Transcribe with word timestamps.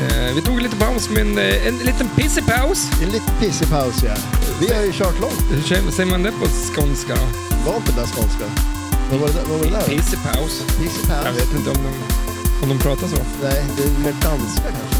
Eh, 0.00 0.34
vi 0.34 0.42
tog 0.42 0.60
lite 0.60 0.76
paus, 0.76 1.08
men 1.10 1.38
eh, 1.38 1.66
en 1.66 1.78
liten 1.78 2.08
pissepaus. 2.16 2.86
En 3.02 3.08
liten 3.10 3.34
pissig 3.40 3.68
paus 3.70 3.94
ja. 4.04 4.14
Vi 4.60 4.74
har 4.74 4.82
ju 4.82 4.92
kört 4.92 5.20
långt. 5.20 5.42
Hur 5.50 5.62
säger- 5.90 6.06
man 6.10 6.22
det 6.22 6.32
på 6.32 6.46
skånska 6.74 7.14
då? 7.14 7.70
Var 7.70 7.76
inte 7.76 7.92
det 7.92 8.00
där 8.00 8.06
skånska? 8.06 8.44
Vad 9.10 9.20
var 9.20 9.28
det, 9.28 9.40
vad 9.48 9.58
var 9.58 9.64
det 9.66 9.72
där? 9.72 9.82
Pissepaus. 9.82 10.62
Pissig 10.78 11.00
Jag 11.10 11.24
paus? 11.24 11.36
vet 11.38 11.54
inte 11.58 11.70
om 11.70 11.76
de, 11.82 11.92
om 12.62 12.68
de 12.68 12.78
pratar 12.78 13.08
så. 13.08 13.16
Nej, 13.42 13.64
det 13.76 13.82
är 13.82 13.88
mer 14.04 14.12
danska 14.22 14.62
kanske. 14.62 14.98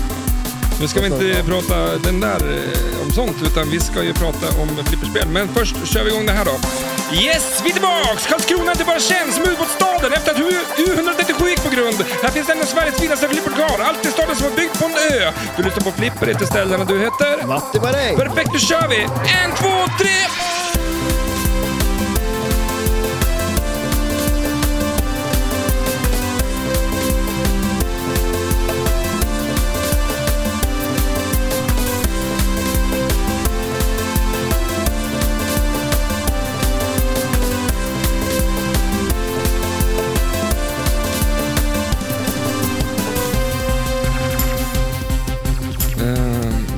Nu 0.80 0.88
ska 0.88 1.00
vi 1.00 1.06
inte 1.06 1.42
prata 1.46 1.98
den 1.98 2.20
där 2.20 2.40
eh, 2.54 3.06
om 3.06 3.12
sånt, 3.12 3.36
utan 3.42 3.70
vi 3.70 3.80
ska 3.80 4.02
ju 4.02 4.12
prata 4.14 4.46
om 4.62 4.68
flipperspel. 4.86 5.28
Men 5.28 5.48
först 5.48 5.76
kör 5.86 6.04
vi 6.04 6.10
igång 6.10 6.26
det 6.26 6.32
här 6.32 6.44
då. 6.44 6.52
Yes, 7.12 7.60
vi 7.64 7.68
är 7.70 7.72
tillbaks! 7.72 8.26
Karlskrona, 8.26 8.74
det 8.74 8.84
bara 8.84 9.00
känns 9.00 9.34
som 9.34 9.44
ubåtsstaden 9.44 10.12
efter 10.12 10.30
att 10.32 10.38
U- 10.38 10.64
U137 10.76 11.48
gick 11.48 11.62
på 11.64 11.70
grund. 11.70 12.04
Här 12.22 12.30
finns 12.30 12.48
en 12.48 12.60
av 12.60 12.64
Sveriges 12.64 13.00
finaste 13.00 13.28
flipperkar. 13.28 13.78
Allt 13.80 14.06
i 14.06 14.08
staden 14.08 14.36
som 14.36 14.46
är 14.46 14.56
byggd 14.56 14.78
på 14.80 14.84
en 14.84 14.92
ö. 15.12 15.32
Du 15.56 15.62
lyssnar 15.62 15.82
på 15.84 15.92
Flipper, 15.92 16.26
heter 16.26 16.46
ställena 16.46 16.84
du 16.84 16.98
heter. 17.00 17.46
Matti 17.46 17.80
Maräng! 17.80 18.16
Perfekt, 18.16 18.52
nu 18.52 18.58
kör 18.58 18.88
vi! 18.88 19.02
En, 19.42 19.50
två, 19.60 19.74
tre! 19.98 20.16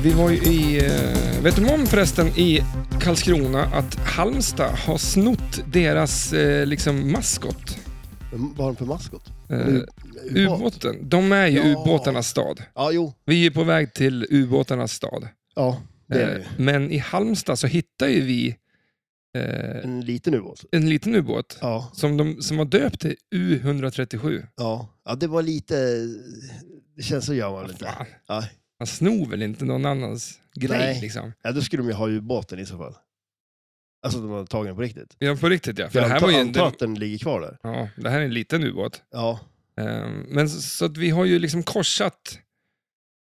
Vi 0.03 0.13
var 0.13 0.29
ju 0.29 0.37
i... 0.37 0.85
eh, 0.85 1.43
vet 1.43 1.55
du 1.55 1.73
om 1.73 1.85
förresten 1.85 2.27
i 2.27 2.63
Karlskrona 3.01 3.63
att 3.65 3.95
Halmstad 3.95 4.71
har 4.71 4.97
snott 4.97 5.63
deras 5.73 6.33
eh, 6.33 6.65
liksom 6.65 7.11
maskot? 7.11 7.77
Vad 8.33 8.57
har 8.57 8.65
de 8.65 8.75
för 8.75 8.85
maskot? 8.85 9.31
Eh, 9.49 9.67
U- 9.67 9.85
ubåten. 10.35 11.09
De 11.09 11.31
är 11.31 11.47
ju 11.47 11.57
Ja. 11.57 11.65
ubåtarnas 11.65 12.27
stad. 12.27 12.63
Ja, 12.75 12.91
jo. 12.91 13.13
Vi 13.25 13.45
är 13.45 13.51
på 13.51 13.63
väg 13.63 13.93
till 13.93 14.27
ubåtarnas 14.29 14.91
stad. 14.91 15.27
Ja, 15.55 15.81
det 16.07 16.21
är 16.23 16.37
ju. 16.37 16.43
men 16.63 16.91
i 16.91 16.97
Halmstad 16.97 17.59
så 17.59 17.67
hittar 17.67 18.07
ju 18.07 18.21
vi 18.21 18.55
eh, 19.37 19.83
En 19.83 20.01
liten 20.01 20.33
ubåt. 20.33 20.65
en 20.71 20.89
liten 20.89 21.15
ubåt 21.15 21.57
Ja. 21.61 21.89
som, 21.93 22.17
de, 22.17 22.41
som 22.41 22.57
var 22.57 22.65
döpt 22.65 23.01
till 23.01 23.15
U137. 23.35 24.47
Ja. 24.57 24.89
ja, 25.05 25.15
det 25.15 25.27
var 25.27 25.41
lite... 25.41 25.75
Det 26.95 27.03
känns 27.03 27.25
så 27.25 27.33
gör 27.33 27.51
man. 27.51 27.69
Fan, 27.79 28.05
Ja. 28.27 28.43
Man 28.81 28.87
snor 28.87 29.25
väl 29.25 29.41
inte 29.41 29.65
någon 29.65 29.85
annans 29.85 30.39
grej 30.55 30.79
Nej. 30.79 31.01
liksom? 31.01 31.33
ja, 31.43 31.51
då 31.51 31.61
skulle 31.61 31.83
de 31.83 31.87
ju 31.87 31.93
ha 31.93 32.07
ubåten 32.09 32.59
i 32.59 32.65
så 32.65 32.77
fall. 32.77 32.95
Alltså 34.03 34.19
de 34.21 34.29
har 34.29 34.45
tagit 34.45 34.69
den 34.69 34.75
på 34.75 34.81
riktigt. 34.81 35.15
Ja, 35.19 35.35
på 35.35 35.49
riktigt 35.49 35.79
ja. 35.79 35.85
För 35.85 35.91
För 35.91 35.99
det 35.99 36.05
jag 36.05 36.09
här 36.09 36.15
antar, 36.15 36.27
var 36.27 36.33
ju 36.33 36.39
en, 36.39 36.47
antar 36.47 36.67
att 36.67 36.79
den 36.79 36.95
ligger 36.95 37.17
kvar 37.17 37.41
där. 37.41 37.57
ja, 37.63 37.89
det 37.95 38.09
här 38.09 38.19
är 38.19 38.25
en 38.25 38.33
liten 38.33 38.63
ubåt. 38.63 39.01
Ja, 39.11 39.39
Ehm, 39.77 40.25
Men 40.29 40.49
så, 40.49 40.61
så 40.61 40.85
att 40.85 40.97
vi 40.97 41.09
har 41.09 41.25
ju 41.25 41.39
liksom 41.39 41.63
korsat 41.63 42.39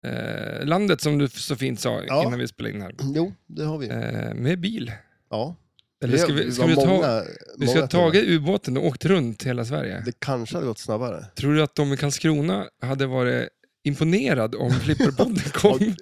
eh, 0.06 0.64
landet 0.66 1.00
som 1.00 1.18
du 1.18 1.28
så 1.28 1.56
fint 1.56 1.80
sa 1.80 2.02
Ja. 2.06 2.24
innan 2.26 2.38
vi 2.38 2.48
spelade 2.48 2.74
in 2.74 2.82
här. 2.82 2.94
jo, 3.14 3.32
det 3.46 3.64
har 3.64 3.78
vi. 3.78 3.88
Eh, 3.88 4.34
med 4.34 4.60
bil. 4.60 4.92
Ja. 5.30 5.56
Eller 6.04 6.18
ska 6.18 6.32
vi, 6.32 6.52
ska 6.52 6.62
var 6.62 6.68
vi, 6.68 6.74
ta, 6.74 6.86
många, 6.86 7.22
vi 7.58 7.66
ska 7.66 7.74
många 7.74 7.80
ha 7.80 7.88
tagit 7.88 8.24
ubåten 8.24 8.76
och 8.76 8.86
åkt 8.86 9.04
runt 9.04 9.42
hela 9.42 9.64
Sverige. 9.64 10.02
Det 10.06 10.12
kanske 10.20 10.56
hade 10.56 10.66
gått 10.66 10.78
snabbare. 10.78 11.26
Tror 11.36 11.54
du 11.54 11.62
att 11.62 11.74
de 11.74 11.92
i 11.92 11.96
Karlskrona 11.96 12.68
hade 12.82 13.06
varit 13.06 13.48
imponerad 13.84 14.54
om 14.54 14.70
Flipperpodden 14.84 15.36
kom 15.52 15.82
i 15.82 15.94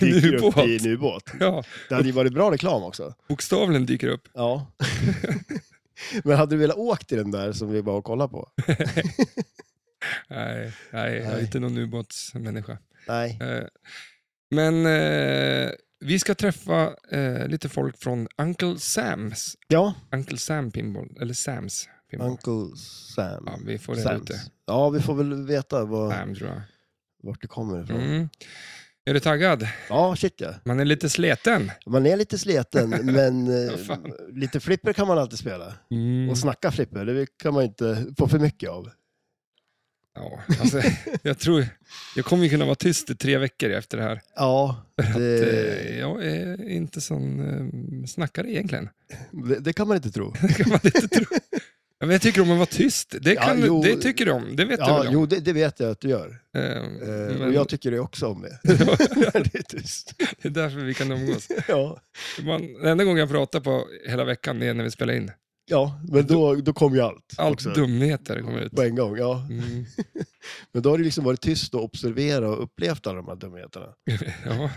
en 0.00 0.34
ubåt? 0.34 0.56
i 0.66 0.76
en 0.76 0.86
ubåt. 0.86 1.30
Ja, 1.40 1.64
Det 1.88 1.94
hade 1.94 2.06
ju 2.06 2.12
varit 2.12 2.32
bra 2.32 2.50
reklam 2.50 2.82
också. 2.82 3.14
bokstavligen 3.28 3.86
dyker 3.86 4.08
upp. 4.08 4.28
Ja. 4.34 4.66
Men 6.24 6.36
hade 6.36 6.54
du 6.54 6.60
velat 6.60 6.76
åka 6.76 7.14
i 7.14 7.18
den 7.18 7.30
där 7.30 7.52
som 7.52 7.70
vi 7.72 7.80
var 7.80 7.94
och 7.94 8.04
kollade 8.04 8.30
på? 8.30 8.48
Nej, 10.28 10.72
nej, 10.90 11.14
jag 11.16 11.32
är 11.32 11.40
inte 11.40 11.60
någon 11.60 11.78
ubåtsmänniska. 11.78 12.78
Nej. 13.08 13.38
Eh, 13.42 13.64
Men 14.50 14.86
eh, 14.86 15.70
vi 16.00 16.18
ska 16.18 16.34
träffa 16.34 16.94
eh, 17.10 17.46
lite 17.48 17.68
folk 17.68 17.98
från 17.98 18.28
Uncle 18.38 18.78
Sams. 18.78 19.56
Ja, 19.68 19.94
Uncle 20.12 20.38
Sam 20.38 20.70
Pinball, 20.70 21.16
eller 21.20 21.34
Sams 21.34 21.88
Pinball. 22.10 22.28
Uncle 22.30 22.76
Sam. 23.14 23.44
Ja, 23.46 23.58
vi 23.66 23.78
får 23.78 23.94
reda 23.94 24.14
ut 24.14 24.26
det. 24.26 24.40
Ja, 24.66 24.90
vi 24.90 25.00
får 25.00 25.14
väl 25.14 25.46
veta 25.46 25.84
var, 25.84 26.10
Sam 26.12 26.34
tror 26.34 26.48
jag. 26.50 26.60
Vart 27.22 27.42
det 27.42 27.48
kommer 27.48 27.82
ifrån. 27.82 28.00
Mm. 28.00 28.28
Är 29.04 29.14
du 29.14 29.20
taggad? 29.20 29.68
Ja, 29.88 30.16
shit 30.16 30.34
ja. 30.36 30.54
Man 30.64 30.80
är 30.80 30.84
lite 30.84 31.08
sleten. 31.08 31.70
Man 31.86 32.06
är 32.06 32.16
lite 32.16 32.38
sleten, 32.38 32.90
men 33.04 33.46
Ja, 33.46 33.72
eh, 33.72 34.00
lite 34.34 34.60
flipper 34.60 34.92
kan 34.92 35.06
man 35.08 35.18
alltid 35.18 35.38
spela. 35.38 35.74
Mm. 35.90 36.30
Och 36.30 36.38
snacka 36.38 36.70
flipper, 36.70 37.04
det 37.04 37.26
kan 37.42 37.54
man 37.54 37.62
inte 37.62 38.06
få 38.18 38.28
för 38.28 38.38
mycket 38.38 38.70
av. 38.70 38.90
Ja, 40.14 40.40
alltså, 40.60 40.80
jag 41.22 41.38
tror, 41.38 41.66
jag 42.16 42.24
kommer 42.24 42.44
ju 42.44 42.50
kunna 42.50 42.64
vara 42.64 42.74
tyst 42.74 43.10
i 43.10 43.14
tre 43.14 43.38
veckor 43.38 43.70
efter 43.70 43.98
det 43.98 44.04
här. 44.04 44.20
Ja, 44.36 44.84
För 45.02 45.10
att, 45.10 45.14
det, 45.14 45.90
eh, 45.90 45.98
jag 45.98 46.24
är 46.24 46.68
inte 46.68 47.00
sån 47.00 47.40
eh, 47.40 48.06
snackare 48.06 48.50
egentligen. 48.52 48.88
det, 49.30 49.58
det 49.60 49.72
kan 49.72 49.88
man 49.88 49.96
inte 49.96 50.10
tro. 50.10 50.34
Det 50.40 50.54
kan 50.54 50.68
man 50.68 50.80
inte 50.84 51.08
tro. 51.08 51.24
Ja, 52.02 52.06
men 52.06 52.12
jag 52.12 52.22
tycker 52.22 52.40
om 52.40 52.50
att 52.50 52.56
vara 52.56 52.66
tyst. 52.66 53.14
Det, 53.20 53.32
Ja, 53.32 53.42
kan, 53.42 53.62
jo. 53.66 53.82
det 53.82 53.96
tycker 53.96 54.24
du 54.26 54.30
om. 54.32 54.56
Det 54.56 54.64
vet 54.64 54.78
du 54.80 54.84
Ja, 54.86 54.98
väl 54.98 55.06
om? 55.06 55.12
jo, 55.12 55.26
det, 55.26 55.40
det 55.40 55.52
vet 55.52 55.80
jag 55.80 55.90
att 55.90 56.00
du 56.00 56.08
gör. 56.08 56.26
Eh, 56.56 56.62
men 57.02 57.42
Och 57.42 57.52
jag 57.52 57.68
tycker 57.68 57.90
det 57.90 57.98
också 57.98 58.26
om 58.26 58.42
det. 58.42 58.58
det 58.62 59.54
är 59.54 59.62
tyst. 59.62 60.14
det 60.42 60.48
är 60.48 60.52
därför 60.52 60.76
vi 60.78 60.94
kan 60.94 61.12
umgås. 61.12 61.48
Ja. 61.68 62.00
Man, 62.44 62.72
den 62.72 62.86
enda 62.86 63.04
gången 63.04 63.18
jag 63.18 63.28
pratar 63.30 63.60
på 63.60 63.86
hela 64.06 64.24
veckan 64.24 64.62
är 64.62 64.74
när 64.74 64.84
vi 64.84 64.90
spelar 64.90 65.14
in. 65.14 65.30
ja, 65.70 66.00
men 66.08 66.26
då, 66.26 66.54
då 66.54 66.72
kommer 66.72 66.96
ju 66.96 67.02
allt. 67.02 67.34
Allt 67.36 67.54
också. 67.54 67.70
dumheter 67.70 68.40
kommer 68.40 68.60
ut. 68.60 68.72
På 68.72 68.82
en 68.82 68.96
gång, 68.96 69.16
ja. 69.18 69.46
Mm, 69.50 69.84
Men 70.72 70.82
då 70.82 70.90
har 70.90 70.98
du 70.98 71.04
liksom 71.04 71.24
varit 71.24 71.40
tyst 71.40 71.74
och 71.74 71.84
observerat 71.84 72.56
och 72.56 72.62
upplevt 72.62 73.06
alla 73.06 73.16
de 73.16 73.28
här 73.28 73.36
dumheterna. 73.36 73.86
ja. 74.46 74.70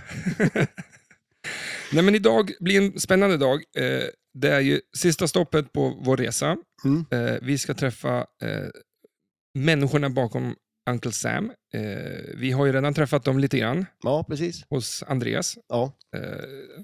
Nej, 1.92 2.04
men 2.04 2.16
idag 2.16 2.52
blir 2.60 2.78
en 2.82 3.00
spännande 3.00 3.38
dag. 3.38 3.64
Eh, 3.78 4.04
det 4.34 4.50
är 4.50 4.60
ju 4.60 4.82
sista 4.98 5.28
stoppet 5.28 5.74
på 5.74 6.02
vår 6.06 6.18
resa. 6.18 6.58
Mm. 6.86 7.06
Eh, 7.12 7.36
vi 7.42 7.58
ska 7.58 7.74
träffa 7.74 8.18
eh, 8.42 8.68
människorna 9.54 10.10
bakom 10.10 10.56
Uncle 10.90 11.12
Sam. 11.12 11.52
Eh, 11.74 11.82
vi 12.36 12.52
har 12.52 12.66
ju 12.66 12.72
redan 12.72 12.94
träffat 12.94 13.24
dem 13.24 13.40
lite 13.40 13.58
grann 13.58 13.86
Ja, 14.04 14.24
precis. 14.24 14.66
hos 14.70 15.04
Andreas. 15.08 15.58
Ja, 15.70 15.92
Eh, 16.16 16.22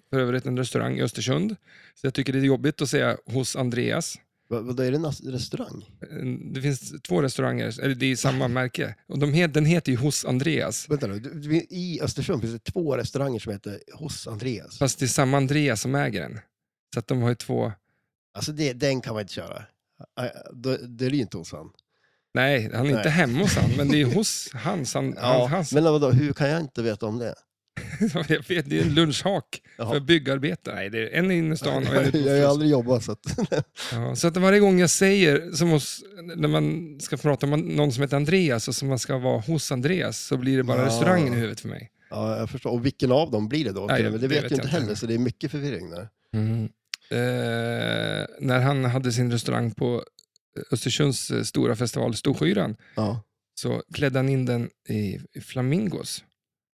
för 0.10 0.20
övrigt 0.20 0.46
en 0.46 0.58
restaurang 0.58 0.98
i 0.98 1.02
Östersund. 1.02 1.56
Så 1.96 2.08
jag 2.08 2.14
tycker 2.14 2.34
det 2.34 2.40
är 2.40 2.44
jobbigt 2.44 2.82
att 2.82 2.90
säga 2.90 3.18
hos 3.26 3.56
Andreas. 3.56 4.16
vad, 4.48 4.80
är 4.80 4.92
det 4.92 4.98
en 4.98 5.32
restaurang? 5.32 5.90
Eh, 6.02 6.52
Det 6.54 6.62
finns 6.62 7.02
två 7.02 7.22
restauranger, 7.22 7.80
eller 7.82 7.96
det 7.96 8.06
är 8.06 8.16
samma 8.16 8.48
märke. 8.48 8.96
Och 9.08 9.20
de 9.20 9.48
den 9.48 9.66
heter 9.66 9.92
ju 9.92 9.98
Hos 9.98 10.26
Andreas. 10.26 10.90
Vänta 10.90 11.08
nu, 11.08 11.16
i 11.70 12.00
Östersund 12.02 12.42
finns 12.42 12.54
det 12.54 12.72
två 12.72 12.98
restauranger 12.98 13.40
som 13.40 13.52
heter 13.52 13.80
Hos 13.94 14.28
Andreas. 14.28 14.78
Fast 14.78 15.00
det 15.00 15.06
är 15.06 15.08
samma 15.08 15.38
Andreas 15.38 15.82
som 15.82 15.96
äger 15.96 16.22
den. 16.22 16.40
Så 16.94 17.00
att 17.00 17.08
de 17.08 17.22
har 17.22 17.30
ju 17.30 17.36
två... 17.36 17.72
Alltså 18.34 18.52
det, 18.52 18.74
den 18.74 19.02
kan 19.02 19.14
man 19.14 19.22
inte 19.22 19.34
köra. 19.34 19.64
Det 20.88 21.06
är 21.06 21.14
inte 21.14 21.38
hos 21.38 21.52
han. 21.52 21.70
Nej, 22.34 22.70
han 22.74 22.86
är 22.86 22.90
inte 22.90 23.02
Nej. 23.04 23.12
hemma 23.12 23.40
hos 23.40 23.56
han, 23.56 23.70
men 23.78 23.90
det 23.90 24.02
är 24.02 24.06
hos 24.16 24.50
hans. 24.54 24.94
Han, 24.94 25.14
Ja, 25.18 25.22
han, 25.42 25.50
hans 25.52 25.74
men 25.74 25.84
vadå, 25.84 26.10
hur 26.12 26.34
kan 26.34 26.50
jag 26.50 26.62
inte 26.62 26.82
veta 26.82 27.06
om 27.06 27.20
det? 27.20 27.36
jag 28.28 28.48
vet, 28.48 28.70
det 28.70 28.80
är 28.80 28.84
en 28.84 28.94
lunchhak 28.96 29.62
Jaha. 29.78 29.94
för 29.94 30.00
byggarbetare. 30.00 30.76
Nej, 30.76 30.90
det 30.90 31.00
är 31.16 31.20
en 31.20 31.32
inne 31.32 31.54
i 31.54 31.58
stan 31.58 31.88
och 31.88 31.96
en 31.96 32.06
ute 32.06 32.18
jag 32.20 32.30
har 32.32 32.38
ju 32.38 32.46
aldrig 32.46 32.72
jobbat 32.72 33.04
så 33.04 33.12
att... 33.12 33.20
ja, 33.92 34.16
Så 34.16 34.28
att 34.28 34.38
varje 34.38 34.60
gång 34.60 34.80
jag 34.80 34.90
säger, 34.90 35.52
som 35.52 35.70
hos, 35.70 36.04
när 36.36 36.48
man 36.48 36.98
ska 37.02 37.18
prata 37.18 37.46
om 37.48 37.60
någon 37.60 37.92
som 37.92 38.02
heter 38.02 38.16
Andreas 38.18 38.68
och 38.68 38.76
som 38.76 38.88
man 38.88 39.00
ska 39.00 39.18
vara 39.18 39.40
hos 39.40 39.72
Andreas, 39.72 40.20
så 40.20 40.38
blir 40.38 40.58
det 40.58 40.64
bara 40.64 40.78
Ja. 40.78 40.86
restaurangen 40.86 41.34
i 41.34 41.36
huvudet 41.36 41.60
för 41.60 41.68
mig. 41.70 41.92
Ja, 42.10 42.38
jag 42.38 42.50
förstår. 42.50 42.70
Och 42.72 42.86
vilken 42.86 43.12
av 43.12 43.32
dem 43.32 43.48
blir 43.50 43.66
det 43.66 43.72
då? 43.72 43.86
Nej, 43.86 44.04
men 44.04 44.12
det, 44.12 44.18
det 44.18 44.28
vet 44.28 44.38
vet 44.44 44.52
jag 44.52 44.58
inte 44.58 44.68
inte. 44.68 44.78
heller, 44.80 44.96
så 44.96 45.06
det 45.06 45.14
är 45.14 45.18
mycket 45.18 45.52
förvirring 45.52 45.90
där. 45.90 46.10
Mm. 46.34 46.70
Eh, 47.12 48.26
när 48.40 48.60
han 48.62 48.86
hade 48.86 49.12
sin 49.12 49.32
restaurang 49.32 49.72
på 49.72 50.04
Östersunds 50.72 51.32
eh, 51.32 51.44
stora 51.44 51.76
festival 51.76 52.16
Storskyran 52.16 52.76
Ja. 52.96 53.24
så 53.56 53.84
klädde 53.94 54.20
han 54.20 54.30
in 54.30 54.46
den 54.46 54.70
i, 54.90 55.20
flamingos. 55.42 56.24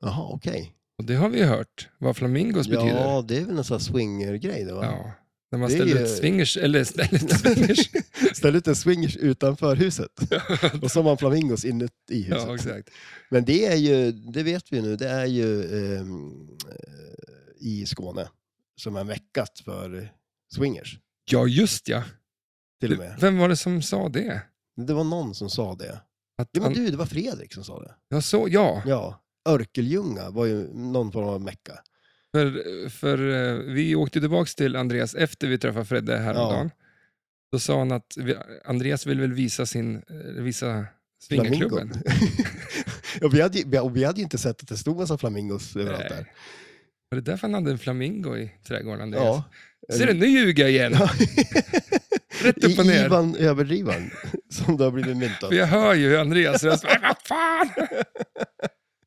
Jaha, 0.00 0.28
okej. 0.32 0.72
Och 0.98 1.04
det 1.04 1.14
har 1.14 1.28
vi 1.28 1.38
ju 1.38 1.44
hört 1.44 1.88
vad 1.98 2.16
flamingos 2.16 2.68
betyder. 2.68 2.86
Ja, 3.00 3.24
det 3.28 3.36
är 3.36 3.44
väl 3.44 3.58
en 3.58 3.64
sån 3.64 3.80
swinger-grej 3.80 4.64
då? 4.64 4.74
va? 4.74 4.84
Ja. 4.84 5.12
När 5.52 5.58
man 5.58 5.68
Det 5.68 5.74
ställer 5.74 5.96
ju- 5.96 6.02
ut 6.02 6.10
swingers, 6.10 6.56
eller 6.56 6.84
ställer 6.84 7.14
ut 7.24 7.30
swingers. 7.30 7.90
Ställ 8.36 8.56
ut 8.56 8.66
en 8.68 8.76
swingers 8.76 9.16
utanför 9.16 9.76
huset 9.76 10.10
och 10.82 10.90
så 10.90 10.98
har 10.98 11.04
man 11.04 11.18
flamingos 11.18 11.64
inuti 11.64 12.22
huset. 12.22 12.42
ja, 12.46 12.54
exakt. 12.54 12.90
Men 13.30 13.44
det 13.44 13.66
är 13.66 13.76
ju, 13.76 14.12
det 14.12 14.42
vet 14.42 14.72
vi 14.72 14.82
nu, 14.82 14.96
det 14.96 15.08
är 15.08 15.26
ju 15.26 15.62
eh, 15.96 16.04
i 17.60 17.86
Skåne 17.86 18.28
som 18.80 18.96
är 18.96 19.04
meckat 19.04 19.58
för 19.64 20.12
swingers. 20.56 20.98
Ja, 21.30 21.46
just 21.46 21.88
ja. 21.88 22.02
Till 22.80 22.92
och 22.92 22.98
med. 22.98 23.16
Vem 23.20 23.38
var 23.38 23.48
det 23.48 23.56
som 23.56 23.82
sa 23.82 24.08
det? 24.08 24.42
Det 24.76 24.94
var 24.94 25.04
någon 25.04 25.34
som 25.34 25.50
sa 25.50 25.74
det. 25.74 26.00
Att 26.38 26.48
Ja, 26.52 26.60
men 26.60 26.62
han, 26.62 26.72
du, 26.72 26.90
det 26.90 26.96
var 26.96 27.06
Fredrik 27.06 27.52
som 27.54 27.64
sa 27.64 27.80
det. 27.82 27.94
ja, 28.08 28.20
så, 28.22 28.46
ja. 28.50 28.82
Ja, 28.86 29.22
Örkeljunga 29.48 30.30
var 30.30 30.46
ju 30.46 30.74
någon 30.74 31.12
form 31.12 31.28
av 31.28 31.40
mecka. 31.40 31.72
För, 32.32 32.88
för 32.88 33.18
eh, 33.30 33.54
vi 33.74 33.94
åkte 33.94 34.20
tillbaka 34.20 34.48
till 34.56 34.76
Andreas 34.76 35.14
efter 35.14 35.48
vi 35.48 35.58
träffade 35.58 35.84
Fredde 35.84 36.18
häromdagen. 36.18 36.70
Då 37.52 37.58
sa 37.58 37.78
han 37.78 37.92
att 37.92 38.16
Andreas 38.64 39.06
vill 39.06 39.20
väl 39.20 39.32
visa 39.32 39.66
sin, 39.66 39.96
eh, 39.96 40.42
visa 40.42 40.86
swingerklubben. 41.22 41.92
Ja, 43.20 43.28
vi, 43.28 43.40
hade, 43.40 43.80
och 43.80 43.96
vi 43.96 44.04
hade 44.04 44.18
ju 44.18 44.22
inte 44.22 44.38
sett 44.38 44.62
att 44.62 44.68
det 44.68 44.76
stod 44.76 44.96
massa 44.96 45.18
flamingos 45.18 45.76
överallt 45.76 46.08
där. 46.08 46.32
Var 47.10 47.16
det 47.16 47.20
därför 47.20 47.46
han 47.48 47.54
hade 47.54 47.70
en 47.70 47.78
flamingo 47.78 48.36
i 48.36 48.50
trädgården, 48.66 49.00
Andreas? 49.02 49.24
Ja. 49.24 49.44
Ser 49.92 50.06
du, 50.06 50.12
nu 50.14 50.26
ljuger 50.26 50.62
jag 50.62 50.70
igen. 50.72 50.92
Rätt 52.42 52.64
upp 52.64 52.78
och 52.78 52.86
ner. 52.86 53.04
Ivan 53.04 53.36
Överdrivan, 53.36 54.10
som 54.50 54.76
det 54.76 54.84
har 54.84 54.90
blivit 54.90 55.16
myntat. 55.16 55.48
För 55.48 55.56
jag 55.56 55.66
hör 55.66 55.94
ju 55.94 56.16
Andreas 56.18 56.64
röst. 56.64 56.84
"Men 56.84 57.02
Vad 57.02 57.16
fan! 57.28 57.68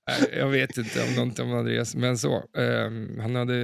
Nej, 0.10 0.34
jag 0.38 0.48
vet 0.48 0.78
inte 0.78 1.04
om 1.10 1.14
någonting 1.16 1.46
om 1.46 1.54
Andreas, 1.54 1.96
men 1.96 2.18
så. 2.18 2.44
ehm, 2.58 3.20
han 3.20 3.36
hade... 3.36 3.56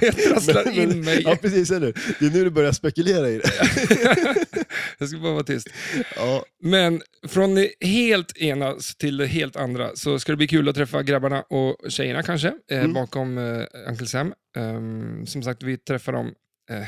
jag 0.00 0.16
trasslar 0.16 0.78
in 0.78 1.00
mig. 1.04 1.22
Ja, 1.24 1.36
precis. 1.42 1.70
Eller? 1.70 1.92
Det 2.20 2.26
är 2.26 2.30
nu 2.30 2.44
du 2.44 2.50
börjar 2.50 2.72
spekulera 2.72 3.28
i 3.28 3.38
det. 3.38 3.50
jag 4.98 5.08
ska 5.08 5.18
bara 5.18 5.32
vara 5.32 5.44
tyst. 5.44 5.68
Ja, 6.16 6.44
Men 6.62 7.02
från 7.28 7.54
det 7.54 7.70
helt 7.80 8.36
ena 8.36 8.74
till 8.98 9.16
det 9.16 9.26
helt 9.26 9.56
andra 9.56 9.90
så 9.96 10.18
ska 10.18 10.32
det 10.32 10.36
bli 10.36 10.48
kul 10.48 10.68
att 10.68 10.74
träffa 10.74 11.02
grabbarna 11.02 11.42
och 11.42 11.76
tjejerna 11.90 12.22
kanske, 12.22 12.48
eh, 12.70 12.78
Mm. 12.78 12.92
bakom 12.92 13.38
eh, 13.38 13.64
Uncle 13.88 14.06
Sam. 14.06 14.32
Ehm, 14.56 15.26
som 15.26 15.42
sagt, 15.42 15.62
vi 15.62 15.76
träffar 15.76 16.12
dem 16.12 16.34
eh, 16.70 16.82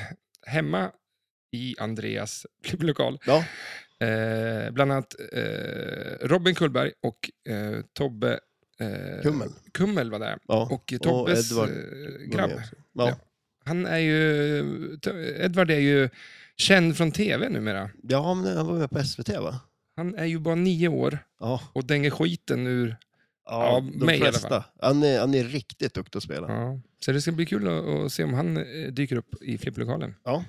hemma 0.46 0.90
i 1.56 1.74
Andreas 1.78 2.46
klubblokal. 2.64 3.18
ja. 3.26 3.44
Eh, 4.00 4.70
bland 4.70 4.92
annat 4.92 5.14
eh, 5.32 6.26
Robin 6.26 6.54
Kullberg 6.54 6.92
och 7.02 7.52
eh, 7.52 7.80
Tobbe 7.92 8.40
eh, 8.80 9.22
Kummel. 9.22 9.48
Kummel 9.74 10.10
var 10.10 10.18
där. 10.18 10.38
Ja. 10.48 10.68
Och 10.72 10.92
Tobbes 11.02 11.50
Edvard 11.52 11.68
eh, 11.68 12.26
grabb. 12.36 12.50
Ja. 13.06 13.16
Han 13.64 13.86
är 13.86 13.98
ju, 13.98 14.98
Edvard 15.40 15.70
är 15.70 15.78
ju 15.78 16.08
känd 16.56 16.96
från 16.96 17.12
tv 17.12 17.48
numera. 17.48 17.90
ja, 18.02 18.34
men 18.34 18.56
han 18.56 18.66
var 18.66 18.74
med 18.78 18.90
på 18.90 19.04
SVT 19.04 19.28
va? 19.28 19.60
Han 19.96 20.14
är 20.14 20.24
ju 20.24 20.38
bara 20.38 20.54
nio 20.54 20.88
år 20.88 21.18
Ja, 21.40 21.60
och 21.72 21.84
dänger 21.84 22.10
skiten 22.10 22.66
ur... 22.66 22.96
ja, 23.46 23.64
Ja, 23.84 23.98
de 23.98 24.06
mig 24.06 24.18
i 24.18 24.20
alla 24.22 24.30
flesta. 24.30 24.64
Han 24.82 25.02
är, 25.02 25.20
han 25.20 25.34
är 25.34 25.44
riktigt 25.44 25.94
duktig 25.94 26.16
att 26.16 26.22
spela. 26.22 26.48
Ja. 26.48 26.80
Så 27.04 27.12
det 27.12 27.20
ska 27.22 27.32
bli 27.32 27.46
kul 27.46 27.68
att, 27.68 27.84
att 28.06 28.12
se 28.12 28.24
om 28.24 28.34
han 28.34 28.56
eh, 28.56 28.92
dyker 28.92 29.16
upp 29.16 29.42
i 29.42 29.58
flipplokalen. 29.58 30.14
Ja. 30.24 30.44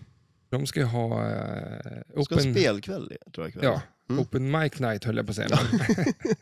De 0.50 0.66
ska 0.68 0.80
ju 0.80 0.86
ha 0.86 1.28
eh, 1.30 2.24
Ska 2.24 2.36
ha 2.36 2.42
spelkväll 2.42 3.14
tror 3.34 3.46
jag 3.46 3.50
ikväll. 3.50 3.64
ja, 3.64 3.82
Mm. 4.10 4.22
open 4.22 4.52
mic 4.52 4.80
night 4.80 5.04
höll 5.04 5.18
jag 5.18 5.26
på 5.26 5.30
att 5.30 5.36
säga. 5.36 5.48
men- 5.72 5.80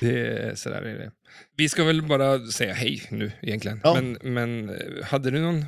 det 0.00 0.28
är, 0.28 0.54
sådär 0.54 0.82
är 0.82 0.98
det. 0.98 1.12
Vi 1.56 1.68
ska 1.68 1.84
väl 1.84 2.02
bara 2.02 2.46
säga 2.46 2.72
hej 2.74 3.02
nu 3.10 3.32
egentligen. 3.42 3.80
Ja. 3.84 3.94
Men, 3.94 4.18
men 4.34 4.68
eh, 4.68 5.04
hade 5.04 5.30
du 5.30 5.40
någon... 5.40 5.64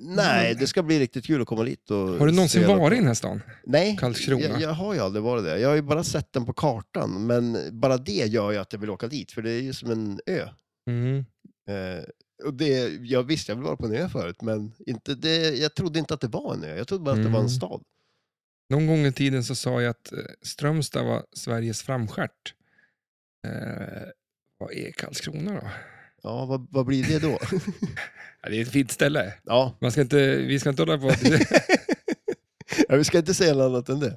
Nej, 0.00 0.54
det 0.54 0.66
ska 0.66 0.82
bli 0.82 0.98
riktigt 0.98 1.26
kul 1.26 1.42
att 1.42 1.48
komma 1.48 1.64
dit 1.64 1.90
och 1.90 1.96
Har 1.96 2.26
du 2.26 2.32
någonsin 2.32 2.66
varit 2.66 2.92
i 2.92 2.98
den 2.98 3.06
här 3.06 3.14
stan? 3.14 3.42
Nej, 3.66 3.96
Karlskrona? 4.00 4.44
jag, 4.44 4.60
jag 4.60 4.72
har 4.72 4.94
ju 4.94 5.00
aldrig 5.00 5.22
varit 5.22 5.44
där. 5.44 5.56
Jag 5.56 5.68
har 5.68 5.76
ju 5.76 5.82
bara 5.82 6.04
sett 6.04 6.32
den 6.32 6.46
på 6.46 6.52
kartan, 6.52 7.26
men 7.26 7.58
bara 7.80 7.96
det 7.96 8.12
gör 8.26 8.52
ju 8.52 8.58
att 8.58 8.72
jag 8.72 8.80
vill 8.80 8.90
åka 8.90 9.06
dit, 9.08 9.32
för 9.32 9.42
det 9.42 9.50
är 9.50 9.60
ju 9.60 9.72
som 9.72 9.90
en 9.90 10.20
ö. 10.26 10.48
Mm. 10.90 11.16
Eh, 11.68 12.04
och 12.44 12.54
det, 12.54 12.88
jag 13.02 13.22
visste 13.22 13.52
jag 13.52 13.56
vill 13.56 13.64
vara 13.64 13.76
på 13.76 13.86
en 13.86 13.94
ö 13.94 14.08
förut, 14.08 14.42
men 14.42 14.72
inte 14.86 15.14
det, 15.14 15.36
jag 15.58 15.74
trodde 15.74 15.98
inte 15.98 16.14
att 16.14 16.20
det 16.20 16.28
var 16.28 16.54
en 16.54 16.64
ö. 16.64 16.76
Jag 16.76 16.88
trodde 16.88 17.04
bara 17.04 17.14
att 17.14 17.22
det 17.22 17.28
var 17.28 17.40
en 17.40 17.46
Mm. 17.46 17.48
stad. 17.48 17.82
Någon 18.70 18.86
gång 18.86 19.06
i 19.06 19.12
tiden 19.12 19.44
så 19.44 19.54
sa 19.54 19.82
jag 19.82 19.90
att 19.90 20.12
eh, 20.12 20.18
Strömstad 20.42 21.04
var 21.04 21.24
Sveriges 21.32 21.82
framskärt. 21.82 22.54
Eh, 23.46 24.08
vad 24.58 24.72
är 24.72 24.90
Karlskrona 24.92 25.52
då? 25.54 25.68
Ja, 26.22 26.44
vad, 26.46 26.66
vad 26.70 26.86
blir 26.86 27.04
det 27.04 27.18
då? 27.18 27.38
Ja, 28.42 28.48
det 28.50 28.56
är 28.58 28.62
ett 28.62 28.70
fint 28.72 28.90
ställe. 28.90 29.34
ja. 29.44 29.76
Man 29.80 29.92
ska 29.92 30.00
inte, 30.00 30.36
vi 30.36 30.60
ska 30.60 30.70
inte 30.70 30.82
hålla 30.82 30.98
på... 30.98 31.10
ja, 32.88 32.96
vi 32.96 33.04
ska 33.04 33.18
inte 33.18 33.34
säga 33.34 33.54
något 33.54 33.64
annat 33.64 33.88
än 33.88 34.00
det. 34.00 34.16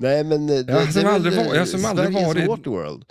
Nej, 0.00 0.24
men 0.24 0.48
eh, 0.50 0.56
det, 0.64 0.72
Jag 0.72 0.86
det 0.86 0.92
som 0.92 1.06
aldrig 1.06 1.36
var- 1.36 1.54
jag 1.54 1.68
som 1.68 1.84
aldrig 1.84 2.08
Sveriges 2.08 2.26
varit- 2.28 2.48
Waterworld. 2.48 3.04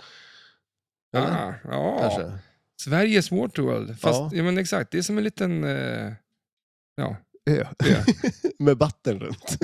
Eller? 1.16 1.26
ah, 1.26 1.54
ja, 1.64 1.98
Kanske. 2.00 2.38
Sveriges 2.80 3.30
Waterworld. 3.30 4.00
Fast, 4.00 4.20
Ja. 4.20 4.30
ja. 4.32 4.42
men 4.42 4.58
exakt, 4.58 4.90
det 4.90 4.98
är 4.98 5.02
som 5.02 5.18
en 5.18 5.24
liten... 5.24 5.64
Eh, 5.64 6.12
ja, 6.96 7.16
Ö. 7.50 7.64
ö. 7.84 7.94
Med 8.58 8.76
vatten 8.78 9.20
runt. 9.20 9.58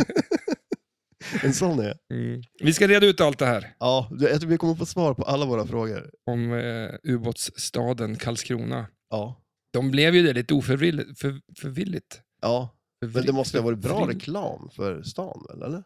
en 1.45 1.55
sån 1.55 1.81
ö. 1.81 1.95
Mm. 2.13 2.43
Vi 2.61 2.75
ska 2.75 2.89
reda 2.89 3.07
ut 3.07 3.21
allt 3.21 3.39
det 3.39 3.47
här 3.47 3.75
Ja, 3.79 4.09
jag 4.21 4.41
tror 4.41 4.51
vi 4.51 4.57
kommer 4.57 4.75
få 4.75 4.87
svar 4.87 5.15
på 5.15 5.23
alla 5.23 5.47
våra 5.47 5.67
frågor. 5.67 6.11
om 6.27 6.53
eh, 6.53 6.91
ubåtsstaden 7.03 8.17
Karlskrona. 8.17 8.87
Ja. 9.11 9.43
De 9.73 9.91
blev 9.91 10.15
ju 10.15 10.23
det 10.23 10.33
lite 10.33 10.55
oförvilligt. 10.55 11.19
För, 11.21 11.41
förvilligt. 11.61 12.21
Ja, 12.43 12.75
men 13.01 13.27
det 13.27 13.33
måste 13.33 13.59
ha 13.59 13.65
varit 13.65 13.79
bra 13.79 14.01
Förvill- 14.01 14.15
reklam 14.15 14.71
för 14.71 15.03
stan 15.03 15.47
väl, 15.49 15.63
eller? 15.63 15.83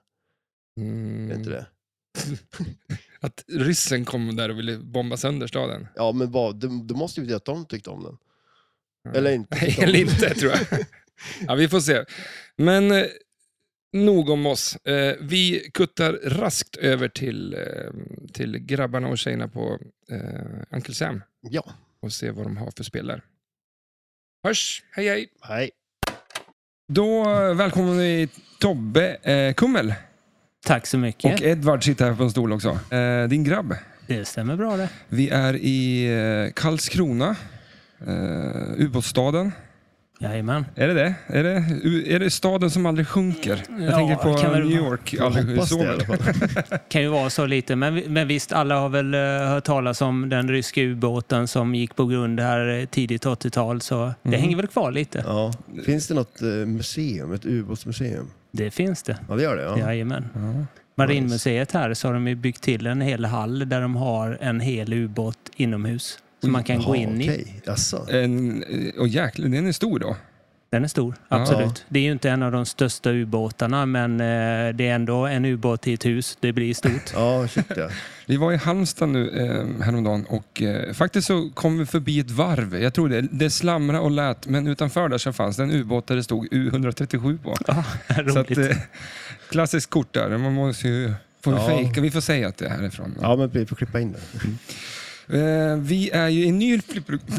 Mm. 0.81 1.31
Är 1.31 1.35
inte 1.35 1.50
det? 1.50 1.67
Att 3.21 3.44
ryssen 3.49 4.05
kom 4.05 4.37
där 4.37 4.49
och 4.49 4.59
ville 4.59 4.79
bomba 4.79 5.17
sönder 5.17 5.47
staden. 5.47 5.87
Ja, 5.97 6.12
men 6.12 6.31
vad, 6.31 6.61
det, 6.61 6.85
det 6.85 6.94
måste 6.94 7.21
ju 7.21 7.25
betyda 7.25 7.37
att 7.37 7.44
de 7.44 7.67
tyckte 7.67 7.91
om 7.91 8.03
den. 8.05 8.17
Ja. 9.05 9.11
Eller 9.19 9.33
inte. 9.33 9.56
Eller 9.83 9.99
inte, 10.00 10.35
tror 10.35 10.53
jag. 10.53 10.61
Ja, 11.47 11.55
vi 11.55 11.69
får 11.69 11.81
se. 11.81 12.05
Men 12.56 12.91
eh, 12.91 13.05
nog 13.93 14.31
om 14.31 14.47
oss. 14.47 14.77
Eh, 14.77 15.15
vi 15.21 15.71
kuttar 15.75 16.12
raskt 16.12 16.77
över 16.77 17.09
till, 17.09 17.55
eh, 17.55 17.61
till 18.33 18.59
grabbarna 18.59 19.09
och 19.09 19.19
tjejerna 19.19 19.49
på 19.49 19.79
eh, 20.11 20.77
Uncle 20.77 20.94
Sam 20.94 21.23
Ja, 21.41 21.65
och 22.00 22.12
se 22.12 22.31
vad 22.31 22.47
de 22.47 22.56
har 22.56 22.71
för 22.77 22.85
spel 22.85 23.06
där. 23.06 23.23
Hörs, 24.44 24.83
hej 24.91 25.09
hej! 25.09 25.29
hej. 25.41 25.71
Då 26.89 27.25
välkomnar 27.55 27.94
vi 27.94 28.29
Tobbe 28.59 29.15
eh, 29.15 29.55
Kummel 29.55 29.94
Tack 30.65 30.87
så 30.87 30.99
mycket. 30.99 31.41
och 31.41 31.47
Edvard 31.47 31.85
sitter 31.85 32.05
här 32.05 32.15
på 32.15 32.23
en 32.23 32.31
stol 32.31 32.53
också. 32.53 32.79
Eh, 32.91 33.29
din 33.29 33.44
grabb. 33.44 33.75
Det 34.06 34.25
stämmer 34.25 34.56
bra 34.56 34.77
det. 34.77 34.89
Vi 35.09 35.29
är 35.29 35.55
i 35.56 36.06
eh, 36.47 36.53
Karlskrona, 36.53 37.37
eh, 38.06 38.85
ubåtsstaden. 38.85 39.53
Jajamän. 40.23 40.65
Är 40.75 40.89
det 40.89 40.95
det? 40.95 41.15
Är 41.27 41.43
det, 41.43 42.13
är 42.15 42.19
det 42.19 42.31
staden 42.31 42.71
som 42.71 42.87
aldrig 42.87 43.09
sjunker? 43.09 43.63
Jag 43.69 43.81
Ja, 43.83 43.91
tänker 43.97 44.15
på 44.17 44.35
kan 44.35 44.53
New. 44.53 44.71
York. 44.71 45.13
Jag 45.15 45.27
Aldrig 45.27 45.57
det 45.59 45.67
sover. 45.67 46.79
Kan 46.89 47.03
ju 47.03 47.09
vara 47.09 47.31
så 47.31 47.47
lite. 47.47 47.77
Men, 47.77 47.95
men 47.95 48.29
visst, 48.29 48.53
alla 48.53 48.79
har 48.81 48.89
väl 48.89 49.15
uh, 49.15 49.20
hört 49.49 49.65
talas 49.65 50.01
om 50.03 50.29
den 50.29 50.49
ryska 50.49 50.81
ubåten 50.81 51.49
som 51.49 51.75
gick 51.75 51.96
på 51.96 52.06
grund 52.06 52.41
här 52.41 52.79
eh, 52.81 52.85
tidigt 52.87 53.25
80-tal. 53.27 53.81
Så 53.81 53.94
det 54.23 54.29
Mm. 54.29 54.41
hänger 54.41 54.56
väl 54.56 54.67
kvar 54.67 54.93
lite. 54.93 55.25
Ja. 55.27 55.53
Finns 55.87 56.08
det 56.08 56.15
något 56.15 56.43
eh, 56.43 56.49
museum, 56.49 57.32
ett 57.32 57.46
ubåtsmuseum? 57.46 58.31
Det 58.53 58.70
finns 58.70 59.03
det. 59.03 59.17
Ja, 59.29 59.35
det 59.37 59.43
gör 59.43 59.56
det? 59.56 59.63
Ja. 59.63 59.79
Jajamän. 59.79 60.29
Ja. 60.35 60.67
Marinmuseet 60.94 61.73
här 61.73 61.94
så 61.94 62.08
har 62.08 62.15
de 62.15 62.35
byggt 62.35 62.63
till 62.63 62.87
en 62.87 63.01
hel 63.01 63.25
hall 63.25 63.69
där 63.69 63.81
de 63.81 63.96
har 63.96 64.39
en 64.41 64.61
hel 64.61 64.93
ubåt 64.93 65.39
inomhus. 65.56 66.19
Som 66.43 66.53
man 66.53 66.65
kan 66.65 66.79
gå 66.79 66.96
Jaha, 66.96 66.96
in 66.96 67.20
i. 67.20 67.25
okej. 67.31 67.61
Jaså? 67.65 68.06
En, 68.11 68.65
och 68.99 69.08
jäklar, 69.08 69.49
den 69.49 69.67
är 69.67 69.72
stor 69.72 69.99
då. 69.99 70.17
Den 70.70 70.84
är 70.84 70.89
stor, 70.89 71.15
Ja. 71.29 71.37
absolut. 71.41 71.84
Det 71.89 71.99
är 71.99 72.03
ju 72.03 72.13
inte 72.13 72.31
en 72.31 72.43
av 72.43 72.53
de 72.53 72.67
största 72.67 73.11
ubåtarna 73.11 73.87
men 73.87 74.20
eh, 74.20 74.75
det 74.75 74.89
är 74.89 74.94
ändå 74.94 75.27
en 75.27 75.44
ubåt 75.44 75.87
i 75.87 75.93
ett 75.93 76.05
hus. 76.05 76.39
Det 76.41 76.53
blir 76.53 76.75
stort. 76.75 76.93
Ja, 77.15 77.49
shit 77.49 77.67
ja. 77.77 77.89
Vi 78.27 78.37
var 78.37 78.53
i 78.53 78.56
Halmstad 78.56 79.08
nu 79.08 79.29
eh, 79.31 79.84
häromdagen 79.84 80.25
och 80.25 80.63
eh, 80.63 80.93
faktiskt 80.93 81.27
så 81.27 81.51
kom 81.55 81.79
vi 81.79 81.87
förbi 81.87 82.20
ett 82.20 82.31
varv. 82.31 82.77
Jag 82.82 82.94
tror 82.94 83.08
det, 83.08 83.20
det 83.20 83.51
slamra 83.51 84.01
och 84.01 84.11
lät, 84.11 84.46
men 84.46 84.67
utanför 84.67 85.08
där 85.08 85.19
så 85.19 85.32
fanns 85.32 85.56
det 85.56 85.63
en 85.63 85.70
ubåt 85.70 86.06
där 86.06 86.17
det 86.17 86.22
stod 86.25 86.46
U137 86.49 87.39
på. 87.43 87.56
Ja, 87.67 87.84
Så 88.32 88.39
att, 88.39 88.51
eh, 88.58 88.77
klassiskt 89.51 89.91
kort 89.91 90.13
där, 90.15 90.39
man 90.39 90.53
måste 90.53 90.89
ju 90.89 91.13
få 91.44 91.51
Ja. 91.53 91.67
fejka. 91.69 92.01
Vi 92.01 92.11
får 92.11 92.20
säga 92.20 92.49
att 92.49 92.56
det 92.56 92.67
är 92.67 92.70
härifrån. 92.70 93.15
Ja, 93.22 93.37
men 93.37 93.49
vi 93.51 93.67
får 93.67 93.77
klippa 93.77 94.01
in 94.01 94.13
det. 94.13 94.19
Eh, 94.19 94.51
vi 95.79 96.10
är 96.10 96.29
ju 96.29 96.44
i 96.44 96.48
en 96.48 96.58
ny, 96.58 96.74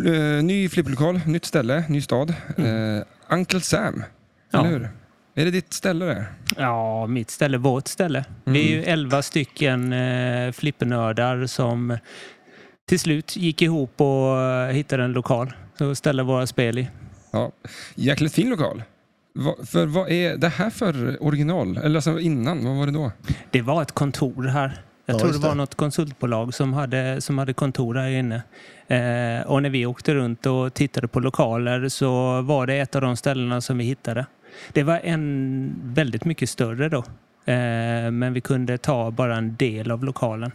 eh, 0.06 0.44
ny 0.44 0.70
flipplokal, 0.70 1.20
nytt 1.26 1.46
ställe, 1.46 1.84
ny 1.90 2.02
stad. 2.02 2.34
Eh, 2.58 3.04
Uncle 3.30 3.62
Sam, 3.62 4.04
Ja. 4.52 4.60
eller 4.60 4.70
hur? 4.70 4.90
Är 5.36 5.46
det 5.46 5.52
ditt 5.52 5.74
ställe 5.74 6.06
där? 6.06 6.26
Ja, 6.58 7.08
mitt 7.08 7.30
ställe, 7.32 7.58
vårt 7.58 7.88
ställe. 7.88 8.26
Vi 8.46 8.68
är 8.74 8.76
ju 8.78 8.84
elva 8.84 9.22
stycken 9.22 9.94
eh, 9.94 10.52
flippernördar 10.52 11.46
som 11.46 11.98
till 12.90 13.00
slut 13.00 13.36
gick 13.36 13.62
ihop 13.62 14.02
och 14.02 14.42
eh, 14.42 14.68
hittade 14.72 15.04
en 15.04 15.12
lokal 15.14 15.54
att 15.80 15.98
ställa 15.98 16.24
våra 16.24 16.48
spel 16.48 16.78
i. 16.80 16.88
Ja. 17.32 17.52
Jäkligt 17.96 18.34
fin 18.34 18.50
lokal. 18.50 18.84
Va, 19.36 19.56
för 19.66 19.86
vad 19.86 20.10
är 20.10 20.38
det 20.38 20.50
här 20.50 20.70
för 20.70 21.24
original? 21.24 21.78
Eller 21.78 21.96
alltså 21.96 22.20
innan, 22.20 22.66
vad 22.66 22.76
var 22.78 22.86
det 22.86 22.92
då? 22.92 23.12
Det 23.52 23.62
var 23.62 23.82
ett 23.82 23.92
kontor 23.92 24.44
här. 24.44 24.82
Jag 25.06 25.16
Ja, 25.16 25.20
tror 25.20 25.32
det 25.32 25.38
var 25.38 25.50
det. 25.50 25.56
något 25.56 25.76
konsultbolag 25.76 26.54
som 26.54 26.74
hade, 26.74 27.22
som 27.22 27.38
hade 27.38 27.54
kontor 27.54 27.96
här 27.96 28.10
inne. 28.10 28.36
Eh, 28.88 29.48
och 29.48 29.62
när 29.64 29.70
vi 29.70 29.86
åkte 29.86 30.14
runt 30.16 30.46
och 30.46 30.74
tittade 30.74 31.08
på 31.08 31.20
lokaler 31.20 31.90
så 31.90 32.42
var 32.42 32.68
det 32.68 32.76
ett 32.76 32.96
av 32.96 33.02
de 33.02 33.18
ställena 33.18 33.62
som 33.62 33.78
vi 33.78 33.84
hittade. 33.84 34.26
Det 34.74 34.84
var 34.84 35.00
en 35.04 35.74
väldigt 35.84 36.26
mycket 36.26 36.50
större 36.50 36.90
då. 36.90 36.98
Eh, 37.46 38.12
men 38.12 38.34
vi 38.34 38.42
kunde 38.42 38.78
ta 38.78 39.12
bara 39.12 39.36
en 39.38 39.56
del 39.56 39.92
av 39.92 40.04
lokalen. 40.04 40.52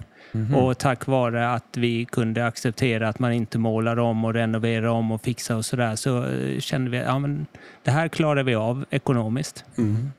Och 0.56 0.78
tack 0.78 1.06
vare 1.06 1.50
att 1.52 1.76
vi 1.76 2.04
kunde 2.04 2.46
acceptera 2.46 3.08
att 3.08 3.18
man 3.18 3.32
inte 3.32 3.58
målar 3.58 3.98
om 3.98 4.24
och 4.24 4.34
renoverar 4.34 4.86
om 4.86 5.12
och 5.12 5.22
fixar 5.22 5.54
och 5.56 5.64
sådär 5.64 5.96
så 5.96 6.24
eh, 6.24 6.58
kände 6.60 6.90
vi 6.90 6.98
att 6.98 7.06
ja, 7.06 7.18
men 7.18 7.46
det 7.82 7.90
här 7.90 8.08
klarar 8.08 8.42
vi 8.42 8.54
av 8.54 8.84
ekonomiskt. 8.90 9.64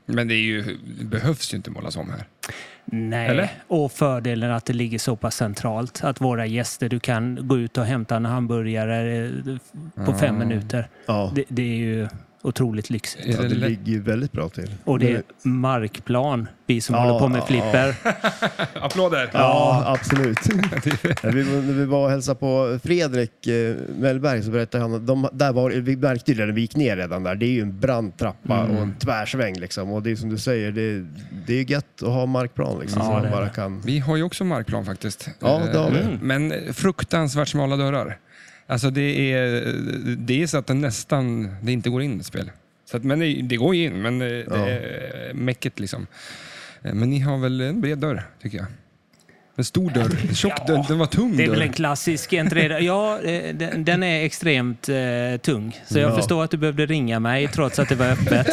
Men 0.05 0.27
det, 0.27 0.33
ju, 0.35 0.77
det 0.99 1.05
behövs 1.05 1.53
ju 1.53 1.57
inte 1.57 1.71
målas 1.71 1.97
om 1.97 2.09
här. 2.09 2.23
Nej, 2.85 3.29
Eller? 3.29 3.49
och 3.67 3.91
fördelen 3.91 4.51
att 4.51 4.65
det 4.65 4.73
ligger 4.73 4.99
så 4.99 5.15
pass 5.15 5.35
centralt. 5.35 6.03
Att 6.03 6.21
våra 6.21 6.45
gäster, 6.45 6.89
du 6.89 6.99
kan 6.99 7.47
gå 7.47 7.57
ut 7.57 7.77
och 7.77 7.85
hämta 7.85 8.15
en 8.15 8.25
hamburgare 8.25 9.25
eh, 9.25 10.05
på 10.05 10.13
fem 10.13 10.37
minuter. 10.37 10.87
Ja, 11.05 11.31
Det, 11.35 11.43
det 11.47 11.61
är 11.61 11.75
ju 11.77 12.07
otroligt 12.41 12.89
lyxigt. 12.89 13.25
Ja 13.27 13.41
det 13.41 13.55
ligger 13.55 13.91
ju 13.91 14.01
väldigt 14.01 14.31
bra 14.31 14.49
till. 14.49 14.75
Och 14.83 14.99
det 14.99 15.11
är 15.11 15.23
markplan, 15.43 16.47
vi 16.65 16.81
som 16.81 16.95
Ja, 16.95 17.01
håller 17.01 17.19
på 17.19 17.27
med 17.27 17.39
ja. 17.41 17.45
flipper. 17.45 17.95
Applåder! 18.85 19.29
Ja, 19.33 19.83
absolut. 19.87 20.39
När 21.23 21.31
vi, 21.31 21.43
när 21.43 21.73
vi 21.73 21.85
var 21.85 22.03
och 22.03 22.09
hälsade 22.09 22.39
på 22.39 22.79
Fredrik 22.83 23.47
eh, 23.47 23.75
Mellberg 23.99 24.43
så 24.43 24.51
berättade 24.51 24.83
han 24.83 24.93
att 24.93 25.07
de, 25.07 25.27
där 25.33 25.51
var, 25.53 25.69
vi 25.71 25.97
märkte 25.97 26.31
ju 26.31 26.45
när 26.45 26.53
vi 26.53 26.61
gick 26.61 26.75
ner 26.75 26.97
redan 26.97 27.23
där. 27.23 27.35
Det 27.35 27.45
är 27.45 27.51
ju 27.51 27.61
en 27.61 27.79
brant 27.79 28.19
trappa 28.19 28.59
Mm. 28.59 28.75
och 28.77 28.81
en 28.83 28.95
tvärsväng 28.95 29.55
liksom. 29.59 29.91
Och 29.91 30.03
det 30.03 30.11
är 30.11 30.15
som 30.15 30.29
du 30.29 30.37
säger, 30.37 30.71
det, 30.71 31.05
det 31.47 31.53
är 31.53 31.57
ju 31.57 31.63
gött 31.67 32.03
att 32.03 32.07
ha 32.09 32.25
markplan 32.25 32.79
liksom. 32.79 33.01
Ja, 33.01 33.05
så 33.07 33.11
man 33.13 33.31
bara 33.31 33.49
kan... 33.49 33.81
Vi 33.81 33.99
har 33.99 34.15
ju 34.17 34.23
också 34.23 34.43
markplan 34.43 34.85
faktiskt. 34.85 35.29
Ja, 35.39 35.61
det 35.71 35.77
har 35.77 35.91
vi. 35.91 35.99
Eh, 35.99 36.05
Men 36.21 36.53
fruktansvärt 36.73 37.47
smala 37.47 37.75
dörrar. 37.75 38.17
Alltså 38.69 38.89
det 38.89 39.31
är, 39.33 39.73
det 40.17 40.43
är 40.43 40.47
så 40.47 40.57
att 40.57 40.67
det 40.67 40.73
nästan 40.73 41.55
det 41.61 41.71
inte 41.71 41.89
går 41.89 42.01
in 42.01 42.23
spel. 42.23 42.51
Så 42.85 42.97
att, 42.97 43.03
men 43.03 43.19
det, 43.19 43.41
det 43.41 43.55
går 43.55 43.75
ju 43.75 43.83
in, 43.85 44.01
men 44.01 44.19
det, 44.19 44.45
Ja. 44.49 44.55
det 44.57 44.71
är 44.71 45.33
mäcket 45.33 45.79
liksom. 45.79 46.07
Eh, 46.81 46.93
Men 46.93 47.09
ni 47.09 47.19
har 47.19 47.37
väl 47.37 47.61
en 47.61 47.81
bred 47.81 47.97
dörr, 47.97 48.23
tycker 48.41 48.57
jag. 48.57 48.67
En 49.59 49.63
stor 49.65 49.89
dörr, 49.91 50.17
en 50.29 50.35
tjock 50.35 50.67
dörr, 50.67 50.85
den 50.87 50.97
var 50.99 51.05
tung 51.05 51.37
Det 51.37 51.43
är 51.43 51.49
väl 51.49 51.59
dörr. 51.59 51.65
en 51.65 51.73
klassisk 51.73 52.33
entré. 52.33 52.79
Ja, 52.85 53.19
eh, 53.21 53.55
den, 53.55 53.85
den 53.85 54.03
är 54.03 54.25
extremt 54.25 54.89
eh, 54.89 54.95
tung. 55.41 55.77
Så 55.87 55.99
jag 55.99 56.11
Ja. 56.11 56.15
förstår 56.15 56.43
att 56.43 56.51
du 56.51 56.57
behövde 56.57 56.85
ringa 56.85 57.19
mig 57.19 57.47
trots 57.47 57.79
att 57.79 57.89
det 57.89 57.95
var 57.95 58.05
öppet. 58.05 58.47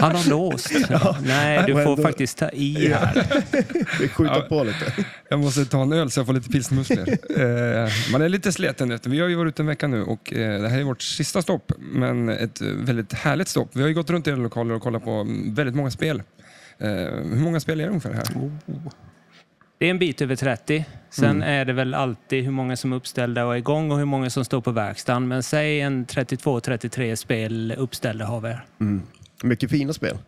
Han 0.00 0.14
har 0.16 0.30
låst. 0.30 0.70
Nej, 1.26 1.62
du 1.66 1.72
får 1.72 1.80
ändå- 1.80 2.02
faktiskt 2.02 2.38
ta 2.38 2.48
i 2.50 2.88
här. 2.88 3.26
Vi 4.00 4.08
skjuter 4.08 4.34
Ja. 4.34 4.40
på 4.48 4.64
lite. 4.64 4.92
Jag 5.28 5.38
måste 5.40 5.64
ta 5.64 5.82
en 5.82 5.92
öl 5.92 6.10
så 6.10 6.20
jag 6.20 6.26
får 6.26 6.32
lite 6.34 6.48
pilsmuskler. 6.48 7.08
eh, 7.84 7.90
man 8.12 8.22
är 8.22 8.28
lite 8.28 8.52
sliten 8.52 8.90
efter. 8.90 9.10
Vi 9.10 9.20
har 9.20 9.28
ju 9.28 9.34
varit 9.34 9.48
ute 9.54 9.62
en 9.62 9.66
vecka 9.66 9.86
nu 9.86 10.02
och 10.02 10.32
eh, 10.32 10.62
det 10.62 10.68
här 10.68 10.78
är 10.78 10.84
vårt 10.84 11.02
sista 11.02 11.42
stopp. 11.42 11.72
Men 11.78 12.28
ett 12.28 12.60
eh, 12.60 12.66
väldigt 12.68 13.12
härligt 13.12 13.48
stopp. 13.48 13.70
Vi 13.72 13.80
har 13.80 13.88
ju 13.88 13.94
gått 13.94 14.10
runt 14.10 14.26
i 14.26 14.30
era 14.30 14.36
lokaler 14.36 14.74
och 14.74 14.82
kollat 14.82 15.04
på 15.04 15.10
mm, 15.10 15.54
väldigt 15.54 15.74
många 15.76 15.90
spel. 15.90 16.22
Eh, 16.78 16.88
hur 17.32 17.40
många 17.40 17.60
spel 17.60 17.80
är 17.80 17.84
det 17.84 17.88
ungefär 17.90 18.12
här? 18.12 18.24
Det 19.84 19.88
är 19.88 19.90
en 19.90 19.98
bit 19.98 20.22
över 20.22 20.36
30. 20.36 20.84
Sen 21.10 21.42
är 21.42 21.64
det 21.64 21.72
väl 21.72 21.94
alltid 21.94 22.44
hur 22.44 22.50
många 22.50 22.76
som 22.76 22.92
är 22.92 22.96
uppställda 22.96 23.44
och 23.44 23.54
är 23.54 23.58
igång 23.58 23.90
och 23.90 23.98
hur 23.98 24.04
många 24.04 24.30
som 24.30 24.44
står 24.44 24.60
på 24.60 24.70
verkstaden. 24.70 25.28
Men 25.28 25.42
säg 25.42 25.80
en 25.80 26.06
32-33 26.06 27.14
spel 27.14 27.74
uppställda 27.78 28.24
har 28.24 28.40
vi. 28.40 28.56
Mm. 28.80 29.02
Mycket 29.42 29.70
fina 29.70 29.92
spel. 29.92 30.18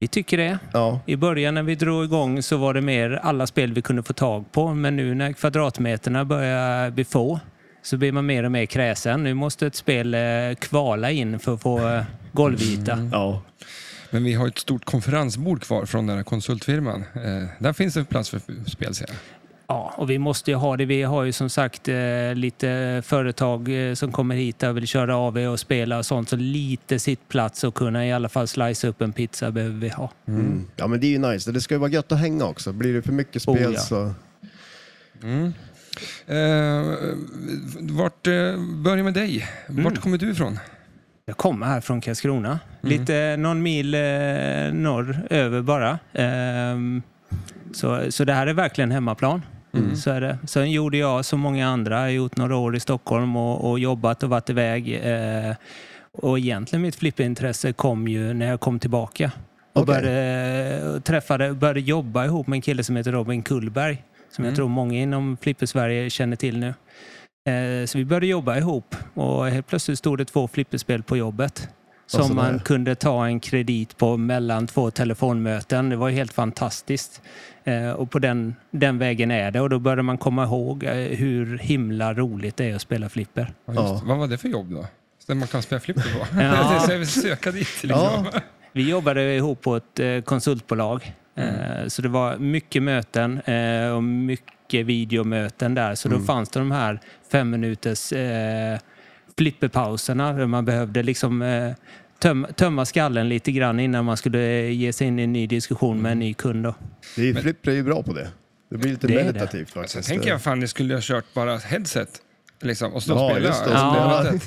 Vi 0.00 0.08
tycker 0.08 0.36
det. 0.36 0.58
Ja, 0.72 1.00
I 1.06 1.16
början 1.16 1.54
när 1.54 1.62
vi 1.62 1.74
drog 1.74 2.04
igång 2.04 2.42
så 2.42 2.56
var 2.56 2.74
det 2.74 2.80
mer 2.80 3.10
alla 3.10 3.46
spel 3.46 3.72
vi 3.72 3.82
kunde 3.82 4.02
få 4.02 4.12
tag 4.12 4.52
på. 4.52 4.74
Men 4.74 4.96
nu 4.96 5.14
när 5.14 5.32
kvadratmeterna 5.32 6.24
börjar 6.24 6.90
bli 6.90 7.04
få 7.04 7.40
så 7.82 7.96
blir 7.96 8.12
man 8.12 8.26
mer 8.26 8.44
och 8.44 8.52
mer 8.52 8.66
kräsen. 8.66 9.22
Nu 9.24 9.34
måste 9.34 9.66
ett 9.66 9.76
spel 9.76 10.14
eh, 10.14 10.20
kvala 10.58 11.10
in 11.10 11.38
för 11.38 11.54
att 11.54 11.62
få 11.62 11.88
eh, 11.88 12.04
golvyta. 12.32 13.08
ja. 13.12 13.42
Men 14.12 14.24
vi 14.24 14.34
har 14.34 14.48
ett 14.48 14.58
stort 14.58 14.84
konferensbord 14.84 15.62
kvar 15.62 15.86
från 15.86 16.06
den 16.06 16.16
här 16.16 16.24
konsultfirman. 16.24 17.04
Eh, 17.14 17.44
där 17.58 17.72
finns 17.72 17.94
det 17.94 18.04
plats 18.04 18.30
för 18.30 18.40
spel 18.66 18.94
ser 18.94 19.06
jag. 19.08 19.16
Ja, 19.66 19.94
och 19.96 20.10
vi 20.10 20.18
måste 20.18 20.50
ju 20.50 20.56
ha 20.56 20.76
det. 20.76 20.84
Vi 20.84 21.02
har 21.02 21.24
ju 21.24 21.32
som 21.32 21.50
sagt 21.50 21.88
eh, 21.88 22.34
lite 22.34 23.02
företag 23.06 23.88
eh, 23.88 23.94
som 23.94 24.12
kommer 24.12 24.34
hit 24.34 24.62
och 24.62 24.76
vill 24.76 24.86
köra 24.86 25.16
AV 25.16 25.38
och 25.38 25.60
spela 25.60 25.98
och 25.98 26.06
sånt. 26.06 26.28
Så 26.28 26.36
lite 26.36 26.98
sittplats 26.98 27.64
och 27.64 27.74
kunna 27.74 28.06
i 28.06 28.12
alla 28.12 28.28
fall 28.28 28.48
slice 28.48 28.88
upp 28.88 29.00
en 29.02 29.12
pizza 29.12 29.50
behöver 29.50 29.76
vi 29.76 29.88
ha. 29.88 30.10
Mm. 30.28 30.66
ja, 30.76 30.86
men 30.86 31.00
det 31.00 31.06
är 31.06 31.10
ju 31.10 31.18
nice. 31.18 31.52
Det 31.52 31.60
ska 31.60 31.74
ju 31.74 31.78
vara 31.78 31.90
gött 31.90 32.12
att 32.12 32.18
hänga 32.18 32.44
också. 32.44 32.72
Blir 32.72 32.94
det 32.94 33.02
för 33.02 33.12
mycket 33.12 33.42
spel 33.42 33.66
Oh, 33.66 33.72
ja. 33.74 33.80
så... 33.80 34.14
Mm. 35.22 35.52
Eh, 36.26 36.96
vart, 37.80 38.26
eh, 38.26 38.56
börja 38.84 39.04
med 39.04 39.14
dig. 39.14 39.48
Vart 39.66 40.00
kommer 40.00 40.18
du 40.18 40.30
ifrån? 40.30 40.58
Jag 41.26 41.36
kommer 41.36 41.66
här 41.66 41.80
från 41.80 42.00
Karlskrona. 42.00 42.60
Lite 42.80 43.36
någon 43.36 43.62
mil 43.62 43.94
eh, 43.94 44.00
norr 44.72 45.26
över 45.30 45.62
bara. 45.62 45.98
Ehm, 46.12 47.02
så, 47.72 48.12
så 48.12 48.24
det 48.24 48.32
här 48.32 48.46
är 48.46 48.54
verkligen 48.54 48.90
hemmaplan. 48.90 49.42
Så 49.96 50.10
är 50.10 50.20
det. 50.20 50.38
Sen 50.46 50.70
gjorde 50.70 50.96
jag 50.96 51.24
som 51.24 51.40
många 51.40 51.68
andra, 51.68 51.94
jag 51.94 52.02
har 52.02 52.08
gjort 52.08 52.36
några 52.36 52.56
år 52.56 52.76
i 52.76 52.80
Stockholm 52.80 53.36
och, 53.36 53.70
och 53.70 53.78
jobbat 53.78 54.22
och 54.22 54.30
varit 54.30 54.50
iväg. 54.50 55.00
Eh, 55.04 55.54
och 56.12 56.38
egentligen 56.38 56.82
mitt 56.82 56.96
flipperintresse 56.96 57.72
kom 57.72 58.08
ju 58.08 58.34
när 58.34 58.46
jag 58.46 58.60
kom 58.60 58.78
tillbaka. 58.78 59.32
Och 59.72 59.82
Okej. 59.82 59.94
började, 59.94 61.00
träffade, 61.00 61.52
började 61.52 61.80
jobba 61.80 62.24
ihop 62.24 62.46
med 62.46 62.56
en 62.56 62.62
kille 62.62 62.84
som 62.84 62.96
heter 62.96 63.12
Robin 63.12 63.42
Kullberg. 63.42 64.02
Som 64.30 64.44
jag 64.44 64.56
tror 64.56 64.68
många 64.68 64.98
inom 64.98 65.36
Flipper-Sverige 65.36 66.10
känner 66.10 66.36
till 66.36 66.58
nu. 66.58 66.74
Eh, 67.46 67.86
Så 67.86 67.98
vi 67.98 68.04
började 68.04 68.26
jobba 68.26 68.56
ihop 68.56 68.96
och 69.14 69.46
helt 69.46 69.66
plötsligt 69.66 69.98
stod 69.98 70.18
det 70.18 70.24
två 70.24 70.48
flipperspel 70.48 71.02
på 71.02 71.16
jobbet. 71.16 71.68
Som 72.06 72.36
man 72.36 72.58
kunde 72.60 72.94
ta 72.94 73.26
en 73.26 73.40
kredit 73.40 73.96
på 73.96 74.16
mellan 74.16 74.66
två 74.66 74.90
telefonmöten. 74.90 75.88
Det 75.88 75.96
var 75.96 76.08
ju 76.08 76.14
helt 76.14 76.32
fantastiskt. 76.32 77.22
Eh, 77.64 77.90
Och 77.90 78.10
på 78.10 78.18
den, 78.18 78.54
den 78.70 78.98
vägen 78.98 79.30
är 79.30 79.50
det. 79.50 79.60
Och 79.60 79.70
då 79.70 79.78
började 79.78 80.02
man 80.02 80.18
komma 80.18 80.44
ihåg 80.44 80.84
eh, 80.84 80.92
hur 80.94 81.58
himla 81.58 82.14
roligt 82.14 82.56
det 82.56 82.70
är 82.70 82.74
att 82.74 82.82
spela 82.82 83.08
flipper. 83.08 83.52
Ja. 83.66 84.00
Vad 84.04 84.18
var 84.18 84.26
det 84.26 84.38
för 84.38 84.48
jobb 84.48 84.70
då? 84.70 84.86
Så 85.26 85.34
man 85.34 85.48
kan 85.48 85.62
spela 85.62 85.80
flipper 85.80 86.02
på? 86.02 86.40
Ja. 86.40 86.84
jag 86.88 86.98
vill 86.98 87.06
söka 87.08 87.50
dit. 87.50 87.82
Liksom. 87.82 87.88
Ja. 87.88 88.24
Vi 88.72 88.90
jobbade 88.90 89.34
ihop 89.34 89.60
på 89.62 89.76
ett 89.76 90.24
konsultbolag. 90.24 91.12
Eh, 91.36 91.86
Så 91.88 92.02
det 92.02 92.08
var 92.08 92.36
mycket 92.36 92.82
möten 92.82 93.40
eh, 93.40 93.88
och 93.96 94.02
mycket 94.02 94.61
videomöten 94.82 95.74
där. 95.74 95.94
Så 95.94 96.08
då 96.08 96.18
fanns 96.20 96.48
det 96.50 96.58
de 96.60 96.70
här 96.70 97.00
fem 97.32 97.50
minuters 97.50 98.12
eh, 98.12 98.78
flipperpauserna 99.38 100.32
där 100.32 100.46
man 100.46 100.64
behövde 100.64 101.02
liksom 101.02 101.42
eh, 101.42 101.72
töm, 102.18 102.46
tömma 102.56 102.84
skallen 102.84 103.28
lite 103.28 103.52
grann 103.52 103.80
innan 103.80 104.04
man 104.04 104.16
skulle 104.16 104.38
eh, 104.60 104.70
ge 104.70 104.92
sig 104.92 105.06
in 105.06 105.18
i 105.18 105.22
en 105.22 105.32
ny 105.32 105.46
diskussion 105.46 106.02
med 106.02 106.12
en 106.12 106.18
ny 106.18 106.34
kund. 106.34 106.64
Då. 106.64 106.74
Det 107.16 107.28
är, 107.28 107.34
Flipper 107.34 107.70
är 107.70 107.74
ju 107.74 107.82
bra 107.82 108.02
på 108.02 108.12
det. 108.12 108.28
Det 108.70 108.76
blir 108.78 108.90
lite 108.90 109.06
Det 109.06 109.14
meditativt 109.14 109.68
Sen 109.72 109.82
faktiskt. 109.82 110.08
tänker 110.08 110.28
jag 110.28 110.42
fan, 110.42 110.60
ni 110.60 110.68
skulle 110.68 110.94
ha 110.94 111.00
kört 111.02 111.24
bara 111.34 111.56
headset. 111.56 112.08
Liksom, 112.64 112.92
och 112.92 113.02
stå 113.02 113.14
och 113.14 113.20
Ja, 113.20 113.30
spela. 113.30 113.46
just 113.48 113.64
det, 113.64 113.70
och 113.70 113.76
Ja. 113.76 114.24
spela. 114.24 114.40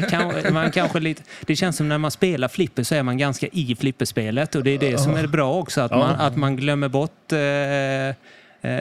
Ja, 0.00 0.08
kan, 0.42 0.52
man 0.54 0.70
kanske 0.70 1.00
lite, 1.00 1.22
det 1.46 1.56
känns 1.56 1.76
som 1.76 1.88
när 1.88 1.98
man 1.98 2.10
spelar 2.10 2.48
flipper 2.48 2.82
så 2.82 2.94
är 2.94 3.02
man 3.02 3.18
ganska 3.18 3.46
i 3.46 3.76
flipperspelet 3.80 4.54
och 4.54 4.64
det 4.64 4.70
är 4.70 4.78
det 4.78 4.98
som 4.98 5.14
är 5.16 5.26
bra 5.26 5.54
också, 5.54 5.80
att, 5.80 5.90
Ja. 5.90 5.98
man, 5.98 6.10
att 6.20 6.36
man 6.36 6.56
glömmer 6.56 6.88
bort 6.88 7.32
eh, 7.32 8.16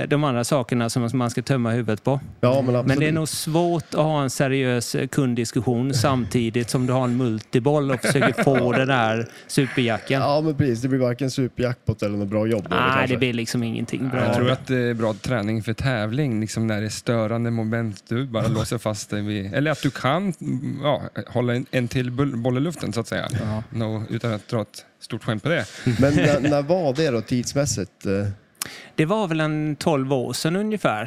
de 0.07 0.23
andra 0.23 0.43
sakerna 0.43 0.89
som 0.89 1.09
man 1.13 1.29
ska 1.29 1.41
tömma 1.41 1.71
huvudet 1.71 2.03
på. 2.03 2.19
Ja, 2.41 2.61
men. 2.61 2.85
Men 2.85 2.99
det 2.99 3.07
är 3.07 3.11
nog 3.11 3.27
svårt 3.27 3.93
att 3.93 3.93
ha 3.93 4.23
en 4.23 4.29
seriös 4.29 4.95
eh, 4.95 5.07
kunddiskussion 5.07 5.93
samtidigt 5.93 6.69
som 6.69 6.87
du 6.87 6.93
har 6.93 7.03
en 7.03 7.17
multiboll 7.17 7.91
och 7.91 8.01
försöker 8.01 8.43
få 8.43 8.71
den 8.77 8.87
där 8.87 9.27
superjacken. 9.47 10.21
Ja, 10.21 10.41
men 10.41 10.55
precis. 10.55 10.81
Det 10.81 10.87
blir 10.87 10.99
varken 10.99 11.31
superjackpot 11.31 12.03
eller 12.03 12.17
något 12.17 12.27
bra 12.27 12.47
jobb. 12.47 12.67
Nej, 12.69 12.79
kanske. 12.79 13.13
det 13.13 13.17
blir 13.17 13.33
liksom 13.33 13.63
ingenting 13.63 14.09
bra. 14.09 14.25
Jag 14.25 14.35
tror 14.35 14.51
att 14.51 14.67
det 14.67 14.77
är 14.77 14.93
bra 14.93 15.13
träning 15.13 15.63
för 15.63 15.73
tävling, 15.73 16.41
liksom 16.41 16.67
när 16.67 16.81
det 16.81 16.87
är 16.87 16.89
störande 16.89 17.51
moment. 17.51 18.03
Du 18.07 18.25
bara 18.25 18.47
låser 18.47 18.77
fast 18.77 19.09
dig 19.09 19.21
vid... 19.21 19.53
Eller 19.53 19.71
att 19.71 19.81
du 19.81 19.91
kan 19.91 20.33
ja, 20.83 21.01
hålla 21.27 21.55
en, 21.55 21.65
en 21.71 21.87
till 21.87 22.11
boll 22.11 22.57
i 22.57 22.59
luften, 22.59 22.93
så 22.93 22.99
att 22.99 23.07
säga. 23.07 23.27
Ja. 23.31 23.63
No, 23.69 24.03
utan 24.09 24.33
att 24.33 24.47
dra 24.47 24.61
ett 24.61 24.85
stort 24.99 25.23
skämt 25.23 25.43
på 25.43 25.49
det. 25.49 25.65
Men 25.99 26.15
när, 26.15 26.39
när 26.49 26.61
var 26.61 26.93
det 26.93 27.09
då 27.09 27.21
tidsmässigt? 27.21 28.05
Det 28.95 29.05
var 29.05 29.27
väl 29.27 29.39
en 29.39 29.75
12 29.75 30.13
år 30.13 30.33
sedan 30.33 30.55
ungefär 30.55 31.03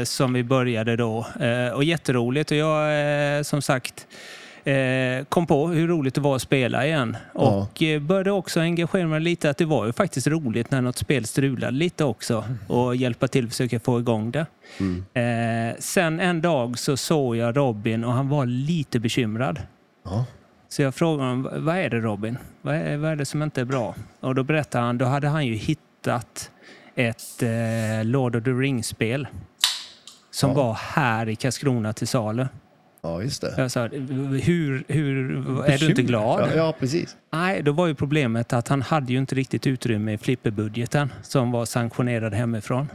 eh, 0.00 0.04
som 0.04 0.32
vi 0.32 0.44
började 0.44 0.96
då. 0.96 1.26
Eh, 1.40 1.68
och 1.68 1.84
jätteroligt. 1.84 2.50
Och 2.50 2.56
jag 2.56 3.36
eh, 3.36 3.42
som 3.42 3.62
sagt 3.62 4.06
eh, 4.64 5.24
kom 5.28 5.46
på 5.46 5.68
hur 5.68 5.88
roligt 5.88 6.14
det 6.14 6.20
var 6.20 6.36
att 6.36 6.42
spela 6.42 6.86
igen. 6.86 7.16
Ja. 7.34 7.40
Och 7.40 7.82
eh, 7.82 8.00
började 8.00 8.30
också 8.30 8.60
engagera 8.60 9.06
mig 9.06 9.20
lite 9.20 9.50
att 9.50 9.56
det 9.56 9.64
var 9.64 9.86
ju 9.86 9.92
faktiskt 9.92 10.26
roligt 10.26 10.70
när 10.70 10.80
något 10.80 10.98
spel 10.98 11.26
strulade 11.26 11.72
lite 11.76 12.04
också. 12.04 12.44
Och 12.68 12.96
hjälpa 12.96 13.28
till 13.28 13.44
att 13.44 13.50
försöka 13.50 13.80
få 13.80 13.98
igång 14.00 14.30
det. 14.30 14.46
Eh, 15.20 15.76
sen 15.78 16.20
en 16.20 16.40
dag 16.40 16.78
så 16.78 16.96
såg 16.96 17.36
jag 17.36 17.56
Robin 17.56 18.04
och 18.04 18.12
han 18.12 18.28
var 18.28 18.46
lite 18.46 19.00
bekymrad. 19.00 19.60
Ja. 20.04 20.24
Så 20.68 20.82
jag 20.82 20.94
frågade 20.94 21.28
honom, 21.28 21.64
vad 21.64 21.76
är 21.76 21.90
det 21.90 22.00
Robin? 22.00 22.38
Vad 22.62 22.74
är, 22.74 22.96
vad 22.96 23.10
är 23.10 23.16
det 23.16 23.24
som 23.24 23.42
inte 23.42 23.60
är 23.60 23.64
bra? 23.64 23.94
Och 24.20 24.34
då 24.34 24.42
berättade 24.42 24.84
han, 24.84 24.98
då 24.98 25.04
hade 25.04 25.28
han 25.28 25.46
ju 25.46 25.54
hittat 25.54 26.50
ett 26.94 27.42
eh, 27.42 28.04
Lord 28.04 28.36
of 28.36 28.44
the 28.44 28.50
Rings-spel 28.50 29.26
som 30.30 30.50
Ja. 30.50 30.56
var 30.56 30.74
här 30.74 31.28
i 31.28 31.36
Karlskrona 31.36 31.92
till 31.92 32.08
salu. 32.08 32.46
Ja, 33.02 33.22
just 33.22 33.40
det. 33.40 33.54
Jag 33.56 33.70
sa, 33.70 33.86
hur, 33.86 34.84
hur 34.88 35.30
är 35.66 35.78
du 35.78 35.86
inte 35.88 36.02
glad? 36.02 36.40
Ja, 36.40 36.56
ja, 36.56 36.74
precis. 36.80 37.16
Nej, 37.32 37.62
då 37.62 37.72
var 37.72 37.86
ju 37.86 37.94
problemet 37.94 38.52
att 38.52 38.68
han 38.68 38.82
hade 38.82 39.12
ju 39.12 39.18
inte 39.18 39.34
riktigt 39.34 39.66
utrymme 39.66 40.12
i 40.12 40.18
flipperbudgeten 40.18 41.12
som 41.22 41.50
var 41.50 41.64
sanktionerad 41.64 42.34
hemifrån. 42.34 42.88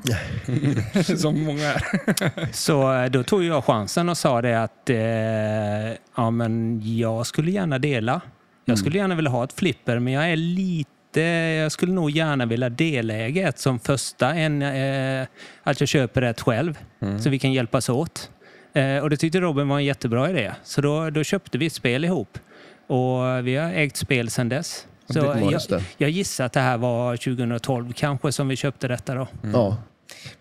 Som 1.18 1.44
många 1.44 1.64
är. 1.74 2.54
Så 2.54 2.94
eh, 2.94 3.10
då 3.10 3.24
tog 3.24 3.44
jag 3.44 3.64
chansen 3.64 4.10
och 4.10 4.18
sa 4.18 4.42
det 4.42 4.64
att 4.64 4.90
eh, 4.90 5.98
ja, 6.16 6.32
men 6.32 6.82
jag 6.98 7.28
skulle 7.28 7.52
gärna 7.52 7.80
dela. 7.80 8.22
Jag 8.66 8.80
skulle 8.80 8.98
gärna 8.98 9.16
vilja 9.16 9.32
ha 9.32 9.44
ett 9.44 9.54
flipper, 9.54 10.00
men 10.00 10.14
jag 10.14 10.32
är 10.32 10.36
lite... 10.36 10.90
Jag 11.22 11.72
skulle 11.72 11.94
nog 11.94 12.12
gärna 12.12 12.46
vilja 12.46 12.70
deläga 12.70 13.48
ett 13.48 13.60
som 13.60 13.80
första 13.80 14.34
än 14.34 14.62
eh, 14.62 15.28
att 15.64 15.80
jag 15.80 15.90
köper 15.90 16.22
ett 16.22 16.42
själv. 16.42 16.80
Så 17.20 17.30
vi 17.30 17.40
kan 17.40 17.54
hjälpas 17.54 17.90
åt. 17.90 18.30
Eh, 18.74 18.98
och 18.98 19.10
det 19.10 19.18
tyckte 19.18 19.40
Robin 19.40 19.68
var 19.68 19.78
en 19.78 19.86
jättebra 19.86 20.30
idé. 20.30 20.52
Så 20.64 20.82
då, 20.82 21.10
då 21.10 21.24
köpte 21.24 21.58
vi 21.58 21.66
ett 21.66 21.74
spel 21.74 22.06
ihop. 22.06 22.40
Och 22.88 23.48
vi 23.48 23.56
har 23.56 23.72
ägt 23.72 23.98
spel 23.98 24.30
sedan 24.30 24.50
dess. 24.50 24.88
Så 25.10 25.34
det 25.34 25.52
jag, 25.52 25.62
det. 25.70 25.84
jag 25.98 26.10
gissar 26.10 26.46
att 26.46 26.54
det 26.54 26.60
här 26.60 26.78
var 26.78 27.18
2012 27.18 27.94
kanske 27.94 28.32
som 28.32 28.48
vi 28.48 28.56
köpte 28.56 28.88
detta 28.88 29.16
då. 29.16 29.28
Ja. 29.54 29.78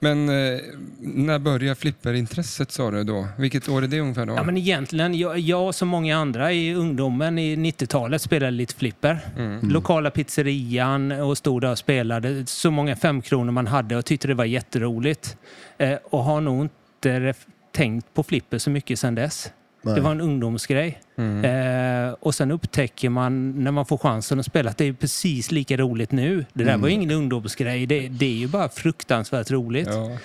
Men 0.00 0.28
eh, 0.28 0.60
när 1.00 1.38
började 1.38 1.74
flipperintresset 1.74 2.70
sa 2.70 2.90
du 2.90 3.04
då? 3.04 3.28
Vilket 3.38 3.68
år 3.68 3.82
är 3.82 3.86
det 3.86 4.00
ungefär 4.00 4.26
då? 4.26 4.34
Ja, 4.34 4.42
men 4.42 4.56
egentligen, 4.56 5.18
jag, 5.18 5.38
jag 5.38 5.74
som 5.74 5.88
många 5.88 6.16
andra 6.16 6.52
i 6.52 6.74
ungdomen 6.74 7.38
i 7.38 7.56
90-talet 7.56 8.22
spelade 8.22 8.50
lite 8.50 8.74
flipper. 8.74 9.20
Lokala 9.62 10.10
pizzerian 10.10 11.12
och 11.12 11.38
stod 11.38 11.62
där 11.62 11.70
och 11.70 11.78
spelade 11.78 12.46
så 12.46 12.70
många 12.70 12.96
femkronor 12.96 13.52
man 13.52 13.66
hade 13.66 13.96
och 13.96 14.04
tyckte 14.04 14.28
det 14.28 14.34
var 14.34 14.44
jätteroligt. 14.44 15.36
Eh, 15.78 15.98
och 16.04 16.24
har 16.24 16.40
nog 16.40 16.62
inte 16.62 17.34
tänkt 17.72 18.14
på 18.14 18.22
flipper 18.22 18.58
så 18.58 18.70
mycket 18.70 18.98
sedan 18.98 19.14
dess. 19.14 19.50
Nej. 19.84 19.94
Det 19.94 20.00
var 20.00 20.10
en 20.10 20.20
ungdomsgrej. 20.20 20.98
Eh, 21.16 22.14
och 22.20 22.34
sen 22.34 22.50
upptäcker 22.50 23.08
man 23.08 23.64
när 23.64 23.70
man 23.70 23.86
får 23.86 23.98
chansen 23.98 24.40
att 24.40 24.46
spela 24.46 24.70
att 24.70 24.78
det 24.78 24.84
är 24.84 24.92
precis 24.92 25.52
lika 25.52 25.76
roligt 25.76 26.12
nu. 26.12 26.44
Det 26.52 26.64
där 26.64 26.76
var 26.76 26.88
ju 26.88 26.94
ingen 26.94 27.10
ungdomsgrej. 27.10 27.86
Det, 27.86 28.08
det 28.08 28.26
är 28.26 28.36
ju 28.36 28.48
bara 28.48 28.68
fruktansvärt 28.68 29.50
roligt. 29.50 29.88
Ja. 29.92 30.18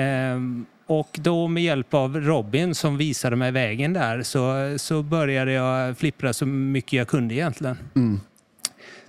Ehm, 0.00 0.66
och 0.86 1.18
då 1.22 1.48
med 1.48 1.62
hjälp 1.62 1.94
av 1.94 2.20
Robin 2.20 2.74
som 2.74 2.96
visade 2.96 3.36
mig 3.36 3.50
vägen 3.52 3.92
där 3.92 4.22
så, 4.22 4.74
så 4.78 5.02
började 5.02 5.52
jag 5.52 5.98
flippra 5.98 6.32
så 6.32 6.46
mycket 6.46 6.92
jag 6.92 7.08
kunde 7.08 7.34
egentligen. 7.34 7.78
Mm. 7.94 8.20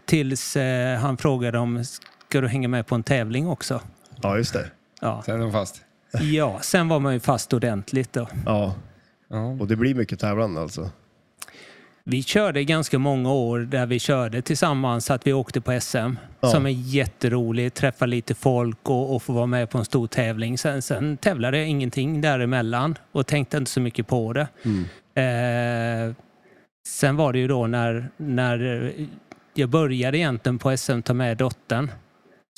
Tills 0.05 0.55
eh, 0.55 0.99
han 0.99 1.17
frågade 1.17 1.59
om 1.59 1.83
ska 2.29 2.41
du 2.41 2.47
hänga 2.47 2.67
med 2.67 2.87
på 2.87 2.95
en 2.95 3.03
tävling 3.03 3.47
också? 3.47 3.81
ja, 4.21 4.37
just 4.37 4.53
det. 4.53 4.65
Ja. 5.01 5.21
Sen 5.25 5.35
är 5.35 5.39
de 5.39 5.51
fast. 5.51 5.81
ja, 6.21 6.59
sen 6.61 6.87
var 6.87 6.99
man 6.99 7.13
ju 7.13 7.19
fast 7.19 7.53
ordentligt 7.53 8.13
då. 8.13 8.27
Ja. 8.45 8.75
Ja. 9.27 9.45
Och 9.45 9.67
det 9.67 9.75
blir 9.75 9.95
mycket 9.95 10.19
tävlande 10.19 10.61
alltså. 10.61 10.89
Vi 12.03 12.23
körde 12.23 12.63
ganska 12.63 12.99
många 12.99 13.31
år 13.31 13.59
där 13.59 13.85
vi 13.85 13.99
körde 13.99 14.41
tillsammans 14.41 15.11
att 15.11 15.27
vi 15.27 15.33
åkte 15.33 15.61
på 15.61 15.79
SM. 15.81 15.97
Ja. 16.39 16.49
Som 16.49 16.65
är 16.65 16.69
jätteroligt, 16.69 17.75
träffa 17.75 18.05
lite 18.05 18.35
folk 18.35 18.89
och, 18.89 19.15
och 19.15 19.23
få 19.23 19.33
vara 19.33 19.45
med 19.45 19.69
på 19.69 19.77
en 19.77 19.85
stor 19.85 20.07
tävling. 20.07 20.57
Sen, 20.57 20.81
sen 20.81 21.17
tävlade 21.17 21.57
jag 21.57 21.67
ingenting 21.67 22.21
däremellan 22.21 22.95
och 23.11 23.27
tänkte 23.27 23.57
inte 23.57 23.71
så 23.71 23.81
mycket 23.81 24.07
på 24.07 24.33
det. 24.33 24.47
Eh, 25.21 26.13
sen 26.87 27.15
var 27.15 27.33
det 27.33 27.39
ju 27.39 27.47
då 27.47 27.67
när, 27.67 28.09
när 28.17 28.91
jag 29.53 29.69
började 29.69 30.17
egentligen 30.17 30.59
på 30.59 30.77
SM 30.77 31.01
ta 31.01 31.13
med 31.13 31.37
dottern 31.37 31.91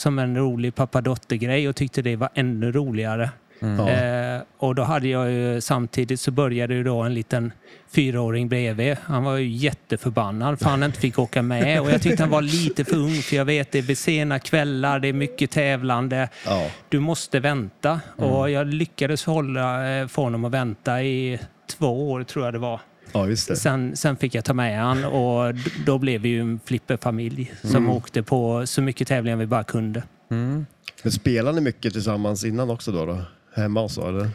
som 0.01 0.19
en 0.19 0.37
rolig 0.37 0.75
pappa-dotter-grej 0.75 1.69
och 1.69 1.75
tyckte 1.75 2.01
det 2.01 2.15
var 2.15 2.29
ännu 2.33 2.71
roligare. 2.71 3.29
Ja. 3.59 3.89
Eh, 3.89 4.41
och 4.57 4.75
då 4.75 4.83
hade 4.83 5.07
jag 5.07 5.31
ju 5.31 5.61
samtidigt 5.61 6.19
så 6.19 6.31
började 6.31 6.73
ju 6.73 6.83
då 6.83 7.01
en 7.01 7.13
liten 7.13 7.51
fyraåring 7.91 8.49
bredvid. 8.49 8.97
Han 9.03 9.23
var 9.23 9.37
ju 9.37 9.47
jätteförbannad 9.47 10.59
för 10.59 10.65
han 10.65 10.83
inte 10.83 10.99
fick 10.99 11.19
åka 11.19 11.41
med 11.41 11.81
och 11.81 11.91
jag 11.91 12.01
tyckte 12.01 12.23
han 12.23 12.29
var 12.29 12.41
lite 12.41 12.85
för 12.85 12.95
ung 12.95 13.15
för 13.15 13.35
jag 13.35 13.45
vet 13.45 13.71
det 13.71 13.89
är 13.89 13.95
sena 13.95 14.39
kvällar, 14.39 14.99
det 14.99 15.07
är 15.07 15.13
mycket 15.13 15.51
tävlande. 15.51 16.29
Ja. 16.45 16.67
Du 16.89 16.99
måste 16.99 17.39
vänta 17.39 18.01
och 18.15 18.49
jag 18.49 18.67
lyckades 18.67 19.25
hålla 19.25 19.97
eh, 19.99 20.07
få 20.07 20.23
honom 20.23 20.45
att 20.45 20.51
vänta 20.51 21.03
i 21.03 21.39
två 21.67 22.11
år 22.11 22.23
tror 22.23 22.45
jag 22.45 22.53
det 22.53 22.59
var. 22.59 22.81
ja, 23.11 23.25
det. 23.25 23.37
Sen, 23.37 23.95
sen 23.95 24.17
fick 24.17 24.35
jag 24.35 24.45
ta 24.45 24.53
med 24.53 24.79
han 24.79 25.05
och 25.05 25.55
då 25.85 25.97
blev 25.97 26.21
vi 26.21 26.29
ju 26.29 26.41
en 26.41 26.59
flipperfamilj 26.65 27.53
som 27.63 27.89
åkte 27.89 28.23
på 28.23 28.67
så 28.67 28.81
mycket 28.81 29.07
tävlingar 29.07 29.37
vi 29.37 29.45
bara 29.45 29.63
kunde. 29.63 30.03
Mm. 30.31 30.65
Men 31.03 31.11
spelar 31.11 31.53
ni 31.53 31.61
mycket 31.61 31.93
tillsammans 31.93 32.45
innan 32.45 32.69
också 32.69 32.91
då? 32.91 33.05
då? 33.05 33.21
Hemma 33.59 33.81
och 33.81 33.91
så 33.91 34.07
eller? 34.07 34.29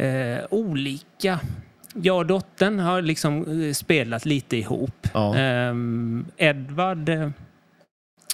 Eh, 0.00 0.44
olika. 0.50 1.40
Jag 1.94 2.16
och 2.16 2.26
dottern 2.26 2.78
har 2.78 3.02
liksom 3.02 3.62
eh, 3.62 3.72
spelat 3.72 4.24
lite 4.24 4.56
ihop. 4.56 5.08
Ja. 5.14 5.36
Ehm, 5.36 6.24
Edvard, 6.36 7.08
eh, 7.08 7.30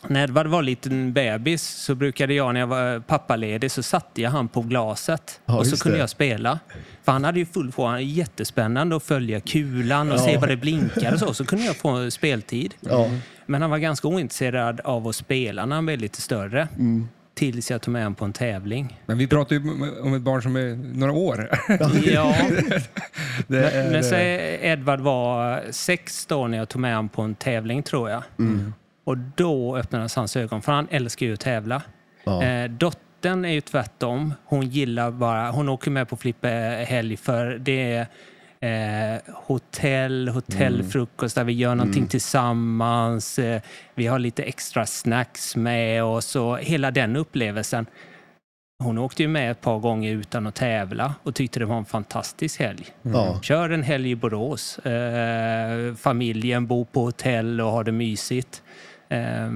när 0.08 0.22
Edvard 0.24 0.46
var 0.46 0.62
liten 0.62 1.12
bebis 1.12 1.62
så 1.62 1.94
brukade 1.94 2.34
jag 2.34 2.52
när 2.54 2.60
jag 2.60 2.66
var 2.66 3.00
pappaledig 3.00 3.70
så 3.70 3.82
satte 3.82 4.22
jag 4.22 4.30
han 4.30 4.48
på 4.48 4.60
glaset 4.62 5.40
Ja, 5.46 5.58
och 5.58 5.66
så 5.66 5.76
kunde 5.76 5.96
det. 5.98 6.00
jag 6.00 6.10
spela. 6.10 6.58
För 7.04 7.12
han 7.12 7.24
hade 7.24 7.38
ju 7.38 7.46
full 7.46 7.72
på, 7.72 7.86
han 7.86 8.06
jättespännande 8.06 8.96
att 8.96 9.02
följa 9.02 9.40
kulan 9.40 10.12
och 10.12 10.18
Ja. 10.18 10.22
se 10.24 10.38
vad 10.38 10.48
det 10.48 10.56
blinkar 10.56 11.12
och 11.12 11.18
så. 11.18 11.34
Så 11.34 11.44
kunde 11.44 11.64
jag 11.64 11.76
få 11.76 12.10
speltid. 12.10 12.74
Ja. 12.80 13.10
Men 13.46 13.62
han 13.62 13.70
var 13.70 13.78
ganska 13.78 14.08
ointresserad 14.08 14.80
av 14.80 15.08
att 15.08 15.16
spela 15.16 15.66
när 15.66 15.76
han 15.76 15.86
blev 15.86 15.98
lite 16.00 16.22
större. 16.22 16.68
Mm. 16.78 17.08
Tills 17.36 17.70
jag 17.70 17.82
tog 17.82 17.92
med 17.92 18.02
honom 18.02 18.14
på 18.14 18.24
en 18.24 18.32
tävling. 18.32 19.00
Men 19.06 19.18
vi 19.18 19.26
pratar 19.26 19.56
ju 19.56 19.70
om 20.02 20.14
ett 20.14 20.22
barn 20.22 20.42
som 20.42 20.56
är 20.56 20.96
några 20.98 21.12
år. 21.12 21.50
Ja, 22.04 22.36
Men, 23.46 23.92
men 23.92 24.04
så 24.04 24.14
Edvard 24.14 25.00
var 25.00 25.62
sex 25.70 26.26
då 26.26 26.46
när 26.46 26.58
jag 26.58 26.68
tog 26.68 26.80
med 26.80 26.90
honom 26.94 27.08
på 27.08 27.22
en 27.22 27.34
tävling 27.34 27.82
tror 27.82 28.10
jag. 28.10 28.22
Och 29.04 29.18
då 29.18 29.76
öppnades 29.76 30.16
hans 30.16 30.36
ögon, 30.36 30.62
för 30.62 30.72
han 30.72 30.88
älskar 30.90 31.26
ju 31.26 31.32
att 31.34 31.40
tävla. 31.40 31.82
Ja. 32.24 32.42
Eh, 32.42 32.70
dottern 32.70 33.44
är 33.44 33.52
ju 33.52 33.60
tvärtom. 33.60 34.34
Hon 34.44 34.66
gillar 34.68 35.10
bara, 35.10 35.50
hon 35.50 35.68
åker 35.68 35.90
med 35.90 36.08
på 36.08 36.16
flipperhelg 36.16 37.16
för 37.16 37.58
det 37.58 37.92
är 37.92 38.06
eh, 38.60 39.34
hotell, 39.34 40.28
hotellfrukost 40.28 41.34
där 41.34 41.44
vi 41.44 41.52
gör 41.52 41.74
någonting 41.74 42.06
tillsammans. 42.06 43.38
Eh, 43.38 43.60
vi 43.94 44.06
har 44.06 44.18
lite 44.18 44.42
extra 44.42 44.86
snacks 44.86 45.56
med 45.56 46.04
oss 46.04 46.36
och 46.36 46.58
hela 46.58 46.90
den 46.90 47.16
upplevelsen. 47.16 47.86
Hon 48.84 48.98
åkte 48.98 49.22
ju 49.22 49.28
med 49.28 49.50
ett 49.50 49.60
par 49.60 49.78
gånger 49.78 50.12
utan 50.12 50.46
att 50.46 50.54
tävla 50.54 51.14
och 51.22 51.34
tyckte 51.34 51.58
det 51.58 51.66
var 51.66 51.76
en 51.76 51.84
fantastisk 51.84 52.60
helg. 52.60 52.86
Ja. 53.02 53.40
Kör 53.42 53.70
en 53.70 53.82
helg 53.82 54.10
i 54.10 54.16
Borås. 54.16 54.78
Eh, 54.78 55.94
familjen 55.94 56.66
bor 56.66 56.84
på 56.84 57.04
hotell 57.04 57.60
och 57.60 57.70
har 57.70 57.84
det 57.84 57.92
mysigt. 57.92 58.62
Eh, 59.08 59.50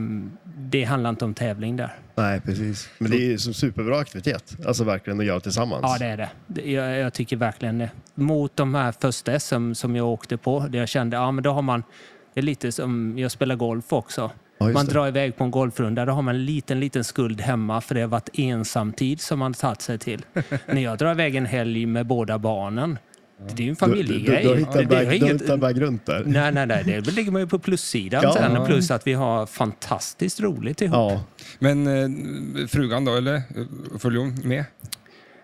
det 0.45 0.85
handlar 0.85 1.11
inte 1.11 1.25
om 1.25 1.35
tävling 1.35 1.77
där. 1.77 1.95
Nej, 2.21 2.41
precis. 2.41 2.89
Men 2.99 3.11
det 3.11 3.17
är 3.17 3.27
ju 3.27 3.39
som 3.39 3.55
superbra 3.55 3.99
aktivitet. 3.99 4.57
Alltså 4.67 4.85
verkligen 4.85 5.21
att 5.21 5.27
göra 5.27 5.41
tillsammans. 5.41 5.81
Ja, 5.83 5.97
det 5.99 6.07
är 6.07 6.17
det. 6.17 6.31
det. 6.47 6.71
Jag, 6.71 6.99
jag 6.99 7.13
tycker 7.13 7.37
verkligen 7.37 7.79
det. 7.79 7.91
Mot 8.15 8.57
de 8.57 8.75
här 8.75 8.93
första 8.93 9.41
SM 9.41 9.73
som 9.73 9.97
jag 9.97 10.07
åkte 10.07 10.37
på, 10.37 10.67
där 10.69 10.79
jag 10.79 10.89
kände 10.89 11.17
ja, 11.17 11.31
men 11.31 11.45
då 11.45 11.51
har 11.51 11.63
man... 11.63 11.83
Det 12.35 12.41
är 12.41 12.43
lite 12.43 12.73
som 12.73 13.19
jag 13.19 13.31
spelar 13.31 13.57
golf 13.57 13.93
också. 13.93 14.31
Ja, 14.59 14.69
man 14.69 14.87
det. 14.87 14.93
drar 14.93 15.09
iväg 15.09 15.37
på 15.37 15.45
en 15.45 15.51
golfrunda, 15.51 16.05
då 16.05 16.13
har 16.13 16.23
man 16.23 16.35
en 16.35 16.45
liten, 16.45 16.81
liten 16.81 17.05
skuld 17.05 17.41
hemma 17.41 17.81
för 17.81 17.95
det 17.95 18.01
har 18.01 18.09
varit 18.09 18.29
ensamtid 18.33 19.21
som 19.21 19.39
man 19.39 19.55
tagit 19.55 19.83
sig 19.83 19.99
till. 19.99 20.25
När 20.67 20.81
jag 20.81 20.99
drar 20.99 21.11
iväg 21.11 21.37
en 21.37 21.47
helg 21.47 21.87
med 21.87 22.07
båda 22.07 22.39
barnen, 22.39 22.99
det 23.49 23.63
är 23.63 23.67
ju 23.67 23.71
en 23.71 23.77
Du, 23.81 23.87
du, 23.87 24.03
du, 24.03 24.05
familjegrej. 24.05 24.43
du 24.43 24.55
Det- 24.55 24.65
har 24.97 25.05
väg, 25.05 25.23
inget- 25.23 25.49
en 25.49 25.61
väg 25.61 25.81
runt 25.81 26.07
där. 26.07 26.23
Nej, 26.27 26.53
nej, 26.53 26.67
nej. 26.67 26.85
Det 26.85 27.11
ligger 27.11 27.33
man 27.33 27.41
ju 27.43 27.47
på 27.49 27.59
plussidan 27.59 28.21
Ja. 28.25 28.33
sen. 28.35 28.67
Plus 28.67 28.91
att 28.91 29.07
vi 29.07 29.13
har 29.13 29.47
fantastiskt 29.47 30.41
roligt 30.41 30.81
ihop. 30.81 30.95
Ja. 30.95 31.23
Men 31.59 31.87
eh, 31.87 32.67
frugan 32.67 33.05
då, 33.05 33.17
eller? 33.17 33.43
Följer 33.99 34.21
hon 34.21 34.35
med? 34.45 34.59
Eh, 34.59 34.67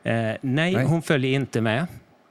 nej, 0.02 0.38
Nej. 0.42 0.84
hon 0.84 1.02
följer 1.02 1.30
inte 1.32 1.60
med. 1.60 1.86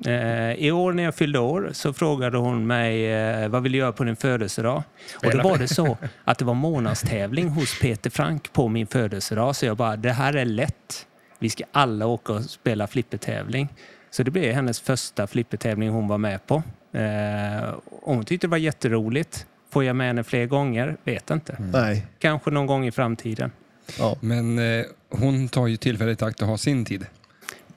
Eh, 0.06 0.54
I 0.54 0.72
år 0.72 0.94
när 0.94 1.04
jag 1.04 1.16
fyllde 1.16 1.40
år 1.40 1.70
så 1.74 1.94
frågade 1.94 2.38
hon 2.38 2.68
mig 2.68 3.14
eh, 3.14 3.48
vad 3.50 3.64
vill 3.64 3.72
du 3.72 3.78
göra 3.78 3.92
på 3.92 4.04
din 4.04 4.16
födelsedag? 4.16 4.84
Och 5.26 5.32
då 5.32 5.42
var 5.44 5.58
det 5.58 5.68
så 5.68 5.98
att 6.24 6.38
det 6.38 6.46
var 6.46 6.54
månadstävling 6.54 7.50
hos 7.50 7.80
Peter 7.80 8.10
Frank 8.10 8.54
på 8.54 8.68
min 8.68 8.88
födelsedag. 8.88 9.56
Så 9.56 9.66
jag 9.66 9.78
bara, 9.78 9.96
det 9.96 10.12
här 10.12 10.34
är 10.34 10.46
lätt. 10.46 11.06
Vi 11.40 11.50
ska 11.50 11.64
alla 11.72 12.06
åka 12.06 12.34
och 12.34 12.44
spela 12.44 12.88
flippertävling. 12.88 13.68
Så 14.16 14.24
det 14.24 14.32
blev 14.32 14.54
hennes 14.54 14.80
första 14.80 15.28
flippertävling 15.28 15.90
hon 15.90 16.08
var 16.08 16.18
med 16.18 16.48
på. 16.48 16.64
Eh, 16.94 17.74
hon 18.02 18.26
tyckte 18.26 18.48
det 18.48 18.52
var 18.52 18.58
jätteroligt. 18.58 19.46
Får 19.72 19.84
jag 19.84 19.96
med 19.96 20.08
henne 20.08 20.24
fler 20.24 20.46
gånger? 20.46 20.98
Vet 21.04 21.30
inte. 21.32 21.56
Nej. 21.74 22.06
Kanske 22.20 22.52
någon 22.52 22.66
gång 22.66 22.86
i 22.88 22.92
framtiden. 22.92 23.52
Ja. 24.00 24.16
Men 24.20 24.60
eh, 24.80 24.86
hon 25.10 25.48
tar 25.50 25.68
ju 25.68 25.78
tillfället 25.78 26.22
i 26.22 26.26
akt 26.26 26.42
att 26.42 26.48
ha 26.48 26.58
sin 26.58 26.86
tid. 26.86 27.06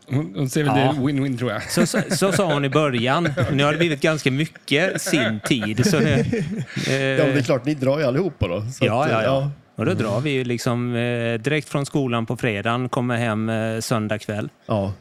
Hon, 0.08 0.34
hon 0.36 0.50
ser 0.50 0.64
väl 0.64 0.78
Ja. 0.78 0.92
det 0.92 0.98
win-win 1.00 1.38
tror 1.38 1.52
jag. 1.52 1.70
Så, 1.70 1.86
så, 1.86 1.98
så 2.10 2.32
sa 2.32 2.52
hon 2.54 2.64
i 2.64 2.68
början. 2.70 3.28
Nu 3.52 3.64
har 3.64 3.72
det 3.72 3.78
blivit 3.78 4.00
ganska 4.00 4.30
mycket 4.30 5.02
sin 5.02 5.40
tid. 5.44 5.86
Så 5.86 6.00
nu, 6.00 6.10
ja, 6.10 6.16
men 6.16 6.84
det 6.86 6.92
är 6.94 7.36
eh, 7.36 7.42
klart, 7.42 7.64
ni 7.64 7.74
drar 7.74 7.98
ju 7.98 8.04
allihopa 8.04 8.48
då. 8.48 8.62
Så 8.62 8.84
Ja, 8.86 9.04
att, 9.04 9.10
ja, 9.10 9.22
ja. 9.22 9.50
Och 9.76 9.86
då 9.86 9.94
drar 9.94 10.20
vi 10.20 10.30
ju 10.30 10.44
liksom 10.44 10.94
eh, 10.96 11.34
direkt 11.40 11.68
från 11.68 11.86
skolan 11.86 12.26
på 12.26 12.36
fredagen, 12.36 12.88
kommer 12.88 13.16
hem 13.16 13.48
eh, 13.48 13.80
söndag 13.80 14.18
kväll. 14.18 14.48
Ja. 14.66 14.92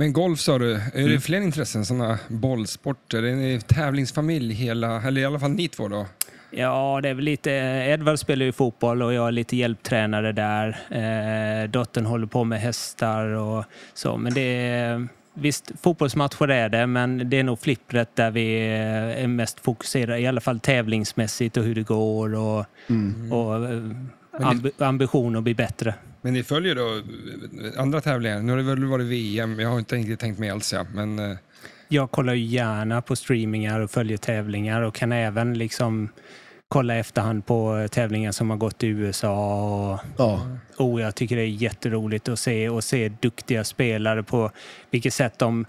Men 0.00 0.12
golf 0.12 0.40
sa 0.40 0.58
du, 0.58 0.72
är 0.74 1.08
det 1.08 1.20
fler 1.20 1.40
intressen? 1.40 1.84
Sådana 1.84 2.18
bollsporter? 2.28 3.22
Är 3.22 3.36
ni 3.36 3.60
tävlingsfamilj 3.60 4.54
hela, 4.54 5.02
eller 5.02 5.20
i 5.20 5.24
alla 5.24 5.38
fall 5.38 5.50
ni 5.50 5.68
två 5.68 5.88
då? 5.88 6.06
Ja, 6.50 7.00
det 7.02 7.08
är 7.08 7.14
väl 7.14 7.24
lite... 7.24 7.50
Edvard 7.90 8.18
spelar 8.18 8.46
ju 8.46 8.52
fotboll 8.52 9.02
och 9.02 9.12
jag 9.12 9.28
är 9.28 9.32
lite 9.32 9.56
hjälptränare 9.56 10.32
där. 10.32 10.68
Eh, 10.90 11.70
dottern 11.70 12.06
håller 12.06 12.26
på 12.26 12.44
med 12.44 12.60
hästar 12.60 13.24
och 13.26 13.64
så. 13.94 14.16
Men 14.16 14.34
det 14.34 14.40
är... 14.40 15.08
Visst, 15.34 15.72
fotbollsmatcher 15.82 16.48
är 16.48 16.68
det, 16.68 16.86
men 16.86 17.30
det 17.30 17.38
är 17.38 17.44
nog 17.44 17.60
flippret 17.60 18.16
där 18.16 18.30
vi 18.30 18.56
är 18.56 19.26
mest 19.26 19.60
fokuserade, 19.60 20.18
i 20.18 20.26
alla 20.26 20.40
fall 20.40 20.60
tävlingsmässigt 20.60 21.56
och 21.56 21.64
hur 21.64 21.74
det 21.74 21.82
går 21.82 22.34
och, 22.34 22.58
och 23.30 23.54
eh, 23.54 23.82
ambi- 24.32 24.82
ambition 24.84 25.36
att 25.36 25.42
bli 25.42 25.54
bättre. 25.54 25.94
Men 26.22 26.32
ni 26.32 26.42
följer 26.42 26.74
då 26.74 27.02
andra 27.76 28.00
tävlingar? 28.00 28.40
Nu 28.42 28.52
har 28.52 28.56
det 28.56 28.64
väl 28.64 28.84
varit 28.84 29.06
VM, 29.06 29.60
jag 29.60 29.68
har 29.68 29.78
inte 29.78 29.96
riktigt 29.96 30.20
tänkt 30.20 30.38
med 30.38 30.52
alls 30.52 30.72
ja. 30.72 30.86
Men 30.94 31.18
eh, 31.18 31.36
Jag 31.88 32.10
kollar 32.10 32.34
ju 32.34 32.44
gärna 32.44 33.02
på 33.02 33.16
streamingar 33.16 33.80
och 33.80 33.90
följer 33.90 34.16
tävlingar 34.16 34.82
och 34.82 34.94
kan 34.94 35.12
även 35.12 35.58
liksom 35.58 36.08
kolla 36.68 36.94
efterhand 36.96 37.46
på 37.46 37.88
tävlingar 37.90 38.32
som 38.32 38.50
har 38.50 38.56
gått 38.56 38.82
i 38.82 38.86
USA. 38.86 39.32
Och, 39.92 40.00
Ja. 40.16 40.48
oh, 40.78 41.00
jag 41.02 41.14
tycker 41.14 41.36
det 41.36 41.42
är 41.42 41.46
jätteroligt 41.46 42.28
att 42.28 42.38
se 42.38 42.68
och 42.68 42.84
se 42.84 43.08
duktiga 43.08 43.64
spelare 43.64 44.22
på 44.22 44.50
vilket 44.90 45.14
sätt 45.14 45.38
de 45.38 45.64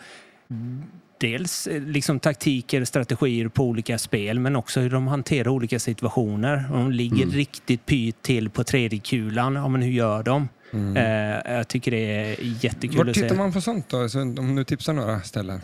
dels 1.22 1.68
eh, 1.68 1.82
liksom 1.82 2.20
taktiker, 2.20 2.86
strategier 2.86 3.48
på 3.48 3.64
olika 3.64 3.98
spel 3.98 4.40
men 4.40 4.56
också 4.56 4.80
hur 4.80 4.90
de 4.90 5.08
hanterar 5.08 5.48
olika 5.48 5.80
situationer. 5.80 6.66
Om 6.74 6.84
de 6.84 6.92
ligger 6.92 7.26
riktigt 7.26 7.86
pyrt 7.86 8.22
till 8.22 8.50
på 8.50 8.64
tredje 8.64 9.00
kulan, 9.00 9.56
ja, 9.56 9.68
men 9.68 9.82
hur 9.82 9.92
gör 9.92 10.24
de? 10.24 10.48
Eh, 10.96 11.54
jag 11.54 11.68
tycker 11.68 11.92
det 11.92 11.98
är 11.98 12.36
jättekul 12.64 12.98
var 12.98 13.06
att 13.06 13.16
se. 13.16 13.22
tittar 13.22 13.36
man 13.36 13.54
på 13.54 13.62
sånt 13.62 13.90
då? 13.90 14.10
Så 14.10 14.22
om 14.22 14.56
du 14.56 14.64
tipsar 14.64 14.94
några 14.94 15.22
ställen? 15.22 15.62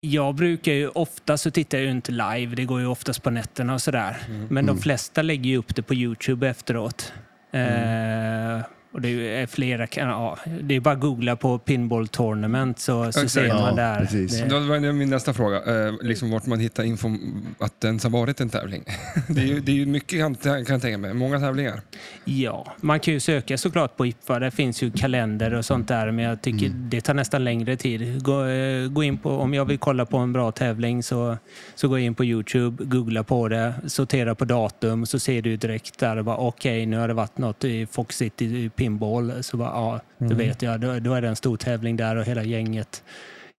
Jag 0.00 0.34
brukar 0.34 0.72
ju 0.72 0.88
ofta 0.88 1.38
så 1.38 1.50
tittar 1.50 1.78
jag 1.78 1.84
ju 1.84 1.90
inte 1.90 2.12
live, 2.12 2.54
det 2.54 2.64
går 2.64 2.80
ju 2.80 2.86
oftast 2.86 3.22
på 3.22 3.30
nätterna 3.30 3.74
och 3.74 3.82
sådär. 3.82 4.16
Men 4.48 4.66
de 4.66 4.78
flesta 4.78 5.22
lägger 5.22 5.50
ju 5.50 5.56
upp 5.56 5.76
det 5.76 5.82
på 5.82 5.94
Youtube 5.94 6.48
efteråt. 6.48 7.12
Eh, 7.52 8.60
och 8.92 9.00
det 9.00 9.08
är 9.40 9.46
flera, 9.46 9.86
ja, 9.96 10.38
det 10.60 10.74
är 10.76 10.80
bara 10.80 10.94
att 10.94 11.00
googla 11.00 11.36
på 11.36 11.58
Pinball 11.58 12.08
Tournament 12.08 12.78
så, 12.78 13.12
så 13.12 13.28
ser 13.28 13.48
man 13.48 13.58
Ja, 13.58 13.72
där. 13.72 14.00
precis. 14.00 14.38
Det, 14.40 14.44
Det 14.48 14.60
var 14.60 14.92
min 14.92 15.10
nästa 15.10 15.34
fråga, 15.34 15.86
eh, 15.86 15.94
liksom 16.00 16.30
vart 16.30 16.46
man 16.46 16.60
hittar 16.60 16.84
info 16.84 17.06
om 17.08 17.44
att 17.58 17.80
det 17.80 17.86
ens 17.86 18.02
har 18.02 18.10
varit 18.10 18.40
en 18.40 18.48
tävling. 18.48 18.84
det, 19.28 19.40
är 19.40 19.46
ju, 19.46 19.60
det 19.60 19.72
är 19.72 19.76
ju 19.76 19.86
mycket 19.86 20.18
kan, 20.20 20.34
kan 20.34 20.52
jag 20.68 20.82
tänka 20.82 20.98
mig, 20.98 21.14
många 21.14 21.40
tävlingar. 21.40 21.80
ja, 22.24 22.72
man 22.80 23.00
kan 23.00 23.14
ju 23.14 23.20
söka 23.20 23.58
såklart 23.58 23.96
på 23.96 24.06
IPFA, 24.06 24.38
det 24.38 24.50
finns 24.50 24.82
ju 24.82 24.90
kalender 24.90 25.54
och 25.54 25.64
sånt 25.64 25.88
där 25.88 26.10
men 26.10 26.24
jag 26.24 26.42
tycker 26.42 26.68
det 26.68 27.00
tar 27.00 27.14
nästan 27.14 27.44
längre 27.44 27.76
tid. 27.76 28.22
Gå, 28.24 28.44
eh, 28.46 28.88
gå 28.88 29.02
in 29.02 29.18
på, 29.18 29.30
om 29.30 29.54
jag 29.54 29.64
vill 29.64 29.78
kolla 29.78 30.06
på 30.06 30.16
en 30.18 30.32
bra 30.32 30.52
tävling 30.52 31.02
så, 31.02 31.36
så 31.74 31.88
går 31.88 31.98
jag 31.98 32.06
in 32.06 32.14
på 32.14 32.24
Youtube, 32.24 32.84
googla 32.84 33.22
på 33.22 33.48
det, 33.48 33.74
sortera 33.86 34.34
på 34.34 34.44
datum 34.44 35.06
så 35.06 35.18
ser 35.18 35.42
du 35.42 35.56
direkt 35.56 35.98
där 35.98 36.28
okej 36.28 36.86
nu 36.86 36.96
har 36.96 37.08
det 37.08 37.14
varit 37.14 37.38
något 37.38 37.64
i 37.64 37.86
Fox 37.86 38.16
City 38.16 38.70
pinball 38.82 39.42
så 39.42 39.56
bara 39.56 39.68
ja, 39.68 40.00
då 40.18 40.34
vet 40.34 40.62
jag, 40.62 40.80
då, 40.80 40.98
då 40.98 41.14
är 41.14 41.22
det 41.22 41.28
en 41.28 41.36
stor 41.36 41.56
tävling 41.56 41.96
där 41.96 42.16
och 42.16 42.24
hela 42.24 42.42
gänget 42.44 43.02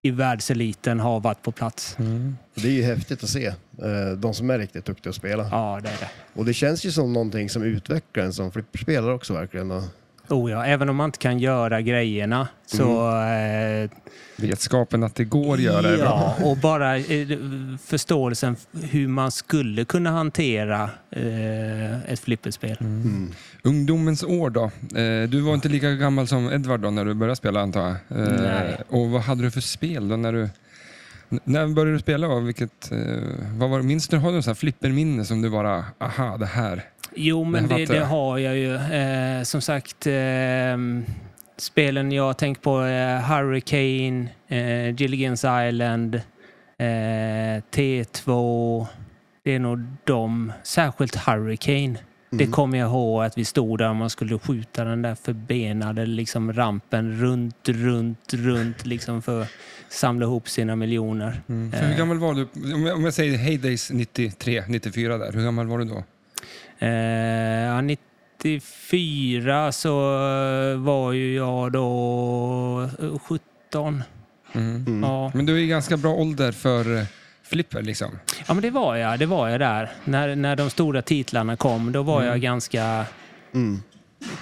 i 0.02 0.10
världseliten 0.10 1.00
har 1.00 1.20
varit 1.20 1.42
på 1.42 1.52
plats. 1.52 1.96
Det 2.54 2.68
är 2.68 2.72
ju 2.72 2.82
häftigt 2.82 3.22
att 3.22 3.28
se. 3.30 3.46
eh, 3.46 3.54
De 4.16 4.34
som 4.34 4.50
är 4.50 4.58
riktigt 4.58 4.84
duktiga 4.84 5.10
att 5.10 5.16
spela. 5.16 5.48
Ja, 5.50 5.80
det 5.82 5.88
är 5.88 5.96
det. 6.00 6.08
Och 6.34 6.44
det 6.44 6.54
känns 6.54 6.84
ju 6.86 6.90
som 6.92 7.12
någonting 7.12 7.50
som 7.50 7.62
utvecklar 7.62 8.24
en 8.24 8.32
som 8.32 8.52
flipperspelare 8.52 9.12
också 9.14 9.32
verkligen. 9.34 9.82
Oh 10.28 10.50
ja, 10.50 10.64
även 10.64 10.88
om 10.88 10.96
man 10.96 11.04
inte 11.04 11.18
kan 11.18 11.38
göra 11.38 11.80
grejerna 11.80 12.48
så 12.66 13.08
eh, 13.20 13.90
Vetskapen 14.36 15.02
att 15.04 15.14
det 15.14 15.24
går 15.24 15.54
att 15.54 15.60
göra 15.60 15.88
är 15.88 15.96
bra. 15.96 16.34
Ja, 16.38 16.46
och 16.46 16.56
bara 16.56 16.96
eh, 16.96 17.28
förståelsen 17.84 18.56
hur 18.82 19.08
man 19.08 19.30
skulle 19.30 19.84
kunna 19.84 20.10
hantera 20.10 20.90
eh, 21.10 22.12
ett 22.12 22.20
flipperspel. 22.20 22.76
Mm. 22.80 23.32
Ungdomens 23.62 24.22
år 24.22 24.50
då? 24.50 24.64
Eh, 24.98 25.28
du 25.28 25.40
var 25.40 25.54
inte 25.54 25.68
lika 25.68 25.90
gammal 25.90 26.28
som 26.28 26.52
Edvard 26.52 26.80
då 26.80 26.90
när 26.90 27.04
du 27.04 27.14
började 27.14 27.36
spela 27.36 27.60
antar 27.60 27.80
jag? 27.80 27.90
Eh, 27.90 28.40
Nej. 28.42 28.80
Och 28.88 29.10
vad 29.10 29.22
hade 29.22 29.42
du 29.42 29.50
för 29.50 29.60
spel 29.60 30.08
då 30.08 30.16
när 30.16 30.32
du... 30.32 30.48
n- 31.30 31.40
När 31.44 31.66
började 31.68 31.92
du 31.92 31.98
spela 31.98 32.26
och 32.28 32.46
vilket... 32.48 32.92
Eh, 32.92 32.98
vad 33.52 33.70
var, 33.70 33.82
minns 33.82 34.08
du, 34.08 34.16
har 34.16 34.30
du 34.32 34.36
något 34.36 34.58
flipperminne 34.58 35.24
som 35.24 35.42
du 35.42 35.50
bara, 35.50 35.84
aha 35.98 36.36
det 36.36 36.46
här. 36.46 36.82
Jo, 37.16 37.44
men 37.44 37.68
Det 37.68 37.84
det, 37.86 37.98
har 38.04 38.38
jag 38.38 38.56
ju. 38.56 38.74
Eh, 38.74 39.42
som 39.42 39.60
sagt, 39.60 40.06
eh, 40.06 40.76
spelen 41.56 42.12
jag 42.12 42.38
tänkt 42.38 42.62
på 42.62 42.78
är 42.78 43.18
Hurricane, 43.20 44.28
eh, 44.48 44.94
Gilligan's 44.94 45.68
Island, 45.68 46.14
eh, 46.78 47.62
T2. 47.74 48.86
Det 49.44 49.54
är 49.54 49.58
nog 49.58 49.86
de, 50.04 50.52
särskilt 50.62 51.16
Hurricane. 51.16 51.94
Det 52.30 52.46
kommer 52.46 52.78
jag 52.78 52.88
ihåg 52.90 53.24
att 53.24 53.38
vi 53.38 53.44
stod 53.44 53.78
där 53.78 53.88
och 53.88 53.96
man 53.96 54.10
skulle 54.10 54.38
skjuta 54.38 54.84
den 54.84 55.02
där 55.02 55.14
förbenade 55.14 56.06
liksom 56.06 56.52
rampen 56.52 57.20
runt, 57.20 57.68
runt, 57.68 58.34
runt 58.34 58.86
liksom 58.86 59.22
för 59.22 59.46
samla 59.88 60.24
ihop 60.26 60.48
sina 60.48 60.76
miljoner. 60.76 61.42
För 61.46 61.86
hur 61.86 61.96
gammal 61.98 62.18
var 62.18 62.34
du? 62.34 62.74
Om 62.74 62.86
jag, 62.86 62.96
om 62.96 63.04
jag 63.04 63.14
säger 63.14 63.38
Heydays 63.38 63.90
93, 63.90 64.62
94 64.68 65.18
där, 65.18 65.32
hur 65.32 65.42
gammal 65.44 65.66
var 65.66 65.78
du 65.78 65.84
då? 65.84 66.04
Eh, 66.78 66.88
ja, 66.90 67.80
94 67.80 69.72
så 69.72 69.92
var 70.76 71.12
ju 71.12 71.34
jag 71.34 71.72
då 71.72 72.88
eh, 73.02 73.18
17. 73.18 74.02
Mm. 74.52 75.02
Ja. 75.02 75.32
Men 75.34 75.46
du 75.46 75.54
är 75.54 75.58
i 75.58 75.66
ganska 75.66 75.96
bra 75.96 76.12
ålder 76.14 76.52
för 76.52 76.96
eh, 76.98 77.04
flipper 77.42 77.82
liksom. 77.82 78.18
ja, 78.48 78.54
men 78.54 78.62
det 78.62 78.70
var 78.70 78.96
jag. 78.96 79.18
Det 79.18 79.26
var 79.26 79.48
jag 79.48 79.60
där. 79.60 79.90
När, 80.04 80.36
när 80.36 80.56
de 80.56 80.70
stora 80.70 81.02
titlarna 81.02 81.56
kom, 81.56 81.92
då 81.92 82.02
var 82.02 82.22
jag 82.22 82.40
ganska 82.40 83.06
Mm. 83.54 83.82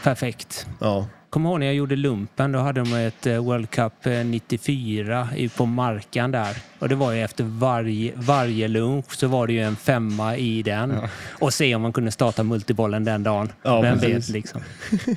perfekt. 0.02 0.66
Ja. 0.81 1.07
Kommer 1.33 1.51
ihåg 1.51 1.59
när 1.61 1.66
jag 1.66 1.75
gjorde 1.75 1.97
lumpen, 1.97 2.53
då 2.53 2.59
hade 2.59 2.81
de 2.81 2.95
ett 2.95 3.27
eh, 3.27 3.45
World 3.45 3.71
Cup 3.71 4.07
eh, 4.07 4.25
94 4.25 5.29
i- 5.37 5.49
på 5.49 5.66
Markan 5.66 6.31
där. 6.31 6.57
Och 6.79 6.88
det 6.88 6.95
var 6.95 7.12
ju 7.12 7.23
efter 7.23 7.45
varje, 7.45 8.12
varje 8.16 8.68
lunch 8.68 9.12
så 9.16 9.27
var 9.27 9.47
det 9.47 9.53
ju 9.53 9.61
en 9.61 9.77
femma 9.77 10.37
i 10.37 10.62
den. 10.62 10.90
Ja. 10.90 11.09
Och 11.40 11.55
se 11.55 11.75
om 11.75 11.83
man 11.83 11.92
kunde 11.92 12.11
starta 12.11 12.42
multibollen 12.42 13.05
den 13.05 13.23
dagen. 13.23 13.53
Ja, 13.62 13.81
Vem 13.81 13.99
precis. 13.99 14.16
vet 14.16 14.29
liksom. 14.29 14.61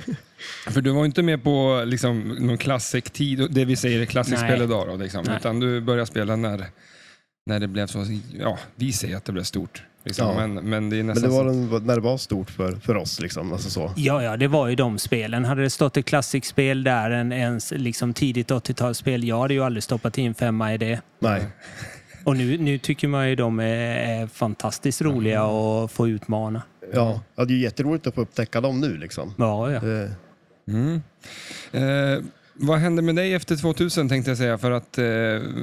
För 0.70 0.80
du 0.80 0.90
var 0.90 1.04
inte 1.04 1.22
med 1.22 1.42
på 1.44 1.82
liksom, 1.86 2.20
någon 2.28 2.58
classic-tid, 2.58 3.46
det 3.50 3.64
vi 3.64 3.76
säger 3.76 4.00
är 4.00 4.06
klassiskt 4.06 4.40
Nej. 4.40 4.50
spel 4.50 4.62
idag 4.62 4.86
då, 4.88 4.96
liksom. 4.96 5.24
Utan 5.38 5.60
du 5.60 5.80
började 5.80 6.06
spela 6.06 6.36
när, 6.36 6.64
när 7.46 7.60
det 7.60 7.68
blev 7.68 7.86
så, 7.86 8.04
ja, 8.40 8.58
vi 8.74 8.92
säger 8.92 9.16
att 9.16 9.24
det 9.24 9.32
blev 9.32 9.42
stort. 9.44 9.82
Liksom. 10.06 10.28
Ja. 10.28 10.46
Men, 10.46 10.54
men 10.70 10.90
det 10.90 10.98
är 10.98 11.02
Men 11.02 11.22
det 11.22 11.28
var 11.28 11.44
den, 11.44 11.86
när 11.86 11.94
det 11.94 12.00
var 12.00 12.18
stort 12.18 12.50
för, 12.50 12.72
för 12.72 12.96
oss 12.96 13.20
liksom. 13.20 13.52
Alltså 13.52 13.70
så. 13.70 13.92
Ja, 13.96 14.22
ja, 14.22 14.36
det 14.36 14.48
var 14.48 14.68
ju 14.68 14.74
de 14.74 14.98
spelen. 14.98 15.44
Hade 15.44 15.62
det 15.62 15.70
stått 15.70 15.96
ett 15.96 16.06
klassikspel 16.06 16.84
där, 16.84 17.10
en, 17.10 17.32
en 17.32 17.60
liksom 17.70 18.14
tidigt 18.14 18.50
80-talsspel, 18.50 19.24
jag 19.24 19.40
hade 19.40 19.54
ju 19.54 19.64
aldrig 19.64 19.82
stoppat 19.82 20.18
in 20.18 20.34
femma 20.34 20.74
i 20.74 20.78
det. 20.78 21.00
Nej. 21.18 21.42
Och 22.24 22.36
nu, 22.36 22.58
nu 22.58 22.78
tycker 22.78 23.08
man 23.08 23.28
ju 23.28 23.36
de 23.36 23.60
är, 23.60 23.64
är 23.64 24.26
fantastiskt 24.26 25.02
roliga 25.02 25.42
att 25.42 25.92
få 25.92 26.08
utmana. 26.08 26.62
Ja. 26.92 27.20
ja, 27.34 27.44
det 27.44 27.52
är 27.52 27.56
ju 27.56 27.62
jätteroligt 27.62 28.06
att 28.06 28.14
få 28.14 28.20
upptäcka 28.20 28.60
dem 28.60 28.80
nu 28.80 28.96
liksom. 28.96 29.34
Ja, 29.36 29.70
ja. 29.70 29.76
Eh, 29.76 30.10
Mm. 30.68 31.02
Eh, 31.72 32.24
vad 32.52 32.78
hände 32.78 33.02
med 33.02 33.16
dig 33.16 33.34
efter 33.34 33.56
2000 33.56 34.08
tänkte 34.08 34.30
jag 34.30 34.38
säga, 34.38 34.58
för 34.58 34.70
att 34.70 34.98
eh, 34.98 35.04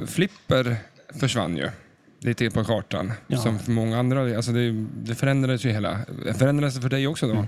Flipper 0.06 0.76
försvann 1.20 1.56
ju 1.56 1.68
lite 2.24 2.50
på 2.50 2.64
kartan. 2.64 3.12
Ja. 3.26 3.38
Som 3.38 3.58
för 3.58 3.70
många 3.70 3.98
andra. 3.98 4.36
Alltså 4.36 4.52
det, 4.52 4.86
det 4.94 5.14
förändrades 5.14 5.64
ju 5.64 5.70
hela. 5.70 5.98
Förändrades 6.38 6.74
det 6.74 6.80
för 6.80 6.88
dig 6.88 7.06
också 7.06 7.26
då? 7.26 7.32
Mm. 7.32 7.46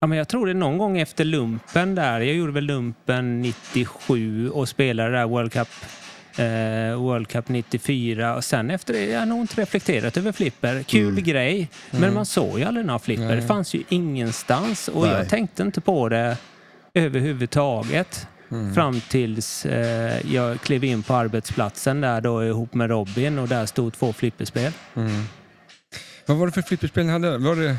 Ja, 0.00 0.06
men 0.06 0.18
jag 0.18 0.28
tror 0.28 0.46
det 0.46 0.54
någon 0.54 0.78
gång 0.78 0.98
efter 0.98 1.24
lumpen 1.24 1.94
där. 1.94 2.20
Jag 2.20 2.34
gjorde 2.34 2.52
väl 2.52 2.64
lumpen 2.64 3.42
97 3.42 4.50
och 4.50 4.68
spelade 4.68 5.10
där 5.10 5.26
World 5.26 5.52
Cup, 5.52 5.68
eh, 6.38 7.00
World 7.02 7.28
Cup 7.28 7.48
94. 7.48 8.36
Och 8.36 8.44
sen 8.44 8.70
efter 8.70 8.92
det, 8.92 9.04
jag 9.04 9.18
har 9.18 9.26
nog 9.26 9.40
inte 9.40 9.60
reflekterat 9.60 10.16
över 10.16 10.32
flipper. 10.32 10.82
Kul 10.82 11.20
grej, 11.20 11.68
men 11.90 12.14
man 12.14 12.26
såg 12.26 12.58
ju 12.58 12.64
aldrig 12.64 12.86
några 12.86 12.98
flipper. 12.98 13.24
Nej. 13.24 13.36
Det 13.36 13.42
fanns 13.42 13.74
ju 13.74 13.82
ingenstans 13.88 14.88
och 14.88 15.06
Nej. 15.06 15.12
jag 15.12 15.28
tänkte 15.28 15.62
inte 15.62 15.80
på 15.80 16.08
det 16.08 16.36
överhuvudtaget. 16.94 18.26
Fram 18.74 19.00
tills 19.00 19.66
eh, 19.66 20.32
jag 20.32 20.60
klev 20.60 20.84
in 20.84 21.02
på 21.02 21.14
arbetsplatsen 21.14 22.00
där 22.00 22.20
då 22.20 22.44
ihop 22.44 22.74
med 22.74 22.90
Robin 22.90 23.38
och 23.38 23.48
där 23.48 23.66
stod 23.66 23.92
två 23.92 24.12
flipperspel. 24.12 24.72
Mm. 24.96 25.24
Vad 26.26 26.36
var 26.36 26.46
det 26.46 26.52
för 26.52 26.62
flipperspel 26.62 27.06
ni 27.06 27.12
hade? 27.12 27.38
Var 27.38 27.56
det... 27.56 27.76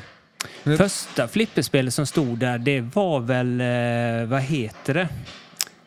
Första 0.78 1.28
flipperspelet 1.28 1.94
som 1.94 2.06
stod 2.06 2.38
där, 2.40 2.58
det 2.58 2.82
var 2.82 3.20
väl, 3.20 3.62
eh, 3.62 4.30
vad 4.30 4.42
heter 4.42 4.94
det? 4.94 5.08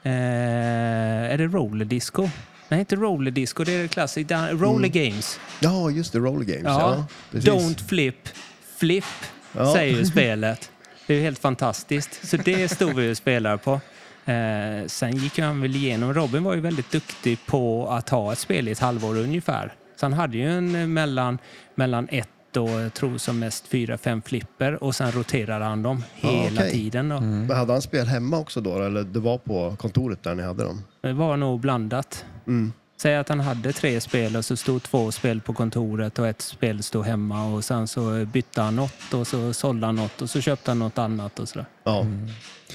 Eh, 0.02 1.32
är 1.32 1.38
det 1.38 1.46
roller 1.46 1.84
disco? 1.84 2.28
Nej, 2.68 2.80
inte 2.80 2.96
roller 2.96 3.30
disco, 3.30 3.64
det 3.64 3.72
är 3.72 3.82
det 3.82 3.88
klassiska. 3.88 4.52
Roller 4.52 4.88
games. 4.88 5.40
ja, 5.60 5.90
just 5.90 6.12
det. 6.12 6.18
Roller 6.18 6.44
games. 6.44 6.64
Ja. 6.64 7.06
Ja. 7.30 7.38
Don't 7.38 7.88
flip, 7.88 8.28
flip, 8.78 9.04
Ja. 9.56 9.72
säger 9.74 9.98
ju 9.98 10.04
spelet. 10.14 10.70
Det 11.06 11.14
är 11.14 11.20
helt 11.20 11.38
fantastiskt. 11.38 12.28
Så 12.28 12.36
det 12.36 12.68
stod 12.68 12.94
vi 12.96 13.12
och 13.12 13.16
spelade 13.16 13.58
på. 13.58 13.80
Eh, 14.24 14.86
sen 14.86 15.16
gick 15.16 15.38
han 15.38 15.60
väl 15.60 15.76
igenom. 15.76 16.14
Robin 16.14 16.44
var 16.44 16.54
ju 16.54 16.60
väldigt 16.60 16.90
duktig 16.90 17.38
på 17.46 17.88
att 17.88 18.08
ha 18.08 18.32
ett 18.32 18.38
spel 18.38 18.68
i 18.68 18.70
ett 18.70 18.78
halvår 18.78 19.18
ungefär. 19.18 19.74
Så 19.96 20.06
han 20.06 20.12
hade 20.12 20.36
ju 20.36 20.50
en 20.50 20.74
eh, 20.74 20.86
mellan, 20.86 21.38
mellan 21.74 22.08
ett 22.10 22.28
och 22.56 22.68
jag 22.68 22.94
tror 22.94 23.18
som 23.18 23.38
mest 23.38 23.66
fyra, 23.66 23.98
fem 23.98 24.22
flipper 24.22 24.84
och 24.84 24.94
sen 24.94 25.12
roterade 25.12 25.64
han 25.64 25.82
dem 25.82 26.04
hela 26.14 26.60
okej. 26.60 26.72
tiden. 26.72 27.08
Då. 27.08 27.20
Men 27.20 27.50
hade 27.50 27.72
han 27.72 27.82
spel 27.82 28.06
hemma 28.06 28.38
också 28.38 28.60
då? 28.60 28.82
Eller 28.82 29.02
det 29.02 29.20
var 29.20 29.38
på 29.38 29.76
kontoret 29.78 30.22
där 30.22 30.34
ni 30.34 30.42
hade 30.42 30.64
dem? 30.64 30.82
Det 31.00 31.12
var 31.12 31.36
nog 31.36 31.60
blandat. 31.60 32.24
Mm. 32.46 32.72
Säg 32.96 33.16
att 33.16 33.28
han 33.28 33.40
hade 33.40 33.72
tre 33.72 34.00
spel 34.00 34.36
och 34.36 34.44
så 34.44 34.56
stod 34.56 34.82
två 34.82 35.12
spel 35.12 35.40
på 35.40 35.52
kontoret 35.52 36.18
och 36.18 36.28
ett 36.28 36.42
spel 36.42 36.82
stod 36.82 37.04
hemma 37.04 37.44
och 37.44 37.64
sen 37.64 37.88
så 37.88 38.24
bytte 38.24 38.60
han 38.60 38.76
något 38.76 39.14
och 39.14 39.26
så 39.26 39.52
sålde 39.52 39.86
han 39.86 39.96
något 39.96 40.22
och 40.22 40.30
så 40.30 40.40
köpte 40.40 40.70
han 40.70 40.78
något 40.78 40.98
annat 40.98 41.38
och 41.38 41.48
sådär. 41.48 41.66
Ja. 41.84 42.06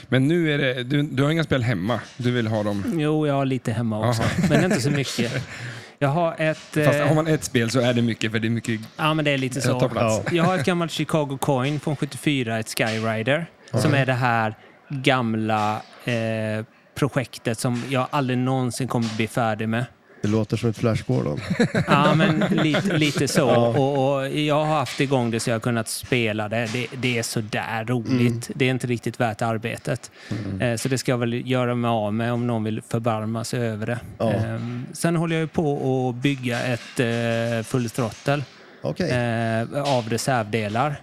Men 0.08 0.28
nu 0.28 0.54
är 0.54 0.58
det, 0.58 0.84
du, 0.84 1.02
du 1.04 1.24
har 1.24 1.32
inga 1.32 1.44
spel 1.44 1.64
hemma. 1.64 2.00
Du 2.18 2.32
vill 2.32 2.48
ha 2.48 2.64
dem. 2.64 2.84
Jo, 2.98 3.28
jag 3.28 3.34
har 3.34 3.46
lite 3.46 3.72
hemma 3.72 4.10
också, 4.10 4.22
Aha. 4.22 4.32
men 4.50 4.64
inte 4.64 4.82
så 4.82 4.92
mycket. 4.92 5.48
Jag 6.02 6.10
har 6.10 6.36
ett... 6.38 6.58
Fast 6.58 7.00
eh, 7.00 7.08
har 7.08 7.16
man 7.16 7.28
ett 7.28 7.44
spel 7.44 7.72
så 7.72 7.80
är 7.80 7.94
det 7.94 8.02
mycket, 8.02 8.32
för 8.32 8.40
det 8.40 8.48
är 8.48 8.50
mycket... 8.50 8.82
Ja, 8.98 9.14
men 9.14 9.26
det 9.26 9.32
är 9.32 9.38
lite 9.38 9.62
så. 9.62 9.90
plats. 9.90 10.32
Jag 10.32 10.44
har 10.44 10.58
ett 10.58 10.66
gammalt 10.66 10.92
Chicago 10.92 11.38
Coin 11.42 11.80
från 11.80 11.96
74, 11.96 12.60
ett 12.60 12.70
Skyrider, 12.78 13.46
som 13.74 13.94
är 13.94 14.06
det 14.06 14.14
här 14.14 14.56
gamla 14.90 15.82
eh, 16.06 16.66
projektet 16.96 17.60
som 17.60 17.84
jag 17.90 18.08
aldrig 18.10 18.40
någonsin 18.40 18.88
kommer 18.88 19.16
bli 19.16 19.28
färdig 19.28 19.70
med. 19.70 19.86
Det 20.22 20.28
låter 20.28 20.58
som 20.58 20.70
ett 20.70 20.78
Flash 20.78 21.04
Gordon. 21.08 21.40
Ja, 21.88 22.16
men 22.16 22.40
lite, 22.52 22.98
lite 22.98 23.28
så. 23.28 23.40
Ja. 23.40 23.68
Och, 23.68 24.16
och 24.22 24.30
jag 24.30 24.66
har 24.66 24.76
haft 24.78 25.00
igång 25.02 25.32
det 25.32 25.40
så 25.40 25.50
jag 25.50 25.56
har 25.56 25.60
kunnat 25.60 25.88
spela 25.88 26.50
det. 26.50 26.70
Det, 26.74 26.88
det 27.02 27.18
är 27.18 27.24
så 27.24 27.42
där 27.42 27.86
roligt. 27.86 28.50
Det 28.56 28.66
är 28.66 28.70
inte 28.70 28.88
riktigt 28.88 29.20
värt 29.20 29.42
arbetet. 29.42 30.12
Eh, 30.60 30.76
Så 30.76 30.90
det 30.90 30.98
ska 30.98 31.12
jag 31.12 31.18
väl 31.18 31.50
göra 31.52 31.76
mig 31.76 31.90
av 31.90 32.14
med 32.14 32.34
om 32.34 32.48
någon 32.48 32.64
vill 32.64 32.82
förbarma 32.82 33.44
sig 33.44 33.60
över 33.68 33.86
det. 33.88 34.00
Ja. 34.18 34.32
Eh, 34.34 34.60
Sen 34.94 35.16
håller 35.16 35.36
jag 35.36 35.42
ju 35.42 35.48
på 35.48 36.10
att 36.10 36.16
bygga 36.22 36.62
ett 36.64 37.00
eh, 37.00 37.64
fullstrottel 37.64 38.44
Okej. 38.82 39.10
eh, 39.12 39.82
av 39.96 40.10
reservdelar. 40.10 40.96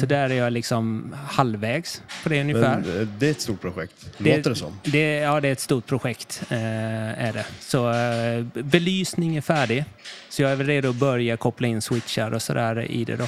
Så 0.00 0.06
där 0.06 0.30
är 0.30 0.34
jag 0.34 0.52
liksom 0.52 1.14
halvvägs 1.28 2.02
på 2.22 2.28
det 2.28 2.40
ungefär. 2.40 2.78
Men 2.86 3.00
eh, 3.00 3.08
det 3.18 3.26
är 3.26 3.30
ett 3.30 3.40
stort 3.40 3.60
projekt. 3.60 4.10
Det- 4.18 4.36
Låter 4.36 4.50
det 4.50 4.56
som. 4.56 4.80
Det, 4.84 5.14
ja, 5.16 5.40
det 5.40 5.48
är 5.48 5.52
ett 5.52 5.60
stort 5.60 5.86
projekt. 5.86 6.42
Eh, 6.50 7.24
är 7.26 7.32
det. 7.32 7.46
Så 7.60 7.90
eh, 7.92 8.44
belysning 8.64 9.36
är 9.36 9.40
färdig. 9.40 9.84
Så 10.28 10.42
jag 10.42 10.52
är 10.52 10.56
väl 10.56 10.66
redo 10.66 10.88
att 10.90 10.96
börja 10.96 11.36
koppla 11.36 11.68
in 11.68 11.80
switchar 11.82 12.30
och 12.34 12.42
sådär 12.42 12.90
i 12.90 13.04
det 13.04 13.16
då. 13.16 13.26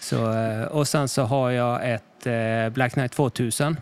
Så, 0.00 0.32
eh, 0.32 0.62
och 0.62 0.88
sen 0.88 1.08
så 1.08 1.22
har 1.22 1.50
jag 1.50 1.90
ett 1.92 2.26
eh, 2.26 2.68
Black 2.74 2.92
Knight 2.92 3.12
2000. 3.12 3.76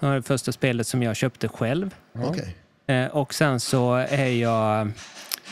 Det 0.00 0.06
var 0.06 0.14
det 0.14 0.22
första 0.22 0.52
spelet 0.52 0.86
som 0.86 1.02
jag 1.02 1.16
köpte 1.16 1.48
själv. 1.48 1.94
Okej. 2.18 2.56
Eh, 2.86 3.06
och 3.06 3.34
sen 3.34 3.60
så 3.60 3.94
är 3.94 4.26
jag... 4.26 4.80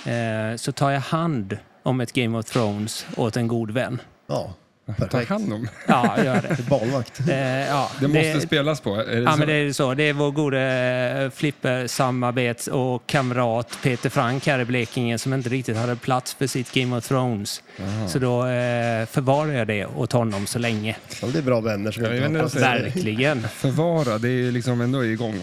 Eh, 0.07 0.57
så 0.57 0.73
tar 0.73 0.91
jag 0.91 1.01
hand 1.01 1.59
om 1.83 2.01
ett 2.01 2.13
Game 2.13 2.39
of 2.39 2.47
Thrones 2.47 3.07
åt 3.17 3.37
en 3.37 3.49
god 3.49 3.71
vän. 3.71 4.01
Ja, 4.27 4.55
Ta 5.11 5.25
hand 5.25 5.53
om. 5.53 5.69
Ja, 5.89 6.25
gör 6.25 6.43
det. 6.43 6.57
Banvakt. 6.69 7.21
Eh, 7.29 7.69
ja, 7.69 7.91
Det 8.01 8.09
måste 8.09 8.41
spelas 8.41 8.81
på. 8.81 8.95
Är 8.95 9.05
det 9.07 9.21
Ja, 9.21 9.33
så? 9.33 9.39
men 9.39 9.49
det 9.49 9.55
är 9.55 9.73
så. 9.73 9.95
Det 9.95 10.03
är 10.03 10.13
vår 10.13 10.31
gode 10.31 10.61
eh, 11.25 11.31
flipper-samarbets 11.31 12.69
och 12.69 13.03
kamrat 13.07 13.79
Peter 13.83 14.11
Frank 14.11 14.47
här 14.47 14.59
i 14.59 14.65
Blekinge 14.65 15.19
som 15.19 15.35
inte 15.35 15.49
riktigt 15.49 15.77
hade 15.77 15.97
plats 15.97 16.35
för 16.35 16.47
sitt 16.47 16.73
Game 16.73 16.97
of 16.97 17.09
Thrones. 17.09 17.63
Så 18.09 18.19
då 18.19 18.47
eh, 18.47 19.07
förvarar 19.07 19.53
jag 19.53 19.67
det 19.67 19.87
åt 19.87 20.13
honom 20.13 20.47
så 20.47 20.59
länge. 20.59 20.97
Ja, 21.23 21.29
det 21.33 21.39
är 21.39 21.43
bra 21.43 21.61
vänner 21.61 21.91
som 21.93 22.05
Ja, 22.05 22.15
jag 22.15 22.27
inte 22.27 22.59
Verkligen. 22.59 23.43
Förvara, 23.55 24.19
det 24.19 24.29
är 24.29 24.33
ju 24.33 24.51
liksom 24.51 24.81
ändå 24.81 25.05
igång. 25.05 25.35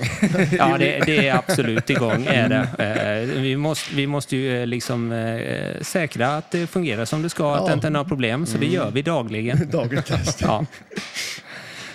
Ja, 0.58 0.78
det, 0.80 1.04
det 1.06 1.28
är 1.28 1.36
absolut 1.38 1.90
igång. 1.90 2.26
Är 2.26 2.50
det. 2.50 2.84
Eh, 3.36 3.42
vi, 3.42 3.58
måste, 3.58 3.96
vi 3.96 4.08
måste 4.08 4.36
ju 4.38 4.62
eh, 4.62 4.68
liksom 4.68 5.12
eh, 5.12 5.82
säkra 5.82 6.38
att 6.38 6.52
det 6.52 6.68
fungerar 6.68 7.06
som 7.06 7.22
det 7.22 7.30
ska, 7.30 7.56
att 7.56 7.62
Ja. 7.62 7.68
det 7.68 7.74
inte 7.74 7.88
är 7.88 7.92
några 7.92 8.06
problem. 8.08 8.46
Så 8.46 8.58
det 8.58 8.66
gör 8.66 8.92
vi 8.92 9.02
dagligen. 9.02 9.70
Dagligt 9.72 10.06
test. 10.06 10.42
Ja. 10.42 10.66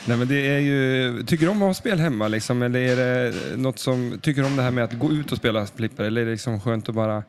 Nej, 0.07 0.16
men 0.16 0.28
det 0.28 0.48
är 0.48 0.59
ju, 0.59 1.22
tycker 1.26 1.44
du 1.46 1.50
om 1.50 1.62
att 1.62 1.66
ha 1.68 1.74
spel 1.74 2.00
hemma 2.00 2.28
liksom? 2.28 2.62
Eller 2.62 2.81
är 2.81 2.96
det 2.96 3.33
något 3.57 3.78
som, 3.78 4.18
tycker 4.22 4.40
du 4.40 4.46
om 4.46 4.57
det 4.57 4.62
här 4.62 4.70
med 4.70 4.85
att 4.85 4.92
gå 4.92 5.12
ut 5.12 5.33
och 5.33 5.38
spela 5.38 5.66
flipper? 5.66 6.05
Eller 6.05 6.20
är 6.20 6.24
det 6.24 6.31
liksom 6.31 6.61
skönt 6.61 6.88
att 6.88 6.94
bara 6.94 7.22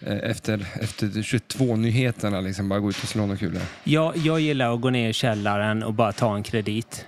efter, 0.00 0.66
efter 0.80 1.06
22-nyheterna 1.06 2.40
liksom 2.40 2.68
bara 2.68 2.80
gå 2.80 2.90
ut 2.90 3.02
och 3.02 3.08
slå 3.08 3.22
några 3.22 3.36
kulor? 3.36 3.62
Jag, 3.84 4.16
jag 4.16 4.40
gillar 4.40 4.74
att 4.74 4.80
gå 4.80 4.90
ner 4.90 5.08
i 5.08 5.12
källaren 5.12 5.82
och 5.82 5.94
bara 5.94 6.12
ta 6.12 6.34
en 6.36 6.42
kredit. 6.42 7.06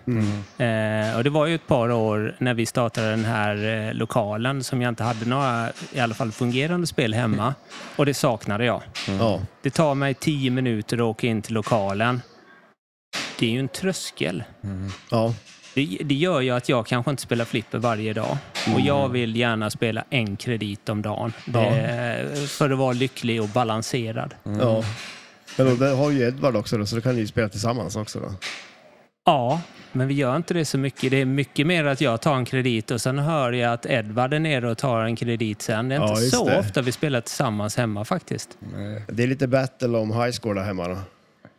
Eh, 0.59 1.17
och 1.17 1.25
det 1.25 1.31
var 1.31 1.47
ju 1.47 1.55
ett 1.55 1.67
par 1.67 1.93
år 1.93 2.37
när 2.39 2.55
vi 2.55 2.67
startade 2.67 3.11
den 3.11 3.25
här 3.25 3.87
eh, 3.89 3.95
lokalen 3.95 4.65
som 4.65 4.83
jag 4.83 4.89
inte 4.89 5.05
hade 5.05 5.27
några 5.27 5.69
i 5.93 6.01
alla 6.01 6.15
fall 6.15 6.33
fungerande 6.33 6.87
spel 6.87 7.15
hemma. 7.15 7.55
Och 7.97 8.07
det 8.07 8.15
saknade 8.15 8.65
jag. 8.65 8.83
Ja. 9.19 9.41
Det 9.63 9.71
tar 9.71 9.95
mig 9.95 10.15
tio 10.15 10.51
minuter 10.51 10.97
att 10.97 11.03
åka 11.03 11.27
in 11.27 11.43
till 11.43 11.55
lokalen. 11.55 12.23
Det 13.39 13.47
är 13.47 13.51
ju 13.51 13.61
en 13.61 13.69
tröskel. 13.69 14.43
ja. 15.11 15.35
Det, 15.87 16.05
det 16.05 16.15
gör 16.15 16.41
ju 16.41 16.51
att 16.51 16.69
jag 16.69 16.87
kanske 16.87 17.11
inte 17.11 17.23
spelar 17.23 17.45
flipper 17.45 17.79
varje 17.79 18.13
dag. 18.13 18.37
Och 18.75 18.81
jag 18.81 19.09
vill 19.09 19.37
gärna 19.37 19.71
spela 19.71 20.05
en 20.11 20.37
kredit 20.37 20.89
om 20.89 21.03
dagen. 21.03 21.33
Det, 21.47 22.49
För 22.49 22.71
att 22.71 22.79
vara 22.79 22.93
lycklig 22.93 23.43
och 23.43 23.49
balanserad. 23.49 24.35
ja. 24.45 24.85
Men 25.57 25.67
då, 25.67 25.75
det 25.75 25.89
har 25.91 26.11
ju 26.11 26.21
Edvard 26.29 26.57
också 26.57 26.79
då, 26.79 26.87
så 26.87 26.97
då 26.97 27.03
kan 27.03 27.15
ni 27.15 27.21
ju 27.21 27.27
spela 27.27 27.49
tillsammans 27.49 27.97
också 27.97 28.21
då. 28.21 28.33
Ja, 29.25 29.61
men 29.93 30.09
vi 30.09 30.15
gör 30.15 30.37
inte 30.37 30.55
det 30.55 30.65
så 30.65 30.79
mycket. 30.79 31.11
Det 31.11 31.17
är 31.21 31.25
mycket 31.25 31.67
mer 31.67 31.85
att 31.85 32.01
jag 32.01 32.21
tar 32.21 32.35
en 32.37 32.45
kredit 32.45 32.91
och 32.91 33.01
sen 33.01 33.19
hör 33.19 33.53
jag 33.53 33.73
att 33.73 33.87
Edvard 33.87 34.35
är 34.35 34.39
nere 34.39 34.71
och 34.71 34.79
tar 34.79 35.01
en 35.01 35.17
kredit 35.17 35.63
sen. 35.63 35.89
Det 35.89 35.95
är 35.95 35.99
Ja, 36.01 36.09
inte 36.11 36.23
så 36.23 36.49
det. 36.49 36.59
ofta 36.59 36.83
vi 36.83 36.93
spelar 36.93 37.21
tillsammans 37.21 37.77
hemma 37.77 38.05
faktiskt. 38.05 38.49
Nej. 38.77 39.03
Det 39.09 39.23
är 39.23 39.27
lite 39.27 39.47
battle 39.49 39.99
om 39.99 40.13
high 40.13 40.31
score 40.31 40.55
där 40.61 40.67
hemma 40.67 40.89
då. 40.89 40.97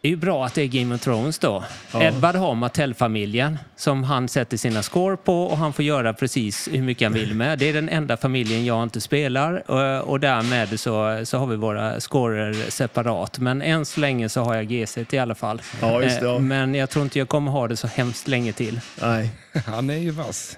Det 0.01 0.07
är 0.07 0.09
ju 0.09 0.15
bra 0.15 0.45
att 0.45 0.53
det 0.53 0.61
är 0.61 0.67
Game 0.67 0.95
of 0.95 1.01
Thrones 1.01 1.39
då. 1.39 1.63
Ja. 1.93 2.03
Edvard 2.03 2.35
har 2.35 2.55
Mattel-familjen 2.55 3.57
som 3.75 4.03
han 4.03 4.27
sätter 4.27 4.57
sina 4.57 4.83
score 4.83 5.17
på 5.17 5.43
och 5.43 5.57
han 5.57 5.73
får 5.73 5.85
göra 5.85 6.13
precis 6.13 6.69
hur 6.71 6.81
mycket 6.81 7.05
han 7.05 7.13
vill 7.13 7.35
med. 7.35 7.59
Det 7.59 7.69
är 7.69 7.73
den 7.73 7.89
enda 7.89 8.17
familjen 8.17 8.65
jag 8.65 8.83
inte 8.83 9.01
spelar 9.01 9.71
och, 9.71 10.09
och 10.09 10.19
därmed 10.19 10.79
så, 10.79 11.21
så 11.25 11.37
har 11.37 11.47
vi 11.47 11.55
våra 11.55 11.99
scorer 11.99 12.53
separat. 12.69 13.39
Men 13.39 13.61
än 13.61 13.85
så 13.85 13.99
länge 13.99 14.29
så 14.29 14.41
har 14.41 14.55
jag 14.55 14.67
GC 14.67 15.05
i 15.11 15.17
alla 15.17 15.35
fall. 15.35 15.61
Ja, 15.81 16.01
just 16.03 16.19
det, 16.19 16.25
ja. 16.25 16.35
Eh, 16.35 16.41
Men 16.41 16.75
jag 16.75 16.89
tror 16.89 17.03
inte 17.03 17.19
jag 17.19 17.29
kommer 17.29 17.51
ha 17.51 17.67
det 17.67 17.75
så 17.77 17.87
hemskt 17.87 18.27
länge 18.27 18.53
till. 18.53 18.79
Nej. 19.01 19.29
Han 19.65 19.89
är 19.89 19.97
ju 19.97 20.11
vass. 20.11 20.57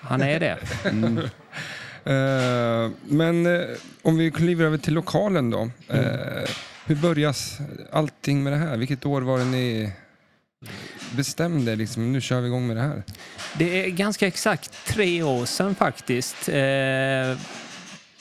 Han 0.00 0.22
är 0.22 0.40
det. 0.40 0.58
Eh, 2.06 2.90
men 3.04 3.46
eh, 3.46 3.62
om 4.02 4.16
vi 4.16 4.30
kliver 4.30 4.64
över 4.64 4.78
till 4.78 4.94
lokalen 4.94 5.50
då. 5.50 5.70
Mm. 5.88 6.46
Hur 6.86 6.94
börjas 6.94 7.58
allting 7.92 8.42
med 8.42 8.52
det 8.52 8.56
här? 8.56 8.76
Vilket 8.76 9.06
år 9.06 9.22
var 9.22 9.38
det 9.38 9.44
ni 9.44 9.92
bestämde 11.16 11.76
liksom, 11.76 12.12
nu 12.12 12.20
kör 12.20 12.40
vi 12.40 12.46
igång 12.46 12.66
med 12.66 12.76
det 12.76 12.82
här? 12.82 13.02
Det 13.58 13.84
är 13.84 13.90
ganska 13.90 14.26
exakt 14.26 14.86
tre 14.86 15.22
år 15.22 15.44
sedan 15.44 15.74
faktiskt. 15.74 16.48
Eh, 16.48 17.38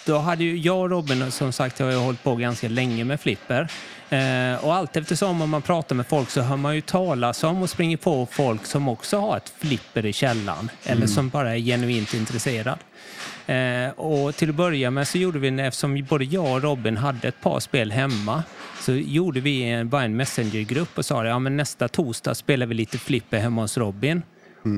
då 0.05 0.17
hade 0.17 0.43
ju 0.43 0.57
jag 0.57 0.79
och 0.79 0.89
Robin, 0.89 1.31
som 1.31 1.51
sagt, 1.51 1.79
har 1.79 1.91
ju 1.91 1.97
hållit 1.97 2.23
på 2.23 2.35
ganska 2.35 2.69
länge 2.69 3.03
med 3.03 3.19
flipper. 3.19 3.67
Eh, 4.09 4.65
och 4.65 4.73
allt 4.73 4.97
eftersom 4.97 5.41
om 5.41 5.49
man 5.49 5.61
pratar 5.61 5.95
med 5.95 6.07
folk 6.07 6.29
så 6.29 6.41
hör 6.41 6.57
man 6.57 6.75
ju 6.75 6.81
talas 6.81 7.43
om 7.43 7.61
och 7.61 7.69
springer 7.69 7.97
på 7.97 8.27
folk 8.31 8.65
som 8.65 8.87
också 8.87 9.19
har 9.19 9.37
ett 9.37 9.53
flipper 9.57 10.05
i 10.05 10.13
källaren. 10.13 10.69
Eller 10.83 11.07
som 11.07 11.29
bara 11.29 11.55
är 11.55 11.59
genuint 11.59 12.13
intresserad. 12.13 12.79
Eh, 13.47 13.89
och 13.89 14.35
till 14.35 14.49
att 14.49 14.55
börja 14.55 14.91
med 14.91 15.07
så 15.07 15.17
gjorde 15.17 15.39
vi, 15.39 15.61
eftersom 15.61 16.05
både 16.09 16.25
jag 16.25 16.51
och 16.51 16.61
Robin 16.61 16.97
hade 16.97 17.27
ett 17.27 17.41
par 17.41 17.59
spel 17.59 17.91
hemma, 17.91 18.43
så 18.79 18.91
gjorde 18.93 19.39
vi 19.39 19.63
en, 19.63 19.89
bara 19.89 20.03
en 20.03 20.15
messengergrupp 20.15 20.97
och 20.97 21.05
sa 21.05 21.25
ja, 21.25 21.39
men 21.39 21.57
nästa 21.57 21.87
torsdag 21.87 22.35
spelar 22.35 22.65
vi 22.65 22.73
lite 22.73 22.97
flipper 22.97 23.39
hemma 23.39 23.61
hos 23.61 23.77
Robin. 23.77 24.21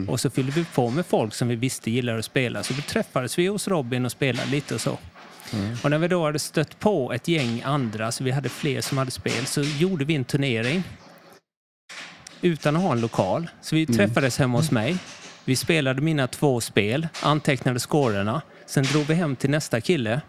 Och 0.07 0.19
så 0.19 0.29
fyllde 0.29 0.51
vi 0.51 0.65
på 0.65 0.89
med 0.89 1.05
folk 1.05 1.33
som 1.33 1.47
vi 1.47 1.55
visste 1.55 1.91
gillar 1.91 2.17
att 2.17 2.25
spela. 2.25 2.63
Så 2.63 2.73
då 2.73 2.81
träffades 2.81 3.39
vi 3.39 3.47
hos 3.47 3.67
Robin 3.67 4.05
och 4.05 4.11
spelade 4.11 4.49
lite 4.51 4.75
och 4.75 4.81
så. 4.81 4.97
Och 5.83 5.89
när 5.91 5.97
vi 5.97 6.07
då 6.07 6.25
hade 6.25 6.39
stött 6.39 6.79
på 6.79 7.13
ett 7.13 7.27
gäng 7.27 7.61
andra, 7.65 8.11
så 8.11 8.23
vi 8.23 8.31
hade 8.31 8.49
fler 8.49 8.81
som 8.81 8.97
hade 8.97 9.11
spel, 9.11 9.45
så 9.45 9.61
gjorde 9.61 10.05
vi 10.05 10.15
en 10.15 10.25
turnering. 10.25 10.83
Utan 12.41 12.75
att 12.75 12.81
ha 12.81 12.91
en 12.91 13.01
lokal. 13.01 13.49
Så 13.61 13.75
vi 13.75 13.85
träffades 13.85 14.37
hemma 14.39 14.57
hos 14.57 14.71
mig. 14.71 14.97
Vi 15.45 15.55
spelade 15.55 16.01
mina 16.01 16.27
två 16.27 16.61
spel, 16.61 17.07
antecknade 17.21 17.79
scorerna. 17.79 18.41
Sen 18.67 18.83
drog 18.83 19.03
vi 19.05 19.13
hem 19.13 19.35
till 19.35 19.49
nästa 19.49 19.81
kille, 19.81 20.21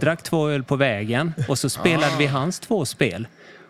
drack 0.00 0.22
två 0.22 0.48
öl 0.48 0.64
på 0.64 0.76
vägen 0.76 1.32
och 1.48 1.58
så 1.58 1.68
spelade 1.70 2.12
vi 2.18 2.26
hans 2.26 2.60
två 2.60 2.84
spel. 2.84 3.26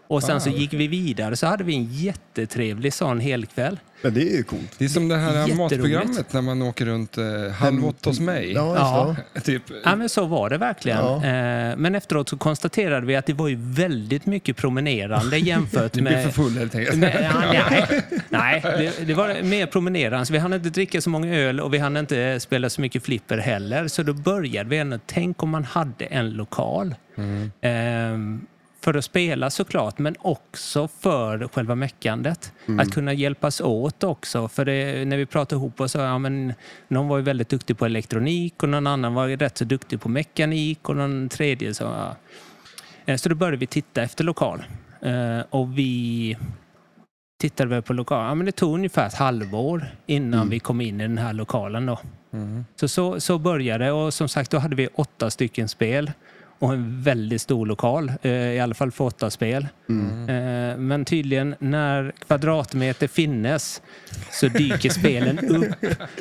Och 0.08 0.22
sen 0.22 0.40
så 0.40 0.50
Ah. 0.50 0.52
gick 0.52 0.72
vi 0.72 0.88
vidare 0.88 1.36
så 1.36 1.46
hade 1.46 1.64
vi 1.64 1.74
en 1.74 1.84
jättetrevlig 1.92 2.92
sån 2.94 3.20
helkväll. 3.20 3.78
Men 4.02 4.14
det 4.14 4.32
är 4.32 4.36
ju 4.36 4.42
coolt. 4.42 4.74
Det 4.78 4.84
är 4.84 4.88
som 4.88 5.08
det 5.08 5.16
här 5.16 5.54
matprogrammet 5.54 6.32
när 6.32 6.40
man 6.42 6.62
åker 6.62 6.84
runt 6.86 7.18
eh, 7.18 7.24
Halv 7.52 7.86
åtta 7.86 8.10
hos 8.10 8.20
mig. 8.20 8.52
Ja, 8.52 8.76
Ja. 8.76 9.40
Typ. 9.40 9.62
Ja, 9.84 9.96
men 9.96 10.08
så 10.08 10.24
var 10.26 10.50
det 10.50 10.58
verkligen. 10.58 10.98
Ja. 10.98 11.14
Eh, 11.16 11.76
Men 11.76 11.94
efteråt 11.94 12.28
så 12.28 12.36
konstaterade 12.36 13.06
vi 13.06 13.16
att 13.16 13.26
det 13.26 13.32
var 13.32 13.48
ju 13.48 13.56
väldigt 13.60 14.26
mycket 14.26 14.56
promenerande 14.56 15.38
jämfört 15.38 15.92
Du 15.92 16.02
blir 16.02 16.12
för 16.16 16.24
med... 16.24 16.34
full 16.34 16.58
helt 16.58 16.74
enkelt. 16.74 16.96
med 16.98 17.30
ja, 17.34 17.52
nej, 17.52 18.02
nej 18.28 18.60
det, 18.64 19.04
det 19.06 19.14
var 19.14 19.42
mer 19.42 19.66
promenerande. 19.66 20.26
Så 20.26 20.32
vi 20.32 20.38
hann 20.38 20.52
inte 20.52 20.70
dricka 20.70 21.00
så 21.00 21.10
många 21.10 21.34
öl 21.36 21.60
och 21.60 21.74
vi 21.74 21.78
hann 21.78 21.96
inte 21.96 22.40
spela 22.40 22.70
så 22.70 22.80
mycket 22.80 23.02
flipper 23.04 23.38
heller. 23.38 23.88
Så 23.88 24.02
då 24.02 24.12
började 24.12 24.70
vi 24.70 24.78
ändå, 24.78 24.98
tänk 25.06 25.42
om 25.42 25.50
man 25.50 25.64
hade 25.64 26.04
en 26.04 26.30
lokal. 26.30 26.94
Ehm, 27.60 28.46
för 28.84 28.94
att 28.94 29.04
spela 29.04 29.50
såklart, 29.50 29.98
men 29.98 30.14
också 30.18 30.88
för 30.88 31.48
själva 31.48 31.74
meckandet. 31.74 32.52
Att 32.80 32.90
kunna 32.94 33.12
hjälpas 33.12 33.60
åt 33.60 34.04
också. 34.04 34.48
För 34.48 34.64
det, 34.64 35.04
när 35.08 35.16
vi 35.16 35.26
pratade 35.26 35.58
ihop 35.58 35.80
oss, 35.80 35.92
så, 35.92 35.98
ja, 35.98 36.18
men, 36.18 36.52
någon 36.88 37.08
var 37.08 37.16
ju 37.16 37.22
väldigt 37.22 37.48
duktig 37.48 37.78
på 37.78 37.86
elektronik 37.86 38.62
och 38.62 38.68
någon 38.68 38.86
annan 38.86 39.14
var 39.14 39.28
rätt 39.28 39.58
så 39.58 39.64
duktig 39.64 40.00
på 40.00 40.08
mekanik 40.08 40.88
och 40.88 40.96
någon 40.96 41.28
tredje 41.28 41.74
så... 41.74 41.84
Ja. 41.84 42.16
Eh, 43.06 43.16
Så 43.16 43.28
då 43.28 43.34
började 43.34 43.56
vi 43.56 43.66
titta 43.66 44.02
efter 44.02 44.24
lokal. 44.24 44.62
Eh, 45.02 45.40
Och 45.50 45.78
vi 45.78 46.36
tittade 47.40 47.70
väl 47.70 47.82
på 47.82 47.92
lokal. 47.92 48.24
Ja, 48.28 48.34
men 48.34 48.46
det 48.46 48.52
tog 48.52 48.74
ungefär 48.74 49.06
ett 49.06 49.14
halvår 49.14 49.86
innan 50.06 50.48
vi 50.50 50.58
kom 50.60 50.80
in 50.80 51.00
i 51.00 51.02
den 51.02 51.18
här 51.18 51.32
lokalen. 51.32 51.86
Då. 51.86 51.98
Så, 52.76 52.88
så 52.88 53.20
så 53.20 53.38
började 53.38 53.84
det 53.84 53.92
och 53.92 54.14
som 54.14 54.28
sagt 54.28 54.50
då 54.50 54.58
hade 54.58 54.76
vi 54.76 54.88
åtta 54.94 55.30
stycken 55.30 55.68
spel 55.68 56.12
och 56.62 56.72
en 56.72 57.02
väldigt 57.02 57.42
stor 57.42 57.66
lokal, 57.66 58.12
eh, 58.22 58.30
i 58.32 58.60
alla 58.60 58.74
fall 58.74 58.90
för 58.90 59.04
åtta 59.04 59.30
spel. 59.30 59.66
Eh, 60.28 60.76
Men 60.78 61.04
tydligen 61.04 61.54
när 61.58 62.12
kvadratmeter 62.26 63.08
finnes 63.08 63.82
så 64.30 64.48
dyker 64.48 64.90
spelen 65.00 65.38
upp. 65.38 65.74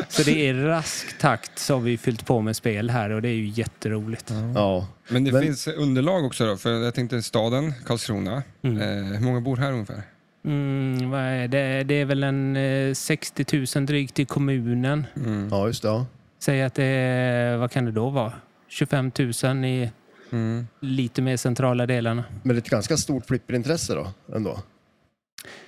Så 0.09 0.23
det 0.23 0.47
är 0.49 0.53
rask 0.53 1.17
takt 1.19 1.59
så 1.59 1.73
har 1.73 1.81
vi 1.81 1.97
fyllt 1.97 2.25
på 2.25 2.41
med 2.41 2.55
spel 2.55 2.89
här 2.89 3.09
och 3.09 3.21
det 3.21 3.29
är 3.29 3.33
ju 3.33 3.47
jätteroligt. 3.47 4.31
Ja. 4.55 4.87
Men 5.09 5.23
det 5.23 5.31
Men- 5.31 5.41
finns 5.41 5.67
underlag 5.67 6.25
också 6.25 6.45
då, 6.45 6.57
för 6.57 6.69
jag 6.83 6.93
tänkte 6.93 7.21
staden, 7.21 7.73
Karlskrona. 7.85 8.43
Mm. 8.63 8.77
Eh, 8.81 9.17
hur 9.19 9.25
många 9.25 9.41
bor 9.41 9.57
här 9.57 9.71
ungefär? 9.71 10.01
Mm, 10.45 11.09
vad 11.09 11.21
är 11.21 11.47
det? 11.47 11.83
det 11.83 11.93
är 11.93 12.05
väl 12.05 12.23
en 12.23 12.55
eh, 12.55 12.93
60 12.93 13.65
000 13.77 13.85
drygt 13.85 14.19
i 14.19 14.25
kommunen. 14.25 15.05
Mm. 15.15 15.47
ja, 15.51 15.67
just 15.67 15.81
det. 15.81 15.87
Ja. 15.87 16.05
Säg 16.39 16.63
att 16.63 16.73
det 16.73 16.83
är, 16.83 17.57
vad 17.57 17.71
kan 17.71 17.85
det 17.85 17.91
då 17.91 18.09
vara? 18.09 18.33
25 18.67 19.11
000 19.43 19.65
i 19.65 19.89
Mm. 20.31 20.67
lite 20.79 21.21
mer 21.21 21.37
centrala 21.37 21.85
delarna. 21.85 22.23
Men 22.43 22.55
det 22.55 22.59
är 22.59 22.61
ett 22.61 22.69
ganska 22.69 22.97
stort 22.97 23.25
flipperintresse 23.27 23.95
då, 23.95 24.07
ändå. 24.35 24.59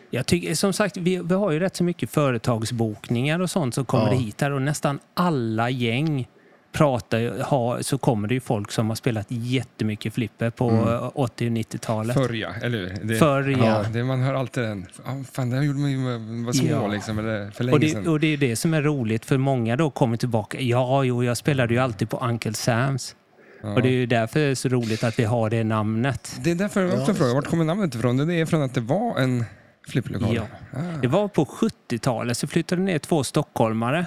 Jag 0.10 0.26
tycker, 0.26 0.56
som 0.56 0.73
sagt, 0.73 0.97
vi, 0.97 1.17
vi 1.17 1.34
har 1.36 1.52
ju 1.52 1.60
rätt 1.60 1.76
så 1.76 1.84
mycket 1.84 2.10
företagsbokningar 2.10 3.39
och 3.39 3.49
sånt 3.49 3.76
som 3.76 3.86
kommer 3.86 4.12
Ja. 4.13 4.17
hit 4.19 4.41
här 4.41 4.52
och 4.52 4.62
nästan 4.62 4.99
alla 5.13 5.69
gäng 5.69 6.28
pratar, 6.71 7.17
ju- 7.19 7.41
har, 7.41 7.82
så 7.82 7.97
kommer 7.97 8.28
det 8.28 8.34
ju 8.34 8.39
folk 8.39 8.71
som 8.71 8.88
har 8.89 8.95
spelat 8.95 9.26
jättemycket 9.30 10.13
flipper 10.13 10.49
på 10.49 10.69
eh, 10.71 11.12
80 11.15 11.45
och 11.47 11.52
90-talet. 11.52 12.13
Förr 12.15 12.34
ja, 12.34 12.49
eller 12.62 12.78
hur? 12.78 12.99
Det, 13.08 13.15
Förr, 13.15 13.49
ja. 13.65 13.84
Det, 13.93 14.04
man 14.04 14.21
hör 14.21 14.34
alltid 14.34 14.63
den. 14.63 14.86
Ah, 15.06 15.12
fan, 15.32 15.49
det 15.49 15.56
här 15.56 15.63
gjorde 15.63 15.80
man 15.80 15.91
ju 15.91 15.97
när 15.97 16.45
var 16.45 16.54
små 16.54 16.67
Ja. 16.69 16.88
liksom, 16.88 17.19
eller 17.19 17.52
för 17.52 17.63
länge 17.63 17.73
Och 17.73 17.80
det, 17.80 17.89
sedan. 17.89 18.08
och 18.08 18.19
det 18.19 18.28
är 18.28 18.38
det 18.38 18.56
som 18.56 18.73
är 18.73 18.82
roligt 18.82 19.26
för 19.26 19.38
många 19.38 19.76
då 19.76 19.89
kommer 19.89 20.17
tillbaka. 20.17 20.60
Ja, 20.62 21.04
jo, 21.04 21.23
jag 21.23 21.38
spelade 21.38 21.73
ju 21.73 21.80
alltid 21.80 22.10
på 22.10 22.17
Uncle 22.17 22.54
Sams. 22.54 23.15
Ja. 23.63 23.73
Och 23.73 23.82
det 23.82 23.88
är 23.89 23.91
ju 23.91 24.06
därför 24.06 24.39
det 24.39 24.45
är 24.45 24.56
så 24.56 24.69
roligt 24.69 25.04
att 25.04 25.19
vi 25.19 25.23
har 25.23 25.49
det 25.49 25.63
namnet. 25.63 26.39
Det 26.43 26.52
är 26.52 26.56
därför 26.56 26.82
jag 26.82 26.99
också 26.99 27.12
Ja, 27.12 27.15
frågar, 27.15 27.34
vart 27.34 27.47
kommer 27.47 27.63
namnet 27.65 27.95
ifrån? 27.95 28.17
Det 28.28 28.34
är 28.34 28.45
från 28.45 28.62
att 28.62 28.73
det 28.73 28.82
var 28.82 29.17
en 29.19 29.45
flipplokal? 29.88 30.36
Ja. 30.36 30.43
Ah. 30.73 30.97
Det 31.02 31.08
var 31.08 31.28
på 31.28 31.45
70-talet 31.45 32.38
så 32.38 32.47
flyttade 32.47 32.82
ner 32.82 32.99
två 32.99 33.23
stockholmare. 33.23 34.06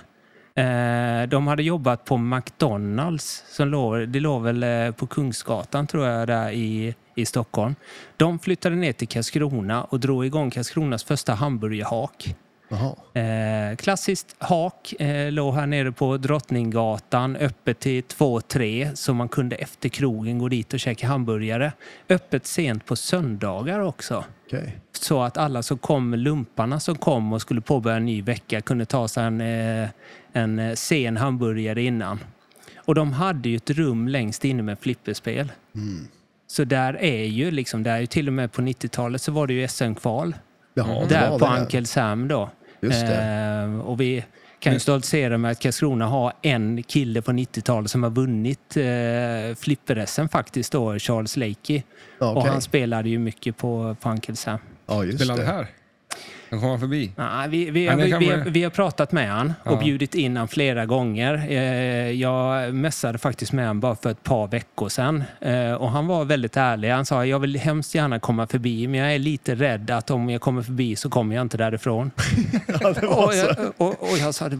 Eh, 0.54 1.28
De 1.28 1.46
hade 1.46 1.62
jobbat 1.62 2.04
på 2.04 2.16
McDonalds, 2.16 3.44
som 3.48 3.68
låg, 3.68 4.08
det 4.08 4.20
låg 4.20 4.42
väl 4.42 4.62
eh, 4.62 4.90
på 4.90 5.06
Kungsgatan 5.06 5.86
tror 5.86 6.06
jag, 6.06 6.26
där 6.28 6.50
i, 6.50 6.94
i 7.16 7.26
Stockholm. 7.26 7.74
De 8.16 8.38
flyttade 8.38 8.76
ner 8.76 8.92
till 8.92 9.08
Karlskrona 9.08 9.84
och 9.84 10.00
drog 10.00 10.26
igång 10.26 10.50
Karlskronas 10.50 11.04
första 11.04 11.34
hamburgerhak. 11.34 12.34
Eh, 13.20 13.76
klassiskt 13.76 14.36
hak, 14.38 14.92
eh, 14.98 15.32
låg 15.32 15.54
här 15.54 15.66
nere 15.66 15.92
på 15.92 16.16
Drottninggatan, 16.16 17.36
öppet 17.36 17.80
till 17.80 18.02
2-3 18.02 18.90
så 18.94 19.14
man 19.14 19.28
kunde 19.28 19.56
efter 19.56 19.88
krogen 19.88 20.38
gå 20.38 20.48
dit 20.48 20.74
och 20.74 20.80
käka 20.80 21.06
hamburgare. 21.06 21.72
Öppet 22.08 22.46
sent 22.46 22.86
på 22.86 22.96
söndagar 22.96 23.80
också. 23.80 24.24
Okej. 24.46 24.78
Så 24.92 25.22
att 25.22 25.36
alla 25.36 25.62
som 25.62 25.78
kom, 25.78 26.14
lumparna 26.14 26.80
som 26.80 26.96
kom 26.96 27.32
och 27.32 27.40
skulle 27.40 27.60
påbörja 27.60 27.96
en 27.96 28.06
ny 28.06 28.22
vecka 28.22 28.60
kunde 28.60 28.84
ta 28.86 29.08
sig 29.08 29.24
en, 29.24 29.40
eh, 29.40 29.88
en 30.32 30.58
eh, 30.58 30.74
sen 30.74 31.16
hamburgare 31.16 31.82
innan. 31.82 32.18
Och 32.76 32.94
de 32.94 33.12
hade 33.12 33.48
ju 33.48 33.56
ett 33.56 33.70
rum 33.70 34.08
längst 34.08 34.44
inne 34.44 34.62
med 34.62 34.78
flipperspel. 34.78 35.52
Så 36.46 36.64
där 36.64 36.96
är 37.02 37.24
ju 37.24 37.50
liksom, 37.50 37.82
där 37.82 37.92
är 37.92 38.00
ju 38.00 38.06
till 38.06 38.26
och 38.26 38.32
med 38.32 38.52
på 38.52 38.62
90-talet 38.62 39.22
så 39.22 39.32
var 39.32 39.46
det 39.46 39.54
ju 39.54 39.68
SM-kval. 39.68 40.34
Jaha, 40.76 41.00
det 41.00 41.14
där 41.14 41.38
på 41.38 41.86
Sam 41.86 42.28
då. 42.28 42.50
Just 42.80 43.06
det. 43.06 43.16
Eh, 43.62 43.80
och 43.80 44.00
vi 44.00 44.24
kan 44.58 44.72
ju 44.72 44.78
stoltsera 44.80 45.38
med 45.38 45.50
att 45.50 45.58
Karlskrona 45.60 46.06
har 46.06 46.32
en 46.42 46.82
kille 46.82 47.22
på 47.22 47.32
90-talet 47.32 47.90
som 47.90 48.02
har 48.02 48.10
vunnit 48.10 48.76
eh, 48.76 48.82
flipper-SM 49.56 50.28
faktiskt 50.28 50.72
då, 50.72 50.98
Charles 50.98 51.36
Lakey. 51.36 51.82
Ja, 52.18 52.30
Och 52.30 52.46
han 52.46 52.62
spelade 52.62 53.08
ju 53.08 53.18
mycket 53.18 53.56
på, 53.56 53.96
på 54.00 54.18
Sam. 54.34 54.58
Ja, 54.86 55.04
just 55.04 55.18
Spelade 55.18 55.40
det. 55.40 55.46
här? 55.46 55.66
Den 56.50 56.60
kom 56.60 56.68
han 56.70 56.80
förbi? 56.80 57.10
Nej, 57.16 57.48
vi, 57.48 57.70
vi, 57.70 57.84
Ja, 57.84 57.94
vi, 57.96 58.12
vi, 58.18 58.42
vi 58.50 58.62
har 58.62 58.70
pratat 58.70 59.12
med 59.12 59.30
han 59.30 59.52
och 59.64 59.72
Ja. 59.72 59.76
bjudit 59.80 60.14
in 60.14 60.36
han 60.36 60.48
flera 60.48 60.86
gånger. 60.86 61.46
Eh, 61.48 62.10
Jag 62.10 62.74
messade 62.74 63.18
faktiskt 63.18 63.52
med 63.52 63.66
han 63.66 63.80
bara 63.80 63.96
för 63.96 64.10
ett 64.10 64.22
par 64.22 64.48
veckor 64.48 64.88
sedan. 64.88 65.24
Eh, 65.40 65.72
Och 65.72 65.90
han 65.90 66.06
var 66.06 66.24
väldigt 66.24 66.56
ärlig. 66.56 66.90
Han 66.90 67.06
sa 67.06 67.26
jag 67.26 67.38
vill 67.38 67.56
hemskt 67.58 67.94
gärna 67.94 68.18
komma 68.18 68.46
förbi 68.46 68.88
men 68.88 69.00
jag 69.00 69.14
är 69.14 69.18
lite 69.18 69.54
rädd 69.54 69.90
att 69.90 70.10
om 70.10 70.30
jag 70.30 70.40
kommer 70.40 70.62
förbi 70.62 70.96
så 70.96 71.10
kommer 71.10 71.34
jag 71.36 71.42
inte 71.42 71.56
därifrån. 71.56 72.10
Ja, 72.80 72.88
och, 73.08 73.34
jag, 73.34 73.56
och, 73.76 73.88
och 74.12 74.18
jag 74.18 74.34
sa 74.34 74.50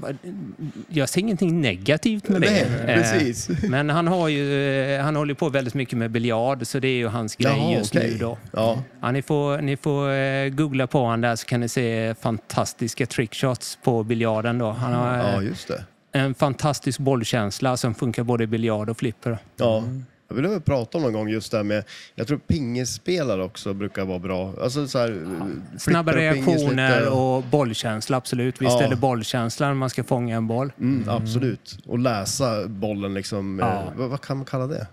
jag 0.88 1.08
ser 1.08 1.20
ingenting 1.20 1.60
negativt 1.60 2.28
med 2.28 2.40
det. 2.40 2.50
Nej, 2.50 2.94
Eh, 2.96 3.02
precis. 3.02 3.48
Men 3.68 3.90
han, 3.90 4.08
har 4.08 4.28
ju, 4.28 4.98
han 5.02 5.16
håller 5.16 5.34
på 5.34 5.48
väldigt 5.48 5.74
mycket 5.74 5.98
med 5.98 6.10
biljard 6.10 6.66
så 6.66 6.78
det 6.78 6.88
är 6.88 6.96
ju 6.96 7.06
hans 7.08 7.36
grej 7.36 7.52
Jaha, 7.58 7.72
just 7.78 7.96
okej. 7.96 8.10
nu 8.12 8.18
då. 8.18 8.38
Ja, 8.52 8.82
Ja, 9.00 9.10
ni 9.10 9.22
får, 9.22 9.58
ni 9.62 9.76
får 9.76 10.48
googla 10.48 10.86
på 10.86 10.98
honom 11.00 11.20
där 11.20 11.36
så 11.36 11.46
kan 11.46 11.60
ni 11.60 11.68
se 11.76 12.14
fantastiska 12.20 13.06
trickshots 13.06 13.78
på 13.84 14.02
biljarden. 14.02 14.58
Då. 14.58 14.70
Han 14.70 14.92
har 14.92 15.14
eh, 15.18 15.34
ja, 15.34 15.42
just 15.42 15.68
det. 15.68 15.84
en 16.12 16.34
fantastisk 16.34 16.98
bollkänsla 16.98 17.76
som 17.76 17.94
funkar 17.94 18.22
både 18.22 18.44
i 18.44 18.46
biljard 18.46 18.90
och 18.90 18.98
flipper. 18.98 19.38
Ja. 19.56 19.82
Jag 20.28 20.36
vill 20.36 20.60
prata 20.60 20.98
om 20.98 21.04
någon 21.04 21.12
gång 21.12 21.28
just 21.28 21.50
det 21.50 21.56
här 21.56 21.64
med, 21.64 21.84
jag 22.14 22.26
tror 22.26 22.38
pingisspelare 22.38 23.44
också 23.44 23.74
brukar 23.74 24.04
vara 24.04 24.18
bra. 24.18 24.52
Alltså 24.62 24.88
så 24.88 24.98
här, 24.98 25.06
flipper 25.08 25.78
Snabba 25.78 26.12
och 26.12 26.18
reaktioner 26.18 26.98
lite. 26.98 27.10
och 27.10 27.42
bollkänsla, 27.42 28.16
absolut. 28.16 28.62
Visst 28.62 28.80
Ja. 28.80 28.82
är 28.86 28.90
det 28.90 28.96
bollkänsla 28.96 29.66
när 29.66 29.74
man 29.74 29.90
ska 29.90 30.04
fånga 30.04 30.36
en 30.36 30.46
boll. 30.46 30.72
Mm, 30.80 31.08
absolut. 31.08 31.78
Och 31.86 31.98
läsa 31.98 32.68
bollen 32.68 33.14
liksom, 33.14 33.58
Ja. 33.58 33.72
eh, 33.72 33.82
vad, 33.96 34.08
vad 34.10 34.20
kan 34.20 34.36
man 34.36 34.46
kalla 34.46 34.66
det? 34.66 34.86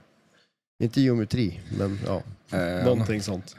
Inte 0.79 1.01
geometri, 1.01 1.59
men 1.77 1.99
ja, 2.05 2.21
Eh, 2.51 2.85
någonting 2.85 3.21
sånt. 3.21 3.55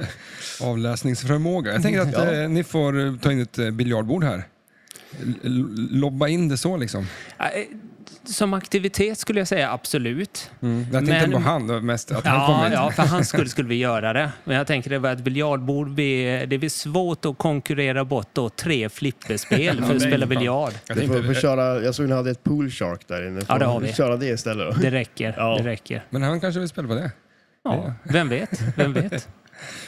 Avläsningsförmåga. 0.60 1.72
Jag 1.72 1.82
tänker 1.82 2.00
att 2.00 2.12
Ja. 2.12 2.32
eh, 2.32 2.48
ni 2.48 2.64
får 2.64 3.00
eh, 3.06 3.16
ta 3.16 3.32
in 3.32 3.40
ett 3.42 3.58
eh, 3.58 3.70
biljardbord 3.70 4.24
här. 4.24 4.44
Lobba 5.90 6.28
in 6.28 6.48
det 6.48 6.56
så 6.58 6.76
liksom. 6.76 7.06
Eh, 7.38 7.46
Som 8.24 8.54
aktivitet 8.54 9.18
skulle 9.18 9.40
jag 9.40 9.48
säga 9.48 9.70
absolut. 9.72 10.50
Jag 10.60 10.92
tänkte 10.92 11.12
Men- 11.26 11.32
på 11.32 11.38
han 11.38 11.86
mest, 11.86 12.12
att 12.12 12.26
han 12.26 12.40
Ja, 12.40 12.46
kommer. 12.46 12.72
ja, 12.72 12.90
för 12.90 13.02
hans 13.02 13.28
skull 13.28 13.48
skulle 13.48 13.68
vi 13.68 13.74
göra 13.74 14.12
det. 14.12 14.32
Men 14.44 14.56
jag 14.56 14.66
tänker 14.66 14.90
det 14.90 14.98
var 14.98 15.12
ett 15.12 15.18
biljardbord. 15.24 15.90
blir- 15.90 16.46
Det 16.46 16.58
blir 16.58 16.68
svårt 16.68 17.24
att 17.24 17.38
konkurrera 17.38 18.04
bort 18.04 18.28
då 18.32 18.48
tre 18.48 18.88
flipperspel 18.88 19.84
för 19.84 19.96
att 19.96 20.02
spela 20.02 20.26
biljard. 20.26 20.72
Jag 20.86 20.96
Du 20.96 21.06
får, 21.06 21.14
tänkte, 21.14 21.34
får 21.34 21.40
köra, 21.40 21.82
jag 21.82 21.94
såg 21.94 22.08
ni 22.08 22.14
hade 22.14 22.30
ett 22.30 22.44
pool 22.44 22.70
shark 22.70 23.08
där 23.08 23.26
inne. 23.28 23.40
Ja, 23.48 23.54
det 23.58 23.64
Får 23.64 23.72
har 23.72 23.80
vi. 23.80 23.92
Köra 23.92 24.16
det 24.16 24.26
istället 24.26 24.74
då. 24.74 24.80
Det 24.82 24.90
räcker. 24.90 25.34
Ja. 25.36 25.56
Det 25.58 25.64
räcker. 25.68 26.04
men 26.10 26.22
han 26.22 26.40
kanske 26.40 26.60
vill 26.60 26.68
spela 26.68 26.88
på 26.88 26.94
det. 26.94 27.10
Ja, 27.64 27.94
vem 28.04 28.28
vet? 28.28 28.60
Vem 28.76 28.92
vet? 28.92 29.28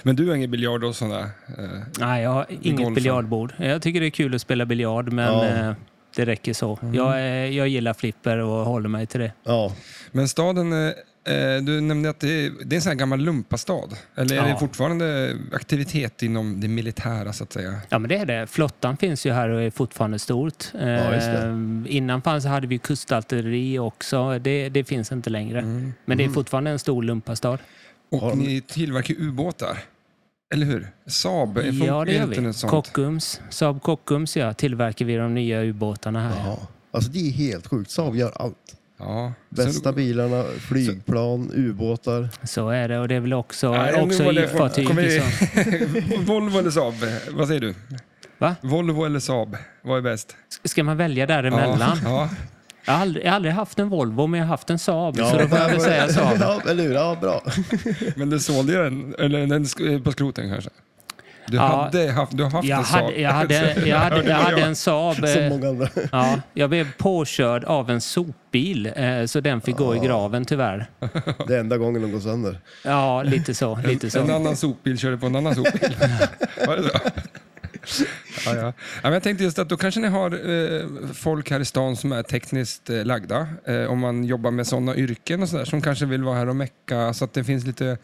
Men 0.02 0.16
du 0.16 0.28
har 0.28 0.34
ingen 0.34 0.50
biljard 0.50 0.84
och 0.84 0.96
sådana? 0.96 1.20
Eh, 1.20 1.64
Nej, 1.98 2.22
jag 2.22 2.30
har 2.30 2.46
inget 2.48 2.76
golfen. 2.76 2.94
biljardbord. 2.94 3.54
Jag 3.58 3.82
tycker 3.82 4.00
det 4.00 4.06
är 4.06 4.10
kul 4.10 4.34
att 4.34 4.40
spela 4.40 4.66
biljard, 4.66 5.12
men 5.12 5.24
Ja. 5.32 5.44
eh, 5.46 5.72
det 6.16 6.24
räcker 6.24 6.52
så. 6.52 6.78
Jag, 6.92 7.12
eh, 7.18 7.24
jag 7.56 7.68
gillar 7.68 7.94
flipper 7.94 8.38
och 8.38 8.64
håller 8.66 8.88
mig 8.88 9.06
till 9.06 9.20
det. 9.20 9.32
Ja, 9.44 9.72
men 10.12 10.28
staden, 10.28 10.72
eh, 10.72 10.88
eh, 11.34 11.62
du 11.62 11.80
nämnde 11.80 12.10
att 12.10 12.20
det 12.20 12.46
är, 12.46 12.52
det 12.64 12.74
är 12.74 12.76
en 12.76 12.82
sån 12.82 12.90
här 12.90 12.96
gammal 12.98 13.20
lumpastad. 13.20 13.88
Eller 14.16 14.36
är 14.36 14.48
Ja. 14.48 14.52
det 14.54 14.58
fortfarande 14.60 15.36
aktivitet 15.52 16.22
inom 16.22 16.60
det 16.60 16.68
militära 16.68 17.32
så 17.32 17.44
att 17.44 17.52
säga? 17.52 17.74
Ja, 17.88 17.98
men 17.98 18.08
det 18.08 18.16
är 18.16 18.26
det. 18.26 18.46
Flottan 18.46 18.96
finns 18.96 19.26
ju 19.26 19.32
här 19.32 19.48
och 19.48 19.62
är 19.62 19.70
fortfarande 19.70 20.18
stort. 20.18 20.64
Ja. 20.72 20.78
Eh, 20.80 21.54
Innan 21.86 22.22
fanns, 22.22 22.44
hade 22.44 22.66
vi 22.66 22.78
kustartilleri 22.78 23.78
också. 23.78 24.38
Det, 24.38 24.68
det 24.68 24.84
finns 24.84 25.12
inte 25.12 25.30
längre. 25.30 25.62
Men 26.04 26.18
det 26.18 26.24
är 26.24 26.28
fortfarande 26.28 26.70
en 26.70 26.78
stor 26.78 27.02
lumpastad. 27.02 27.58
Och 28.14 28.20
Har 28.20 28.30
de- 28.30 28.38
ni 28.38 28.60
tillverkar 28.60 29.14
ubåtar. 29.18 29.78
Eller 30.54 30.66
hur? 30.66 30.88
Saab, 31.06 31.58
Ja, 31.58 32.04
det 32.04 32.12
gör 32.12 32.26
vi. 32.26 32.52
Kockums, 32.68 33.40
Saab 33.50 33.82
Kockums 33.82 34.36
ja, 34.36 34.54
tillverkar 34.54 35.04
vi 35.04 35.16
de 35.16 35.34
nya 35.34 35.62
ubåtarna 35.62 36.20
här. 36.28 36.36
Ja. 36.46 36.58
Alltså 36.90 37.10
det 37.10 37.18
är 37.18 37.30
helt 37.30 37.66
sjukt. 37.66 37.90
Saab 37.90 38.16
gör 38.16 38.32
allt. 38.42 38.56
Ja. 38.98 39.32
Bästa 39.48 39.72
Så- 39.90 39.92
bilarna, 39.92 40.44
flygplan, 40.58 41.50
ubåtar. 41.54 42.28
Så 42.42 42.68
är 42.68 42.88
det 42.88 42.98
och 42.98 43.08
det 43.08 43.14
är 43.14 43.20
väl 43.20 43.32
också, 43.32 43.72
Nej, 43.72 44.02
också 44.02 44.24
var 44.24 44.32
det- 44.32 44.48
fartyg. 44.48 44.86
kommer 44.88 45.02
vi- 45.02 45.20
Som, 46.14 46.24
Volvo 46.24 46.58
eller 46.58 46.70
Saab? 46.70 46.94
Vad 47.30 47.48
säger 47.48 47.60
du? 47.60 47.74
Va? 48.38 48.56
Volvo 48.62 49.04
eller 49.04 49.20
Saab? 49.20 49.56
Vad 49.82 49.98
är 49.98 50.02
bäst? 50.02 50.36
ska 50.64 50.84
man 50.84 50.96
välja 50.96 51.26
däremellan? 51.26 51.98
Ja. 52.04 52.28
Jag, 52.84 52.92
har 52.94 53.00
aldrig, 53.00 53.24
jag 53.24 53.30
har 53.30 53.36
aldrig 53.36 53.54
haft 53.54 53.78
en 53.78 53.88
Volvo 53.88 54.26
men 54.26 54.38
jag 54.40 54.46
har 54.46 54.50
haft 54.50 54.70
en 54.70 54.78
Saab. 54.78 55.16
så 55.16 55.22
då 55.22 55.48
får 55.48 55.58
jag 55.58 55.68
väl 55.68 55.80
säga 55.80 56.08
Saab. 56.08 56.36
Ja, 56.40 56.60
eller 56.70 56.82
hur? 56.82 56.94
Ja, 56.94 57.16
bra. 57.20 57.42
Men 58.16 58.30
du 58.30 58.38
sålde 58.40 58.72
ju 58.72 58.78
den, 58.84 59.14
eller 59.18 59.46
den 59.46 60.02
på 60.02 60.12
skroten 60.12 60.50
kanske? 60.52 60.70
Du, 61.48 61.56
Ja. 61.56 61.62
hade 61.62 62.12
haft, 62.12 62.36
du 62.36 62.42
har 62.42 62.50
haft 62.50 62.68
Jag 62.68 62.78
en 62.78 62.84
Saab. 62.84 63.02
hade, 63.04 63.16
jag, 63.20 63.30
hade, 63.30 63.54
jag, 63.86 63.98
hade, 63.98 64.22
jag 64.28 64.36
hade 64.36 64.62
en 64.62 64.76
Saab. 64.76 65.16
Eh. 65.24 65.88
Ja, 66.12 66.40
jag 66.54 66.70
blev 66.70 66.92
påkörd 66.92 67.64
av 67.64 67.90
en 67.90 68.00
sopbil 68.00 68.92
så 69.22 69.28
så 69.28 69.40
den 69.40 69.60
fick 69.60 69.76
gå 69.76 69.96
i 69.96 69.98
graven 69.98 70.44
tyvärr. 70.44 70.86
Det 71.48 71.54
är 71.56 71.60
enda 71.60 71.78
gången 71.78 72.02
de 72.02 72.12
går 72.12 72.20
sönder. 72.20 72.60
Ja, 72.84 73.22
lite 73.22 73.54
så. 73.54 73.78
Lite 73.84 74.06
En 74.06 74.10
så. 74.10 74.34
annan 74.34 74.56
sopbil 74.56 74.98
körde 74.98 75.18
på 75.18 75.26
en 75.26 75.36
annan 75.36 75.54
sopbil. 75.54 75.96
Var 76.66 76.76
det 76.76 76.82
så? 76.82 76.98
Ja, 78.46 78.54
ja. 78.54 78.72
Men 79.02 79.12
jag 79.12 79.22
tänkte 79.22 79.44
just 79.44 79.58
att 79.58 79.68
då 79.68 79.76
kanske 79.76 80.00
ni 80.00 80.08
har 80.08 80.50
eh, 80.50 80.86
folk 81.14 81.50
här 81.50 81.60
i 81.60 81.64
stan 81.64 81.96
som 81.96 82.12
är 82.12 82.22
tekniskt 82.22 82.90
eh, 82.90 83.04
lagda. 83.04 83.48
Eh, 83.64 83.84
om 83.84 83.98
man 83.98 84.24
jobbar 84.24 84.50
med 84.50 84.66
sådana 84.66 84.96
yrken 84.96 85.42
och 85.42 85.48
sådär 85.48 85.64
som 85.64 85.82
kanske 85.82 86.06
vill 86.06 86.22
vara 86.22 86.36
här 86.38 86.48
och 86.48 86.56
mecka 86.56 87.14
så 87.14 87.24
att 87.24 87.32
det 87.32 87.44
finns 87.44 87.66
lite 87.66 87.98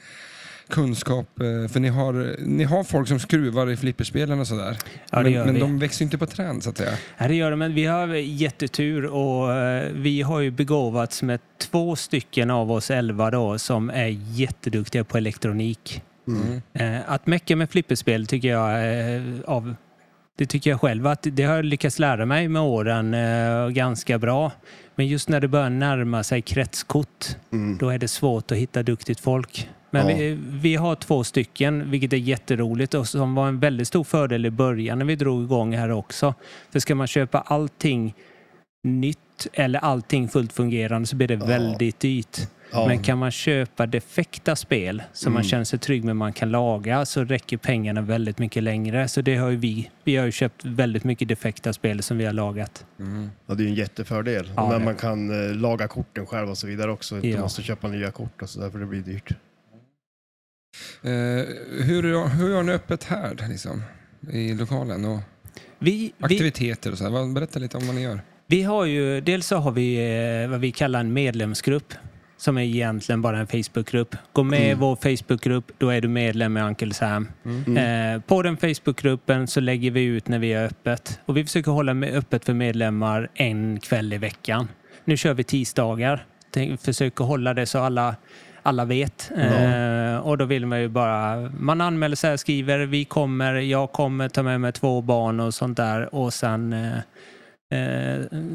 kunskap. 0.71 1.41
Eh, 1.41 1.69
för 1.69 1.81
ni 1.81 1.89
har, 1.89 2.37
ni 2.39 2.65
har 2.65 2.85
folk 2.85 3.09
som 3.09 3.21
skruvar 3.21 3.71
i 3.71 3.77
flipperspelen 3.77 4.41
och 4.41 4.47
sådär. 4.47 4.77
Ja, 5.11 5.23
men 5.23 5.33
men 5.33 5.59
de 5.59 5.79
växer 5.79 6.01
ju 6.01 6.05
inte 6.05 6.19
på 6.19 6.27
träd 6.27 6.63
så 6.63 6.71
att 6.71 6.79
säga. 6.79 6.93
Ja, 7.19 7.29
det 7.29 7.35
gör 7.35 7.51
det, 7.51 7.57
men 7.57 7.75
vi 7.75 7.87
har 7.87 8.07
jättetur 8.15 9.07
och 9.07 9.55
eh, 9.55 9.89
vi 9.93 10.23
har 10.23 10.41
ju 10.41 10.51
begåvats 10.51 11.23
med 11.23 11.41
två 11.59 11.97
stycken 11.97 12.51
av 12.51 12.73
oss 12.73 12.91
elva 12.91 13.31
då 13.31 13.59
som 13.59 13.91
är 13.91 14.07
jätteduktiga 14.09 15.05
på 15.05 15.19
elektronik. 15.19 16.03
Mm. 16.29 16.63
Eh, 16.73 17.11
Att 17.13 17.27
mecka 17.27 17.57
med 17.57 17.71
flipperspel 17.71 18.27
tycker 18.27 18.49
jag 18.49 18.71
eh, 19.17 19.23
av 19.47 19.75
det 20.39 20.47
tycker 20.47 20.71
jag 20.71 20.81
själv 20.81 21.07
att 21.07 21.27
det 21.33 21.43
har 21.43 21.55
jag 21.57 21.65
lyckats 21.65 21.99
lära 21.99 22.27
mig 22.27 22.49
med 22.49 22.63
åren 22.63 23.15
eh, 23.15 23.69
ganska 23.69 24.19
bra. 24.19 24.53
Men 24.95 25.07
just 25.07 25.29
när 25.29 25.41
det 25.41 25.49
börjar 25.49 25.71
närma 25.71 26.23
sig 26.23 26.43
kretskort, 26.43 27.37
Mm. 27.53 27.79
då 27.79 27.89
är 27.91 27.99
det 27.99 28.09
svårt 28.09 28.53
att 28.53 28.59
hitta 28.59 28.83
duktigt 28.83 29.21
folk. 29.21 29.69
Men 29.91 30.09
Ja. 30.09 30.17
vi, 30.17 30.39
vi 30.51 30.75
har 30.77 30.95
två 30.95 31.25
stycken, 31.25 31.91
vilket 31.91 32.13
är 32.13 32.17
jätteroligt 32.17 32.95
och 32.95 33.09
som 33.09 33.35
var 33.35 33.49
en 33.49 33.61
väldigt 33.61 33.89
stor 33.89 34.05
fördel 34.05 34.47
i 34.47 34.51
början 34.51 34.99
när 34.99 35.05
vi 35.05 35.17
drog 35.17 35.43
igång 35.45 35.77
här 35.77 35.91
också. 35.91 36.35
För 36.73 36.79
ska 36.81 36.95
man 36.95 37.07
köpa 37.07 37.41
allting 37.41 38.15
nytt 38.85 39.47
eller 39.53 39.79
allting 39.81 40.29
fullt 40.29 40.53
fungerande 40.53 41.07
så 41.07 41.17
blir 41.17 41.29
det 41.29 41.35
Ja. 41.35 41.45
väldigt 41.47 42.01
dyrt. 42.01 42.39
Ja. 42.73 42.87
Men 42.87 43.03
kan 43.03 43.19
man 43.19 43.31
köpa 43.31 43.87
defekta 43.87 44.57
spel 44.57 45.03
som 45.13 45.33
man 45.33 45.41
Mm. 45.41 45.49
känner 45.51 45.65
sig 45.65 45.79
trygg 45.79 46.05
med 46.05 46.17
man 46.17 46.33
kan 46.33 46.51
laga 46.51 47.07
så 47.07 47.25
räcker 47.25 47.57
pengarna 47.57 48.01
väldigt 48.03 48.39
mycket 48.39 48.63
längre. 48.63 49.09
Så 49.09 49.21
det 49.21 49.37
har 49.37 49.51
ju 49.51 49.57
vi. 49.57 49.91
Vi 50.05 50.17
har 50.17 50.25
ju 50.27 50.33
köpt 50.33 50.65
väldigt 50.65 51.05
mycket 51.05 51.29
defekta 51.29 51.73
spel 51.73 52.03
som 52.03 52.19
vi 52.19 52.25
har 52.25 52.33
lagat. 52.33 52.85
Mm. 52.99 53.31
Ja, 53.47 53.55
det 53.55 53.63
är 53.63 53.65
ju 53.65 53.71
en 53.71 53.75
jättefördel. 53.75 54.53
Ja, 54.57 54.69
när 54.71 54.79
man 54.79 54.95
kan 54.95 55.49
eh, 55.51 55.55
laga 55.57 55.89
korten 55.89 56.27
själv 56.27 56.51
och 56.51 56.59
så 56.59 56.67
vidare 56.67 56.91
också. 56.91 57.17
Inte 57.17 57.29
Ja. 57.29 57.41
måste 57.41 57.63
köpa 57.63 57.89
nya 57.89 58.11
kort 58.11 58.43
och 58.43 58.51
så 58.51 58.61
där 58.61 58.71
för 58.71 58.79
det 58.79 58.87
blir 58.87 59.01
dyrt. 59.01 59.31
Eh, 61.03 61.11
hur, 61.85 62.29
hur 62.29 62.55
har 62.55 62.63
ni 62.63 62.73
öppet 62.73 63.05
här 63.05 63.47
liksom, 63.49 63.83
i 64.33 64.55
lokalen? 64.55 65.05
Och 65.05 65.21
Vi, 65.79 65.91
vi, 65.91 66.13
aktiviteter 66.21 66.93
och 66.93 66.99
så 66.99 67.05
här. 67.05 67.35
Berätta 67.35 67.59
lite 67.59 67.77
om 67.77 67.87
vad 67.87 67.97
ni 67.97 68.03
gör. 68.03 68.21
vi 68.47 68.63
har 68.63 68.85
ju, 68.85 69.21
dels 69.21 69.47
så 69.47 69.57
har 69.57 69.71
vi 69.73 69.97
eh, 70.45 70.51
vad 70.51 70.61
vi 70.61 70.73
kallar 70.73 71.01
en 71.01 71.13
medlemsgrupp 71.13 71.95
som 72.41 72.59
är 72.59 72.63
egentligen 72.63 73.23
bara 73.23 73.39
en 73.39 73.47
Facebookgrupp. 73.47 74.17
Gå 74.33 74.43
med 74.43 74.61
i 74.61 74.67
Mm. 74.67 74.79
vår 74.79 74.97
Facebookgrupp, 74.97 75.73
då 75.79 75.89
är 75.91 76.01
du 76.01 76.09
medlem 76.09 76.53
med 76.53 76.65
Uncle 76.65 76.95
Sam. 76.95 77.29
Mm. 77.45 77.77
Eh, 78.17 78.21
på 78.23 78.43
den 78.43 78.57
Facebookgruppen 78.57 79.47
så 79.47 79.61
lägger 79.61 79.91
vi 79.91 80.03
ut 80.05 80.29
när 80.29 80.39
vi 80.39 80.53
är 80.53 80.67
öppet. 80.67 81.21
Och 81.27 81.37
vi 81.37 81.45
försöker 81.45 81.71
hålla 81.71 81.95
med 81.95 82.15
öppet 82.15 82.45
för 82.45 82.55
medlemmar 82.55 83.29
en 83.35 83.81
kväll 83.81 84.13
i 84.13 84.19
veckan. 84.19 84.69
Nu 85.05 85.17
kör 85.17 85.35
vi 85.35 85.45
tisdagar. 85.45 86.25
Tänk- 86.51 86.81
Försöker 86.81 87.25
hålla 87.25 87.55
det 87.55 87.67
så 87.67 87.79
alla, 87.79 88.15
alla 88.63 88.85
vet. 88.85 89.31
Eh, 89.37 90.17
och 90.19 90.39
då 90.39 90.45
vill 90.45 90.67
man 90.67 90.81
ju 90.81 90.89
bara... 90.89 91.51
Man 91.59 91.81
anmäler 91.81 92.17
sig, 92.17 92.39
skriver 92.39 92.79
vi 92.79 93.05
kommer, 93.05 93.55
jag 93.55 93.93
kommer 93.93 94.29
ta 94.29 94.43
med 94.43 94.61
mig 94.61 94.73
två 94.73 95.01
barn 95.01 95.41
och 95.41 95.55
sånt 95.55 95.77
där. 95.77 96.15
Och 96.15 96.33
sen 96.33 96.73
eh, 96.73 96.99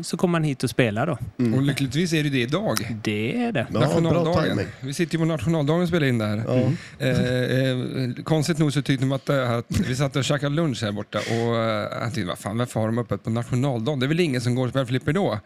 så 0.03 0.17
kommer 0.17 0.31
man 0.31 0.43
hit 0.43 0.63
och 0.63 0.69
spelar 0.69 1.07
då. 1.07 1.17
Mm. 1.39 1.53
Och 1.53 1.61
lyckligtvis 1.61 2.13
är 2.13 2.23
det 2.23 2.29
det 2.29 2.41
idag. 2.41 2.77
Det 3.03 3.43
är 3.43 3.51
det. 3.51 3.67
Ja, 3.73 3.79
Nationaldagen. 3.79 4.59
Vi 4.79 4.93
sitter 4.93 5.13
ju 5.13 5.19
på 5.19 5.25
nationaldagen 5.25 5.81
och 5.81 5.87
spelar 5.87 6.07
in 6.07 6.17
det 6.17 6.25
här. 6.25 6.43
Ja. 6.47 6.71
Eh, 7.05 7.69
eh, 7.69 8.23
konstigt 8.23 8.57
nog 8.57 8.73
så 8.73 8.81
tyckte 8.81 9.05
de 9.05 9.11
att, 9.11 9.25
det- 9.25 9.57
att 9.57 9.65
vi 9.87 9.95
satt 9.95 10.15
och 10.15 10.23
käkade 10.23 10.55
lunch 10.55 10.83
här 10.83 10.91
borta 10.91 11.19
och 11.19 11.55
eh, 11.63 11.87
han 12.01 12.11
tyckte, 12.11 12.27
vad 12.27 12.39
fan, 12.39 12.57
varför 12.57 12.79
har 12.79 12.87
de 12.87 12.97
öppet 12.99 13.23
på 13.23 13.29
nationaldagen? 13.29 13.99
Det 13.99 14.05
är 14.05 14.07
väl 14.07 14.19
ingen 14.19 14.41
som 14.41 14.55
går 14.55 14.63
och 14.63 14.69
spelar 14.69 14.85
flipper 14.85 15.13
då? 15.13 15.39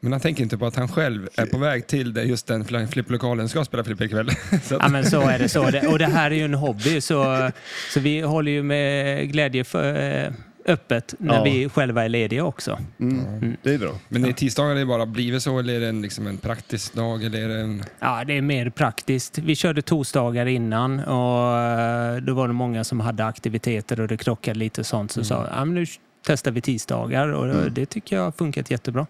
Men 0.00 0.12
han 0.12 0.20
tänker 0.20 0.42
inte 0.42 0.58
på 0.58 0.66
att 0.66 0.76
han 0.76 0.88
själv 0.88 1.28
är 1.36 1.46
på 1.46 1.58
väg 1.58 1.86
till 1.86 2.14
det, 2.14 2.22
just 2.22 2.46
den 2.46 2.64
fl- 2.64 2.86
flipperlokalen 2.86 3.48
ska 3.48 3.64
spela 3.64 3.84
flipper 3.84 4.04
ikväll. 4.04 4.30
så 4.62 4.74
Ja, 4.80 4.88
men 4.88 5.04
så 5.04 5.20
är 5.20 5.38
det. 5.38 5.48
så. 5.48 5.88
Och 5.90 5.98
det 5.98 6.06
här 6.06 6.30
är 6.30 6.34
ju 6.34 6.44
en 6.44 6.54
hobby, 6.54 7.00
så, 7.00 7.50
så 7.94 8.00
vi 8.00 8.20
håller 8.20 8.52
ju 8.52 8.62
med 8.62 9.28
glädje 9.32 9.64
för, 9.64 10.24
eh, 10.24 10.30
öppet 10.66 11.14
när 11.18 11.34
Ja. 11.36 11.42
vi 11.44 11.68
själva 11.68 12.04
är 12.04 12.08
lediga 12.08 12.44
också. 12.44 12.78
Mm. 13.00 13.56
Det 13.62 13.74
är 13.74 13.78
bra. 13.78 13.98
men 14.08 14.24
är 14.24 14.32
tisdagar 14.32 14.74
det 14.74 14.86
bara 14.86 15.06
blivit 15.06 15.42
så 15.42 15.58
eller 15.58 15.74
är 15.74 15.80
det 15.80 15.88
en, 15.88 16.02
liksom 16.02 16.26
en 16.26 16.38
praktisk 16.38 16.94
dag? 16.94 17.24
Eller 17.24 17.38
är 17.44 17.48
det 17.48 17.60
en... 17.60 17.84
Ja, 18.00 18.24
det 18.26 18.32
är 18.36 18.42
mer 18.42 18.70
praktiskt. 18.70 19.38
Vi 19.38 19.56
körde 19.56 19.82
torsdagar 19.82 20.46
innan 20.46 21.00
och 21.00 21.58
eh, 21.58 22.16
då 22.16 22.34
var 22.34 22.46
det 22.48 22.54
många 22.54 22.84
som 22.84 23.00
hade 23.00 23.24
aktiviteter 23.24 24.00
och 24.00 24.08
det 24.08 24.16
krockade 24.16 24.58
lite 24.58 24.80
och 24.80 24.86
sånt. 24.86 25.12
Så 25.12 25.24
sa 25.24 25.46
ja, 25.56 25.64
men 25.64 25.74
nu 25.74 25.86
testar 26.26 26.50
vi 26.50 26.60
tisdagar 26.60 27.28
och 27.28 27.70
det 27.70 27.86
tycker 27.86 28.16
jag 28.16 28.22
har 28.24 28.32
funkat 28.32 28.70
jättebra. 28.70 29.06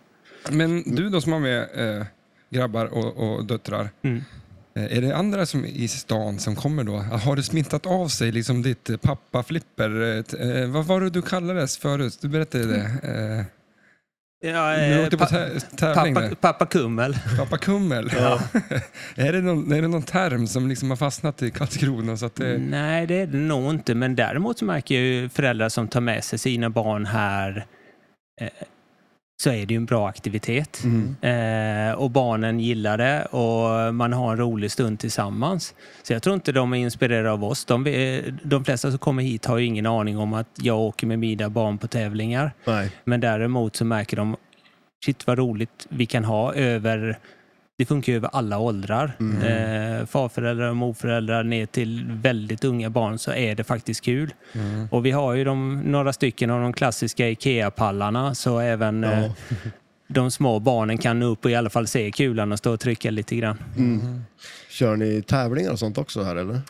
Men 0.51 0.95
du 0.97 1.09
då 1.09 1.21
som 1.21 1.33
har 1.33 1.41
med 1.41 1.61
eh, 1.99 2.07
grabbar 2.51 2.87
och, 2.87 3.17
och 3.37 3.45
döttrar, 3.45 3.89
Mm. 4.03 4.25
Är 4.83 5.01
det 5.01 5.17
andra 5.17 5.47
som 5.47 5.65
i 5.65 5.89
stan 5.89 6.39
som 6.39 6.57
kommer 6.57 6.85
då? 6.85 6.97
Har 6.97 7.37
det 7.37 7.43
smittat 7.43 7.87
av 7.87 8.09
sig 8.09 8.33
liksom 8.33 8.63
ditt 8.63 8.91
eh, 8.91 8.97
pappa-flipper? 8.97 10.03
eh, 10.03 10.49
Eh, 10.63 10.69
vad 10.69 10.85
var 10.85 11.01
det 11.01 11.11
du 11.11 11.23
kallades 11.23 11.79
förut? 11.79 12.19
Du 12.21 12.29
berättade 12.29 12.67
det. 12.67 12.79
Eh, 13.39 13.45
Ja, 14.41 14.77
du 14.77 14.83
eh, 14.83 15.05
åkte 15.05 15.17
på 15.17 15.27
pa- 15.27 15.61
tävling 15.77 16.15
pappa, 16.15 16.27
där. 16.29 16.35
pappa 16.35 16.67
Kummel. 16.67 17.19
Pappa 17.39 17.59
Kummel. 17.59 18.07
är, 19.17 19.33
det 19.33 19.41
någon, 19.41 19.73
är 19.73 19.83
det 19.83 19.89
någon 19.89 20.03
term 20.03 20.47
som 20.47 20.69
liksom 20.69 20.91
har 20.91 20.97
fastnat 20.97 21.43
i 21.43 21.51
Karlskrona? 21.51 22.17
Så 22.17 22.27
att 22.27 22.35
det, 22.35 22.59
Nej, 22.59 23.07
det 23.07 23.15
är 23.15 23.27
det 23.27 23.39
nog 23.39 23.71
inte. 23.71 23.95
Men 23.95 24.17
däremot 24.17 24.59
så 24.59 24.65
märker 24.65 24.95
jag 24.95 25.05
ju 25.05 25.29
föräldrar 25.29 25.69
som 25.69 25.89
tar 25.89 26.01
med 26.01 26.25
sig 26.25 26.39
sina 26.39 26.71
barn 26.71 27.07
här 27.07 27.67
eh, 28.41 28.49
så 29.43 29.51
är 29.51 29.67
det 29.67 29.75
ju 29.75 29.77
en 29.77 29.87
bra 29.87 30.09
aktivitet. 30.09 30.83
Mm. 30.85 31.17
Eh, 31.21 31.95
och 31.95 32.11
barnen 32.11 32.61
gillar 32.61 32.99
det 32.99 33.25
och 33.25 33.95
man 33.95 34.13
har 34.13 34.33
en 34.33 34.39
rolig 34.39 34.71
stund 34.71 34.99
tillsammans. 34.99 35.75
Så 36.03 36.13
jag 36.13 36.23
tror 36.23 36.35
inte 36.35 36.53
de 36.53 36.73
är 36.73 36.77
inspirerade 36.77 37.31
av 37.31 37.45
oss. 37.45 37.65
De, 37.65 37.87
eh, 37.87 38.25
de 38.43 38.65
flesta 38.65 38.91
som 38.91 38.99
kommer 38.99 39.23
hit 39.23 39.47
har 39.47 39.59
ju 39.59 39.65
ingen 39.65 39.87
aning 39.87 40.19
om 40.19 40.35
att 40.35 40.49
jag 40.61 40.79
åker 40.79 41.07
med 41.07 41.19
mina 41.19 41.51
barn 41.51 41.79
på 41.79 41.87
tävlingar. 41.87 42.53
Nej. 42.65 42.91
Men 43.05 43.21
däremot 43.21 43.77
så 43.77 43.85
märker 43.85 44.17
de, 44.17 44.37
shit 45.05 45.27
vad 45.27 45.39
roligt 45.39 45.87
vi 45.89 46.07
kan 46.07 46.25
ha 46.25 46.55
över, 46.55 47.19
det 47.79 47.87
funkar 47.87 48.13
ju 48.13 48.17
över 48.17 48.31
alla 48.33 48.59
åldrar. 48.59 49.13
Mm. 49.21 49.43
Eh, 49.43 50.07
farföräldrar 50.07 50.69
och 50.69 50.77
morföräldrar 50.77 51.45
ner 51.45 51.67
till 51.67 52.05
väldigt 52.11 52.65
unga 52.65 52.91
barn 52.91 53.19
så 53.19 53.33
är 53.33 53.55
det 53.55 53.65
faktiskt 53.65 54.05
kul. 54.05 54.35
Mm. 54.53 54.89
Och 54.91 55.07
vi 55.07 55.11
har 55.11 55.35
ju 55.35 55.45
de, 55.45 55.81
några 55.81 56.13
stycken 56.13 56.51
av 56.51 56.61
de 56.61 56.73
klassiska 56.73 57.29
IKEA-pallarna 57.29 58.35
så 58.35 58.59
även 58.59 59.03
Ja. 59.03 59.13
eh, 59.13 59.31
de 60.09 60.31
små 60.31 60.59
barnen 60.59 60.99
kan 60.99 61.23
upp 61.23 61.45
och 61.45 61.51
i 61.51 61.55
alla 61.55 61.71
fall 61.71 61.87
se 61.87 62.11
kulan 62.11 62.53
och 62.53 62.59
stå 62.59 62.73
och 62.73 62.81
trycka 62.81 63.11
lite 63.11 63.37
grann. 63.37 63.59
Mm. 63.77 64.25
Kör 64.71 64.97
ni 64.97 65.23
tävlingar 65.23 65.73
och 65.73 65.79
sånt 65.79 65.99
också 65.99 66.23
här 66.23 66.37
eller? 66.37 66.61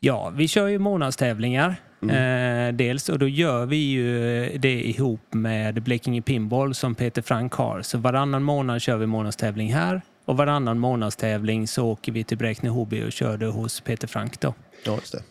Ja, 0.00 0.32
vi 0.36 0.48
kör 0.48 0.66
ju 0.66 0.78
månadstävlingar. 0.78 1.76
Eh, 2.02 2.72
dels 2.74 3.08
och 3.08 3.18
då 3.18 3.28
gör 3.28 3.66
vi 3.66 3.76
ju 3.76 4.48
det 4.58 4.82
ihop 4.82 5.20
med 5.30 5.82
Blekinge 5.82 6.22
Pinball 6.22 6.74
som 6.74 6.94
Peter 6.94 7.22
Frank 7.22 7.52
har. 7.52 7.82
Så 7.82 7.98
varannan 7.98 8.42
månad 8.42 8.82
kör 8.82 8.96
vi 8.96 9.06
månadstävling 9.06 9.74
här 9.74 10.00
och 10.24 10.36
varannan 10.36 10.78
månadstävling 10.78 11.68
så 11.68 11.86
åker 11.86 12.12
vi 12.12 12.24
till 12.24 12.38
Bräkne 12.38 12.68
Hobby 12.68 13.04
och 13.04 13.12
kör 13.12 13.36
det 13.36 13.46
hos 13.46 13.80
Peter 13.80 14.06
Frank 14.06 14.40
då. 14.40 14.54
Ja, 14.84 14.94
just 14.94 15.12
det. 15.12 15.22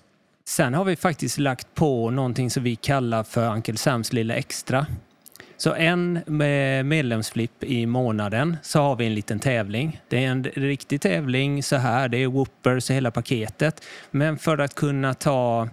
Sen 0.46 0.74
har 0.74 0.86
vi 0.86 0.96
faktiskt 0.96 1.38
lagt 1.38 1.76
på 1.76 2.10
någonting 2.10 2.50
som 2.50 2.64
vi 2.64 2.76
kallar 2.76 3.24
för 3.24 3.54
Uncle 3.54 3.78
Sams 3.78 4.14
lilla 4.14 4.36
extra. 4.36 4.86
Så 5.58 5.74
en 5.74 6.20
med 6.26 6.86
medlemsflipp 6.86 7.64
i 7.64 7.86
månaden 7.86 8.58
så 8.64 8.80
har 8.80 8.96
vi 8.96 9.06
en 9.06 9.14
liten 9.14 9.40
tävling. 9.40 10.02
Det 10.08 10.26
är 10.26 10.28
en 10.28 10.44
riktig 10.44 11.02
tävling 11.02 11.64
så 11.64 11.76
här, 11.76 12.08
det 12.08 12.18
är 12.18 12.28
whoopers 12.28 12.90
och 12.90 12.96
hela 12.96 13.12
paketet. 13.12 13.84
Men 14.12 14.38
för 14.38 14.58
att 14.58 14.76
kunna 14.76 15.14
ta 15.14 15.70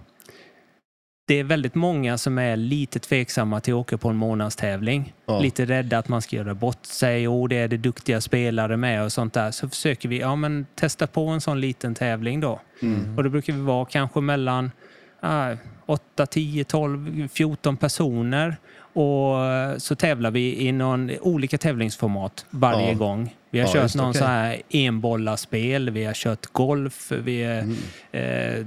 det 1.27 1.39
är 1.39 1.43
väldigt 1.43 1.75
många 1.75 2.17
som 2.17 2.37
är 2.37 2.55
lite 2.55 2.99
tveksamma 2.99 3.59
till 3.59 3.73
att 3.73 3.77
åka 3.77 3.97
på 3.97 4.09
en 4.09 4.15
månadstävling. 4.15 5.13
Ja. 5.25 5.39
Lite 5.39 5.65
rädda 5.65 5.97
att 5.97 6.07
man 6.07 6.21
ska 6.21 6.35
göra 6.35 6.53
bort 6.53 6.85
sig 6.85 7.27
och 7.27 7.49
det 7.49 7.55
är 7.55 7.67
det 7.67 7.77
duktiga 7.77 8.21
spelare 8.21 8.77
med 8.77 9.03
och 9.03 9.11
sånt 9.11 9.33
där. 9.33 9.51
Så 9.51 9.69
försöker 9.69 10.09
vi 10.09 10.19
ja, 10.19 10.35
men 10.35 10.65
testa 10.75 11.07
på 11.07 11.27
en 11.27 11.41
sån 11.41 11.61
liten 11.61 11.95
tävling 11.95 12.39
då. 12.39 12.61
Mm. 12.81 13.17
Och 13.17 13.23
då 13.23 13.29
brukar 13.29 13.53
vi 13.53 13.61
vara 13.61 13.85
kanske 13.85 14.21
mellan 14.21 14.71
ah, 15.19 15.53
8, 15.85 16.25
10, 16.25 16.63
12, 16.63 17.27
14 17.27 17.77
personer. 17.77 18.57
Och 18.99 19.81
så 19.81 19.95
tävlar 19.95 20.31
vi 20.31 20.67
i 20.67 20.71
någon, 20.71 21.11
olika 21.21 21.57
tävlingsformat 21.57 22.45
varje 22.49 22.87
Ja. 22.91 22.93
gång. 22.97 23.35
Vi 23.51 23.59
har 23.59 23.67
Ja, 23.67 23.73
kört 23.73 23.95
någon 23.95 24.09
okej. 24.09 24.21
så 24.21 24.25
här 24.27 24.61
enbollarspel, 24.69 25.89
vi 25.89 26.05
har 26.05 26.13
kört 26.13 26.45
golf, 26.45 27.11
vi 27.11 27.43
Mm. 27.43 27.75
eh, 28.11 28.65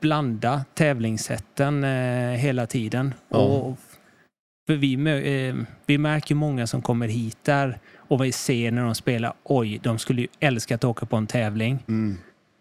blanda 0.00 0.64
tävlingssätten 0.74 1.84
eh, 1.84 2.30
hela 2.38 2.66
tiden. 2.66 3.14
Ja. 3.28 3.36
Och, 3.38 3.76
vi, 4.66 4.94
eh, 4.94 5.64
vi 5.86 5.98
märker 5.98 6.34
många 6.34 6.66
som 6.66 6.82
kommer 6.82 7.08
hit 7.08 7.38
där 7.44 7.78
och 7.96 8.24
vi 8.24 8.32
ser 8.32 8.70
när 8.70 8.82
de 8.82 8.94
spelar, 8.94 9.32
oj, 9.44 9.80
de 9.82 9.98
skulle 9.98 10.20
ju 10.20 10.28
älska 10.40 10.74
att 10.74 10.84
åka 10.84 11.06
på 11.06 11.16
en 11.16 11.26
tävling. 11.26 11.78
Mm. 11.88 12.16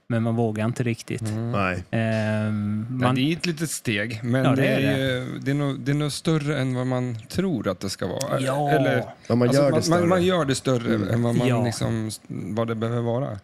Men 0.10 0.24
man 0.24 0.36
vågar 0.36 0.66
inte 0.66 0.84
riktigt. 0.84 1.22
Nej. 1.52 1.84
Ehm, 1.92 2.86
man, 2.90 3.16
det 3.16 3.22
är 3.22 3.34
ett 3.38 3.46
litet 3.46 3.72
steg, 3.72 4.20
men 4.24 4.44
Ja, 4.46 4.50
det, 4.50 4.62
det 4.62 4.68
är 4.68 4.98
ju- 4.98 5.40
det, 5.40 5.52
är 5.52 5.56
nog, 5.56 5.80
det 5.80 5.92
är 5.92 5.96
nog 5.96 6.12
större 6.12 6.58
än 6.60 6.76
vad 6.76 6.88
man 6.88 7.18
tror 7.30 7.68
att 7.68 7.80
det 7.80 7.90
ska 7.90 8.08
vara. 8.08 8.40
Ja. 8.40 8.70
Eller, 8.72 9.04
Ja, 9.28 9.36
man 9.36 9.48
alltså, 9.48 9.62
gör 9.64 9.68
det 9.70 9.72
man, 9.76 9.84
större. 9.84 10.00
man, 10.00 10.10
man 10.10 10.24
gör 10.24 10.46
det 10.46 10.56
större 10.56 10.96
Mm. 10.96 11.10
än 11.10 11.24
vad, 11.24 11.36
man 11.36 11.48
Ja. 11.48 11.64
liksom, 11.66 12.12
vad 12.30 12.68
det 12.68 12.76
behöver 12.76 13.02
vara. 13.02 13.40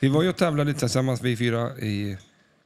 Vi 0.00 0.08
var 0.08 0.22
ju 0.22 0.28
och 0.28 0.36
tävlade 0.36 0.68
lite 0.68 0.80
tillsammans, 0.80 1.22
vi 1.22 1.36
fyra, 1.36 1.76
i, 1.78 2.16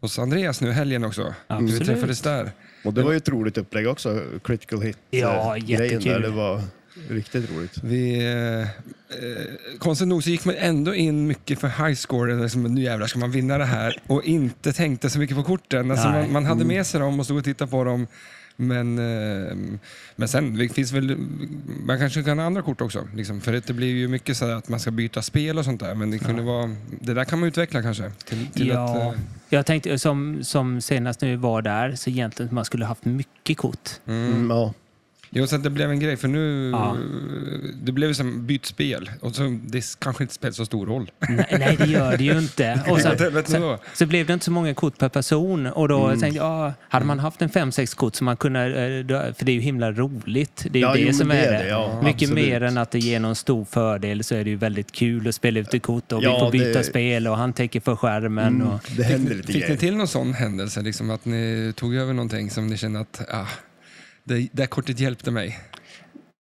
hos 0.00 0.18
Andreas 0.18 0.60
nu 0.60 0.72
helgen 0.72 1.04
också. 1.04 1.34
Absolut. 1.46 1.80
Vi 1.80 1.84
träffades 1.84 2.20
där. 2.20 2.50
Och 2.84 2.94
det 2.94 3.02
var 3.02 3.10
ju 3.10 3.16
ett 3.16 3.28
roligt 3.28 3.58
upplägg 3.58 3.88
också, 3.88 4.20
critical 4.44 4.82
hit. 4.82 4.98
Ja, 5.10 5.56
eh, 5.56 5.70
jättekul. 5.70 6.04
Där. 6.12 6.20
Det 6.20 6.28
var 6.30 6.60
riktigt 7.08 7.50
roligt. 7.50 7.78
Vi, 7.82 8.32
eh, 8.60 9.78
konstigt 9.78 10.08
nog 10.08 10.22
så 10.22 10.30
gick 10.30 10.44
man 10.44 10.54
ändå 10.58 10.94
in 10.94 11.26
mycket 11.26 11.60
för 11.60 11.68
high 11.68 11.94
score, 11.94 12.42
liksom, 12.42 12.62
nu 12.62 12.82
jävlar 12.82 13.06
ska 13.06 13.18
man 13.18 13.30
vinna 13.30 13.58
det 13.58 13.64
här, 13.64 14.02
och 14.06 14.24
inte 14.24 14.72
tänkte 14.72 15.10
så 15.10 15.18
mycket 15.18 15.36
på 15.36 15.42
korten. 15.42 15.90
Alltså, 15.90 16.08
man, 16.08 16.32
man 16.32 16.46
hade 16.46 16.64
med 16.64 16.86
sig 16.86 17.00
dem 17.00 17.20
och 17.20 17.24
stod 17.24 17.38
och 17.38 17.44
tittade 17.44 17.70
på 17.70 17.84
dem. 17.84 18.06
Men, 18.56 18.98
eh, 18.98 19.56
men 20.16 20.28
sen 20.28 20.56
det 20.56 20.68
finns 20.68 20.92
väl, 20.92 21.16
man 21.86 21.98
kanske 21.98 22.22
kan 22.22 22.38
ha 22.38 22.46
andra 22.46 22.62
kort 22.62 22.80
också. 22.80 23.08
Liksom, 23.14 23.40
för 23.40 23.52
det 23.52 23.72
blir 23.72 23.88
ju 23.88 24.08
mycket 24.08 24.36
så 24.36 24.46
här 24.46 24.52
att 24.52 24.68
man 24.68 24.80
ska 24.80 24.90
byta 24.90 25.22
spel 25.22 25.58
och 25.58 25.64
sånt 25.64 25.80
där. 25.80 25.94
Men 25.94 26.10
det, 26.10 26.18
kunde 26.18 26.42
vara, 26.42 26.76
det 27.00 27.14
där 27.14 27.24
kan 27.24 27.40
man 27.40 27.48
utveckla 27.48 27.82
kanske. 27.82 28.10
Till, 28.24 28.46
till 28.46 28.68
ja, 28.68 28.84
att, 28.84 29.14
eh, 29.14 29.20
jag 29.48 29.66
tänkte 29.66 29.98
som, 29.98 30.44
som 30.44 30.80
senast 30.80 31.20
när 31.20 31.28
vi 31.28 31.36
var 31.36 31.62
där, 31.62 31.94
så 31.94 32.10
egentligen 32.10 32.48
att 32.48 32.52
man 32.52 32.64
skulle 32.64 32.84
haft 32.84 33.04
mycket 33.04 33.58
kort. 33.58 33.90
Mm, 34.06 34.50
ja. 34.50 34.74
Jo, 35.34 35.46
så 35.46 35.56
att 35.56 35.62
det 35.62 35.70
blev 35.70 35.90
en 35.90 36.00
grej, 36.00 36.16
för 36.16 36.28
nu... 36.28 36.70
Ja. 36.70 36.96
Det 37.82 37.92
blev 37.92 38.12
som 38.12 38.46
byt 38.46 38.66
spel. 38.66 39.10
Och 39.20 39.34
så, 39.34 39.58
det 39.66 39.84
kanske 39.98 40.24
inte 40.24 40.34
spelar 40.34 40.52
så 40.52 40.66
stor 40.66 40.86
roll. 40.86 41.10
Nej, 41.28 41.46
nej, 41.58 41.76
det 41.78 41.86
gör 41.86 42.16
det 42.16 42.24
ju 42.24 42.38
inte. 42.38 42.80
Och 42.88 43.00
sen, 43.00 43.44
sen, 43.46 43.60
då. 43.60 43.78
så 43.94 44.06
blev 44.06 44.26
det 44.26 44.32
inte 44.32 44.44
så 44.44 44.50
många 44.50 44.74
kort 44.74 44.98
per 44.98 45.08
person. 45.08 45.66
Och 45.66 45.88
då 45.88 46.06
Mm. 46.06 46.20
tänkte 46.20 46.36
jag, 46.38 46.46
ja, 46.46 46.72
hade 46.88 47.04
man 47.06 47.18
haft 47.18 47.42
en 47.42 47.48
fem 47.48 47.72
sex 47.72 47.94
kort 47.94 48.14
som 48.14 48.24
man 48.24 48.36
kunde, 48.36 48.60
eh, 48.66 49.34
för 49.34 49.44
det 49.44 49.52
är 49.52 49.54
ju 49.54 49.60
himla 49.60 49.92
roligt. 49.92 50.66
Det 50.70 50.78
är 50.78 50.80
ju 50.80 50.86
Ja, 50.88 50.92
det 50.94 51.00
jo, 51.00 51.12
som 51.12 51.28
det 51.28 51.34
är 51.36 51.52
det. 51.52 51.58
det, 51.58 51.68
ja, 51.68 52.00
Mycket 52.04 52.22
absolut. 52.22 52.44
mer 52.44 52.62
än 52.62 52.78
att 52.78 52.90
det 52.90 52.98
ger 52.98 53.20
någon 53.20 53.34
stor 53.36 53.64
fördel 53.64 54.24
så 54.24 54.34
är 54.34 54.44
det 54.44 54.50
ju 54.50 54.56
väldigt 54.56 54.92
kul 54.92 55.28
att 55.28 55.34
spela 55.34 55.60
ut 55.60 55.82
kort 55.82 56.12
och 56.12 56.22
Ja, 56.22 56.32
vi 56.34 56.40
får 56.40 56.50
byta 56.52 56.78
det- 56.78 56.84
spel 56.84 57.26
och 57.28 57.36
han 57.36 57.52
täcker 57.52 57.80
för 57.80 57.96
skärmen. 57.96 58.46
Mm, 58.54 58.68
Och, 58.68 58.80
det 58.96 59.02
händer 59.02 59.28
Fick, 59.28 59.36
lite 59.36 59.46
fick 59.46 59.54
ni 59.56 59.60
grejer. 59.62 59.76
till 59.76 59.96
någon 59.96 60.08
sån 60.08 60.34
händelse, 60.34 60.82
liksom 60.82 61.10
att 61.10 61.24
ni 61.24 61.72
tog 61.76 61.94
över 61.94 62.12
någonting 62.12 62.50
som 62.50 62.66
ni 62.66 62.76
kände 62.76 63.00
att 63.00 63.20
ah, 63.30 63.46
det, 64.24 64.48
det 64.52 64.62
här 64.62 64.66
kortet 64.66 65.00
hjälpte 65.00 65.30
mig? 65.30 65.58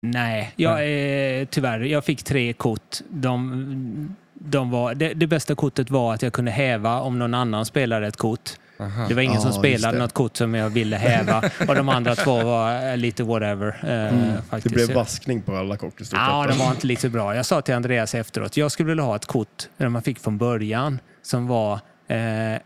nej, 0.03 0.53
jag, 0.57 0.73
eh, 0.73 1.47
tyvärr, 1.51 1.81
jag 1.81 2.05
fick 2.05 2.23
tre 2.23 2.53
kort. 2.53 2.97
De, 3.09 4.17
de 4.35 4.71
var, 4.71 4.95
det, 4.95 5.15
det 5.15 5.27
bästa 5.27 5.55
kortet 5.55 5.91
var 5.91 6.15
att 6.15 6.23
jag 6.23 6.33
kunde 6.33 6.51
häva 6.51 7.01
om 7.01 7.19
någon 7.19 7.35
ann 7.35 7.65
spelade 7.67 8.07
ett 8.07 8.17
kort. 8.17 8.51
Aha. 8.81 9.07
Det 9.09 9.15
var 9.15 9.23
ingen 9.23 9.35
Ja, 9.35 9.41
som 9.41 9.53
spelade 9.53 9.97
det. 9.97 10.03
något 10.03 10.13
kort 10.13 10.37
som 10.37 10.55
jag 10.55 10.71
ville 10.71 10.97
häva 10.97 11.51
och 11.69 11.75
de 11.75 11.89
andra 11.89 12.15
två 12.15 12.43
var 12.45 12.91
eh, 12.91 12.97
lite 12.97 13.23
whatever. 13.23 13.67
eh, 13.69 13.89
Det 13.89 14.43
faktiskt. 14.51 14.75
blev 14.75 14.93
vaskning 14.93 15.43
på 15.43 15.57
alla 15.57 15.77
kort 15.77 16.01
i 16.01 16.05
stort 16.05 16.19
Ja, 16.19 16.45
sett. 16.49 16.59
de 16.59 16.65
var 16.65 16.71
inte 16.71 16.87
lika 16.87 17.09
bra. 17.09 17.37
Jag 17.37 17.47
sa 17.47 17.63
till 17.63 17.75
Andreas 17.75 18.15
efteråt, 18.15 18.57
jag 18.57 18.73
skulle 18.73 18.89
vilja 18.89 19.05
ha 19.05 19.17
ett 19.17 19.27
kort 19.27 19.69
som 19.79 19.93
man 19.93 20.03
fick 20.03 20.19
från 20.19 20.39
början 20.39 20.99
som 21.23 21.47
var 21.47 21.81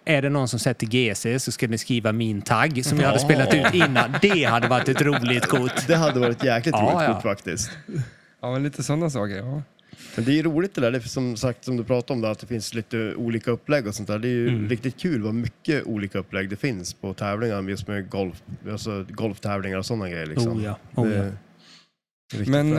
är 0.04 0.22
det 0.22 0.28
någon 0.30 0.48
som 0.48 0.58
sätter 0.58 0.86
GC 0.86 1.38
så 1.44 1.52
ska 1.52 1.68
ni 1.68 1.78
skriva 1.78 2.12
min 2.12 2.42
tagg 2.42 2.84
som 2.84 2.98
jag 3.00 3.06
hade 3.06 3.18
spelat 3.18 3.54
ut 3.54 3.74
innan. 3.74 4.14
Det 4.22 4.44
hade 4.44 4.68
varit 4.68 4.88
ett 4.88 5.02
roligt 5.02 5.46
kort. 5.46 5.86
Det 5.86 5.96
hade 5.96 6.20
varit 6.20 6.36
ett 6.36 6.44
jäkligt 6.44 6.74
Ja, 6.78 6.82
roligt 6.82 7.08
ja. 7.08 7.14
kort 7.14 7.22
faktiskt. 7.22 7.70
Ja, 8.42 8.52
men 8.52 8.62
lite 8.62 8.82
sådana 8.82 9.10
saker. 9.10 9.36
Ja. 9.36 9.62
Men 10.16 10.24
det 10.24 10.38
är 10.38 10.42
roligt 10.42 10.74
det 10.74 10.80
där, 10.80 10.90
det 10.90 10.98
är 10.98 11.00
som 11.00 11.36
sagt 11.36 11.64
som 11.64 11.76
du 11.76 11.84
pratade 11.84 12.12
om, 12.16 12.20
då, 12.20 12.28
att 12.28 12.38
det 12.38 12.46
finns 12.46 12.74
lite 12.74 13.14
olika 13.14 13.50
upplägg 13.50 13.86
och 13.86 13.94
sånt 13.94 14.08
där. 14.08 14.18
Det 14.18 14.28
är 14.28 14.30
ju 14.30 14.48
Mm. 14.48 14.68
riktigt 14.68 14.96
kul 15.00 15.22
vad 15.22 15.34
mycket 15.34 15.84
olika 15.84 16.18
upplägg 16.18 16.48
det 16.50 16.56
finns 16.56 16.94
på 16.94 17.14
tävlingar 17.14 17.62
just 17.62 17.88
med 17.88 18.10
golf, 18.10 18.42
alltså 18.70 19.06
golftävlingar 19.10 19.78
och 19.78 19.86
sådana 19.86 20.08
grejer. 20.08 20.26
Liksom. 20.26 20.52
Oh 20.58 20.64
ja, 20.64 20.76
oh 20.94 21.08
Det 21.08 21.16
ja. 21.16 21.22
riktigt 21.24 21.38
Men 22.46 22.76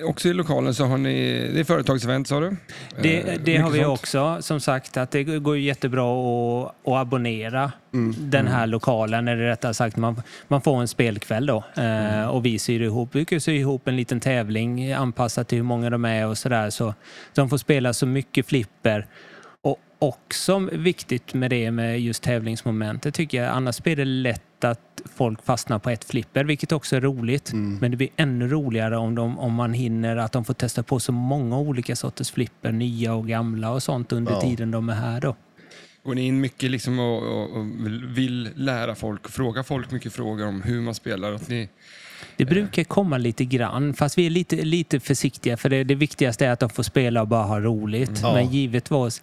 eh, 0.00 0.04
också 0.08 0.28
i 0.28 0.32
lokalen 0.32 0.74
så 0.74 0.84
har 0.84 0.98
ni, 0.98 1.48
det 1.54 1.60
är 1.60 1.64
företagsevent 1.64 2.28
sa 2.28 2.40
du? 2.40 2.56
Det, 3.02 3.18
Eh, 3.28 3.40
det 3.44 3.56
har 3.56 3.70
vi 3.70 3.78
sånt. 3.82 3.98
också. 3.98 4.38
Som 4.40 4.60
sagt, 4.60 4.96
att 4.96 5.10
det 5.10 5.24
går 5.24 5.58
jättebra 5.58 6.02
att, 6.12 6.74
att 6.84 6.94
abonnera 6.94 7.72
Mm. 7.94 8.14
den 8.18 8.46
här 8.46 8.66
lokalen. 8.66 9.28
Eller 9.28 9.42
rättare 9.44 9.74
sagt, 9.74 9.96
man, 9.96 10.22
man 10.48 10.60
får 10.60 10.80
en 10.80 10.88
spelkväll 10.88 11.46
då. 11.46 11.64
Eh, 11.76 12.28
och 12.28 12.46
vi 12.46 12.58
syr 12.58 12.82
ihop, 12.82 13.08
vi 13.12 13.18
brukar 13.18 13.38
sy 13.38 13.52
ihop 13.56 13.88
en 13.88 13.96
liten 13.96 14.20
tävling 14.20 14.92
anpassat 14.92 15.48
till 15.48 15.56
hur 15.58 15.62
många 15.62 15.90
de 15.90 16.04
är 16.04 16.26
och 16.26 16.38
sådär. 16.38 16.70
Så 16.70 16.94
de 17.34 17.48
får 17.50 17.56
spela 17.58 17.92
så 17.94 18.06
mycket 18.06 18.46
flipper. 18.46 19.06
Och 19.62 19.76
också 19.98 20.58
viktigt 20.72 21.34
med 21.34 21.50
det 21.50 21.70
med 21.70 22.00
just 22.00 22.22
tävlingsmomentet 22.22 23.14
tycker 23.14 23.42
jag. 23.42 23.52
Annars 23.52 23.82
blir 23.82 23.96
det 23.96 24.04
lätt 24.04 24.42
att 24.64 25.00
folk 25.16 25.44
fastnar 25.44 25.78
på 25.78 25.90
ett 25.90 26.04
flipper, 26.04 26.44
vilket 26.44 26.72
också 26.72 26.96
är 26.96 27.00
roligt. 27.00 27.52
Mm. 27.52 27.78
Men 27.80 27.90
det 27.90 27.96
blir 27.96 28.08
ännu 28.16 28.48
roligare 28.48 28.96
om, 28.96 29.14
de, 29.14 29.38
om 29.38 29.54
man 29.54 29.72
hinner 29.72 30.16
att 30.16 30.32
de 30.32 30.44
får 30.44 30.54
testa 30.54 30.82
på 30.82 31.00
så 31.00 31.12
många 31.12 31.58
olika 31.58 31.96
sorters 31.96 32.30
flipper, 32.30 32.72
nya 32.72 33.14
och 33.14 33.28
gamla 33.28 33.70
och 33.70 33.82
sånt 33.82 34.12
under 34.12 34.32
Ja. 34.32 34.40
tiden 34.40 34.70
de 34.70 34.88
är 34.88 34.94
här 34.94 35.20
då. 35.20 35.36
Går 36.04 36.14
ni 36.14 36.26
in 36.26 36.40
mycket 36.40 36.70
liksom 36.70 36.98
och, 36.98 37.22
och, 37.22 37.56
och 37.56 37.66
vill- 38.18 38.48
lära 38.54 38.94
folk, 38.94 39.28
fråga 39.28 39.62
folk 39.64 39.90
mycket 39.90 40.12
frågor 40.12 40.46
om 40.46 40.62
hur 40.62 40.80
man 40.80 40.94
spelar? 40.94 41.32
Att 41.32 41.48
ni, 41.48 41.68
Det 42.36 42.44
brukar 42.44 42.84
komma 42.84 43.18
lite 43.18 43.44
grann, 43.44 43.94
fast 43.94 44.18
vi 44.18 44.26
är 44.26 44.30
lite, 44.30 44.56
lite 44.56 45.00
försiktiga 45.00 45.56
för 45.56 45.68
det, 45.68 45.84
det 45.84 45.94
viktigaste 45.94 46.46
är 46.46 46.50
att 46.50 46.60
de 46.60 46.70
får 46.70 46.82
spela 46.82 47.20
och 47.20 47.28
bara 47.28 47.42
ha 47.44 47.60
roligt. 47.60 48.20
Ja. 48.22 48.34
Men 48.34 48.50
givetvis, 48.50 49.22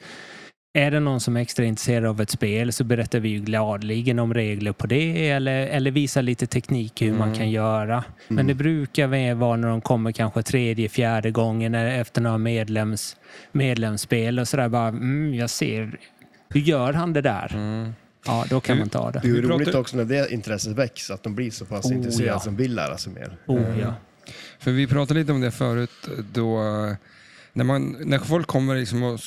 är 0.76 0.91
det 0.91 0.99
någon 0.99 1.19
som 1.19 1.38
är 1.38 1.41
extra 1.41 1.65
intresserad 1.65 2.05
av 2.05 2.21
ett 2.21 2.30
spel 2.30 2.73
så 2.73 2.84
berättar 2.84 3.19
vi 3.19 3.30
ju 3.30 3.39
gladeligen 3.39 4.19
om 4.19 4.34
regler 4.34 4.71
på 4.71 4.88
det 4.88 5.30
eller, 5.30 5.67
eller 5.67 5.91
visar 5.91 6.21
lite 6.21 6.47
teknik 6.47 7.01
hur 7.01 7.13
man 7.13 7.36
kan 7.36 7.51
göra. 7.51 8.03
Men 8.28 8.47
det 8.47 8.53
brukar 8.53 9.34
vara 9.34 9.55
när 9.57 9.67
de 9.67 9.82
kommer 9.82 10.11
kanske 10.11 10.43
tredje, 10.43 10.89
fjärde 10.89 11.32
gången 11.32 11.76
eller 11.76 11.99
efter 11.99 12.21
några 12.21 12.38
medlems, 12.38 13.17
medlemsspel 13.51 14.39
och 14.39 14.47
sådär 14.47 14.69
bara, 14.69 14.88
mm, 14.88 15.34
jag 15.34 15.49
ser, 15.49 15.97
hur 16.49 16.61
gör 16.61 16.93
han 16.93 17.13
det 17.13 17.21
där? 17.21 17.55
Ja, 18.26 18.45
då 18.49 18.59
kan 18.59 18.78
man 18.78 18.89
ta 18.89 19.11
det. 19.11 19.19
Det 19.19 19.28
är 19.28 19.30
ju 19.30 19.41
roligt 19.41 19.65
pratar- 19.65 19.80
också 19.80 19.97
när 19.97 20.05
det 20.05 20.34
intresset 20.34 20.73
väcks, 20.76 21.11
att 21.11 21.23
de 21.23 21.36
blir 21.36 21.51
så 21.51 21.65
pass 21.65 21.86
Oh, 21.86 21.95
intresserade 21.95 22.34
ja. 22.34 22.39
som 22.39 22.55
vill 22.55 22.76
lära 22.76 22.97
sig 22.97 23.13
mer. 23.13 23.38
Oh, 23.45 23.80
ja. 23.82 23.93
För 24.59 24.71
vi 24.71 24.88
pratade 24.88 25.19
lite 25.19 25.32
om 25.32 25.41
det 25.41 25.51
förut 25.51 26.09
då 26.34 26.59
när, 27.56 27.64
man, 27.64 27.97
när 27.99 28.20
folk 28.20 28.47
kommer 28.47 28.76
liksom 28.76 29.03
och, 29.03 29.20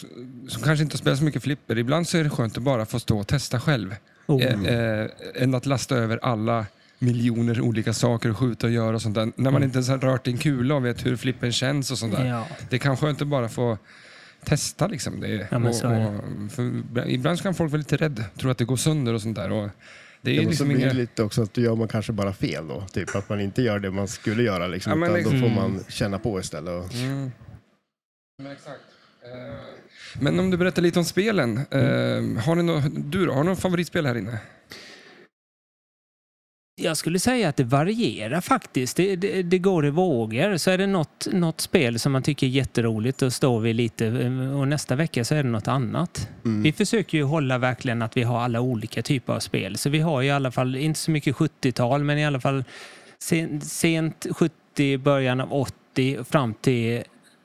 som 0.48 0.62
kanske 0.62 0.82
inte 0.82 0.98
spelar 0.98 1.16
så 1.16 1.24
mycket 1.24 1.42
flipper, 1.42 1.78
ibland 1.78 2.08
så 2.08 2.18
är 2.18 2.24
det 2.24 2.30
skönt 2.30 2.56
att 2.56 2.62
bara 2.62 2.86
få 2.86 3.00
stå 3.00 3.18
och 3.18 3.26
testa 3.26 3.60
själv. 3.60 3.94
Oh. 4.26 4.42
Eh, 4.42 4.74
eh, 4.74 5.06
än 5.34 5.54
att 5.54 5.66
lasta 5.66 5.96
över 5.96 6.18
alla 6.22 6.66
miljoner 6.98 7.60
olika 7.60 7.92
saker 7.92 8.30
och 8.30 8.38
skjuta 8.38 8.66
och 8.66 8.72
göra 8.72 8.94
och 8.94 9.02
sånt 9.02 9.14
där. 9.14 9.32
När 9.36 9.50
man 9.50 9.62
inte 9.62 9.76
ens 9.76 9.88
har 9.88 9.98
rört 9.98 10.28
en 10.28 10.38
kula 10.38 10.74
och 10.74 10.84
vet 10.84 11.06
hur 11.06 11.16
flippen 11.16 11.52
känns 11.52 11.90
och 11.90 11.98
sånt 11.98 12.16
där. 12.16 12.26
Ja. 12.26 12.46
Det 12.70 12.76
är 12.76 12.80
kanske 12.80 13.10
inte 13.10 13.24
bara 13.24 13.48
få 13.48 13.78
testa 14.44 14.86
liksom. 14.86 15.20
Det. 15.20 15.28
Ja, 15.50 15.58
men 15.58 15.66
och, 15.66 15.74
så 15.74 15.86
är 15.86 16.00
det. 16.00 16.06
och, 16.06 16.52
för 16.52 17.08
ibland 17.08 17.42
kan 17.42 17.54
folk 17.54 17.72
vara 17.72 17.78
lite 17.78 17.96
rädda, 17.96 18.24
tro 18.38 18.50
att 18.50 18.58
det 18.58 18.64
går 18.64 18.76
sönder 18.76 19.14
och 19.14 19.22
sånt 19.22 19.36
där. 19.36 19.52
Och 19.52 19.68
det 20.22 20.30
är 20.30 20.34
Ja, 20.34 20.42
men 20.42 20.44
så 20.44 20.50
liksom 20.50 20.68
blir 20.68 20.76
det 20.76 20.82
inga... 20.82 20.92
lite 20.92 21.22
också 21.22 21.42
att 21.42 21.54
då 21.54 21.60
gör 21.60 21.76
man 21.76 21.88
kanske 21.88 22.12
bara 22.12 22.32
fel 22.32 22.68
då. 22.68 22.84
Typ 22.92 23.16
att 23.16 23.28
man 23.28 23.40
inte 23.40 23.62
gör 23.62 23.78
det 23.78 23.90
man 23.90 24.08
skulle 24.08 24.42
göra 24.42 24.66
liksom. 24.66 24.90
Ja, 24.90 24.96
men 24.96 25.10
utan 25.10 25.24
då 25.24 25.30
liksom- 25.30 25.56
får 25.56 25.62
man 25.62 25.84
känna 25.88 26.18
på 26.18 26.40
istället. 26.40 26.84
Och... 26.84 26.94
Mm. 26.94 27.30
Men, 28.42 28.52
exakt. 28.52 28.80
Eh, 29.24 29.54
Men 30.20 30.40
om 30.40 30.50
du 30.50 30.56
berättar 30.56 30.82
lite 30.82 30.98
om 30.98 31.04
spelen. 31.04 31.60
Mm. 31.70 32.36
Eh, 32.36 32.42
har 32.44 32.54
ni 32.54 32.62
nå- 32.62 32.82
du 32.96 33.26
då, 33.26 33.32
har 33.32 33.40
du 33.40 33.46
någon 33.46 33.56
favoritspel 33.56 34.06
här 34.06 34.14
inne? 34.18 34.38
Jag 36.80 36.96
skulle 36.96 37.18
säga 37.18 37.48
att 37.48 37.56
det 37.56 37.64
varierar 37.64 38.40
faktiskt. 38.40 38.96
Det, 38.96 39.16
det, 39.16 39.42
det 39.42 39.58
går 39.58 39.86
i 39.86 39.90
vågor. 39.90 40.56
Så 40.56 40.70
är 40.70 40.78
det 40.78 40.86
något, 40.86 41.26
något 41.32 41.60
spel 41.60 41.98
som 41.98 42.12
man 42.12 42.22
tycker 42.22 42.46
är 42.46 42.50
jätteroligt, 42.50 43.18
då 43.18 43.30
står 43.30 43.60
vi 43.60 43.72
lite 43.72 44.08
och 44.54 44.68
nästa 44.68 44.94
vecka 44.96 45.24
så 45.24 45.34
är 45.34 45.42
det 45.42 45.48
något 45.48 45.68
annat. 45.68 46.28
Vi 46.62 46.72
försöker 46.72 47.18
ju 47.18 47.24
hålla 47.24 47.58
verkligen 47.58 48.02
att 48.02 48.16
vi 48.16 48.22
har 48.22 48.40
alla 48.40 48.60
olika 48.60 49.02
typer 49.02 49.32
av 49.32 49.40
spel. 49.40 49.78
Så 49.78 49.90
vi 49.90 49.98
har 49.98 50.22
i 50.22 50.30
alla 50.30 50.50
fall, 50.50 50.76
inte 50.76 51.00
så 51.00 51.10
mycket 51.10 51.36
70-tal, 51.36 52.04
men 52.04 52.18
i 52.18 52.26
alla 52.26 52.40
fall 52.40 52.64
sen, 53.22 53.60
sent 53.60 54.26
70, 54.30 54.98
början 54.98 55.40
av 55.40 55.52
80 55.52 56.24
fram 56.24 56.54
till 56.54 57.02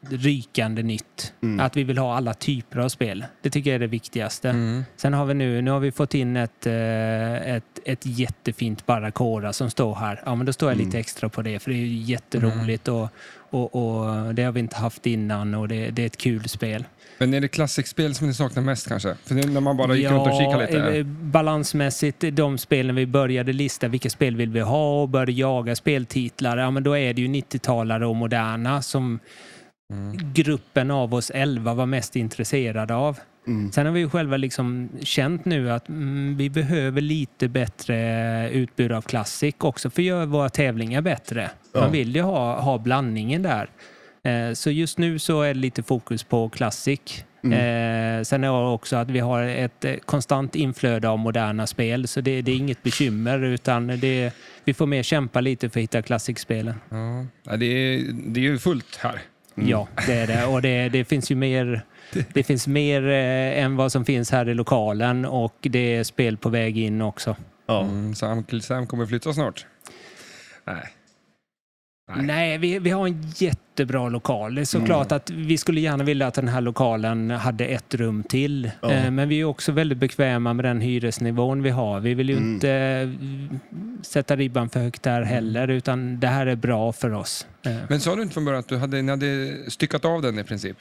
rykande 0.10 0.84
nytt. 0.84 1.34
Att 1.60 1.78
vi 1.78 1.84
vill 1.84 1.98
ha 1.98 2.18
alla 2.18 2.34
typer 2.34 2.80
av 2.80 2.90
spel. 2.90 3.26
Det 3.42 3.50
tycker 3.50 3.70
jag 3.70 3.76
är 3.76 3.80
det 3.80 3.88
viktigaste. 3.88 4.84
Sen 4.96 5.14
har 5.14 5.26
vi 5.26 5.34
nu, 5.34 5.62
nu 5.62 5.72
har 5.72 5.80
vi 5.80 5.92
fått 5.92 6.14
in 6.14 6.38
ett, 6.38 6.66
eh, 6.68 7.56
ett, 7.56 7.64
ett 7.86 8.06
jättefint 8.06 8.86
Barracuda 8.86 9.54
som 9.54 9.70
står 9.70 9.96
här. 9.96 10.22
Ja, 10.26 10.36
men 10.36 10.46
då 10.46 10.54
står 10.54 10.72
jag 10.72 10.78
lite 10.78 11.00
extra 11.00 11.30
på 11.30 11.42
det 11.42 11.60
för 11.60 11.72
det 11.72 11.78
är 11.78 11.80
ju 11.80 11.98
jätteroligt 11.98 12.88
och, 12.88 13.08
och, 13.50 13.76
och 13.76 14.36
det 14.36 14.44
har 14.44 14.52
vi 14.52 14.60
inte 14.60 14.76
haft 14.76 15.06
innan 15.06 15.56
och 15.56 15.68
det, 15.68 15.90
det 15.90 16.02
är 16.02 16.06
ett 16.06 16.18
kul 16.18 16.50
spel. 16.50 16.86
Men 17.18 17.34
är 17.34 17.42
det 17.42 17.48
klassikspel 17.48 18.16
som 18.16 18.28
ni 18.28 18.34
saknar 18.34 18.64
mest 18.64 18.88
kanske? 18.88 19.16
För 19.26 19.36
det, 19.36 19.48
när 19.48 19.62
man 19.62 19.78
bara 19.78 19.96
gick 19.96 20.10
runt 20.10 20.28
och 20.28 20.38
kikade 20.38 20.66
lite. 20.66 20.98
eh, 20.98 21.06
balansmässigt, 21.06 22.24
de 22.32 22.58
spelen 22.58 22.96
vi 22.96 23.06
började 23.06 23.54
lista, 23.54 23.88
vilka 23.88 24.10
spel 24.10 24.36
vill 24.36 24.50
vi 24.50 24.60
ha 24.60 25.02
och 25.02 25.10
började 25.10 25.32
jaga 25.32 25.76
speltitlar, 25.76 26.58
ja 26.58 26.72
men 26.72 26.84
då 26.84 26.98
är 26.98 27.14
det 27.14 27.22
ju 27.22 27.28
90-talare 27.28 28.04
och 28.06 28.16
moderna 28.16 28.82
som 28.82 29.20
gruppen 30.34 30.92
av 30.92 31.14
oss 31.14 31.32
11 31.36 31.74
var 31.74 31.86
mest 31.86 32.16
intresserade 32.16 32.96
av. 32.96 33.20
Sen 33.72 33.86
har 33.86 33.94
vi 33.94 34.00
ju 34.00 34.10
själva 34.10 34.38
liksom 34.38 34.90
känt 35.02 35.46
nu 35.46 35.72
att 35.72 35.90
mm, 35.90 36.38
vi 36.38 36.50
behöver 36.50 37.02
lite 37.02 37.48
bättre 37.48 38.50
utbud 38.50 38.92
av 38.92 39.02
klassik 39.02 39.64
också 39.64 39.90
för 39.90 40.02
att 40.02 40.06
göra 40.06 40.26
våra 40.26 40.50
tävlingar 40.50 41.02
bättre. 41.02 41.50
Man 41.74 41.92
vill 41.92 42.16
ju 42.16 42.22
ha, 42.22 42.60
ha 42.62 42.78
blandningen 42.78 43.42
där. 43.44 43.70
Eh, 44.24 44.54
Så 44.54 44.72
just 44.72 44.98
nu 44.98 45.20
så 45.20 45.42
är 45.42 45.54
det 45.54 45.60
lite 45.60 45.84
fokus 45.84 46.24
på 46.24 46.50
klassik. 46.50 47.26
Eh, 47.44 48.24
sen 48.24 48.44
är 48.44 48.62
det 48.62 48.68
också 48.68 48.96
att 48.96 49.10
vi 49.10 49.20
har 49.20 49.44
ett 49.44 49.86
eh, 49.86 49.96
konstant 49.96 50.56
inflöde 50.56 51.10
av 51.10 51.20
moderna 51.20 51.68
spel 51.68 52.08
så 52.08 52.22
det, 52.22 52.42
det 52.42 52.52
är 52.52 52.56
inget 52.56 52.84
bekymmer 52.84 53.40
utan 53.44 53.88
det, 53.88 54.32
vi 54.66 54.74
får 54.74 54.86
mer 54.86 55.04
kämpa 55.04 55.42
lite 55.42 55.70
för 55.70 55.80
att 55.80 55.84
hitta 55.84 56.02
klassikspelen. 56.02 56.76
Ja. 56.90 57.26
Ja, 57.44 57.58
det, 57.58 57.66
är, 57.66 58.02
det 58.14 58.40
är 58.40 58.44
ju 58.44 58.58
fullt 58.58 58.96
här. 59.02 59.22
Ja, 59.56 59.88
det 60.08 60.14
är 60.14 60.28
det. 60.28 60.46
Och 60.46 60.62
det, 60.62 60.90
det 60.90 61.06
finns 61.06 61.32
ju 61.32 61.36
mer, 61.36 61.82
det 62.34 62.44
finns 62.44 62.68
mer 62.68 63.08
eh, 63.08 63.64
än 63.64 63.76
vad 63.76 63.92
som 63.92 64.06
finns 64.06 64.32
här 64.32 64.50
i 64.50 64.54
lokalen 64.54 65.26
och 65.26 65.58
det 65.62 65.96
är 65.96 66.04
spel 66.04 66.38
på 66.38 66.50
väg 66.50 66.78
in 66.78 67.02
också. 67.02 67.36
Ja. 67.66 67.82
Mm, 67.82 68.16
så 68.16 68.26
Uncle 68.26 68.62
Sam 68.62 68.88
kommer 68.88 69.06
flytta 69.06 69.34
snart? 69.34 69.66
Nej. 70.66 70.84
Nej. 72.12 72.26
Nej, 72.26 72.58
vi, 72.58 72.80
vi 72.80 72.90
har 72.90 73.08
en 73.08 73.22
jättebra 73.36 74.10
lokal. 74.10 74.56
Det 74.56 74.62
är 74.62 74.66
såklart 74.66 75.12
att 75.12 75.30
vi 75.30 75.58
skulle 75.58 75.82
gärna 75.82 76.04
vilja 76.04 76.28
att 76.28 76.34
den 76.34 76.48
här 76.48 76.62
lokalen 76.62 77.30
hade 77.30 77.66
ett 77.66 77.94
rum 77.96 78.24
till. 78.24 78.72
Ja. 78.82 78.92
Eh, 78.92 79.12
Men 79.12 79.30
vi 79.30 79.40
är 79.40 79.44
också 79.46 79.72
väldigt 79.72 79.98
bekväma 79.98 80.54
med 80.54 80.66
den 80.66 80.82
hyresnivån 80.82 81.64
vi 81.64 81.70
har. 81.70 82.00
Vi 82.00 82.14
vill 82.14 82.30
ju 82.30 82.38
Mm. 82.38 82.54
inte 82.54 82.70
eh, 82.72 83.10
sätta 84.02 84.36
ribban 84.36 84.70
för 84.70 84.80
högt 84.80 85.04
där 85.04 85.22
heller, 85.22 85.68
utan 85.68 86.20
det 86.20 86.28
här 86.28 86.46
är 86.48 86.56
bra 86.56 86.92
för 86.94 87.14
oss. 87.14 87.48
Eh, 87.66 87.76
Men 87.90 88.00
sa 88.00 88.16
du 88.16 88.22
inte 88.22 88.34
från 88.34 88.46
början 88.46 88.60
att 88.60 88.68
du 88.68 88.78
hade, 88.78 89.02
ni 89.02 89.10
hade 89.12 89.56
styckat 89.72 90.06
av 90.06 90.22
den 90.22 90.40
i 90.40 90.44
princip? 90.44 90.78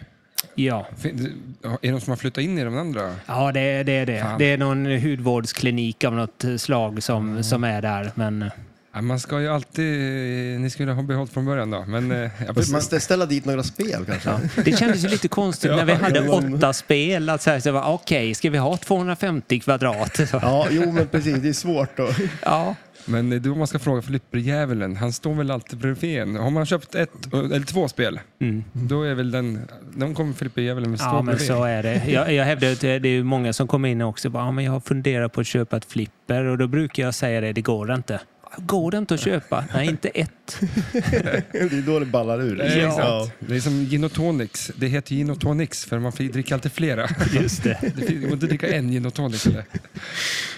Ja, 0.55 0.87
Är 1.03 1.79
det 1.83 1.91
någon 1.91 2.01
som 2.01 2.11
har 2.11 2.17
flyttat 2.17 2.45
in 2.45 2.59
i 2.59 2.65
de 2.65 2.77
andra? 2.79 3.15
ja 3.27 3.53
det, 3.53 3.83
det 3.83 3.93
är 3.93 4.07
det. 4.07 4.21
Fan. 4.21 4.39
Det 4.39 4.45
är 4.53 4.59
någon 4.59 4.87
hudvårdsklinik 4.87 6.05
av 6.05 6.15
något 6.15 6.45
slag 6.57 7.03
som, 7.03 7.43
som 7.43 7.65
är 7.65 7.83
där. 7.83 8.11
Men 8.15 8.51
Ja, 8.95 9.01
man 9.03 9.21
ska 9.21 9.41
ju 9.41 9.49
alltid... 9.49 10.61
Ni 10.61 10.71
skulle 10.71 10.93
ha 10.93 11.03
behållit 11.03 11.33
från 11.33 11.45
början 11.45 11.71
då. 11.71 11.85
Men, 11.89 12.11
eh, 12.13 12.19
ja, 12.19 12.29
Men 12.39 12.55
man, 12.55 12.81
stä- 12.81 12.99
ställa 12.99 13.27
dit 13.27 13.45
några 13.45 13.63
spel 13.63 14.05
kanske? 14.07 14.31
det 14.65 14.79
kändes 14.79 15.05
ju 15.05 15.09
lite 15.09 15.29
konstigt 15.29 15.71
när 15.77 15.85
vi 15.85 15.93
hade 15.93 16.19
ja. 16.25 16.33
åtta 16.57 16.73
spel. 16.73 17.29
Att 17.29 17.43
säga 17.43 17.61
så 17.61 17.73
var, 17.73 17.93
okej, 17.93 18.35
ska 18.35 18.51
vi 18.51 18.59
ha 18.59 18.77
250 18.77 19.61
kvadrat? 19.61 20.21
Ja, 20.33 20.67
jo 20.71 20.93
men 20.93 21.07
precis. 21.09 21.37
Det 21.39 21.49
är 21.49 21.53
svårt 21.53 21.97
då. 21.97 22.09
Ja. 22.43 22.75
men 23.05 23.43
då 23.43 23.55
man 23.55 23.67
ska 23.67 23.79
fråga 23.79 24.03
flipperjävulen, 24.03 24.97
han 24.97 25.13
står 25.13 25.35
väl 25.35 25.51
alltid 25.51 25.79
bredvid 25.79 26.19
en. 26.21 26.37
Har 26.37 26.51
man 26.51 26.67
köpt 26.67 26.95
ett, 26.95 27.11
eller 27.33 27.67
två 27.67 27.89
spel, 27.89 28.21
Mm. 28.41 28.65
då 28.73 29.03
är 29.03 29.15
väl 29.15 29.31
den... 29.31 29.61
De 29.97 30.15
kommer 30.15 30.33
flipperjävulen 30.33 30.99
stå 30.99 31.07
Ja, 31.07 31.13
men 31.15 31.25
bredvid. 31.25 31.47
så 31.47 31.65
är 31.65 31.83
det. 31.83 32.03
Jag, 32.07 32.33
jag 32.33 32.45
hävdar 32.45 32.73
att 32.73 32.81
det 32.81 32.89
är 32.89 33.07
ju 33.07 33.23
många 33.25 33.53
som 33.53 33.69
kommer 33.69 33.89
in 33.89 34.03
och 34.03 34.09
också 34.09 34.31
bara, 34.31 34.45
ja, 34.45 34.51
men 34.53 34.65
jag 34.65 34.73
har 34.73 34.81
funderat 34.81 35.33
på 35.33 35.41
att 35.41 35.47
köpa 35.47 35.77
ett 35.77 35.85
flipper 35.85 36.45
och 36.45 36.59
då 36.59 36.67
brukar 36.67 37.03
jag 37.03 37.15
säga 37.15 37.41
det, 37.41 37.53
det 37.53 37.61
går 37.63 37.95
inte. 37.95 38.21
Går 38.57 38.91
det 38.91 38.99
inte 38.99 39.15
att 39.15 39.21
köpa? 39.21 39.65
Nej, 39.75 39.89
inte 39.89 40.09
ett. 40.09 40.61
Det 40.93 41.57
är 41.73 41.87
då 41.87 41.99
det 41.99 42.07
ballar 42.07 42.43
ur. 42.43 42.59
Ja. 42.59 42.65
Exakt. 42.65 43.41
Det 43.49 43.57
är 43.57 43.61
som 43.61 43.85
gin 43.85 44.05
och 44.05 44.13
tonics. 44.13 44.71
Det 44.77 44.87
heter 44.87 45.15
gin 45.15 45.31
och 45.31 45.41
tonics 45.41 45.85
för 45.85 45.99
man 45.99 46.13
får 46.13 46.25
dricka 46.25 46.55
alltid 46.55 46.73
flera. 46.73 47.09
Just 47.33 47.63
det. 47.63 47.79
Det 47.97 48.15
går 48.15 48.33
inte 48.33 48.47
dricka 48.47 48.69
en 48.73 48.91
gin 48.91 49.07
och 49.07 49.15
tonic. 49.15 49.47
Eller? 49.47 49.65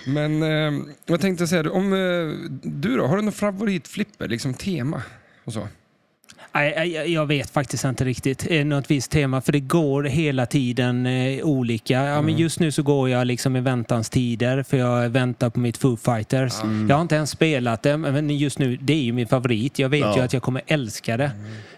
Men 0.06 0.42
eh, 0.42 0.84
vad 1.06 1.20
tänkte 1.20 1.42
jag 1.42 1.48
säga? 1.48 1.70
Om, 1.70 1.92
eh, 1.92 2.50
du 2.62 2.96
då, 2.96 3.06
har 3.06 3.16
du 3.16 3.22
någon 3.22 3.32
favoritflipper? 3.32 4.28
Liksom 4.28 4.54
tema 4.54 5.02
och 5.44 5.52
så? 5.52 5.68
Nej, 6.54 7.12
jag 7.12 7.26
vet 7.26 7.50
faktiskt 7.50 7.84
inte 7.84 8.04
riktigt 8.04 8.46
eh, 8.50 8.64
något 8.64 8.90
visst 8.90 9.10
tema 9.10 9.40
för 9.40 9.52
det 9.52 9.60
går 9.60 10.02
hela 10.04 10.46
tiden 10.46 11.06
eh, 11.06 11.44
olika. 11.44 11.94
Ja, 12.04 12.22
men 12.22 12.36
just 12.38 12.60
nu 12.60 12.72
så 12.72 12.82
går 12.82 13.10
jag 13.10 13.26
liksom 13.26 13.56
i 13.56 13.60
väntans 13.60 14.10
tider 14.10 14.62
för 14.62 14.76
jag 14.76 15.08
väntar 15.08 15.50
på 15.50 15.60
mitt 15.60 15.76
Foo 15.76 15.96
Fighters. 15.96 16.52
Jag 16.88 16.96
har 16.96 17.02
inte 17.02 17.14
ens 17.14 17.30
spelat 17.30 17.82
det 17.82 17.96
men 17.96 18.30
just 18.38 18.58
nu 18.58 18.76
det 18.80 18.92
är 18.92 19.02
ju 19.02 19.12
min 19.12 19.26
favorit. 19.26 19.78
Jag 19.78 19.88
vet 19.88 20.00
Ja. 20.00 20.16
ju 20.16 20.22
att 20.22 20.32
jag 20.32 20.42
kommer 20.42 20.62
älska 20.66 21.16
det. 21.16 21.30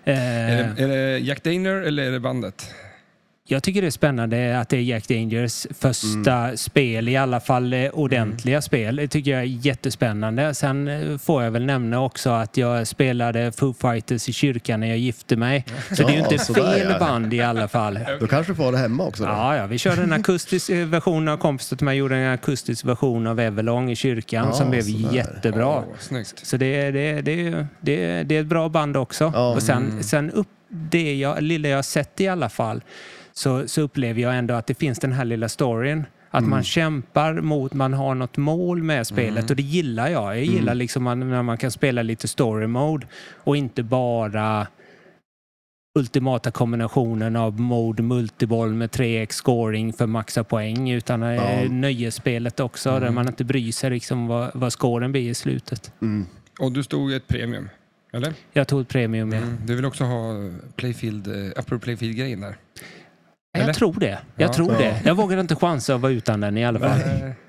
Eh, 0.04 0.14
Är, 0.60 0.74
det 0.76 0.82
är 0.82 0.88
det 0.88 1.18
Jack 1.18 1.42
Daner 1.44 1.82
eller 1.82 2.02
är 2.02 2.10
det 2.12 2.20
bandet? 2.20 2.70
Jag 3.48 3.62
tycker 3.62 3.80
det 3.80 3.86
är 3.88 3.90
spännande 3.90 4.60
att 4.60 4.68
det 4.68 4.76
är 4.76 4.80
Jack 4.80 5.08
Dangers 5.08 5.66
första 5.78 6.56
spel, 6.56 7.08
i 7.08 7.16
alla 7.16 7.40
fall 7.40 7.72
eh, 7.72 7.88
ordentliga 7.92 8.62
spel. 8.62 8.96
Det 8.96 9.08
tycker 9.08 9.30
jag 9.30 9.40
är 9.40 9.44
jättespännande. 9.44 10.54
Sen 10.54 10.88
eh, 10.88 11.18
får 11.18 11.42
jag 11.42 11.50
väl 11.50 11.66
nämna 11.66 12.00
också 12.00 12.30
att 12.30 12.56
jag 12.56 12.86
spelade 12.86 13.52
Foo 13.52 13.74
Fighters 13.74 14.28
i 14.28 14.32
kyrkan 14.32 14.80
när 14.80 14.86
jag 14.86 14.98
gifte 14.98 15.36
mig. 15.36 15.64
Så 15.90 15.94
det 15.94 16.02
är 16.02 16.08
ju 16.10 16.16
Ja, 16.18 16.32
inte 16.32 16.44
fel 16.54 16.86
ja. 16.90 16.98
band 16.98 17.34
i 17.34 17.40
alla 17.40 17.68
fall. 17.68 17.98
Då 18.20 18.26
kanske 18.26 18.52
du 18.52 18.56
får 18.56 18.72
det 18.72 18.78
hemma 18.78 19.04
också 19.04 19.22
då? 19.22 19.28
Ja, 19.28 19.56
ja, 19.56 19.66
vi 19.66 19.78
körde 19.78 20.02
en 20.02 20.12
akustisk 20.12 20.70
eh, 20.70 20.86
version 20.86 21.28
av 21.28 21.36
kompisar 21.36 21.76
till 21.76 21.84
mig 21.84 21.96
gjorde 21.98 22.16
en 22.16 22.32
akustisk 22.32 22.84
version 22.84 23.26
av 23.26 23.40
Everlong 23.40 23.90
i 23.90 23.96
kyrkan 23.96 24.46
Ja, 24.46 24.52
som 24.52 24.70
blev 24.70 24.82
sådär. 24.82 25.14
jättebra. 25.14 25.82
Snyggt. 25.98 26.46
Så 26.46 26.56
det, 26.56 26.90
det, 26.90 27.20
det, 27.20 27.66
det, 27.80 28.22
det 28.22 28.36
är 28.36 28.40
ett 28.40 28.46
bra 28.46 28.68
band 28.68 28.96
också. 28.96 29.30
Ja. 29.34 29.48
Och 29.54 29.62
sen, 29.62 30.04
sen 30.04 30.30
upp 30.30 30.48
det 30.68 31.14
jag, 31.14 31.42
lilla 31.42 31.68
jag 31.68 31.76
har 31.78 31.82
sett 31.82 32.20
i 32.20 32.28
alla 32.28 32.48
fall 32.48 32.82
så, 33.38 33.68
så 33.68 33.80
upplever 33.80 34.22
jag 34.22 34.38
ändå 34.38 34.54
att 34.54 34.66
det 34.66 34.74
finns 34.74 34.98
den 34.98 35.12
här 35.12 35.24
lilla 35.24 35.48
storyn. 35.48 36.04
Att 36.30 36.44
man 36.44 36.62
kämpar 36.62 37.40
mot, 37.40 37.74
man 37.74 37.92
har 37.92 38.14
något 38.14 38.36
mål 38.36 38.82
med 38.82 39.06
spelet 39.06 39.50
och 39.50 39.56
det 39.56 39.62
gillar 39.62 40.08
jag. 40.08 40.36
Jag 40.36 40.44
gillar 40.44 40.74
liksom 40.74 41.02
man, 41.02 41.30
när 41.30 41.42
man 41.42 41.58
kan 41.58 41.70
spela 41.70 42.02
lite 42.02 42.28
story 42.28 42.66
mode 42.66 43.06
och 43.34 43.56
inte 43.56 43.82
bara 43.82 44.66
ultimata 45.98 46.50
kombinationen 46.50 47.36
av 47.36 47.60
mode 47.60 48.02
multiboll 48.02 48.74
med 48.74 48.90
3x 48.90 49.32
scoring 49.32 49.92
för 49.92 50.06
maxa 50.06 50.44
poäng 50.44 50.90
utan 50.90 51.22
Ja. 51.22 51.34
ja. 51.34 51.68
nöjesspelet 51.70 52.60
också 52.60 53.00
där 53.00 53.10
man 53.10 53.28
inte 53.28 53.44
bryr 53.44 53.72
sig 53.72 53.90
liksom 53.90 54.26
vad, 54.26 54.50
vad 54.54 54.72
scoren 54.72 55.12
blir 55.12 55.30
i 55.30 55.34
slutet. 55.34 55.92
Mm. 56.02 56.26
Och 56.58 56.72
du 56.72 56.82
stod 56.82 57.12
i 57.12 57.14
ett 57.14 57.28
premium, 57.28 57.68
eller? 58.12 58.34
Jag 58.52 58.68
tog 58.68 58.80
ett 58.80 58.88
premium, 58.88 59.32
ja. 59.32 59.38
Mm. 59.38 59.56
Du 59.66 59.74
vill 59.74 59.84
också 59.84 60.04
ha 60.04 60.34
Playfield, 60.76 61.26
Upper 61.56 61.78
Playfield-grejen 61.78 62.40
där? 62.40 62.56
Eller? 63.56 63.66
Jag 63.66 63.76
tror 63.76 63.94
det. 64.00 64.06
Jag 64.36 64.48
Ja. 64.48 64.52
tror 64.52 64.72
Ja. 64.72 64.78
det. 64.78 65.00
Jag 65.04 65.14
vågar 65.14 65.40
inte 65.40 65.56
chansa 65.56 65.94
att 65.94 66.00
vara 66.00 66.12
utan 66.12 66.40
den 66.40 66.58
i 66.58 66.64
alla 66.66 66.78
fall. 66.78 66.98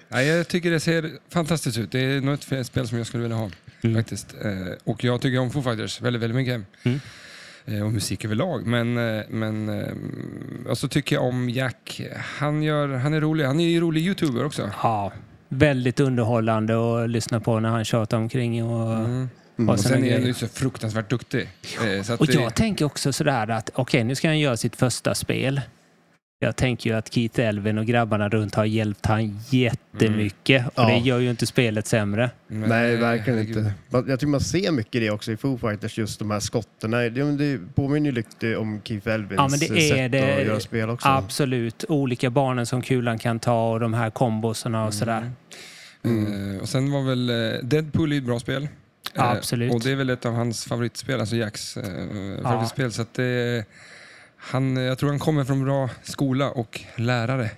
Nej, 0.10 0.28
jag 0.28 0.48
tycker 0.48 0.72
det 0.72 0.80
ser 0.80 1.12
fantastiskt 1.34 1.78
ut. 1.78 1.92
Det 1.92 2.00
är 2.00 2.22
nog 2.22 2.34
ett 2.52 2.66
spel 2.68 2.88
som 2.88 2.98
jag 2.98 3.08
skulle 3.08 3.24
vilja 3.24 3.38
ha. 3.38 3.50
Mm. 3.84 3.96
faktiskt. 3.96 4.36
Eh, 4.44 4.52
och 4.84 5.04
jag 5.04 5.22
tycker 5.22 5.40
om 5.40 5.52
Foo 5.52 5.62
Fighters 5.62 6.02
väldigt, 6.02 6.22
väldigt 6.22 6.36
mycket. 6.36 6.62
Mm. 6.84 7.00
Eh, 7.66 7.86
och 7.86 7.94
musik 7.94 8.26
överlag. 8.26 8.66
Men, 8.68 9.18
eh, 9.18 9.24
men 9.30 9.84
och 10.70 10.78
så 10.78 10.88
tycker 10.88 11.16
jag 11.16 11.26
om 11.26 11.50
Jack. 11.50 12.02
Han, 12.40 12.64
gör, 12.64 12.88
han 12.90 13.14
är 13.14 13.22
rolig. 13.22 13.46
Han 13.46 13.60
är 13.60 13.68
ju 13.68 13.80
rolig 13.82 14.02
youtuber 14.02 14.46
också. 14.46 14.70
Ja, 14.84 15.12
väldigt 15.50 16.00
underhållande 16.00 17.04
att 17.04 17.10
lyssna 17.10 17.40
på 17.40 17.60
när 17.60 17.70
han 17.70 17.86
tjatar 17.86 18.18
omkring. 18.18 18.64
Och, 18.64 18.94
Mm. 18.94 19.06
Mm. 19.58 19.70
och 19.70 19.74
Och 19.74 19.80
såna 19.80 19.96
sen 19.96 20.04
är 20.06 20.14
han 20.14 20.26
ju 20.28 20.34
så 20.34 20.48
fruktansvärt 20.48 21.10
duktig. 21.10 21.50
Eh, 21.98 22.04
så 22.04 22.16
Och 22.16 22.28
det- 22.28 22.34
jag 22.34 22.56
tänker 22.56 22.86
också 22.86 23.14
sådär 23.14 23.48
att 23.50 23.70
okej, 23.74 24.04
nu 24.04 24.16
ska 24.16 24.28
han 24.28 24.40
göra 24.40 24.58
sitt 24.58 24.76
första 24.76 25.16
spel. 25.16 25.62
Jag 26.40 26.56
tänker 26.56 26.90
ju 26.90 26.96
att 26.96 27.14
Keith 27.14 27.40
Elvin 27.40 27.78
och 27.78 27.86
grabbarna 27.86 28.30
runt 28.30 28.56
har 28.56 28.66
hjälpt 28.66 29.06
han 29.06 29.40
jättemycket. 29.50 30.68
Och 30.68 30.74
Ja. 30.76 30.88
det 30.88 30.98
gör 30.98 31.20
ju 31.20 31.30
inte 31.30 31.46
spelet 31.48 31.88
sämre. 31.88 32.32
Nej, 32.48 32.94
eh, 32.94 33.00
verkligen 33.00 33.40
inte. 33.40 33.74
Jag 33.92 34.06
tycker 34.08 34.28
man 34.28 34.42
ser 34.42 34.72
mycket 34.72 35.02
det 35.02 35.10
också 35.12 35.32
i 35.32 35.38
Foo 35.38 35.58
Fighters, 35.58 35.98
just 35.98 36.20
de 36.20 36.32
här 36.32 36.40
skotten. 36.40 36.92
Nej, 36.92 37.10
Det, 37.10 37.60
påminner 37.76 38.06
ju 38.10 38.12
lite 38.16 38.56
om 38.58 38.82
Keith 38.84 39.08
Elvins 39.10 39.38
Ja, 39.38 39.48
men 39.48 39.60
det 39.60 39.66
är 39.70 39.96
sätt 39.96 40.12
det. 40.12 40.38
att 40.40 40.46
göra 40.46 40.60
spel 40.60 40.90
också. 40.90 41.08
Absolut. 41.08 41.86
Olika 41.90 42.30
banan 42.30 42.66
som 42.66 42.82
kulan 42.82 43.20
kan 43.20 43.40
ta 43.40 43.72
och 43.72 43.80
de 43.80 43.94
här 43.94 44.10
kombosarna 44.10 44.86
och 44.86 44.94
sådär. 44.94 45.32
Mm. 46.04 46.56
Eh, 46.56 46.62
och 46.62 46.70
sen 46.70 46.92
var 46.92 47.04
väl 47.04 47.30
eh, 47.30 47.60
Deadpool 47.64 48.12
ett 48.14 48.24
bra 48.24 48.40
spel. 48.40 48.68
Ja, 49.14 49.24
Eh, 49.24 49.32
absolut. 49.32 49.74
Och 49.74 49.82
det 49.82 49.92
är 49.92 49.96
väl 49.96 50.10
ett 50.10 50.26
av 50.26 50.34
hans 50.34 50.66
favoritspel, 50.66 51.20
alltså 51.20 51.36
Jacks 51.36 51.78
eh, 51.78 51.84
favoritspel. 52.44 52.92
Så 52.92 53.02
att 53.02 53.14
det, 53.14 53.66
han, 54.48 54.78
jag 54.78 54.98
tror 54.98 55.10
han 55.10 55.20
kommer 55.20 55.44
från 55.44 55.64
bra 55.64 55.90
skola 56.04 56.52
och 56.52 56.82
lärare. 56.96 57.52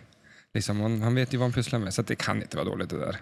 Liksom, 0.53 0.79
han, 0.79 1.01
han 1.01 1.15
vet 1.15 1.33
ju 1.33 1.37
vad 1.37 1.45
han 1.45 1.53
pysslar 1.53 1.79
med, 1.79 1.93
så 1.93 2.01
att 2.01 2.07
det 2.07 2.15
kan 2.15 2.41
inte 2.41 2.57
vara 2.57 2.65
dåligt 2.65 2.89
det 2.89 2.99
där. 2.99 3.17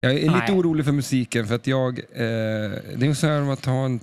Jag 0.00 0.12
är 0.12 0.20
lite 0.20 0.32
Nej. 0.32 0.52
orolig 0.52 0.84
för 0.84 0.92
musiken, 0.92 1.46
för 1.46 1.54
att 1.54 1.66
jag... 1.66 1.98
Eh, 1.98 2.70
det 2.96 3.06
är 3.06 3.14
så 3.14 3.26
här 3.26 3.42
om 3.42 3.50
att 3.50 3.64
ha 3.64 3.84
en, 3.84 4.00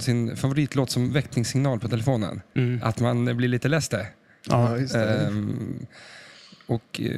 sin 0.00 0.36
favoritlåt 0.36 0.90
som 0.90 1.12
väckningssignal 1.12 1.80
på 1.80 1.88
telefonen. 1.88 2.40
Mm. 2.54 2.80
Att 2.82 3.00
man 3.00 3.36
blir 3.36 3.48
lite 3.48 3.68
less 3.68 3.88
det. 3.88 4.06
Ja, 4.48 4.78
just 4.78 4.94
det. 4.94 5.14
Ehm, 5.14 5.86
och 6.66 7.00
eh, 7.00 7.10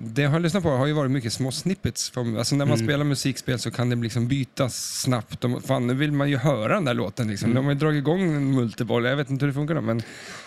det 0.00 0.22
jag 0.22 0.30
har 0.30 0.40
lyssnat 0.40 0.62
på 0.62 0.70
har 0.70 0.86
ju 0.86 0.92
varit 0.92 1.10
mycket 1.10 1.32
små 1.32 1.52
snippets. 1.52 2.10
Från, 2.10 2.38
alltså 2.38 2.56
när 2.56 2.64
man 2.66 2.74
Mm. 2.74 2.86
spelar 2.86 3.04
musikspel 3.04 3.58
så 3.58 3.70
kan 3.70 3.90
det 3.90 3.96
liksom 3.96 4.28
bytas 4.28 5.00
snabbt. 5.00 5.44
Och, 5.44 5.64
fan, 5.64 5.86
nu 5.86 5.94
vill 5.94 6.12
man 6.12 6.30
ju 6.30 6.36
höra 6.36 6.74
den 6.74 6.84
där 6.84 6.94
låten. 6.94 7.28
Liksom. 7.28 7.54
De 7.54 7.64
har 7.64 7.72
ju 7.72 7.78
dragit 7.78 7.98
igång 7.98 8.20
en 8.22 8.50
multiboll. 8.54 9.04
Jag 9.04 9.16
vet 9.16 9.30
inte 9.30 9.44
hur 9.44 9.52
det 9.52 9.54
funkar 9.54 9.74
då, 9.74 9.80
men 9.80 10.02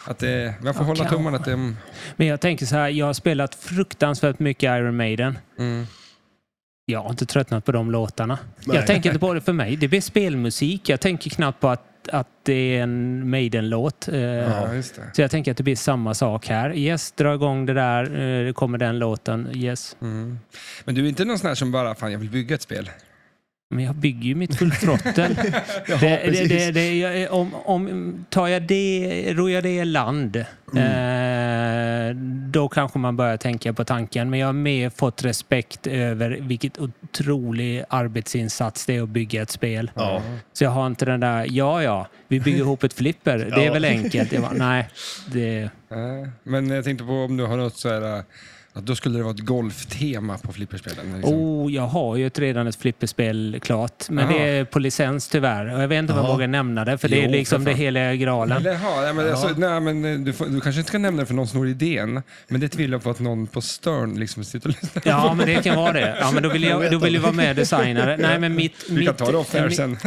att 0.05 0.19
det, 0.19 0.53
jag 0.63 0.75
får 0.75 0.83
Ja, 0.83 0.87
hålla 0.87 1.09
tummarna 1.09 1.37
att 1.37 1.45
det... 1.45 1.73
Men 2.15 2.27
jag 2.27 2.41
tänker 2.41 2.65
så 2.65 2.75
här, 2.75 2.89
jag 2.89 3.05
har 3.05 3.13
spelat 3.13 3.55
fruktansvärt 3.55 4.39
mycket 4.39 4.63
Iron 4.63 4.97
Maiden. 4.97 5.37
Mm, 5.59 5.85
Jag 6.85 7.01
har 7.03 7.09
inte 7.09 7.25
tröttnat 7.25 7.65
på 7.65 7.71
de 7.71 7.91
låtarna. 7.91 8.39
Nej. 8.65 8.77
Jag 8.77 8.87
tänker 8.87 9.09
inte 9.09 9.19
på 9.19 9.33
det 9.33 9.41
för 9.41 9.53
mig. 9.53 9.75
Det 9.75 9.87
blir 9.87 10.01
spelmusik. 10.01 10.89
Jag 10.89 10.99
tänker 11.01 11.29
knappt 11.29 11.59
på 11.59 11.69
att, 11.69 11.83
att 12.09 12.27
det 12.43 12.77
är 12.77 12.83
en 12.83 13.29
Maiden-låt. 13.29 14.07
Eh, 14.07 14.19
ja. 14.19 14.69
Så 15.13 15.21
jag 15.21 15.31
tänker 15.31 15.51
att 15.51 15.57
det 15.57 15.63
blir 15.63 15.75
samma 15.75 16.13
sak 16.13 16.47
här. 16.47 16.75
Yes, 16.75 17.11
dra 17.11 17.33
igång 17.33 17.65
det 17.65 17.73
där. 17.73 18.03
eh, 18.03 18.45
Det 18.45 18.53
kommer 18.53 18.77
den 18.77 18.99
låten. 18.99 19.49
Yes. 19.55 19.95
Mm. 20.01 20.39
Men 20.85 20.95
du 20.95 21.05
är 21.05 21.09
inte 21.09 21.25
någon 21.25 21.39
sån 21.39 21.47
här 21.47 21.55
som 21.55 21.71
bara, 21.71 21.95
fan 21.95 22.11
jag 22.11 22.19
vill 22.19 22.29
bygga 22.29 22.55
ett 22.55 22.61
spel. 22.61 22.89
Men 23.69 23.85
jag 23.85 23.95
bygger 23.95 24.23
ju 24.23 24.35
mitt 24.35 24.55
full 24.55 24.71
throttle. 24.71 25.27
det, 25.99 26.71
det, 26.71 27.29
om, 27.29 27.55
om, 27.55 28.25
tar 28.29 28.47
jag 28.47 28.61
det, 28.61 29.33
ror 29.33 29.51
jag 29.51 29.63
det 29.63 29.69
i 29.75 29.85
land, 29.85 30.35
eh, 30.75 32.15
då 32.51 32.69
kanske 32.69 32.99
man 32.99 33.17
börjar 33.17 33.37
tänka 33.37 33.73
på 33.73 33.83
tanken. 33.85 34.29
Men 34.29 34.39
jag 34.39 34.47
har 34.47 34.53
mer 34.53 34.89
fått 34.89 35.23
respekt 35.23 35.87
över 35.87 36.37
vilket 36.41 36.79
otrolig 36.79 37.83
arbetsinsats 37.89 38.85
det 38.85 38.95
är 38.95 39.01
att 39.01 39.09
bygga 39.09 39.41
ett 39.41 39.51
spel. 39.51 39.91
Ja. 39.95 40.21
Så 40.53 40.63
jag 40.63 40.71
har 40.71 40.87
inte 40.87 41.05
den 41.05 41.19
där, 41.19 41.47
ja 41.49 41.83
ja, 41.83 42.07
vi 42.27 42.39
bygger 42.39 42.59
ihop 42.59 42.83
ett 42.83 42.93
flipper, 42.93 43.37
det 43.37 43.61
är 43.61 43.65
Ja. 43.65 43.73
väl 43.73 43.85
enkelt. 43.85 44.31
Jag 44.31 44.41
bara, 44.41 44.53
nej, 44.53 44.89
det... 45.33 45.69
Men 46.43 46.69
jag 46.69 46.83
tänkte 46.83 47.05
på 47.05 47.11
om 47.13 47.37
du 47.37 47.45
har 47.45 47.57
något 47.57 47.77
så 47.77 47.89
här... 47.89 48.23
Att 48.77 48.85
då 48.85 48.95
skulle 48.95 49.17
det 49.17 49.23
vara 49.23 49.33
ett 49.33 49.45
golftema 49.45 50.37
på 50.37 50.53
flipperspelen. 50.53 51.13
Liksom. 51.15 51.33
Oh, 51.33 51.71
jag 51.71 51.87
har 51.87 52.15
ju 52.15 52.27
ett, 52.27 52.39
redan 52.39 52.67
ett 52.67 52.75
flipperspel 52.75 53.59
klart. 53.61 54.09
Men 54.09 54.25
Aha. 54.25 54.37
det 54.37 54.49
är 54.49 54.65
på 54.65 54.79
licens 54.79 55.27
tyvärr. 55.27 55.75
Och 55.75 55.81
jag 55.81 55.87
vet 55.87 55.99
inte 55.99 56.13
om 56.13 56.19
jag 56.19 56.27
vågar 56.27 56.47
nämna 56.47 56.85
det, 56.85 56.97
för 56.97 57.09
det 57.09 57.19
är 57.19 57.25
Jo, 57.25 57.31
liksom 57.31 57.63
för 57.63 57.71
det 57.71 57.77
heliga 57.77 58.15
graalen. 58.15 58.57
Eller, 58.57 58.73
ja, 58.73 59.31
alltså, 59.31 59.49
nej, 59.57 59.79
men 59.79 60.05
eh, 60.05 60.19
du, 60.19 60.33
får, 60.33 60.45
du 60.45 60.61
kanske 60.61 60.79
inte 60.79 60.89
ska 60.89 60.97
nämna 60.97 61.21
det 61.21 61.25
för 61.25 61.33
någon 61.33 61.47
snor 61.47 61.67
idén, 61.67 62.21
men 62.47 62.61
det 62.61 62.69
tvivlar 62.69 62.95
jag 62.95 63.03
på 63.03 63.09
att 63.09 63.19
någon 63.19 63.47
på 63.47 63.61
Stern 63.61 64.19
liksom 64.19 64.43
sitter 64.43 64.69
och 64.69 64.75
lyssnar. 64.81 65.03
Ja, 65.05 65.33
men 65.33 65.47
det 65.47 65.63
kan 65.63 65.75
vara 65.75 65.93
det. 65.93 66.17
Ja, 66.19 66.31
men 66.31 66.43
då 66.43 66.49
vill 66.49 66.63
jag, 66.63 66.91
då 66.91 66.97
vill 66.97 67.13
jag 67.13 67.21
vara 67.21 67.31
med 67.31 67.49
och 67.49 67.55
designa 67.55 68.05
det. 68.05 68.17
Nej, 68.17 68.39
men 68.39 68.55
mitt, 68.55 68.85
Vi 68.89 69.05
kan 69.05 69.13
mitt, 69.13 69.17
ta 69.17 69.31
det 69.31 69.37
off 69.37 69.53
mitt, 69.53 69.75
sen. 69.75 69.97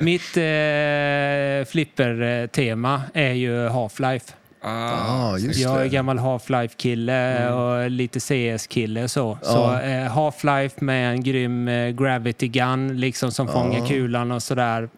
mitt 0.00 0.36
eh, 0.36 1.70
flipper-tema 1.72 3.02
är 3.14 3.32
ju 3.32 3.68
Half-Life. 3.68 4.32
Ah, 4.60 5.36
just 5.38 5.60
Jag 5.60 5.78
är 5.78 5.82
det. 5.82 5.88
gammal 5.88 6.18
Half-Life-kille 6.18 7.50
och 7.52 7.90
lite 7.90 8.20
CS-kille 8.20 9.08
så. 9.08 9.38
Så 9.42 9.74
eh, 9.74 10.12
Half-Life 10.16 10.84
med 10.84 11.10
en 11.12 11.22
grym 11.22 11.68
eh, 11.68 11.90
Gravity 11.90 12.48
Gun 12.48 13.00
liksom 13.00 13.32
som 13.32 13.48
fångar 13.48 13.86
kulan 13.86 14.32
och 14.32 14.42
sådär. 14.42 14.88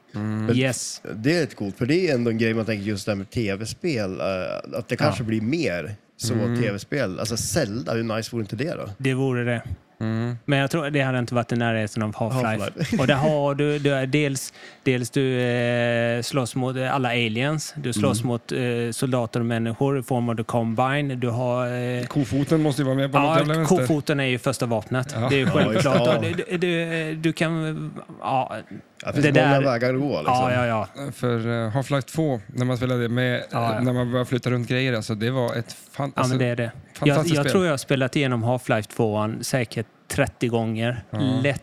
Yes. 0.55 1.03
Det 1.15 1.37
är 1.37 1.41
rätt 1.41 1.57
coolt, 1.57 1.79
för 1.79 1.87
det 1.87 2.09
är 2.11 2.15
ändå 2.15 2.31
en 2.31 2.39
grej 2.39 2.55
man 2.55 2.65
tänker 2.65 2.85
just 2.85 3.07
det 3.07 3.13
här 3.13 3.17
med 3.17 3.31
tv-spel, 3.31 4.21
eh, 4.21 4.79
att 4.79 4.89
det 4.89 4.97
kanske 4.97 5.23
blir 5.23 5.41
mer 5.41 5.95
så 6.17 6.35
tv-spel. 6.35 7.21
Alltså 7.21 7.37
Zelda, 7.37 7.93
hur 7.95 8.03
nice 8.03 8.31
vore 8.33 8.43
inte 8.43 8.57
det 8.57 8.75
då? 8.75 8.89
Det 8.99 9.15
vore 9.15 9.45
det. 9.45 9.63
Mm. 10.01 10.39
Men 10.45 10.59
jag 10.59 10.71
tror 10.71 10.91
det 10.91 11.01
hade 11.01 11.19
inte 11.19 11.35
varit 11.35 11.53
i 11.53 11.57
närheten 11.57 12.03
av 12.03 12.15
Half-Life. 12.15 12.59
Half-Life. 12.59 12.99
och 13.01 13.07
där 13.07 13.15
har 13.15 13.55
du, 13.55 13.79
du 13.79 13.95
är 13.95 14.07
dels, 14.07 14.53
dels 14.83 15.11
du 15.11 15.41
eh, 15.41 16.23
slåss 16.23 16.55
mot 16.55 16.77
alla 16.77 17.09
aliens, 17.09 17.75
du 17.77 17.93
slåss 17.93 18.25
mot 18.25 18.53
eh, 18.53 18.59
soldater 18.93 19.41
och 19.41 19.47
människor 19.47 19.99
i 19.99 20.03
form 20.03 20.29
av 20.29 20.37
The 20.37 20.43
Combine. 20.43 21.21
Du 21.21 21.29
har... 21.29 21.67
Eh, 21.99 22.05
Kofoten 22.07 22.63
måste 22.63 22.83
ju 22.83 22.87
vara 22.87 22.97
med 22.97 23.13
på 23.13 23.19
något 23.19 23.29
Ja, 23.29 23.39
jävla 23.39 23.55
vänster. 23.55 23.77
kofoten 23.77 24.21
är 24.21 24.25
ju 24.25 24.39
första 24.39 24.67
vapnet. 24.67 25.15
Ja. 25.21 25.27
Det 25.29 25.35
är 25.35 25.39
ju 25.39 25.45
Ja, 25.45 25.51
självklart. 25.53 26.23
det. 26.23 26.33
Du, 26.51 26.57
du, 26.59 27.15
du 27.15 27.33
kan... 27.33 27.91
Ja, 28.21 28.57
Ja, 29.03 29.07
det 29.13 29.23
finns 29.23 29.35
Det 29.35 29.43
många 29.43 29.55
där- 29.61 29.65
vägar 29.67 29.95
att 29.95 30.01
gå 30.01 30.09
liksom. 30.19 30.35
ja, 30.35 30.67
ja. 30.67 30.89
ja. 30.97 31.13
För 31.13 31.47
uh, 31.47 31.71
Half-Life 31.71 32.01
2, 32.15 32.41
när 32.47 32.65
man 32.65 32.77
spelade 32.77 33.09
med, 33.09 33.43
Ja, 33.51 33.75
ja. 33.75 33.81
när 33.81 33.93
man 33.93 34.11
började 34.11 34.29
flytta 34.29 34.51
runt 34.51 34.69
grejer, 34.69 34.93
alltså, 34.93 35.15
det 35.15 35.31
var 35.31 35.55
ett 35.57 35.73
fan, 35.93 36.13
ja 36.17 36.21
alltså, 36.23 36.29
men 36.37 36.39
det 36.39 36.47
är 36.53 36.57
det. 36.57 36.71
Jag, 37.05 37.27
jag 37.27 37.49
tror 37.49 37.65
jag 37.65 37.73
har 37.73 37.77
spelat 37.79 38.17
igenom 38.17 38.45
Half-Life 38.45 38.89
2 38.97 39.31
säkert 39.41 39.87
30 40.09 40.49
gånger. 40.49 41.03
Ja. 41.11 41.19
Lätt. 41.43 41.63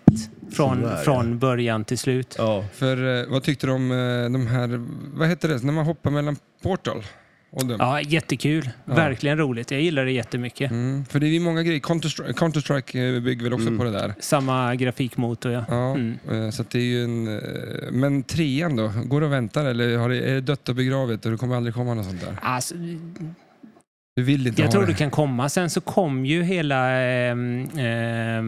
Från, 0.52 0.76
Sådär, 0.82 0.92
ja. 0.98 1.04
från 1.04 1.40
början 1.40 1.86
till 1.86 1.98
slut. 1.98 2.36
Ja. 2.38 2.64
För 2.74 3.20
eh, 3.22 3.26
vad 3.30 3.44
tyckte 3.44 3.68
du 3.68 3.74
om 3.74 3.92
eh, 3.92 3.98
de 4.32 4.48
här, 4.48 4.86
vad 5.18 5.28
heter 5.28 5.50
det, 5.50 5.64
när 5.64 5.74
man 5.74 5.86
hoppar 5.86 6.12
mellan 6.12 6.36
Portal? 6.64 7.04
Ja, 7.80 8.02
jättekul. 8.02 8.70
Ja. 8.86 8.94
Verkligen 8.96 9.38
roligt. 9.38 9.72
Jag 9.72 9.82
gillar 9.82 10.06
det 10.06 10.12
jättemycket. 10.12 10.72
Mm, 10.72 11.06
för 11.06 11.20
det 11.20 11.26
är 11.28 11.30
ju 11.30 11.40
många 11.40 11.64
grejer, 11.64 11.80
Counter-Strike, 11.80 12.34
Counter-Strike 12.34 13.16
eh, 13.16 13.22
bygger 13.22 13.44
väl 13.44 13.54
också 13.54 13.68
Mm. 13.68 13.78
på 13.80 13.84
det 13.86 13.92
där. 13.92 14.14
Samma 14.20 14.76
grafikmotor, 14.76 15.52
ja. 15.52 15.66
Ja, 15.70 15.92
Mm. 15.96 16.52
så 16.52 16.62
att 16.62 16.70
det 16.70 16.80
är 16.80 16.84
ju 16.84 17.04
en... 17.04 17.24
Men 17.92 18.24
trean 18.24 18.76
då? 18.76 18.92
Går 19.06 19.20
det 19.22 19.26
och 19.28 19.34
väntar 19.34 19.66
eller 19.66 19.98
har 19.98 20.10
det, 20.10 20.18
är 20.30 20.34
det 20.34 20.42
dött 20.42 20.70
och 20.70 20.76
begravet 20.76 21.26
och 21.26 21.32
det 21.32 21.38
kommer 21.38 21.56
aldrig 21.56 21.76
komma 21.76 21.94
något 21.94 22.06
sånt 22.06 22.22
där? 22.22 22.36
Alltså, 22.42 22.76
du 24.18 24.24
vill 24.24 24.48
inte 24.48 24.62
jag 24.62 24.68
ha 24.68 24.72
tror 24.72 24.82
det. 24.82 24.88
du 24.88 24.94
kan 24.94 25.12
komma. 25.12 25.50
Sen 25.50 25.70
så 25.70 25.82
kom 25.82 26.26
ju 26.26 26.44
hela 26.44 27.02
eh, 27.02 27.32
eh, 27.32 28.44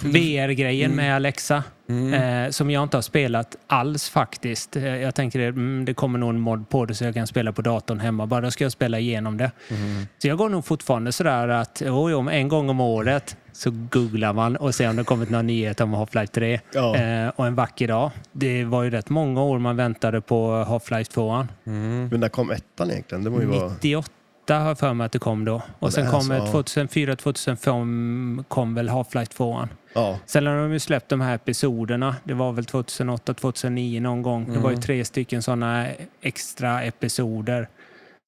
VR-grejen 0.00 0.92
mm. 0.92 1.04
med 1.04 1.16
Alexa. 1.16 1.64
Mm. 1.88 2.14
Eh, 2.44 2.50
som 2.50 2.70
jag 2.70 2.82
inte 2.82 2.96
har 2.96 3.02
spelat 3.02 3.56
alls 3.66 4.08
faktiskt. 4.08 4.76
Eh, 4.76 4.96
jag 4.96 5.14
tänker 5.14 5.40
mm, 5.40 5.84
det 5.84 5.94
kommer 5.94 6.18
nog 6.18 6.30
en 6.30 6.40
mod 6.40 6.68
på 6.68 6.86
det 6.86 6.94
så 6.94 7.04
jag 7.04 7.14
kan 7.14 7.26
spela 7.26 7.52
på 7.52 7.62
datorn 7.62 8.00
hemma. 8.00 8.26
Bara 8.26 8.40
då 8.40 8.50
ska 8.50 8.64
jag 8.64 8.72
spela 8.72 8.98
igenom 8.98 9.36
det. 9.36 9.50
Mm. 9.68 10.06
Så 10.18 10.28
jag 10.28 10.38
går 10.38 10.48
nog 10.48 10.64
fortfarande 10.64 11.12
sådär 11.12 11.48
att 11.48 11.82
oh, 11.82 12.12
om 12.12 12.28
en 12.28 12.48
gång 12.48 12.70
om 12.70 12.80
året 12.80 13.36
så 13.52 13.70
googlar 13.70 14.32
man 14.32 14.56
och 14.56 14.74
ser 14.74 14.90
om 14.90 14.96
det 14.96 15.04
kommit 15.04 15.30
några 15.30 15.42
nyheter 15.42 15.84
om 15.84 15.94
Half-Life 15.94 16.26
3. 16.26 16.60
Ja. 16.74 16.96
Eh, 16.96 17.28
och 17.28 17.46
en 17.46 17.54
vacker 17.54 17.88
dag. 17.88 18.10
Det 18.32 18.64
var 18.64 18.82
ju 18.82 18.90
rätt 18.90 19.08
många 19.08 19.42
år 19.42 19.58
man 19.58 19.76
väntade 19.76 20.20
på 20.20 20.64
Half-Life 20.68 21.12
2. 21.12 21.46
Mm. 21.66 22.08
Men 22.08 22.20
när 22.20 22.28
kom 22.28 22.50
ettan 22.50 22.90
egentligen? 22.90 23.24
Det 23.24 23.30
var 23.30 23.40
ju 23.40 23.46
98. 23.46 24.12
2008 24.46 24.58
har 24.58 24.68
jag 24.68 24.78
för 24.78 24.94
mig 24.94 25.04
att 25.04 25.12
det 25.12 25.18
kom 25.18 25.44
då. 25.44 25.62
Och 25.78 25.92
sen 25.92 26.06
alltså, 26.06 26.28
kom 26.28 26.36
eh, 26.36 26.52
2004-2005 26.52 28.44
kom 28.48 28.74
väl 28.74 28.88
Half-Life 28.88 29.32
2. 29.36 29.68
Ja. 29.94 30.18
Sen 30.26 30.46
har 30.46 30.56
de 30.56 30.72
ju 30.72 30.78
släppt 30.78 31.08
de 31.08 31.20
här 31.20 31.34
episoderna. 31.34 32.16
Det 32.24 32.34
var 32.34 32.52
väl 32.52 32.64
2008-2009 32.64 34.00
någon 34.00 34.22
gång. 34.22 34.42
Mm. 34.42 34.54
Det 34.54 34.60
var 34.60 34.70
ju 34.70 34.74
mm. 34.74 34.82
tre 34.82 35.04
stycken 35.04 35.42
sådana 35.42 35.86
extra 36.22 36.82
episoder 36.82 37.68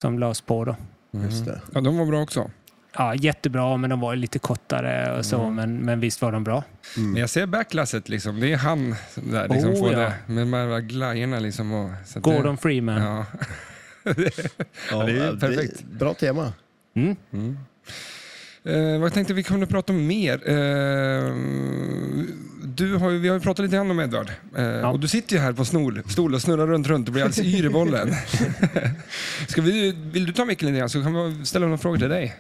som 0.02 0.18
lades 0.18 0.40
på 0.40 0.64
då. 0.64 0.76
Mm. 1.14 1.30
Ja, 1.74 1.80
de 1.80 1.98
var 1.98 2.06
bra 2.06 2.22
också. 2.22 2.50
Ja, 2.96 3.14
jättebra, 3.14 3.76
men 3.76 3.90
de 3.90 4.00
var 4.00 4.14
ju 4.14 4.20
lite 4.20 4.38
kortare 4.38 5.18
och 5.18 5.26
så, 5.26 5.40
mm. 5.40 5.54
men, 5.54 5.78
men 5.78 6.00
visst 6.00 6.22
var 6.22 6.32
de 6.32 6.44
bra. 6.44 6.62
Mm. 6.96 7.16
Jag 7.16 7.30
ser 7.30 7.46
backlasset, 7.46 8.08
liksom. 8.08 8.40
det 8.40 8.52
är 8.52 8.56
han 8.56 8.94
där, 9.14 9.48
liksom, 9.48 9.70
oh, 9.70 9.92
ja. 9.92 9.98
det, 9.98 10.14
med 10.26 10.42
de 10.42 10.52
här 10.52 10.80
glajjorna. 10.80 11.38
Liksom, 11.38 11.72
och, 11.72 11.90
Gordon 12.14 12.54
det, 12.54 12.60
Freeman. 12.60 13.02
Ja. 13.02 13.26
Ja, 14.90 15.05
det 15.05 15.12
är 15.12 15.14
ju 15.14 15.16
ja, 15.16 15.36
perfekt. 15.40 15.82
bra 15.84 16.14
tema. 16.14 16.52
Mm. 16.96 17.16
Mm. 17.32 17.57
Eh, 18.64 19.00
vad 19.00 19.12
tänkte 19.12 19.34
vi 19.34 19.42
kunde 19.42 19.66
prata 19.66 19.92
om 19.92 20.07
mer? 20.07 20.48
Eh, 20.50 21.34
du 22.64 22.94
har 22.94 23.11
ju, 23.11 23.18
vi 23.18 23.28
har 23.28 23.34
ju 23.36 23.40
pratat 23.40 23.62
lite 23.64 23.76
grann 23.76 23.90
om 23.90 24.00
Edvard. 24.00 24.30
Eh, 24.57 24.90
Och 24.90 25.00
du 25.00 25.09
sitter 25.09 25.36
ju 25.36 25.42
här 25.42 25.52
på 25.52 25.64
snol, 25.64 26.02
stol 26.09 26.34
och 26.34 26.42
snurrar 26.42 26.66
runt, 26.66 26.86
runt 26.86 27.09
och 27.09 27.12
blir 27.12 27.22
alldeles 27.24 27.55
yr 27.55 27.64
i 27.64 27.68
bollen. 27.68 28.11
Ska 29.48 29.62
vi, 29.62 29.92
vill 30.12 30.26
du 30.26 30.32
ta 30.32 30.44
micken 30.44 30.68
lite 30.68 30.78
grann 30.78 30.88
så 30.90 31.02
kan 31.02 31.38
vi 31.38 31.46
ställa 31.46 31.66
några 31.66 31.78
frågor 31.78 31.98
till 31.98 32.09
dig. 32.09 32.34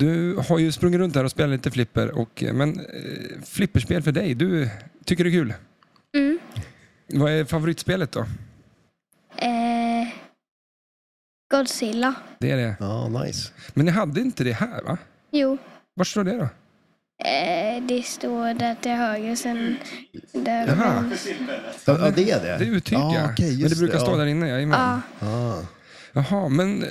Du 0.00 0.34
har 0.48 0.58
ju 0.58 0.72
sprungit 0.72 0.98
runt 1.00 1.14
här 1.16 1.24
och 1.24 1.30
spelat 1.30 1.50
lite 1.50 1.70
flipper, 1.70 2.10
och, 2.18 2.44
men 2.52 2.80
eh, 2.80 2.84
flipperspel 3.44 4.02
för 4.02 4.12
dig, 4.12 4.34
du 4.34 4.68
tycker 5.04 5.24
det 5.24 5.30
är 5.30 5.32
kul? 5.32 5.54
Mm. 6.16 6.38
Vad 7.12 7.32
är 7.32 7.44
favoritspelet 7.44 8.12
då? 8.12 8.20
Eh, 9.38 9.75
Godzilla. 11.58 12.14
Det 12.38 12.50
är 12.50 12.56
det. 12.56 12.76
Ja, 12.80 13.08
nice. 13.08 13.52
Men 13.74 13.86
ni 13.86 13.92
hade 13.92 14.20
inte 14.20 14.44
det 14.44 14.52
här 14.52 14.82
va? 14.82 14.98
Jo, 15.30 15.58
Var 15.94 16.04
står 16.04 16.24
det 16.24 16.32
då? 16.36 16.48
eh, 17.28 17.82
det 17.88 18.02
står 18.02 18.54
där 18.58 18.74
till 18.82 18.90
höger 18.92 19.36
sen 19.36 19.76
där 20.32 20.66
Jaha. 20.66 21.10
Ja, 21.86 21.98
ja, 22.00 22.10
det 22.16 22.30
är 22.30 22.40
det? 22.40 22.56
Det 22.58 22.64
är 22.64 22.76
uttyg 22.76 22.98
ja. 22.98 23.14
ja. 23.14 23.28
okej, 23.32 23.50
Men 23.50 23.58
just 23.58 23.74
det 23.74 23.80
brukar 23.80 23.98
stå 23.98 24.10
ja. 24.10 24.16
där 24.16 24.26
inne. 24.26 24.48
Ja, 24.48 25.00
Ah. 25.20 25.58
Jaha, 26.12 26.48
men 26.48 26.82
eh, 26.82 26.88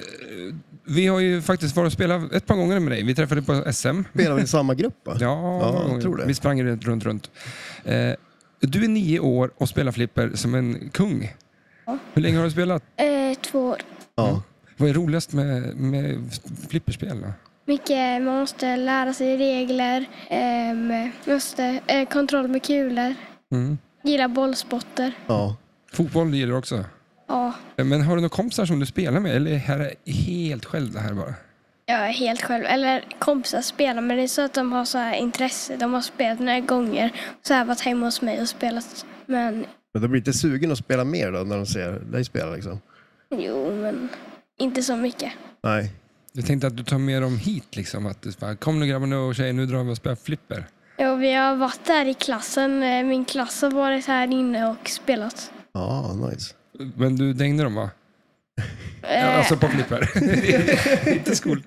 vi 0.88 1.08
har 1.08 1.20
ju 1.20 1.42
faktiskt 1.42 1.76
varit 1.76 1.86
och 1.88 1.94
spelat 1.94 2.32
ett 2.34 2.46
par 2.46 2.56
gånger 2.56 2.80
med 2.80 2.92
dig. 2.92 3.04
Vi 3.04 3.16
träffade 3.16 3.42
på 3.42 3.74
SM. 3.74 4.02
Spelar 4.14 4.36
vi 4.36 4.42
i 4.44 4.48
samma 4.48 4.74
grupp 4.74 4.96
va? 5.08 5.14
Ja, 5.20 5.60
Ja, 5.62 5.86
jag 5.92 6.02
tror 6.02 6.18
det. 6.18 6.26
vi 6.26 6.34
sprang 6.34 6.64
runt, 6.64 6.84
runt, 6.86 7.04
runt. 7.06 7.32
Eh, 7.84 8.12
du 8.60 8.84
är 8.84 8.88
nio 8.88 9.20
år 9.20 9.52
och 9.58 9.70
spelar 9.70 9.92
flipper 9.92 10.32
som 10.36 10.56
en 10.56 10.90
kung. 10.90 11.34
Ja. 11.86 11.98
Hur 12.14 12.22
länge 12.22 12.38
har 12.38 12.44
du 12.46 12.52
spelat? 12.52 12.84
Eh, 12.98 13.40
två 13.42 13.60
år. 13.68 13.78
Ja. 14.16 14.42
Vad 14.78 14.90
är 14.90 14.94
roligast 14.94 15.34
med, 15.34 15.76
med 15.76 16.20
flipperspel? 16.70 17.22
Då? 17.22 17.28
Mycket, 17.66 18.22
man 18.22 18.40
måste 18.40 18.76
lära 18.78 19.14
sig 19.14 19.38
regler, 19.38 20.06
ehm, 20.30 21.12
måste, 21.26 21.80
eh, 21.88 22.08
kontroll 22.10 22.48
med 22.48 22.64
kulor, 22.64 23.16
Mm. 23.52 23.78
gilla 24.04 24.28
bollspotter. 24.28 25.12
ja. 25.28 25.56
Fotboll 25.94 26.34
gillar 26.34 26.52
du 26.52 26.58
också? 26.58 26.86
Ja, 27.28 27.54
Eh, 27.78 27.86
Men 27.86 28.02
har 28.02 28.16
du 28.16 28.22
några 28.22 28.30
kompisar 28.36 28.66
som 28.66 28.80
du 28.80 28.86
spelar 28.86 29.20
med 29.20 29.36
eller 29.36 29.52
är 29.72 29.78
det 29.80 30.12
helt 30.12 30.66
själv 30.66 30.92
det 30.94 31.00
här 31.00 31.14
bara? 31.14 31.34
jag 31.86 32.00
är 32.00 32.12
helt 32.12 32.42
själv. 32.42 32.66
Eller 32.66 33.04
kompisar 33.20 33.62
spelar, 33.62 34.02
men 34.02 34.18
det 34.18 34.24
är 34.24 34.28
så 34.28 34.42
att 34.42 34.54
de 34.54 34.72
har 34.72 34.86
så 34.86 34.98
här 34.98 35.16
intresse. 35.16 35.76
De 35.78 35.94
har 35.94 36.02
spelat 36.02 36.40
några 36.40 36.60
gånger, 36.60 37.12
så 37.42 37.64
varit 37.64 37.82
hemma 37.82 38.06
hos 38.06 38.22
mig 38.22 38.42
och 38.42 38.50
spelat. 38.50 39.06
Men 39.26 39.66
Men 39.94 40.02
de 40.02 40.08
blir 40.08 40.22
inte 40.22 40.34
sugen 40.34 40.72
att 40.72 40.78
spela 40.78 41.04
mer 41.04 41.32
då 41.32 41.40
när 41.40 41.56
de 41.58 41.66
ser 41.66 41.92
dig 41.92 42.26
spela 42.26 42.52
liksom? 42.52 42.80
jo, 43.38 43.72
men 43.76 44.10
inte 44.60 44.84
så 44.84 44.96
mycket. 44.96 45.32
Nej. 45.64 45.92
Jag 46.34 46.46
tänkte 46.46 46.68
att 46.68 46.78
du 46.78 46.84
tar 46.84 46.98
med 46.98 47.22
dem 47.22 47.38
hit 47.38 47.76
liksom. 47.76 48.06
Att 48.06 48.22
du 48.22 48.32
bara, 48.40 48.56
Kom 48.56 48.80
nu 48.80 48.88
grabbar 48.88 49.08
nu 49.08 49.16
och 49.16 49.36
tjejer, 49.36 49.54
nu 49.54 49.66
drar 49.66 49.84
vi 49.84 49.92
och 49.94 49.98
spelar 49.98 50.16
flipper. 50.16 50.66
Jo, 50.98 51.16
vi 51.16 51.34
har 51.34 51.56
varit 51.56 51.86
där 51.86 52.06
i 52.06 52.14
klassen. 52.14 52.84
Eh, 52.84 53.04
Min 53.04 53.26
klass 53.26 53.62
har 53.62 53.72
varit 53.72 54.06
här 54.06 54.28
inne 54.34 54.66
och 54.70 54.90
spelat. 54.90 55.52
Ja, 55.74 56.14
nice. 56.14 56.54
Men 56.96 57.16
du 57.16 57.34
dängde 57.34 57.64
dem 57.64 57.76
va? 57.76 57.90
Eh, 59.02 59.38
Alltså 59.38 59.58
på 59.58 59.68
flipper. 59.68 60.10
Inte 61.14 61.36
skol. 61.36 61.64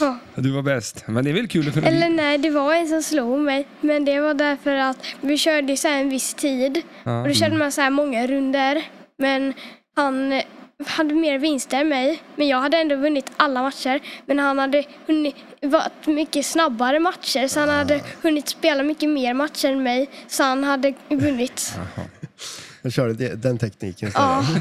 ja. 0.00 0.18
Du 0.34 0.50
var 0.52 0.62
bäst. 0.62 1.04
Men 1.06 1.24
det 1.24 1.30
är 1.30 1.34
väl 1.34 1.48
kul 1.48 1.68
att 1.68 1.74
kunna... 1.74 1.86
Eller 1.86 2.08
nej, 2.08 2.38
det 2.38 2.50
var 2.50 2.74
en 2.74 2.88
som 2.88 3.02
slog 3.02 3.38
mig. 3.40 3.66
Men 3.80 4.04
det 4.04 4.20
var 4.20 4.34
därför 4.34 4.74
att 4.76 4.98
vi 5.20 5.38
körde 5.38 5.76
så 5.76 5.88
här 5.88 6.00
en 6.00 6.08
viss 6.08 6.34
tid. 6.34 6.82
Ja. 7.04 7.20
Och 7.22 7.28
då 7.28 7.34
körde 7.34 7.56
man 7.56 7.72
så 7.72 7.80
här 7.80 7.90
många 7.90 8.26
runder. 8.26 8.82
Men 9.18 9.54
han 9.96 10.42
hade 10.84 11.14
mer 11.14 11.38
vinster 11.38 11.80
än 11.80 11.88
mig. 11.88 12.22
Men 12.36 12.48
jag 12.48 12.60
hade 12.60 12.76
ändå 12.76 12.96
vunnit 12.96 13.30
alla 13.36 13.62
matcher. 13.62 14.00
Men 14.26 14.38
han 14.38 14.58
hade 14.58 14.84
hunnit, 15.06 15.36
varit 15.62 16.06
mycket 16.06 16.46
snabbare 16.46 17.00
matcher. 17.00 17.48
Så 17.48 17.60
han 17.60 17.68
hade 17.68 18.00
hunnit 18.22 18.48
spela 18.48 18.82
mycket 18.82 19.08
mer 19.08 19.34
matcher 19.34 19.68
än 19.68 19.82
mig. 19.82 20.10
Så 20.28 20.42
han 20.42 20.64
hade 20.64 20.94
vunnit. 21.08 21.74
Jag 22.82 22.92
körde 22.92 23.36
den 23.36 23.58
tekniken 23.58 24.10
Ja. 24.14 24.44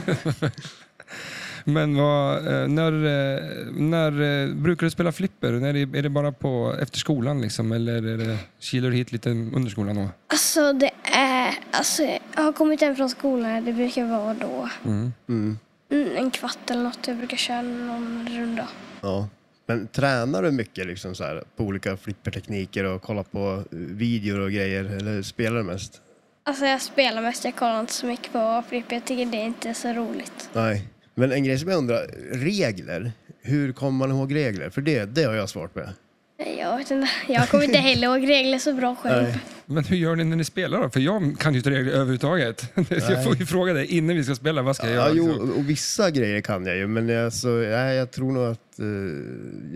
Men 1.67 1.97
vad, 1.97 2.37
eh, 2.47 2.67
när, 2.67 2.91
eh, 2.91 3.41
när 3.71 4.11
eh, 4.21 4.55
brukar 4.55 4.85
du 4.85 4.91
spela 4.91 5.11
flipper? 5.11 5.51
När 5.51 5.75
är, 5.75 5.95
är 5.95 6.01
det 6.01 6.09
bara 6.09 6.31
på, 6.31 6.75
efter 6.81 6.97
skolan 6.97 7.41
liksom? 7.41 7.71
Eller 7.71 7.93
är 7.93 8.17
det, 8.17 8.37
kilar 8.59 8.89
du 8.89 8.95
hit 8.95 9.11
lite 9.11 9.29
under 9.29 9.69
skolan 9.69 9.95
då? 9.95 10.09
alltså 10.27 10.73
det 10.73 10.91
är... 11.03 11.53
Alltså, 11.71 12.03
jag 12.35 12.41
har 12.43 12.53
kommit 12.53 12.81
hem 12.81 12.95
från 12.95 13.09
skolan. 13.09 13.65
Det 13.65 13.73
brukar 13.73 14.05
vara 14.05 14.33
då 14.33 14.69
Mm. 14.85 15.13
Mm. 15.29 15.57
Mm, 15.91 16.17
en 16.17 16.31
kvart 16.31 16.69
eller 16.69 16.83
något. 16.83 17.07
Jag 17.07 17.17
brukar 17.17 17.37
köra 17.37 17.61
någon 17.61 18.27
runda. 18.31 18.67
Ja. 19.01 19.29
Men 19.67 19.87
tränar 19.87 20.43
du 20.43 20.51
mycket 20.51 20.87
liksom 20.87 21.15
så 21.15 21.23
här, 21.23 21.43
på 21.55 21.63
olika 21.63 21.97
flippertekniker 21.97 22.83
och 22.83 23.01
kollar 23.01 23.23
på 23.23 23.63
eh, 23.71 23.77
videor 23.77 24.39
och 24.39 24.51
grejer? 24.51 24.85
Eller 24.85 25.21
spelar 25.21 25.57
du 25.57 25.63
mest? 25.63 26.01
Alltså 26.43 26.65
jag 26.65 26.81
spelar 26.81 27.21
mest, 27.21 27.45
jag 27.45 27.55
kollar 27.55 27.79
inte 27.79 27.93
så 27.93 28.05
mycket 28.05 28.31
på 28.31 28.63
flipper. 28.69 28.95
Jag 28.95 29.05
tycker 29.05 29.25
det 29.25 29.37
är 29.37 29.45
inte 29.45 29.73
så 29.73 29.93
roligt. 29.93 30.49
Nej. 30.53 30.87
Men 31.15 31.31
en 31.31 31.43
grej 31.43 31.59
som 31.59 31.69
jag 31.69 31.77
undrar, 31.77 32.07
regler. 32.31 33.11
Hur 33.41 33.73
kommer 33.73 34.07
man 34.07 34.17
ihåg 34.17 34.35
regler? 34.35 34.69
För 34.69 34.81
det, 34.81 35.05
det 35.05 35.23
har 35.23 35.33
jag 35.33 35.49
svårt 35.49 35.75
med. 35.75 35.89
Jag 36.45 36.77
vet 36.77 36.91
inte, 36.91 37.09
jag 37.27 37.49
kommer 37.49 37.63
inte 37.63 37.77
heller 37.77 38.07
ihåg 38.07 38.29
regler 38.29 38.59
så 38.59 38.73
bra 38.73 38.95
själv. 38.95 39.23
Nej. 39.23 39.39
Men 39.65 39.83
hur 39.83 39.97
gör 39.97 40.15
ni 40.15 40.23
när 40.23 40.35
ni 40.37 40.43
spelar 40.43 40.81
då? 40.81 40.89
För 40.89 40.99
jag 40.99 41.35
kan 41.39 41.53
ju 41.53 41.57
inte 41.59 41.69
regler 41.69 41.91
överhuvudtaget. 41.91 42.71
Jag 42.89 43.23
får 43.23 43.35
ju 43.35 43.45
fråga 43.45 43.73
dig 43.73 43.85
innan 43.85 44.15
vi 44.15 44.23
ska 44.23 44.35
spela, 44.35 44.61
vad 44.61 44.75
ska 44.75 44.89
jag 44.89 44.95
Ja, 44.95 44.99
göra? 45.01 45.13
jo, 45.15 45.27
liksom? 45.27 45.51
och 45.51 45.69
vissa 45.69 46.11
grejer 46.11 46.41
kan 46.41 46.65
jag 46.65 46.77
ju, 46.77 46.87
men 46.87 47.25
alltså, 47.25 47.47
nej, 47.47 47.95
jag 47.95 48.11
tror 48.11 48.31
nog 48.31 48.43
att 48.43 48.79
eh, 48.79 48.85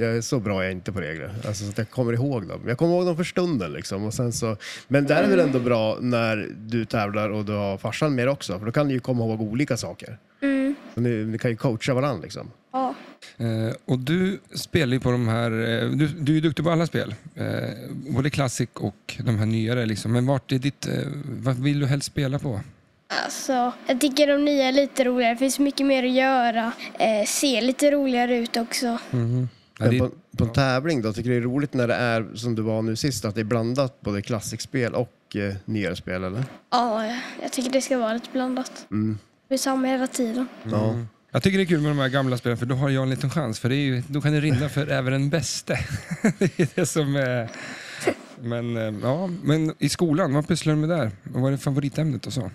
jag 0.05 0.17
är 0.17 0.21
så 0.21 0.39
bra 0.39 0.55
jag 0.63 0.67
är 0.67 0.71
inte 0.71 0.91
på 0.91 1.01
regler. 1.01 1.31
Alltså, 1.47 1.63
så 1.63 1.69
att 1.69 1.77
jag 1.77 1.89
kommer 1.89 2.13
ihåg 2.13 2.47
dem. 2.47 2.61
Jag 2.67 2.77
kommer 2.77 2.93
ihåg 2.95 3.05
dem 3.05 3.17
för 3.17 3.23
stunden. 3.23 3.73
Liksom, 3.73 4.03
och 4.03 4.13
sen 4.13 4.33
så, 4.33 4.57
men 4.87 5.05
där 5.05 5.23
är 5.23 5.27
väl 5.27 5.39
ändå 5.39 5.59
bra 5.59 5.97
när 6.01 6.49
du 6.57 6.85
tävlar 6.85 7.29
och 7.29 7.45
du 7.45 7.51
har 7.53 7.77
farsan 7.77 8.15
med 8.15 8.29
också, 8.29 8.59
för 8.59 8.65
då 8.65 8.71
kan 8.71 8.87
ni 8.87 8.93
ju 8.93 8.99
komma 8.99 9.23
ihåg 9.25 9.41
olika 9.41 9.77
saker. 9.77 10.17
Mm, 10.41 10.75
ni, 10.95 11.09
ni 11.09 11.37
kan 11.37 11.51
ju 11.51 11.57
coacha 11.57 11.93
varandra. 11.93 12.23
Liksom. 12.23 12.51
ja. 12.73 12.95
Eh, 13.37 13.75
och 13.85 13.99
du 13.99 14.39
spelar 14.55 14.93
ju 14.93 14.99
på 14.99 15.11
de 15.11 15.27
här, 15.27 15.51
eh, 15.51 15.89
du, 15.89 16.07
du 16.07 16.31
är 16.31 16.35
ju 16.35 16.41
duktig 16.41 16.65
på 16.65 16.71
alla 16.71 16.87
spel. 16.87 17.15
Eh, 17.35 17.45
både 17.89 18.29
Classic 18.29 18.69
och 18.73 19.15
de 19.19 19.39
här 19.39 19.45
nyare 19.45 19.85
liksom. 19.85 20.11
Men 20.11 20.25
vart 20.25 20.51
är 20.51 20.59
ditt, 20.59 20.87
eh, 20.87 20.93
vad 21.25 21.55
vill 21.55 21.79
du 21.79 21.85
helst 21.85 22.07
spela 22.07 22.39
på? 22.39 22.59
Alltså, 23.23 23.73
jag 23.87 24.01
tycker 24.01 24.27
de 24.27 24.45
nya 24.45 24.67
är 24.67 24.71
lite 24.71 25.03
roligare. 25.03 25.33
Det 25.33 25.37
finns 25.37 25.59
mycket 25.59 25.85
mer 25.85 26.03
att 26.03 26.11
göra. 26.11 26.71
Eh, 26.99 27.25
ser 27.27 27.61
lite 27.61 27.91
roligare 27.91 28.37
ut 28.37 28.57
också. 28.57 28.87
Ja, 28.87 28.97
Men 29.79 29.89
det, 29.89 29.99
på, 29.99 30.11
på 30.37 30.43
en 30.43 30.53
tävling 30.53 31.01
då, 31.01 31.13
tycker 31.13 31.29
du 31.29 31.35
det 31.35 31.41
är 31.41 31.49
roligt 31.49 31.73
när 31.73 31.87
det 31.87 31.95
är 31.95 32.27
som 32.35 32.55
det 32.55 32.61
var 32.61 32.81
nu 32.81 32.95
sist, 32.95 33.25
att 33.25 33.35
det 33.35 33.41
är 33.41 33.45
blandat 33.45 34.01
både 34.01 34.21
klassikspel 34.21 34.93
och 34.95 35.35
eh, 35.35 35.55
nyare 35.65 35.95
spel? 35.95 36.23
Eller? 36.23 36.43
Ja, 36.69 37.15
jag 37.41 37.51
tycker 37.51 37.71
det 37.71 37.81
ska 37.81 37.97
vara 37.97 38.13
lite 38.13 38.29
blandat. 38.31 38.85
Mm. 38.91 39.17
Det 39.47 39.53
är 39.53 39.57
samma 39.57 39.87
hela 39.87 40.07
tiden. 40.07 40.47
Ja. 40.63 40.95
Jag 41.31 41.43
tycker 41.43 41.57
det 41.57 41.63
är 41.63 41.65
kul 41.65 41.81
med 41.81 41.91
de 41.91 41.99
här 41.99 42.09
gamla 42.09 42.37
spelen 42.37 42.57
för 42.57 42.65
då 42.65 42.75
har 42.75 42.89
jag 42.89 43.03
en 43.03 43.09
liten 43.09 43.29
chans. 43.29 43.59
För 43.59 43.69
det 43.69 43.75
är 43.75 43.85
ju, 43.85 44.03
då 44.07 44.21
kan 44.21 44.33
det 44.33 44.39
rinna 44.39 44.69
för 44.69 44.87
även 44.87 45.13
den 45.13 45.29
bäste. 45.29 45.79
det 46.39 46.59
är 46.59 46.67
det 46.75 46.85
som 46.85 47.15
är... 47.15 47.49
Men, 48.41 48.77
eh, 48.77 48.93
ja, 49.03 49.29
men 49.43 49.73
i 49.79 49.89
skolan, 49.89 50.33
vad 50.33 50.47
pysslar 50.47 50.73
du 50.73 50.79
med 50.79 50.89
där? 50.89 51.11
Vad 51.23 51.53
är 51.53 51.57
favoritämnet 51.57 52.27
och 52.27 52.33
så? 52.33 52.51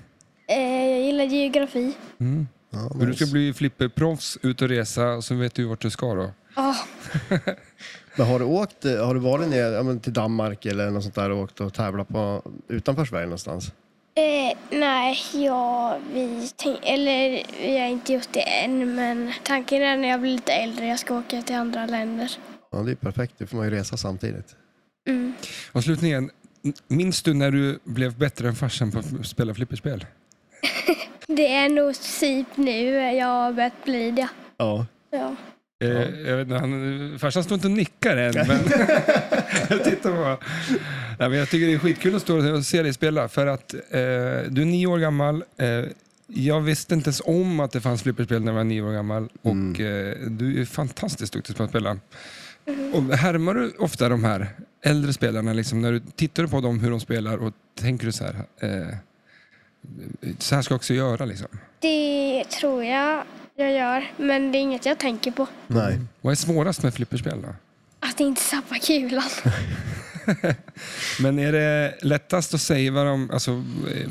Eh, 0.49 0.91
jag 0.91 1.01
gillar 1.01 1.25
geografi. 1.25 1.93
Mm. 2.19 2.49
Ja, 2.71 2.91
För 2.99 3.07
du 3.07 3.15
ska 3.15 3.27
bli 3.27 3.53
flipperproffs, 3.53 4.39
ut 4.43 4.63
och 4.63 4.69
resa 4.69 5.11
och 5.11 5.25
så 5.25 5.35
vet 5.35 5.55
du 5.55 5.65
vart 5.65 5.81
du 5.81 5.91
ska 5.91 6.15
då. 6.15 6.31
Ja, 6.57 6.77
Men 8.17 8.27
har 8.27 8.39
du 8.39 8.45
åkt, 8.45 8.85
eh, 8.85 9.07
har 9.07 9.15
du 9.15 9.21
varit 9.21 9.49
ner 9.49 9.73
ja, 9.73 9.83
men 9.83 10.01
till 10.01 10.13
Danmark 10.13 10.67
eller 10.67 10.91
något 10.91 11.03
sånt 11.03 11.15
där 11.15 11.31
och 11.31 11.39
åkt 11.39 11.61
och 11.61 11.75
tävlat 11.75 12.09
på, 12.09 12.43
utanför 12.69 13.05
Sverige 13.05 13.27
någonstans? 13.27 13.73
Eh, 14.17 14.57
nej, 14.71 15.17
ja, 15.33 15.99
vi 16.13 16.51
tänk, 16.57 16.79
eller 16.83 17.43
vi 17.61 17.79
har 17.79 17.87
inte 17.87 18.13
gjort 18.13 18.29
det 18.33 18.41
än, 18.41 18.95
men 18.95 19.33
tanken 19.43 19.83
är 19.83 19.97
när 19.97 20.09
jag 20.09 20.21
blir 20.21 20.31
lite 20.31 20.53
äldre, 20.53 20.87
jag 20.87 20.99
ska 20.99 21.19
åka 21.19 21.43
till 21.43 21.57
andra 21.57 21.87
länder. 21.87 22.31
Ja, 22.71 22.79
det 22.79 22.91
är 22.91 22.97
perfekt. 22.97 23.35
Då 23.39 23.47
får 23.47 23.57
man 23.57 23.67
ju 23.67 23.71
resa 23.71 23.97
samtidigt. 23.97 24.57
Mm. 25.09 25.33
Och 25.73 25.85
slutligen, 25.85 26.31
minns 26.89 27.23
du 27.23 27.35
när 27.35 27.51
du 27.51 27.79
blev 27.85 28.19
bättre 28.19 28.49
än 28.49 28.55
farsan 28.55 28.91
på 28.91 28.99
att 28.99 29.27
spela 29.27 29.55
flipperspel? 29.55 30.07
Det 31.27 31.55
är 31.55 31.69
nog 31.69 31.95
typ 32.21 32.57
nu 32.57 32.95
jag 32.95 33.27
har 33.27 33.53
börjat 33.53 33.85
bli 33.85 34.11
det. 34.11 34.29
Ja. 34.57 34.87
Ja. 35.11 35.37
Eh, 35.83 35.91
jag 36.29 36.37
vet 36.37 36.47
inte, 36.47 36.59
han, 36.59 37.19
farsan 37.19 37.45
står 37.45 37.55
inte 37.55 37.67
och 37.67 37.73
nickar 37.73 38.17
än, 38.17 38.35
men 38.35 38.49
jag 39.69 39.85
tittar 39.85 40.11
på. 40.11 40.45
Nej, 41.19 41.29
men 41.29 41.39
jag 41.39 41.49
tycker 41.51 41.67
det 41.67 41.73
är 41.73 41.79
skitkul 41.79 42.15
att 42.15 42.23
stå 42.23 42.55
och 42.57 42.65
se 42.67 42.83
dig 42.83 42.93
spela 42.93 43.29
för 43.29 43.47
att 43.47 43.75
eh, 43.75 43.81
du 44.49 44.63
är 44.63 44.65
nio 44.65 44.87
år 44.87 44.99
gammal. 44.99 45.45
Eh, 45.57 45.85
jag 46.27 46.61
visste 46.61 46.95
inte 46.95 47.09
ens 47.09 47.23
om 47.25 47.61
att 47.61 47.73
det 47.73 47.81
fanns 47.81 48.03
flipperspel 48.03 48.43
när 48.43 48.53
jag 48.53 48.57
var 48.57 48.65
nio 48.65 48.83
år 48.83 48.93
gammal 48.93 49.29
och 49.43 49.81
eh, 49.81 50.17
du 50.27 50.61
är 50.61 50.65
fantastiskt 50.65 51.33
duktig 51.33 51.57
på 51.57 51.63
att 51.63 51.71
spela. 51.71 51.99
Och 52.93 53.03
härmar 53.03 53.55
du 53.55 53.73
ofta 53.79 54.09
de 54.09 54.25
här 54.25 54.49
äldre 54.83 55.13
spelarna, 55.13 55.53
liksom, 55.53 55.81
när 55.83 55.93
du 55.93 56.01
tittar 56.01 56.47
på 56.47 56.61
dem 56.61 56.81
hur 56.81 56.91
de 56.91 57.01
spelar 57.01 57.37
och 57.39 57.53
tänker 57.81 58.07
du 58.07 58.13
så 58.13 58.25
här, 58.25 58.35
eh, 58.61 58.97
så 60.39 60.55
här 60.55 60.63
ska 60.63 60.73
jag 60.73 60.77
också 60.77 60.95
göra 60.95 61.25
liksom? 61.25 61.49
Det 61.81 62.45
tror 62.45 62.85
jag 62.85 63.25
jag 63.57 63.73
gör, 63.73 64.13
men 64.17 64.53
det 64.53 64.59
är 64.59 64.61
inget 64.61 64.87
jag 64.87 64.99
tänker 64.99 65.31
på. 65.31 65.47
Nej. 65.67 65.99
Vad 66.21 66.31
är 66.31 66.37
svårast 66.37 66.83
med 66.83 66.95
flipperspel 66.95 67.43
då? 67.43 67.49
Att 68.01 68.21
inte 68.21 68.43
tappa 68.51 68.75
kulan. 68.75 69.23
Men 71.21 71.39
är 71.39 71.53
det 71.53 71.95
lättast 72.03 72.55
att 72.55 72.61
savea 72.61 73.05
dem 73.05 73.31
alltså, 73.33 73.51
eh, 73.95 74.11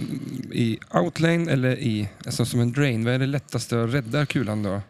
i 0.51 0.79
outlane 0.93 1.51
eller 1.51 1.79
i, 1.79 2.09
alltså 2.25 2.45
som 2.45 2.59
en 2.59 2.71
drain? 2.71 3.05
Vad 3.05 3.13
är 3.13 3.19
det 3.19 3.25
lättaste 3.25 3.83
att 3.83 3.93
rädda 3.93 4.25
kulan 4.25 4.63
då? 4.63 4.81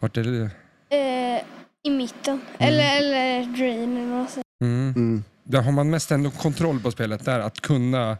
Vart 0.00 0.16
är 0.16 0.24
det? 0.24 0.50
Eh, 0.96 1.42
I 1.82 1.90
mitten. 1.90 2.40
Eller, 2.58 2.96
eller 2.96 3.44
drain 3.44 3.96
eller 3.96 4.18
vad 4.18 4.30
säger. 4.30 4.44
Mm. 4.60 4.92
Mm. 4.96 5.24
Där 5.44 5.62
har 5.62 5.72
man 5.72 5.90
mest 5.90 6.10
ändå 6.10 6.30
kontroll 6.30 6.80
på 6.80 6.90
spelet 6.90 7.24
där, 7.24 7.40
att 7.40 7.60
kunna 7.60 8.16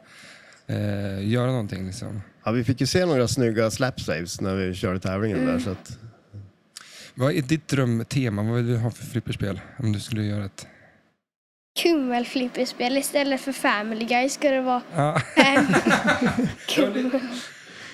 eh, 0.67 1.29
göra 1.29 1.47
någonting. 1.47 1.87
Liksom. 1.87 2.23
Ja, 2.47 2.53
vi 2.53 2.65
fick 2.65 2.81
ju 2.81 2.87
se 2.87 3.07
några 3.07 3.29
snygga 3.29 3.71
slap 3.71 4.01
saves 4.01 4.41
när 4.41 4.55
vi 4.55 4.75
körde 4.75 5.01
tävlingen 5.01 5.47
där. 5.47 5.59
Så 5.59 5.71
att, 5.71 5.99
Vad 7.15 7.33
är 7.33 7.43
ditt 7.43 7.69
drömtema? 7.69 8.43
Vad 8.43 8.57
vill 8.57 8.67
du 8.67 8.77
ha 8.77 8.91
för 8.91 9.05
flipperspel? 9.07 9.61
Om 9.79 9.93
du 9.93 10.01
skulle 10.01 10.23
göra 10.25 10.45
ett... 10.45 10.67
Kummelflipperspel 11.83 12.97
istället 12.97 13.41
för 13.41 13.53
Family 13.53 14.05
Guy 14.05 14.29
ska 14.29 14.51
det 14.51 14.61
vara. 14.61 14.83
Ja. 14.95 15.21
Fam- 15.37 16.49
Kummel. 16.69 17.11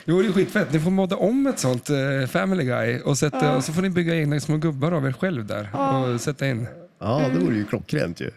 Det 0.05 0.13
vore 0.13 0.27
ju 0.27 0.33
skitfett. 0.33 0.73
Ni 0.73 0.81
får 0.81 0.91
modda 0.91 1.17
om 1.17 1.47
ett 1.47 1.59
sånt 1.59 1.91
eh, 1.91 2.27
Family 2.29 2.65
Guy 2.65 3.01
och, 3.01 3.19
sätta, 3.19 3.57
och 3.57 3.65
så 3.65 3.73
får 3.73 3.83
ni 3.83 3.91
bygga 3.91 4.15
egna 4.15 4.41
små 4.41 4.57
gubbar 4.57 4.93
av 4.93 5.07
er 5.07 5.13
själv 5.13 5.47
där 5.47 5.69
och 5.77 6.21
sätta 6.21 6.47
in. 6.49 6.67
Ja, 6.99 7.29
det 7.35 7.39
vore 7.41 7.55
ju 7.57 7.65
klockrent 7.65 8.21
ju. 8.21 8.31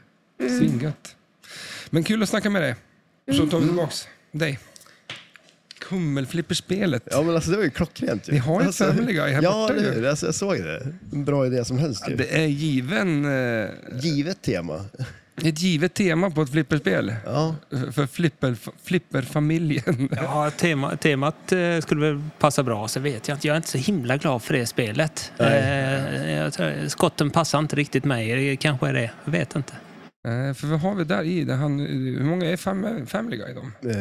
Svingött. 0.59 1.15
Men 1.89 2.03
kul 2.03 2.23
att 2.23 2.29
snacka 2.29 2.49
med 2.49 2.61
dig. 2.61 2.75
Så 3.37 3.47
tar 3.47 3.59
vi 3.59 3.65
tillbaks 3.67 4.07
dig. 4.31 4.59
Kummelflipperspelet. 5.79 7.03
Ja, 7.11 7.21
men 7.21 7.35
alltså 7.35 7.51
det 7.51 7.57
var 7.57 7.63
ju 7.63 7.69
klockrent 7.69 8.27
ju. 8.27 8.31
Vi 8.31 8.37
har 8.37 8.61
ett 8.61 8.67
alltså, 8.67 8.83
Family 8.85 9.13
Guy 9.13 9.31
här 9.33 9.43
Ja, 9.43 9.51
borta 9.51 9.73
det, 9.73 9.95
ju. 9.95 10.05
är- 10.05 10.09
alltså, 10.09 10.25
jag 10.25 10.35
såg 10.35 10.57
det. 10.63 10.87
En 11.13 11.25
bra 11.25 11.45
idé 11.45 11.65
som 11.65 11.77
helst 11.77 12.09
ju. 12.09 12.15
Det 12.15 12.37
är 12.43 12.45
given, 12.47 13.25
eh, 13.61 13.69
Givet 14.01 14.41
tema. 14.41 14.85
ett 15.43 15.61
givet 15.61 15.93
tema 15.93 16.31
på 16.31 16.41
ett 16.41 16.49
flipperspel. 16.51 17.15
Ja, 17.25 17.55
För 17.91 18.07
flipper, 18.07 18.55
flipperfamiljen. 18.83 20.09
Ja, 20.21 20.51
tema, 20.57 20.95
temat 20.97 21.51
eh, 21.51 21.79
skulle 21.81 22.01
väl 22.01 22.23
passa 22.39 22.63
bra, 22.63 22.87
så 22.87 22.99
vet 22.99 23.27
jag 23.27 23.35
inte. 23.35 23.47
Jag 23.47 23.53
är 23.53 23.57
inte 23.57 23.69
så 23.69 23.77
himla 23.77 24.17
glad 24.17 24.41
för 24.43 24.53
det 24.53 24.65
spelet. 24.65 25.31
Eh, 25.37 26.31
jag 26.33 26.53
skotten 26.91 27.29
passar 27.29 27.59
inte 27.59 27.75
riktigt 27.75 28.05
mig. 28.05 28.35
Det 28.35 28.55
kanske 28.55 28.87
är 28.89 28.93
det. 28.93 29.11
Jag 29.25 29.31
vet 29.31 29.55
inte. 29.55 29.73
Eh, 30.25 30.53
För 30.53 30.67
vad 30.67 30.79
har 30.79 30.95
vi 30.95 31.03
där 31.03 31.23
i? 31.23 31.43
Det 31.43 31.53
han, 31.53 31.79
hur 31.79 32.23
många 32.23 32.45
är 32.49 32.57
fam, 32.57 33.05
Family 33.07 33.37
Guy 33.37 33.53
då? 33.53 33.89
eh, 33.89 33.95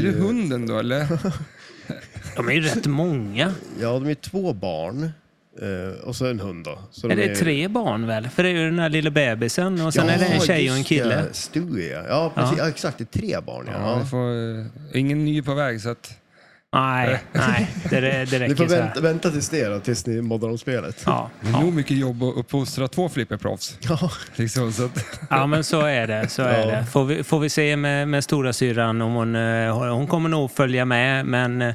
Är 0.00 0.02
det 0.02 0.10
hunden 0.10 0.66
då 0.66 0.78
eller? 0.78 1.06
De 2.36 2.48
är 2.48 2.52
ju 2.52 2.60
rätt 2.60 2.86
många. 2.86 3.54
Ja, 3.80 3.92
de 3.92 4.06
är 4.08 4.14
två 4.14 4.52
barn. 4.52 5.10
Eh, 5.62 6.00
och 6.04 6.16
så 6.16 6.26
en 6.26 6.40
hund 6.40 6.64
då. 6.64 6.78
Så 6.90 7.08
Är 7.10 7.16
de 7.16 7.28
det 7.28 7.34
tre 7.34 7.68
barn 7.68 8.06
väl? 8.06 8.28
För 8.28 8.42
det 8.42 8.48
är 8.48 8.52
ju 8.52 8.64
den 8.64 8.78
här 8.78 8.88
lilla 8.88 9.10
bebisen 9.10 9.80
och 9.80 9.94
sen 9.94 10.06
Ja, 10.06 10.12
är 10.12 10.18
det 10.18 10.24
en 10.24 10.40
tjej 10.40 10.70
och 10.70 10.76
en 10.76 10.84
kille. 10.84 11.16
det. 11.16 11.28
Stewie, 11.32 11.92
ja. 11.92 12.04
Ja, 12.08 12.32
precis. 12.34 12.58
Ja. 12.58 12.68
exakt. 12.68 12.98
Det 12.98 13.16
är 13.16 13.20
tre 13.20 13.40
barn. 13.46 13.68
Ja. 13.72 13.78
Ja, 13.80 13.98
vi 14.02 14.06
får, 14.08 14.58
eh, 14.60 15.00
ingen 15.00 15.24
ny 15.24 15.42
på 15.42 15.54
väg 15.54 15.80
så 15.80 15.88
att... 15.88 16.18
Nej, 16.74 17.20
nej, 17.32 17.70
det, 17.90 18.00
det 18.00 18.24
Ni 18.32 18.38
räcker 18.38 18.56
får 18.56 18.66
så 18.68 18.74
här. 18.74 18.82
vänta, 18.82 19.00
vänta 19.00 19.30
tills 19.30 19.48
det 19.48 19.68
då, 19.68 19.80
tills 19.80 20.06
ni 20.06 20.22
moddar 20.22 20.48
om 20.48 20.58
spelet. 20.58 21.02
Ja, 21.06 21.30
Det 21.40 21.48
är 21.48 21.52
ja. 21.52 21.60
nog 21.60 21.72
mycket 21.72 21.96
jobb 21.96 22.22
att 22.22 22.36
uppfostra 22.36 22.88
två 22.88 23.08
flipperproffs. 23.08 23.78
Ja. 23.80 24.10
Liksom, 24.36 24.72
så 24.72 24.84
att, 24.84 25.18
ja, 25.30 25.46
men 25.46 25.64
så 25.64 25.80
är 25.80 26.06
det. 26.06 26.28
Så 26.28 26.42
är 26.42 26.60
Ja. 26.60 26.66
det. 26.66 26.86
Får, 26.86 27.04
vi, 27.04 27.24
får 27.24 27.38
vi 27.40 27.48
se 27.48 27.76
med, 27.76 28.08
med 28.08 28.24
stora 28.24 28.52
syran 28.52 29.02
om 29.02 29.12
hon, 29.12 29.36
eh, 29.36 29.92
hon 29.94 30.06
kommer 30.06 30.28
nog 30.28 30.50
följa 30.50 30.84
med, 30.84 31.26
men 31.26 31.62
eh, 31.62 31.74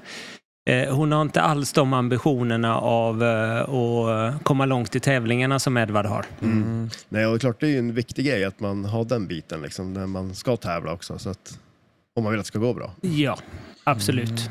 hon 0.91 1.11
har 1.11 1.21
inte 1.21 1.41
alls 1.41 1.73
de 1.73 1.93
ambitionerna 1.93 2.77
av 2.77 3.23
eh, 3.23 3.59
att 3.69 4.43
komma 4.43 4.65
långt 4.65 4.95
i 4.95 4.99
tävlingarna 4.99 5.59
som 5.59 5.77
Edvard 5.77 6.05
har. 6.05 6.25
Nej, 7.09 7.25
och 7.25 7.31
det 7.31 7.37
är 7.37 7.39
klart 7.39 7.59
det 7.59 7.65
är 7.67 7.71
ju 7.71 7.79
en 7.79 7.93
viktig 7.93 8.25
grej 8.25 8.45
att 8.45 8.59
man 8.59 8.85
har 8.85 9.03
den 9.05 9.27
biten 9.27 9.61
liksom, 9.61 9.93
när 9.93 10.05
man 10.07 10.35
ska 10.35 10.55
tävla 10.57 10.91
också. 10.93 11.19
Så 11.19 11.29
att, 11.29 11.59
om 12.15 12.23
man 12.23 12.31
vill 12.31 12.39
att 12.39 12.45
det 12.45 12.47
ska 12.47 12.59
gå 12.59 12.73
bra. 12.73 12.91
Ja, 13.01 13.37
absolut. 13.83 14.49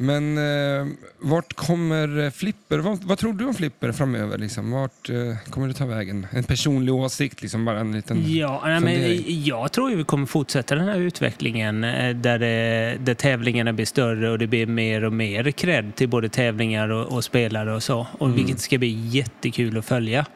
Men 0.00 0.38
eh, 0.38 0.86
vart 1.18 1.54
kommer 1.54 2.24
eh, 2.24 2.30
Flipper, 2.30 2.78
vad, 2.78 3.04
vad 3.04 3.18
tror 3.18 3.32
du 3.32 3.44
om 3.44 3.54
Flipper 3.54 3.92
framöver? 3.92 4.38
Liksom? 4.38 4.70
Vart 4.70 5.10
eh, 5.10 5.50
kommer 5.50 5.68
det 5.68 5.74
ta 5.74 5.86
vägen? 5.86 6.26
En 6.30 6.44
personlig 6.44 6.94
åsikt, 6.94 7.42
liksom, 7.42 7.64
bara 7.64 7.80
en 7.80 7.92
liten... 7.92 8.32
Ja, 8.32 8.62
nej, 8.64 8.80
men 8.80 9.22
jag 9.44 9.72
tror 9.72 9.90
ju 9.90 9.96
vi 9.96 10.04
kommer 10.04 10.26
fortsätta 10.26 10.74
den 10.74 10.88
här 10.88 10.98
utvecklingen 10.98 11.84
eh, 11.84 12.16
där, 12.16 12.38
det, 12.38 12.96
där 13.00 13.14
tävlingarna 13.14 13.72
blir 13.72 13.86
större 13.86 14.30
och 14.30 14.38
det 14.38 14.46
blir 14.46 14.66
mer 14.66 15.04
och 15.04 15.12
mer 15.12 15.50
cred 15.50 15.94
till 15.94 16.08
både 16.08 16.28
tävlingar 16.28 16.88
och, 16.88 17.12
och 17.12 17.24
spelare 17.24 17.74
och 17.74 17.82
så. 17.82 18.06
Och 18.18 18.38
Vilket 18.38 18.60
ska 18.60 18.78
bli 18.78 19.08
jättekul 19.08 19.78
att 19.78 19.84
följa. 19.84 20.26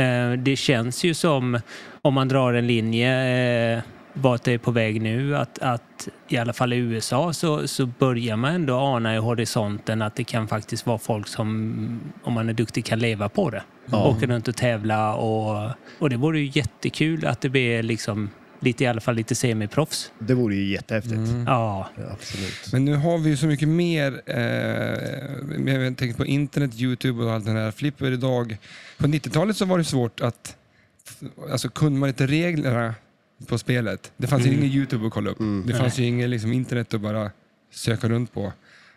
Eh, 0.00 0.32
Det 0.38 0.56
känns 0.56 1.04
ju 1.04 1.14
som, 1.14 1.60
om 2.02 2.14
man 2.14 2.28
drar 2.28 2.54
en 2.54 2.66
linje 2.66 3.74
eh, 3.76 3.82
vart 4.12 4.44
det 4.44 4.52
är 4.52 4.58
på 4.58 4.70
väg 4.70 5.02
nu, 5.02 5.36
att, 5.36 5.58
att 5.58 6.08
i 6.28 6.36
alla 6.36 6.52
fall 6.52 6.72
i 6.72 6.76
USA 6.76 7.32
så, 7.32 7.68
så 7.68 7.86
börjar 7.86 8.36
man 8.36 8.54
ändå 8.54 8.76
ana 8.76 9.14
i 9.14 9.18
horisonten 9.18 10.02
att 10.02 10.16
det 10.16 10.24
kan 10.24 10.48
faktiskt 10.48 10.86
vara 10.86 10.98
folk 10.98 11.28
som, 11.28 12.00
om 12.22 12.32
man 12.32 12.48
är 12.48 12.52
duktig, 12.52 12.84
kan 12.84 12.98
leva 12.98 13.28
på 13.28 13.50
det. 13.50 13.62
Ja. 13.86 14.08
Åka 14.08 14.26
runt 14.26 14.48
och 14.48 14.56
tävla 14.56 15.14
och, 15.14 15.70
och 15.98 16.10
det 16.10 16.16
vore 16.16 16.40
ju 16.40 16.50
jättekul 16.54 17.26
att 17.26 17.40
det 17.40 17.48
blir 17.48 17.82
liksom 17.82 18.30
lite, 18.60 18.84
i 18.84 18.86
alla 18.86 19.00
fall 19.00 19.14
lite 19.14 19.34
semiproffs. 19.34 20.12
Det 20.18 20.34
vore 20.34 20.54
ju 20.54 20.72
jättehäftigt. 20.72 21.14
Mm. 21.14 21.44
Ja, 21.46 21.88
Ja, 21.96 22.02
absolut. 22.12 22.72
Men 22.72 22.84
nu 22.84 22.94
har 22.94 23.18
vi 23.18 23.30
ju 23.30 23.36
så 23.36 23.46
mycket 23.46 23.68
mer, 23.68 24.20
eh, 24.26 25.74
jag 25.74 25.96
tänker 25.96 26.14
på 26.14 26.26
internet, 26.26 26.70
Youtube 26.74 27.24
och 27.24 27.32
allt 27.32 27.46
det 27.46 27.52
där. 27.52 27.70
Flipper 27.70 28.12
idag, 28.12 28.58
på 28.98 29.06
90-talet 29.06 29.56
så 29.56 29.64
var 29.64 29.78
det 29.78 29.84
svårt 29.84 30.20
att, 30.20 30.56
alltså 31.50 31.68
kunde 31.68 31.98
man 31.98 32.08
inte 32.08 32.26
reglerna 32.26 32.94
på 33.46 33.58
spelet. 33.58 34.12
Det 34.16 34.26
fanns 34.26 34.46
ju 34.46 34.52
ingen 34.52 34.70
Youtube 34.70 35.06
att 35.06 35.12
kolla 35.12 35.30
upp. 35.30 35.38
Det 35.66 35.74
fanns 35.74 35.98
ju 35.98 36.04
inget 36.04 36.30
liksom, 36.30 36.52
internet 36.52 36.94
att 36.94 37.00
bara 37.00 37.30
söka 37.70 38.08
runt 38.08 38.32
på. 38.32 38.52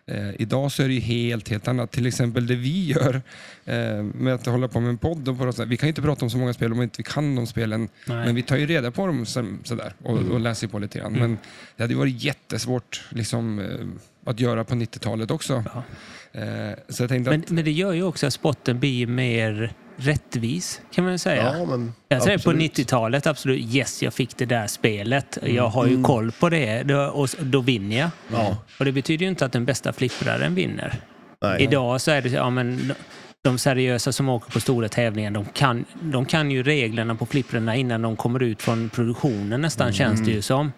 Eh, 0.06 0.42
idag 0.42 0.72
så 0.72 0.84
är 0.84 0.88
det 0.88 0.94
ju 0.94 1.00
helt, 1.00 1.50
helt 1.50 1.68
annat. 1.68 1.92
Till 1.92 2.06
exempel 2.06 2.48
det 2.48 2.56
vi 2.56 2.86
gör 2.86 3.22
eh, 3.66 4.04
med 4.04 4.34
att 4.34 4.46
hålla 4.46 4.68
på 4.68 4.80
med 4.80 4.90
en 4.90 4.98
podd. 4.98 5.28
Och 5.28 5.38
på, 5.38 5.66
vi 5.66 5.78
kan 5.78 5.88
ju 5.88 5.90
inte 5.90 6.02
prata 6.02 6.26
om 6.26 6.30
så 6.30 6.38
många 6.38 6.54
spel 6.54 6.72
om 6.72 6.82
inte 6.82 6.98
vi 6.98 7.04
kan 7.04 7.36
de 7.36 7.48
spelen. 7.48 7.90
Nej. 8.06 8.26
Men 8.26 8.36
vi 8.36 8.44
tar 8.44 8.58
ju 8.58 8.66
reda 8.66 8.92
på 8.92 9.08
dem 9.08 9.26
så, 9.26 9.56
sådär 9.64 9.94
och, 10.04 10.18
och 10.18 10.40
läser 10.40 10.68
på 10.68 10.80
lite 10.80 11.00
grann. 11.00 11.14
Men 11.14 11.38
det 11.76 11.84
hade 11.84 11.94
ju 11.94 12.00
varit 12.00 12.24
jättesvårt 12.24 13.06
liksom, 13.10 13.60
eh, 13.60 13.66
att 14.26 14.40
göra 14.40 14.64
på 14.64 14.76
90-talet 14.76 15.32
också. 15.32 15.64
Eh, 16.32 16.44
så 16.90 17.04
jag 17.04 17.10
tänkte 17.10 17.32
men, 17.32 17.40
att... 17.42 17.50
men 17.50 17.66
det 17.66 17.72
gör 17.72 17.94
ju 17.94 18.04
också 18.04 18.28
att 18.28 18.34
sporten 18.34 18.80
blir 18.80 19.08
mer 19.08 19.74
rättvis, 20.02 20.82
kan 20.94 21.06
man 21.06 21.20
säga. 21.20 21.56
Ja, 21.58 21.66
men 21.66 21.94
Jag 22.08 22.22
säger 22.24 22.38
på 22.38 22.50
absolut. 22.50 22.78
90-talet, 22.78 23.28
absolut, 23.28 23.76
yes, 23.76 24.04
jag 24.04 24.14
fick 24.14 24.38
det 24.38 24.46
där 24.46 24.68
spelet. 24.68 25.38
Jag 25.44 25.68
har 25.68 25.84
Mm. 25.86 25.98
ju 25.98 26.04
koll 26.04 26.32
på 26.32 26.50
det 26.50 26.84
då, 26.84 27.00
och 27.02 27.30
då 27.40 27.62
vinner 27.62 27.98
jag. 28.00 28.10
Ja, 28.34 28.58
Och 28.80 28.86
det 28.86 28.92
betyder 28.92 29.24
ju 29.26 29.30
inte 29.30 29.46
att 29.46 29.52
den 29.52 29.66
bästa 29.66 29.94
flippraren 29.94 30.56
vinner. 30.56 30.96
nej. 31.42 31.64
Idag 31.64 32.02
så 32.02 32.12
är 32.12 32.22
det 32.22 32.30
ja, 32.30 32.50
men 32.50 32.94
de 33.44 33.58
seriösa 33.58 34.12
som 34.12 34.30
åker 34.30 34.52
på 34.52 34.60
stora 34.60 34.90
tävlingar, 34.90 35.32
de 35.32 35.46
kan, 35.46 35.86
de 36.02 36.26
kan 36.26 36.52
ju 36.52 36.64
reglerna 36.64 37.16
på 37.16 37.26
flipprarna 37.26 37.76
innan 37.76 38.02
de 38.02 38.16
kommer 38.16 38.44
ut 38.44 38.62
från 38.62 38.90
produktionen 38.90 39.62
nästan, 39.62 39.86
Mm. 39.88 39.94
känns 39.94 40.26
det 40.26 40.32
ju 40.32 40.42
som. 40.42 40.72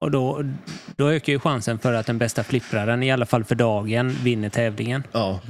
Och 0.00 0.10
då, 0.10 0.42
då 0.96 1.10
ökar 1.10 1.32
ju 1.32 1.38
chansen 1.38 1.78
för 1.78 1.92
att 1.92 2.06
den 2.06 2.18
bästa 2.18 2.44
flippraren, 2.44 3.02
i 3.02 3.10
alla 3.12 3.26
fall 3.26 3.44
för 3.44 3.54
dagen, 3.54 4.10
vinner 4.22 4.48
tävlingen. 4.48 5.02
Ja. 5.12 5.40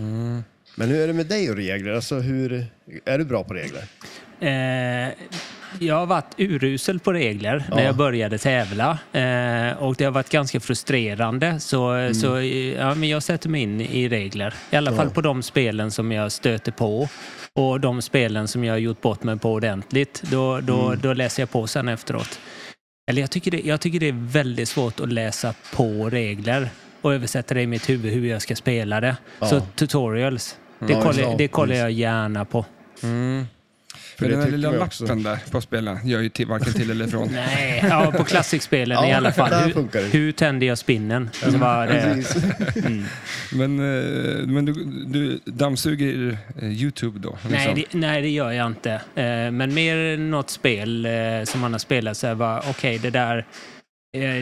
Men 0.78 0.88
hur 0.88 1.00
är 1.00 1.06
det 1.06 1.12
med 1.12 1.26
dig 1.26 1.50
och 1.50 1.56
regler? 1.56 1.92
Alltså, 1.92 2.14
hur, 2.18 2.66
är 3.04 3.18
du 3.18 3.24
bra 3.24 3.44
på 3.44 3.54
regler? 3.54 3.82
Eh, 4.40 5.12
jag 5.80 5.94
har 5.94 6.06
varit 6.06 6.34
urusel 6.38 6.98
på 7.00 7.12
regler 7.12 7.64
när 7.70 7.78
Ja. 7.78 7.84
jag 7.84 7.96
började 7.96 8.38
tävla 8.38 8.98
eh, 9.12 9.72
och 9.82 9.94
det 9.94 10.04
har 10.04 10.10
varit 10.10 10.28
ganska 10.30 10.60
frustrerande. 10.60 11.60
Så, 11.60 12.10
så 12.14 12.36
eh, 12.36 12.72
ja, 12.74 12.94
men 12.94 13.08
jag 13.08 13.22
sätter 13.22 13.48
mig 13.48 13.62
in 13.62 13.80
i 13.80 14.08
regler. 14.08 14.54
I 14.70 14.76
alla 14.76 14.90
Mm. 14.90 14.98
Ja. 14.98 15.04
fall 15.04 15.14
på 15.14 15.20
de 15.20 15.42
spelen 15.42 15.90
som 15.90 16.12
jag 16.12 16.32
stöter 16.32 16.72
på 16.72 17.08
och 17.52 17.80
de 17.80 18.02
spelen 18.02 18.48
som 18.48 18.64
jag 18.64 18.74
har 18.74 18.78
gjort 18.78 19.00
bort 19.00 19.22
mig 19.22 19.38
på 19.38 19.52
ordentligt. 19.52 20.22
Då, 20.30 20.60
då, 20.60 20.86
Mm. 20.86 21.00
då 21.02 21.12
läser 21.12 21.42
jag 21.42 21.50
på 21.50 21.66
sen 21.66 21.88
efteråt. 21.88 22.40
Eller 23.10 23.20
jag 23.20 23.30
tycker, 23.30 23.50
det, 23.50 23.60
jag 23.64 23.80
tycker 23.80 24.00
det 24.00 24.08
är 24.08 24.26
väldigt 24.32 24.68
svårt 24.68 25.00
att 25.00 25.12
läsa 25.12 25.54
på 25.74 26.10
regler 26.10 26.68
och 27.02 27.14
översätta 27.14 27.54
det 27.54 27.62
i 27.62 27.66
mitt 27.66 27.88
huvud 27.88 28.12
hur 28.12 28.26
jag 28.28 28.42
ska 28.42 28.56
spela 28.56 29.00
det. 29.00 29.16
Så 29.40 29.60
tutorials, 29.60 30.56
det, 30.78 30.92
Ja, 30.92 31.02
kollar, 31.02 31.38
det 31.38 31.48
kollar 31.48 31.74
jag 31.74 31.90
gärna 31.90 32.44
på. 32.44 32.64
Mm. 33.02 33.46
För 34.18 34.28
den 34.28 34.40
tycker 34.44 34.56
lilla 34.56 34.70
lappen 34.70 35.22
där 35.22 35.38
på 35.50 35.60
spelen 35.60 35.98
gör 36.08 36.20
ju 36.20 36.28
till, 36.28 36.46
varken 36.46 36.72
till 36.72 36.90
eller 36.90 37.06
från. 37.06 37.28
Nej, 37.32 37.84
ja, 37.90 38.12
på 38.16 38.24
klassikspelen 38.24 39.04
i 39.04 39.10
Ja, 39.10 39.16
alla 39.16 39.32
fall. 39.32 39.50
där 39.50 39.64
Hur, 39.64 40.12
hur 40.12 40.32
tänder 40.32 40.66
jag 40.66 40.78
spinnen? 40.78 41.30
Precis. 41.42 42.36
mm. 42.76 43.04
Men, 43.52 43.78
eh, 43.78 44.46
men 44.46 44.64
du, 44.64 44.72
du 45.06 45.40
dammsuger 45.44 46.38
eh, 46.62 46.68
Youtube 46.68 47.18
då? 47.18 47.38
nej, 47.50 47.52
liksom? 47.52 47.74
det, 47.74 48.06
nej, 48.06 48.22
det 48.22 48.28
gör 48.28 48.52
jag 48.52 48.66
inte. 48.66 49.00
Men 49.50 49.74
mer 49.74 50.16
något 50.16 50.50
spel 50.50 51.08
som 51.44 51.60
man 51.60 51.72
har 51.72 51.78
spelat 51.78 52.16
så 52.16 52.26
här 52.26 52.34
bara, 52.34 52.62
okej, 52.70 52.98
det 52.98 53.10
där 53.10 53.46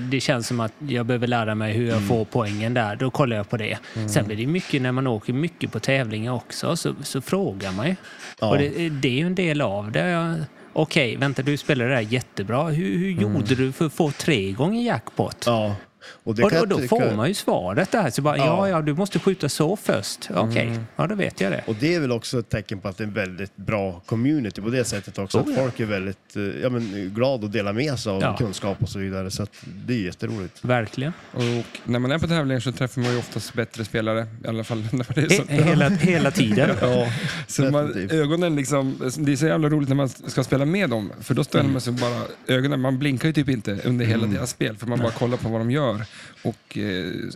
det 0.00 0.20
känns 0.20 0.46
som 0.46 0.60
att 0.60 0.72
jag 0.88 1.06
behöver 1.06 1.26
lära 1.26 1.54
mig 1.54 1.72
hur 1.72 1.86
jag 1.86 1.96
Mm. 1.96 2.08
får 2.08 2.24
poängen 2.24 2.74
där. 2.74 2.96
Då 2.96 3.10
kollar 3.10 3.36
jag 3.36 3.48
på 3.48 3.56
det. 3.56 3.78
Sen 4.08 4.26
blir 4.26 4.36
det 4.36 4.46
mycket 4.46 4.82
när 4.82 4.92
man 4.92 5.06
åker 5.06 5.32
mycket 5.32 5.72
på 5.72 5.80
tävlingar 5.80 6.32
också, 6.32 6.76
så, 6.76 6.94
så 7.02 7.20
frågar 7.20 7.72
man 7.72 7.86
ju. 7.88 7.96
Ja. 8.40 8.50
Och 8.50 8.58
det, 8.58 8.88
det 8.88 9.08
är 9.08 9.12
ju 9.18 9.26
en 9.26 9.34
del 9.34 9.60
av 9.60 9.92
det. 9.92 10.08
Jag- 10.08 10.36
Okej, 10.76 11.16
vänta, 11.16 11.42
du 11.42 11.56
spelar 11.56 11.84
det 11.88 11.94
där 11.94 12.00
jättebra. 12.00 12.68
Hur, 12.68 12.98
hur 12.98 13.10
gjorde 13.10 13.54
du 13.54 13.72
för 13.72 13.86
att 13.86 13.92
få 13.92 14.10
tre 14.10 14.52
gånger 14.52 14.82
jackpot? 14.86 15.42
Ja. 15.46 15.76
Och, 16.24 16.34
det 16.34 16.42
Och, 16.44 16.52
och 16.60 16.68
då 16.68 16.76
tycka- 16.76 16.88
får 16.88 17.16
man 17.16 17.28
ju 17.28 17.34
svaret 17.34 17.90
där. 17.92 18.10
Så 18.10 18.22
bara, 18.22 18.36
ja. 18.36 18.44
Ja. 18.44 18.68
ja, 18.68 18.82
du 18.82 18.94
måste 18.94 19.18
skjuta 19.18 19.48
så 19.48 19.76
först. 19.76 20.30
Okej, 20.34 20.78
ja 20.96 21.06
då 21.06 21.14
vet 21.14 21.40
jag 21.40 21.52
det. 21.52 21.64
Och 21.66 21.74
det 21.80 21.94
är 21.94 22.00
väl 22.00 22.12
också 22.12 22.38
ett 22.38 22.48
tecken 22.48 22.78
på 22.80 22.88
att 22.88 22.96
det 22.96 23.04
är 23.04 23.08
en 23.08 23.14
väldigt 23.14 23.56
bra 23.56 24.00
community 24.06 24.60
på 24.62 24.68
det 24.68 24.84
sättet 24.84 25.18
också. 25.18 25.38
Oh, 25.38 25.42
att 25.42 25.48
ja. 25.56 25.62
folk 25.62 25.80
är 25.80 25.84
väldigt 25.84 26.36
eh, 26.36 26.42
ja, 26.42 26.68
men, 26.70 27.12
glada 27.14 27.46
att 27.46 27.52
dela 27.52 27.72
med 27.72 27.98
sig 27.98 28.12
av 28.12 28.22
Ja. 28.22 28.36
kunskap 28.36 28.82
och 28.82 28.88
så 28.88 28.98
vidare. 28.98 29.30
Så 29.30 29.42
att 29.42 29.50
det 29.86 29.94
är 29.94 29.98
jätteroligt. 29.98 30.64
Verkligen. 30.64 31.12
Och 31.32 31.42
när 31.84 31.98
man 31.98 32.12
är 32.12 32.18
på 32.18 32.26
tävlingar 32.26 32.60
så 32.60 32.72
träffar 32.72 33.00
man 33.00 33.12
ju 33.12 33.18
oftast 33.18 33.54
bättre 33.54 33.84
spelare. 33.84 34.26
I 34.44 34.48
alla 34.48 34.64
fall 34.64 34.78
när 34.92 35.06
det 35.14 35.20
är 35.20 35.28
så. 35.28 35.42
He 35.48 35.62
hela, 35.62 35.88
hela 35.88 36.30
tiden. 36.30 36.70
Ja, 36.80 37.06
Så 37.46 37.62
man, 37.62 38.08
ögonen 38.10 38.56
liksom, 38.56 38.96
det 39.18 39.32
är 39.32 39.36
så 39.36 39.46
jävla 39.46 39.68
roligt 39.68 39.88
när 39.88 39.96
man 39.96 40.08
ska 40.08 40.44
spela 40.44 40.64
med 40.64 40.90
dem. 40.90 41.12
För 41.20 41.34
då 41.34 41.44
ställer 41.44 41.70
man 41.70 41.80
sig 41.80 41.92
bara, 41.92 42.20
ögonen, 42.56 42.80
man 42.80 42.98
blinkar 42.98 43.28
ju 43.28 43.32
typ 43.32 43.48
inte 43.48 43.78
under 43.84 44.04
hela 44.04 44.26
deras 44.26 44.50
spel. 44.50 44.76
För 44.76 44.86
man 44.86 44.98
bara 44.98 45.10
kollar 45.10 45.36
på 45.36 45.48
vad 45.48 45.60
de 45.60 45.70
gör. 45.70 45.93
Gör. 45.98 46.33
Och 46.44 46.78
eh, 46.78 46.82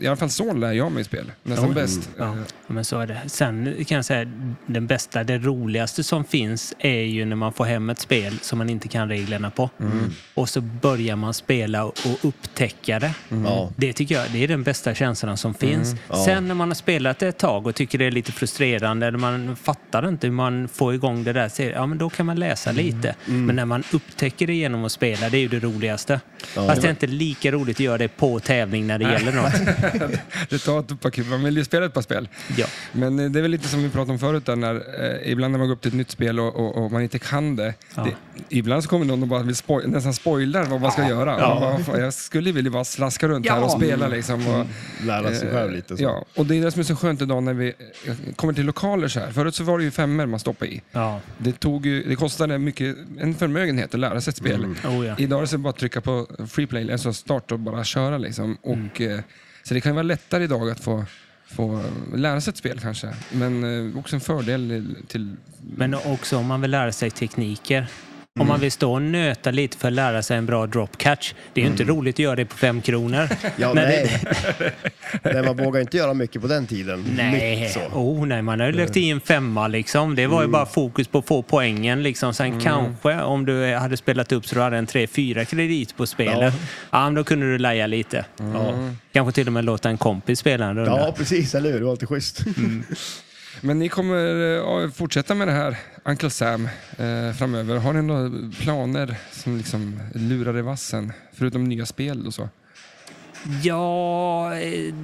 i 0.00 0.06
alla 0.06 0.16
fall 0.16 0.30
så 0.30 0.52
lär 0.52 0.72
jag 0.72 0.92
mig 0.92 1.04
spel. 1.04 1.32
Nästan 1.42 1.68
Ja. 1.68 1.74
bäst. 1.74 2.10
Ja, 2.18 2.36
men 2.66 2.84
så 2.84 2.98
är 3.00 3.06
det. 3.06 3.20
Sen 3.26 3.84
kan 3.88 3.96
jag 3.96 4.04
säga, 4.04 4.30
den 4.66 4.86
bästa, 4.86 5.24
det 5.24 5.38
roligaste 5.38 6.04
som 6.04 6.24
finns 6.24 6.74
är 6.78 7.00
ju 7.02 7.24
när 7.24 7.36
man 7.36 7.52
får 7.52 7.64
hem 7.64 7.90
ett 7.90 7.98
spel 7.98 8.38
som 8.42 8.58
man 8.58 8.70
inte 8.70 8.88
kan 8.88 9.08
reglerna 9.08 9.50
på. 9.50 9.70
Och 10.34 10.48
så 10.48 10.60
börjar 10.60 11.16
man 11.16 11.34
spela 11.34 11.84
och 11.84 11.94
upptäcka 12.22 12.98
det. 12.98 13.14
Ja. 13.28 13.70
Det 13.76 13.92
tycker 13.92 14.14
jag 14.14 14.24
det 14.32 14.44
är 14.44 14.48
den 14.48 14.62
bästa 14.62 14.94
känslan 14.94 15.36
som 15.36 15.54
finns. 15.54 15.94
Ja. 16.08 16.24
Sen 16.24 16.48
när 16.48 16.54
man 16.54 16.68
har 16.68 16.74
spelat 16.74 17.18
det 17.18 17.28
ett 17.28 17.38
tag 17.38 17.66
och 17.66 17.74
tycker 17.74 17.98
det 17.98 18.04
är 18.04 18.10
lite 18.10 18.32
frustrerande 18.32 19.06
eller 19.06 19.18
man 19.18 19.56
fattar 19.56 20.08
inte 20.08 20.26
hur 20.26 20.34
man 20.34 20.68
får 20.68 20.94
igång 20.94 21.24
det 21.24 21.32
där, 21.32 21.48
så, 21.48 21.62
ja 21.62 21.86
men 21.86 21.98
då 21.98 22.10
kan 22.10 22.26
man 22.26 22.36
läsa 22.36 22.72
lite. 22.72 23.14
Men 23.26 23.56
när 23.56 23.64
man 23.64 23.82
upptäcker 23.92 24.46
det 24.46 24.54
genom 24.54 24.84
att 24.84 24.92
spela, 24.92 25.28
det 25.28 25.36
är 25.36 25.40
ju 25.40 25.48
det 25.48 25.60
roligaste. 25.60 26.20
Fast 26.54 26.82
det 26.82 26.88
är 26.88 26.90
inte 26.90 27.06
lika 27.06 27.52
roligt 27.52 27.76
att 27.76 27.80
göra 27.80 27.98
det 27.98 28.08
på 28.08 28.40
tävling 28.40 28.86
när 28.98 29.08
det 29.08 29.12
gäller 29.24 29.32
något. 29.32 30.10
Det 30.50 30.58
tar 30.58 30.80
ett 30.80 31.00
par 31.00 31.10
kul. 31.10 31.26
Man 31.26 31.44
vill 31.44 31.56
ju 31.56 31.64
spela 31.64 31.86
ett 31.86 31.94
par 31.94 32.02
spel. 32.02 32.28
Ja. 32.56 32.66
Men 32.92 33.18
eh, 33.18 33.30
det 33.30 33.38
är 33.38 33.42
väl 33.42 33.50
lite 33.50 33.68
som 33.68 33.82
vi 33.82 33.88
pratade 33.88 34.12
om 34.12 34.18
förut, 34.18 34.46
där, 34.46 34.56
när, 34.56 34.74
eh, 34.74 35.32
ibland 35.32 35.52
när 35.52 35.58
man 35.58 35.68
går 35.68 35.74
upp 35.74 35.80
till 35.80 35.88
ett 35.90 35.94
nytt 35.94 36.10
spel 36.10 36.40
och, 36.40 36.56
och, 36.56 36.84
och 36.84 36.92
man 36.92 37.02
inte 37.02 37.18
kan 37.18 37.56
det, 37.56 37.74
Ja. 37.94 38.02
det. 38.04 38.12
Ibland 38.48 38.82
så 38.82 38.88
kommer 38.90 39.04
någon 39.06 39.22
och 39.22 39.28
bara 39.28 39.42
vill 39.42 39.56
spoil, 39.56 39.88
nästan 39.90 40.14
spoilar 40.14 40.64
vad 40.64 40.80
man 40.80 40.92
ska 40.92 41.08
göra. 41.08 41.34
Och 41.36 41.60
man 41.60 41.60
bara, 41.60 41.84
"Fan, 41.84 42.00
jag 42.00 42.14
skulle 42.14 42.52
vilja 42.52 42.70
bara 42.70 42.84
slaska 42.84 43.28
runt 43.28 43.48
här 43.48 43.62
och 43.64 43.70
spela 43.70 44.08
liksom. 44.08 44.46
Och, 44.46 44.66
Lära 45.06 45.34
sig 45.34 45.50
själv 45.50 45.72
lite. 45.72 45.96
Så. 45.96 46.02
Ja, 46.02 46.24
och 46.34 46.46
det 46.46 46.56
är 46.58 46.62
det 46.64 46.70
som 46.70 46.80
är 46.80 46.84
så 46.84 46.96
skönt 46.96 47.22
idag 47.22 47.42
när 47.42 47.54
vi 47.54 47.68
eh, 48.06 48.14
kommer 48.36 48.52
till 48.52 48.64
lokaler 48.66 49.08
så 49.08 49.20
här. 49.20 49.30
Förut 49.30 49.54
så 49.54 49.64
var 49.64 49.78
det 49.78 49.84
ju 49.84 49.90
femmer 49.90 50.26
man 50.26 50.40
stoppade 50.40 50.70
i. 50.70 50.82
Ja. 50.92 51.20
Det, 51.38 51.52
tog 51.60 51.86
ju, 51.86 52.02
det 52.08 52.16
kostade 52.16 52.58
mycket, 52.58 52.96
en 53.20 53.34
förmögenhet 53.34 53.94
att 53.94 54.00
lära 54.00 54.20
sig 54.20 54.30
ett 54.30 54.36
spel. 54.36 54.64
Oh, 54.64 55.06
ja. 55.06 55.14
Idag 55.18 55.36
är 55.38 55.40
det 55.40 55.46
så 55.48 55.58
bara 55.58 55.70
att 55.70 55.76
trycka 55.78 56.00
på 56.00 56.26
freeplay, 56.48 56.92
alltså 56.92 57.12
start 57.12 57.52
och 57.52 57.58
bara 57.58 57.84
köra. 57.84 58.18
Liksom. 58.18 58.56
Och, 58.62 58.76
eh, 58.96 59.20
så 59.62 59.74
det 59.74 59.80
kan 59.80 59.90
ju 59.90 59.94
vara 59.94 60.02
lättare 60.02 60.44
idag 60.44 60.70
att 60.70 60.80
få, 60.80 61.04
få 61.46 61.82
lära 62.14 62.40
sig 62.40 62.50
ett 62.50 62.56
spel 62.56 62.80
kanske. 62.80 63.14
Men 63.32 63.64
eh, 63.88 63.98
också 63.98 64.16
en 64.16 64.20
fördel 64.20 64.96
till... 65.08 65.36
Men 65.76 65.94
också 65.94 66.36
om 66.36 66.46
man 66.46 66.60
vill 66.60 66.70
lära 66.70 66.92
sig 66.92 67.10
tekniker. 67.10 67.86
Om 68.40 68.46
man 68.46 68.60
vill 68.60 68.72
stå 68.72 68.92
och 68.92 69.02
nöta 69.02 69.50
lite 69.50 69.78
för 69.78 69.88
att 69.88 69.94
lära 69.94 70.22
sig 70.22 70.36
en 70.36 70.46
bra 70.46 70.66
drop 70.66 70.98
catch. 70.98 71.32
Det 71.52 71.60
är 71.60 71.64
ju 71.64 71.70
inte 71.70 71.84
roligt 71.84 72.14
att 72.14 72.18
göra 72.18 72.36
det 72.36 72.44
på 72.44 72.56
fem 72.56 72.80
kronor. 72.80 73.28
Ja, 73.56 73.74
Men 73.74 73.84
nej. 73.88 74.22
nej, 75.22 75.42
man 75.42 75.56
vågar 75.56 75.80
inte 75.80 75.96
göra 75.96 76.14
mycket 76.14 76.42
på 76.42 76.48
den 76.48 76.66
tiden. 76.66 77.04
Nej, 77.16 77.74
oh, 77.94 78.26
nej, 78.26 78.42
man 78.42 78.60
har 78.60 78.66
ju 78.66 78.72
lagt 78.72 78.96
i 78.96 79.10
en 79.10 79.20
femma 79.20 79.68
liksom. 79.68 80.14
Det 80.14 80.26
var 80.26 80.42
ju 80.42 80.48
bara 80.48 80.66
fokus 80.66 81.08
på 81.08 81.18
att 81.18 81.26
få 81.26 81.42
poängen 81.42 82.02
liksom. 82.02 82.34
Sen 82.34 82.60
kanske 82.60 83.20
om 83.20 83.46
du 83.46 83.74
hade 83.74 83.96
spelat 83.96 84.32
upp 84.32 84.46
så 84.46 84.54
du 84.54 84.60
hade 84.60 84.76
en 84.76 84.86
3-4 84.86 85.44
kredit 85.44 85.96
på 85.96 86.06
spelet. 86.06 86.54
Ja. 86.90 87.04
men 87.04 87.14
då 87.14 87.24
kunde 87.24 87.46
du 87.46 87.58
leja 87.58 87.86
lite. 87.86 88.24
Ja. 88.38 88.90
Kanske 89.12 89.32
till 89.32 89.46
och 89.46 89.52
med 89.52 89.64
låta 89.64 89.88
en 89.88 89.98
kompis 89.98 90.38
spela 90.38 90.66
en 90.66 90.76
runda. 90.76 90.98
ja, 90.98 91.14
precis. 91.16 91.54
Eller 91.54 91.72
hur? 91.72 91.78
Det 91.78 91.84
var 91.84 91.90
alltid 91.92 92.08
schysst. 92.08 92.40
Men 93.60 93.78
ni 93.78 93.88
kommer 93.88 94.56
eh, 94.84 94.90
fortsätta 94.90 95.34
med 95.34 95.48
det 95.48 95.52
här, 95.52 95.76
Uncle 96.04 96.30
Sam, 96.30 96.68
eh, 96.98 97.32
framöver. 97.38 97.76
Har 97.76 97.92
ni 97.92 98.02
några 98.02 98.50
planer 98.60 99.16
som 99.32 99.56
liksom 99.56 100.00
lurar 100.14 100.58
i 100.58 100.62
vassen? 100.62 101.12
Förutom 101.32 101.64
nya 101.64 101.86
spel 101.86 102.26
och 102.26 102.34
så? 102.34 102.48
Ja, 103.62 104.54
eh, 104.54 104.94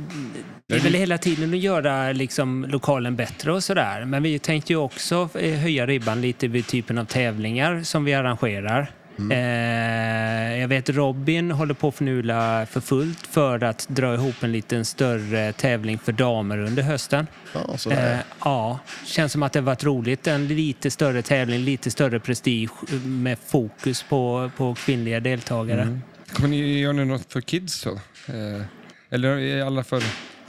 det 0.67 0.75
är 0.75 0.81
väl 0.81 0.95
hela 0.95 1.19
tiden 1.19 1.51
att 1.51 1.59
göra 1.59 2.13
liksom, 2.13 2.65
lokalen 2.65 3.17
bättre 3.17 3.53
och 3.53 3.65
sådär. 3.65 4.05
Men 4.05 4.23
vi 4.23 4.39
tänkte 4.39 4.73
ju 4.73 4.77
också 4.77 5.29
eh, 5.35 5.55
höja 5.55 5.87
ribban 5.87 6.21
lite 6.21 6.49
vid 6.49 6.67
typen 6.67 6.99
av 6.99 7.05
tävlingar 7.05 7.83
som 7.83 8.05
vi 8.05 8.15
arrangerar. 8.15 8.91
Eh, 9.31 10.61
jag 10.61 10.69
vet 10.69 10.91
Robin 10.91 11.51
håller 11.51 11.75
på 11.75 11.89
att 11.89 11.95
förnula 11.95 12.67
för 12.71 12.81
fullt 12.81 13.27
för 13.27 13.65
att 13.65 13.87
dra 13.89 14.15
ihop 14.15 14.43
en 14.43 14.53
liten 14.53 14.85
större 14.85 15.53
tävling 15.53 15.99
för 15.99 16.13
damer 16.13 16.59
under 16.59 16.83
hösten. 16.83 17.27
Ja. 17.53 17.93
Eh, 17.93 18.19
ja, 18.45 18.79
känns 19.05 19.33
som 19.33 19.43
att 19.43 19.53
det 19.53 19.59
har 19.59 19.65
varit 19.65 19.85
roligt. 19.85 20.27
En 20.27 20.49
lite 20.49 20.91
större 20.91 21.23
tävling, 21.23 21.61
lite 21.61 21.91
större 21.91 22.21
prestige 22.21 22.71
med 23.05 23.39
fokus 23.47 24.03
på, 24.03 24.51
på 24.57 24.75
kvinnliga 24.75 25.21
deltagare. 25.21 26.01
Kommer 26.33 26.49
ni 26.49 26.79
göra 26.79 26.93
något 26.93 27.33
för 27.33 27.41
kids 27.41 27.83
då? 27.85 27.91
Eh, 28.35 28.63
eller 29.11 29.29
är 29.39 29.65
alla 29.65 29.85
för... 29.85 30.03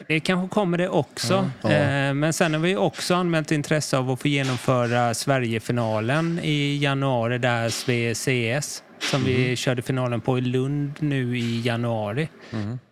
Det 0.08 0.20
kanske 0.20 0.54
kommer 0.54 0.78
det 0.78 0.90
också. 0.90 1.50
Ja. 1.62 1.72
Eh, 1.72 2.14
Men 2.14 2.34
sen 2.34 2.54
har 2.54 2.62
vi 2.62 2.76
också 2.76 3.16
anmält 3.16 3.52
intresse 3.52 3.98
av 3.98 4.12
att 4.12 4.22
få 4.22 4.28
genomföra 4.28 5.14
Sverigefinalen 5.14 6.40
i 6.44 6.78
januari, 6.78 7.38
där 7.38 7.70
SVCS, 7.70 8.84
som 9.12 9.24
vi 9.24 9.56
körde 9.56 9.82
finalen 9.82 10.22
på 10.22 10.38
i 10.38 10.42
Lund 10.42 10.94
nu 11.00 11.38
i 11.38 11.62
januari. 11.62 12.30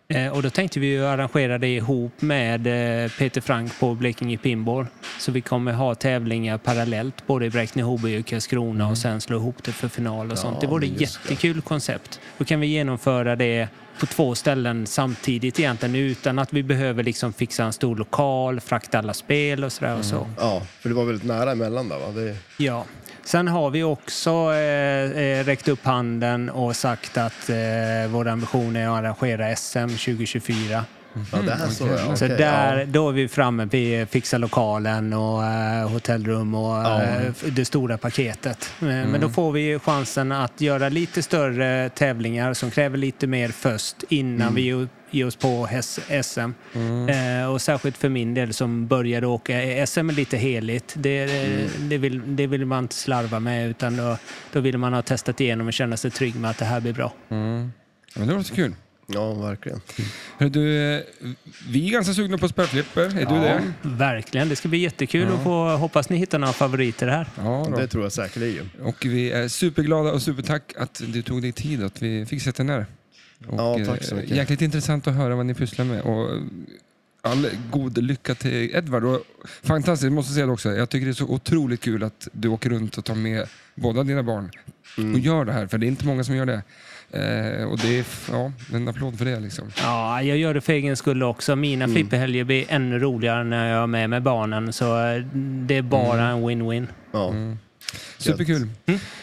Eh, 0.08 0.28
Och 0.32 0.42
då 0.42 0.50
tänkte 0.50 0.80
vi 0.80 0.98
arrangera 0.98 1.58
det 1.58 1.68
ihop 1.76 2.22
med 2.22 2.66
eh, 3.04 3.10
Peter 3.18 3.40
Frank 3.40 3.80
på 3.80 3.94
Blekinge 3.94 4.36
Pinball. 4.36 4.86
Så 5.18 5.32
vi 5.32 5.40
kommer 5.40 5.72
ha 5.72 5.94
tävlingar 5.94 6.58
parallellt 6.58 7.26
både 7.26 7.46
i 7.46 7.50
Bräkne-Hoby 7.50 8.20
och 8.20 8.26
Karlskrona 8.26 8.88
och 8.88 8.98
sen 8.98 9.20
slå 9.20 9.36
ihop 9.36 9.62
det 9.64 9.72
för 9.72 9.88
final 9.88 10.30
och 10.30 10.38
sånt. 10.38 10.60
Det 10.60 10.66
vore 10.66 10.86
ett 10.86 11.00
just 11.00 11.20
det. 11.22 11.30
jättekul 11.30 11.60
koncept. 11.62 12.20
Då 12.38 12.44
kan 12.44 12.60
vi 12.60 12.66
genomföra 12.66 13.36
det 13.36 13.68
på 14.00 14.06
två 14.06 14.34
ställen 14.34 14.86
samtidigt 14.86 15.60
egentligen 15.60 15.94
utan 15.94 16.38
att 16.38 16.52
vi 16.52 16.62
behöver 16.62 17.02
liksom 17.02 17.32
fixa 17.32 17.64
en 17.64 17.72
stor 17.72 17.96
lokal, 17.96 18.60
frakta 18.60 18.98
alla 18.98 19.14
spel 19.14 19.64
och 19.64 19.72
sådär 19.72 19.98
och 19.98 20.04
så. 20.04 20.26
Ja, 20.38 20.62
för 20.80 20.88
det 20.88 20.94
var 20.94 21.04
väldigt 21.04 21.26
nära 21.26 21.52
emellan 21.52 21.88
där 21.88 21.98
va? 21.98 22.10
Det, 22.14 22.36
Ja. 22.56 22.84
Sen 23.24 23.48
har 23.48 23.70
vi 23.70 23.82
också 23.82 24.30
eh, 24.30 25.22
eh, 25.22 25.44
räckt 25.44 25.68
upp 25.68 25.84
handen 25.84 26.50
och 26.50 26.76
sagt 26.76 27.16
att 27.16 27.50
eh, 27.50 27.56
vår 28.08 28.28
ambition 28.28 28.76
är 28.76 28.88
att 28.88 28.98
arrangera 28.98 29.56
SM 29.56 29.78
2024. 29.78 30.84
Ja, 31.32 31.38
det 31.42 31.52
är 31.52 31.68
så. 31.68 31.86
Ja, 32.20 32.28
där, 32.28 32.78
ja. 32.78 32.84
då 32.86 33.08
är 33.08 33.12
vi 33.12 33.28
framme 33.28 33.64
vid 33.64 34.08
fixa 34.08 34.38
lokalen 34.38 35.12
och 35.12 35.44
eh, 35.44 35.88
hotellrum 35.88 36.54
och 36.54 36.78
eh, 36.78 37.26
f- 37.30 37.44
det 37.52 37.64
stora 37.64 37.98
paketet. 37.98 38.70
Eh, 38.80 38.86
Men 38.86 39.20
då 39.20 39.28
får 39.28 39.52
vi 39.52 39.78
chansen 39.78 40.32
att 40.32 40.60
göra 40.60 40.88
lite 40.88 41.22
större 41.22 41.88
tävlingar 41.88 42.54
som 42.54 42.70
kräver 42.70 42.98
lite 42.98 43.26
mer 43.26 43.48
först 43.48 43.96
innan 44.08 44.54
vi 44.54 44.86
ger- 45.10 45.26
oss 45.26 45.36
på 45.36 45.68
SM. 46.22 46.40
Eh, 47.40 47.50
och 47.52 47.62
särskilt 47.62 47.96
för 47.96 48.08
min 48.08 48.34
del 48.34 48.52
som 48.54 48.86
började 48.86 49.26
åka. 49.26 49.62
eh, 49.62 49.84
SM 49.86 50.10
är 50.10 50.14
lite 50.14 50.36
heligt. 50.36 50.94
Det, 50.96 51.26
det, 51.78 51.98
vill, 51.98 52.36
det 52.36 52.46
vill 52.46 52.66
man 52.66 52.84
inte 52.84 52.94
slarva 52.94 53.40
med 53.40 53.68
utan 53.70 53.96
då, 53.96 54.16
då 54.52 54.60
vill 54.60 54.78
man 54.78 54.92
ha 54.92 55.02
testat 55.02 55.40
igenom 55.40 55.66
och 55.66 55.72
känna 55.72 55.96
sig 55.96 56.10
trygg 56.10 56.36
med 56.36 56.50
att 56.50 56.58
det 56.58 56.64
här 56.64 56.80
blir 56.80 56.92
bra. 56.92 57.12
Ja, 57.28 57.36
men 57.36 58.28
det 58.28 58.34
låter 58.34 58.54
kul. 58.54 58.74
Ja, 59.06 59.34
verkligen. 59.34 59.80
Hör 60.38 60.48
du, 60.48 60.94
eh, 60.94 61.00
vi 61.68 61.88
är 61.88 61.92
ganska 61.92 62.14
sugna 62.14 62.38
på 62.38 62.48
spelflipper. 62.48 63.02
Är 63.02 63.10
du 63.26 63.40
det? 63.40 63.62
Verkligen, 63.82 64.48
det 64.48 64.56
ska 64.56 64.68
bli 64.68 64.78
jättekul 64.78 65.28
och 65.32 65.42
få, 65.42 65.68
hoppas 65.76 66.08
ni 66.08 66.16
hittar 66.16 66.38
några 66.38 66.52
favoriter 66.52 67.06
här. 67.08 67.26
Ja, 67.36 67.66
då. 67.70 67.76
Det 67.76 67.86
tror 67.88 68.02
jag 68.04 68.12
säkerligen. 68.12 68.70
Och 68.82 68.96
vi 69.06 69.30
är 69.30 69.48
superglada 69.48 70.12
och 70.12 70.22
supertack 70.22 70.72
att 70.78 71.02
du 71.08 71.22
tog 71.22 71.42
dig 71.42 71.52
tid 71.52 71.82
att 71.82 72.02
vi 72.02 72.26
fick 72.26 72.42
sätta 72.42 72.62
ner. 72.62 72.86
Och, 73.48 73.58
Ja, 73.60 73.78
tack 73.86 74.04
så 74.04 74.14
eh, 74.14 74.20
mycket. 74.20 74.36
Jäkligt 74.36 74.62
intressant 74.62 75.06
att 75.06 75.14
höra 75.14 75.36
vad 75.36 75.46
ni 75.46 75.54
pysslar 75.54 75.84
med. 75.84 76.00
Och 76.02 76.30
eh, 76.34 76.40
all 77.22 77.46
god 77.70 77.98
lycka 77.98 78.34
till 78.34 78.70
Edvard. 78.76 79.04
Och 79.04 79.20
fantastiskt, 79.62 80.12
måste 80.12 80.32
säga 80.32 80.46
det 80.46 80.52
också. 80.52 80.72
Jag 80.72 80.88
tycker 80.90 81.06
det 81.06 81.12
är 81.12 81.14
så 81.14 81.26
otroligt 81.26 81.80
kul 81.80 82.02
att 82.02 82.28
du 82.32 82.48
åker 82.48 82.70
runt 82.70 82.98
och 82.98 83.04
tar 83.04 83.14
med 83.14 83.48
båda 83.74 84.02
dina 84.02 84.22
barn 84.22 84.50
Mm. 84.98 85.14
och 85.14 85.18
gör 85.20 85.44
det 85.44 85.52
här. 85.52 85.66
För 85.66 85.78
det 85.78 85.86
är 85.86 85.88
inte 85.88 86.06
många 86.06 86.24
som 86.24 86.36
gör 86.36 86.46
det. 86.46 86.62
Eh, 87.14 87.64
och 87.64 87.78
det 87.78 87.98
är 87.98 88.04
ja, 88.30 88.52
en 88.74 88.88
applåd 88.88 89.18
för 89.18 89.24
det. 89.24 89.40
Liksom. 89.40 89.70
Ja, 89.82 90.22
jag 90.22 90.36
gör 90.38 90.54
det 90.54 90.60
för 90.60 90.72
egen 90.72 90.96
skull 90.96 91.22
också. 91.22 91.56
Mina 91.56 91.88
flipperhelger 91.88 92.44
blir 92.44 92.64
ännu 92.68 92.98
roligare 92.98 93.44
när 93.44 93.72
jag 93.72 93.82
är 93.82 93.86
med 93.86 94.10
med 94.10 94.22
barnen. 94.22 94.72
Så 94.72 95.06
eh, 95.06 95.22
det 95.66 95.76
är 95.76 95.82
bara 95.82 96.26
en 96.28 96.48
win-win. 96.48 96.86
Ja. 97.12 97.32
Superkul. 98.18 98.68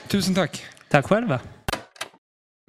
Tusen 0.07 0.35
tack. 0.35 0.63
Tack 0.89 1.05
själva. 1.05 1.39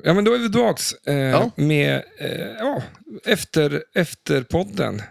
Ja, 0.04 0.14
men 0.14 0.24
då 0.24 0.34
är 0.34 0.38
vi 0.38 0.44
tillbaks 0.50 0.92
eh, 1.06 1.14
Ja. 1.16 1.50
med 1.56 1.94
eh, 2.20 2.30
ja, 2.58 2.82
efter, 3.26 3.82
efterpodden. 3.94 5.02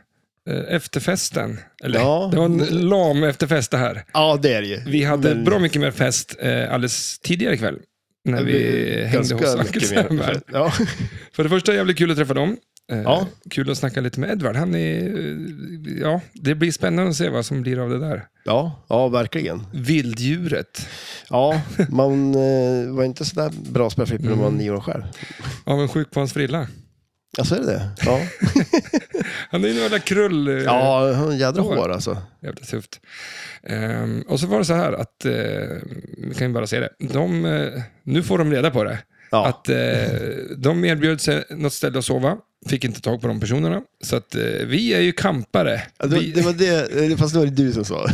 Eh, 0.50 0.76
efterfesten. 0.76 1.60
Eller, 1.84 2.00
Ja. 2.00 2.30
Det 2.32 2.38
var 2.38 2.46
en 2.46 2.58
lam 2.90 3.24
efterfest 3.24 3.72
det 3.72 3.78
här. 3.78 4.04
ja, 4.14 4.40
det 4.42 4.54
är 4.54 4.62
det 4.62 4.68
ju. 4.68 4.80
Vi 4.88 5.04
hade 5.04 5.36
Men- 5.36 5.44
bra 5.44 5.60
mycket 5.60 5.82
mer 5.82 5.92
fest 5.92 6.36
eh, 6.40 6.74
alldeles 6.74 7.20
tidigare 7.20 7.54
ikväll. 7.54 7.80
När 8.26 8.44
vi 8.44 8.54
hängde 9.06 9.18
Ganska 9.18 9.36
hos 9.36 9.92
mer. 9.92 10.24
här. 10.24 10.42
Ja. 10.54 10.72
För 11.34 11.44
det 11.44 11.50
första, 11.50 11.74
jävligt 11.74 11.98
kul 11.98 12.12
att 12.12 12.18
träffa 12.18 12.34
dem. 12.34 12.58
Eh, 12.92 13.02
Ja. 13.02 13.28
Kul 13.50 13.72
att 13.72 13.78
snacka 13.78 14.02
lite 14.02 14.20
med 14.20 14.30
Edvard. 14.32 14.56
Han 14.56 14.76
är, 14.76 15.04
eh, 15.04 16.02
ja, 16.02 16.22
det 16.34 16.56
blir 16.56 16.72
spännande 16.72 17.10
att 17.10 17.16
se 17.18 17.30
vad 17.30 17.46
som 17.46 17.62
blir 17.62 17.80
av 17.80 17.90
det 17.90 18.00
där. 18.00 18.26
Ja, 18.46 18.86
ja, 18.90 19.08
verkligen. 19.08 19.64
Vilddjuret 19.74 20.88
Ja, 21.30 21.62
man 21.90 22.36
eh, 22.36 22.92
var 22.94 23.04
inte 23.04 23.26
sådär 23.26 23.52
bra 23.72 23.90
spelflipper 23.90 24.24
när 24.26 24.30
man 24.36 24.40
Mm. 24.40 24.52
var 24.54 24.60
nio 24.60 24.72
år 24.72 24.80
själv. 24.82 25.04
av 25.64 25.82
en 25.82 25.88
sjuk 25.88 26.12
på 26.12 26.20
hans 26.20 26.34
frilla. 26.34 26.68
Ja, 27.38 27.44
så 27.46 27.56
är 27.56 27.60
det 27.60 27.66
det? 27.66 27.90
Ja, 28.06 28.20
Han 29.50 29.64
är 29.64 29.68
ju 29.68 29.74
en 29.76 29.82
jävla 29.82 30.00
krull. 30.00 30.48
eh, 30.48 30.54
ja 30.64 31.14
han 31.14 31.26
har 31.26 31.34
jädra 31.34 31.62
hår. 31.62 31.90
alltså. 31.92 32.18
Jävligt 32.44 32.70
tufft. 32.70 33.00
Ehm, 33.64 34.22
och 34.22 34.40
så 34.40 34.48
var 34.48 34.60
det 34.60 34.66
så 34.66 34.74
här 34.74 34.94
att, 34.94 35.26
eh, 35.26 35.32
vi 36.18 36.34
kan 36.38 36.48
ju 36.48 36.54
bara 36.54 36.68
se 36.68 36.80
det, 36.80 36.90
de, 37.00 37.46
eh, 37.46 37.82
nu 38.04 38.24
får 38.24 38.38
de 38.38 38.52
reda 38.52 38.72
på 38.72 38.84
det. 38.84 38.98
Ja. 39.32 39.46
Att 39.48 39.70
eh, 39.70 39.78
de 40.58 40.86
erbjöd 40.86 41.22
sig 41.22 41.44
något 41.50 41.74
ställe 41.74 42.00
att 42.00 42.06
sova, 42.06 42.38
fick 42.70 42.84
inte 42.86 43.02
tag 43.02 43.22
på 43.22 43.28
de 43.28 43.40
personerna. 43.40 43.82
Så 44.04 44.16
att 44.16 44.36
eh, 44.36 44.42
vi 44.66 44.94
är 44.94 45.00
ju 45.02 45.12
kampare. 45.12 45.82
Ja, 46.00 46.06
det, 46.08 46.20
vi, 46.20 46.32
det 46.32 46.42
var 46.42 46.54
det, 46.54 47.06
eh, 47.12 47.18
fast 47.18 47.34
det 47.34 47.40
var 47.40 47.46
det 47.46 47.52
du 47.64 47.72
som 47.74 47.86
sa. 47.86 48.08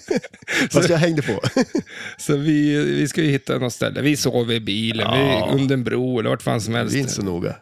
fast 0.70 0.88
jag 0.88 0.98
hängde 0.98 1.22
på. 1.22 1.40
Så 2.18 2.36
vi, 2.36 2.76
vi 2.84 3.08
ska 3.08 3.22
ju 3.22 3.30
hitta 3.30 3.58
något 3.58 3.72
ställe. 3.72 4.00
Vi 4.02 4.16
sover 4.16 4.54
i 4.54 4.60
bilen, 4.60 5.06
Ja. 5.10 5.46
vi, 5.50 5.62
under 5.62 5.74
en 5.74 5.84
bro 5.84 6.18
eller 6.18 6.30
vart 6.30 6.42
fan 6.42 6.60
som 6.60 6.74
helst. 6.74 6.92
Det 6.92 6.98
är 6.98 7.00
inte 7.00 7.12
så 7.12 7.22
noga. 7.22 7.56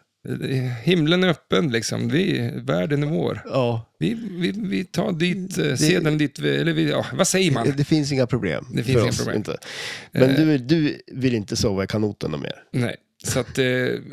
Himlen 0.83 1.23
är 1.23 1.27
öppen 1.27 1.71
liksom. 1.71 2.09
Vi, 2.09 2.51
världen 2.53 3.03
är 3.03 3.07
vår. 3.07 3.41
Ja, 3.45 3.93
Vi, 3.99 4.13
vi, 4.31 4.51
vi 4.55 4.83
tar 4.85 5.11
dit, 5.11 5.57
eh, 5.57 5.75
sedeln 5.75 6.17
dit, 6.17 6.39
vi, 6.39 6.55
eller 6.57 6.73
vi, 6.73 6.89
ja, 6.89 7.05
vad 7.13 7.27
säger 7.27 7.51
man? 7.51 7.73
det 7.77 7.83
finns 7.83 8.11
inga 8.11 8.27
problem 8.27 8.65
Det 8.73 8.83
finns 8.83 9.03
inga 9.03 9.11
problem. 9.11 9.35
Inte. 9.37 9.57
Men 10.11 10.29
Eh. 10.29 10.35
du, 10.35 10.57
du 10.57 11.01
vill 11.07 11.33
inte 11.35 11.55
sova 11.55 11.83
i 11.83 11.87
kanoten 11.87 12.31
mer? 12.31 12.55
Nej. 12.71 12.95
Så 13.25 13.39
att 13.39 13.57
eh, 13.57 13.65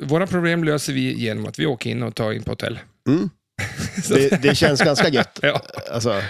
våra 0.03 0.27
problem 0.27 0.65
löser 0.65 0.93
vi 0.93 1.13
genom 1.15 1.47
att 1.47 1.59
vi 1.59 1.67
åker 1.67 1.91
in 1.91 2.03
och 2.03 2.15
tar 2.15 2.33
in 2.33 2.43
på 2.43 2.53
hotell. 2.53 2.79
Mm. 3.09 3.31
Det, 4.09 4.43
det 4.43 4.55
känns 4.55 4.81
ganska 4.81 5.09
gött. 5.09 5.39
Ja. 5.43 5.63
Alltså, 5.91 6.23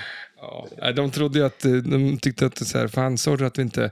Ja, 0.81 0.93
de 0.93 1.11
trodde 1.11 1.39
ju 1.39 1.45
att, 1.47 1.65
eh, 1.65 1.73
de 1.73 2.19
tyckte 2.19 2.47
att 2.47 2.57
det 2.57 2.65
så 2.65 2.79
här, 2.79 2.89
fan 2.89 3.19
sorry 3.19 3.47
att 3.47 3.59
vi 3.59 3.63
inte... 3.63 3.91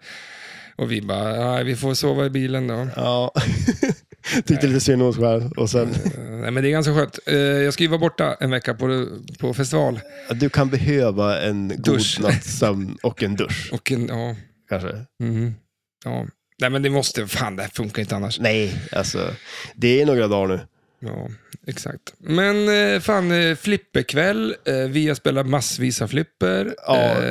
Och 0.76 0.92
vi 0.92 1.02
bara, 1.02 1.50
nej, 1.52 1.64
vi 1.64 1.76
får 1.76 1.94
sova 1.94 2.26
i 2.26 2.30
bilen 2.30 2.66
då. 2.66 2.88
ja. 2.96 3.32
Tyckte 4.46 4.66
lite 4.66 4.80
synd 4.80 5.02
om 5.02 5.08
oss 5.08 5.16
själv. 5.16 5.52
Och 5.52 5.70
sen, 5.70 5.88
Eh, 5.88 6.20
Nej, 6.40 6.50
men 6.50 6.62
det 6.62 6.68
är 6.68 6.70
ganska 6.70 6.94
skönt. 6.94 7.18
Eh, 7.26 7.36
Jag 7.36 7.72
ska 7.74 7.82
ju 7.82 7.88
vara 7.88 7.98
borta 7.98 8.36
en 8.40 8.50
vecka 8.50 8.74
på, 8.74 9.06
på 9.38 9.54
festival. 9.54 10.00
du 10.34 10.48
kan 10.48 10.70
behöva 10.70 11.40
en 11.40 11.68
god 11.68 11.78
Dusch. 11.80 12.20
natts 12.20 12.58
sömn 12.58 12.96
och 13.02 13.22
en 13.22 13.36
dusch, 13.36 13.68
Och 13.72 13.92
en, 13.92 14.06
ja, 14.06 14.36
kanske. 14.68 14.88
mhm, 15.22 15.54
ja. 16.04 16.26
Nej, 16.60 16.70
men 16.70 16.82
det 16.82 16.90
måste, 16.90 17.26
fan 17.26 17.56
det 17.56 17.62
här 17.62 17.70
funkar 17.70 18.02
inte 18.02 18.16
annars. 18.16 18.40
Nej, 18.40 18.74
alltså. 18.92 19.30
Det 19.74 20.00
är 20.00 20.06
några 20.06 20.28
dagar 20.28 20.48
nu. 20.56 20.60
Ja, 21.00 21.28
exakt. 21.66 22.14
Men 22.18 22.68
eh, 22.94 23.00
fan, 23.00 23.30
eh, 23.32 23.56
flipperkväll. 23.56 24.56
Eh, 24.64 24.74
vi 24.74 25.08
har 25.08 25.14
spelat 25.14 25.46
massvis 25.46 26.02
av 26.02 26.08
flipper. 26.08 26.74
Ja, 26.86 27.24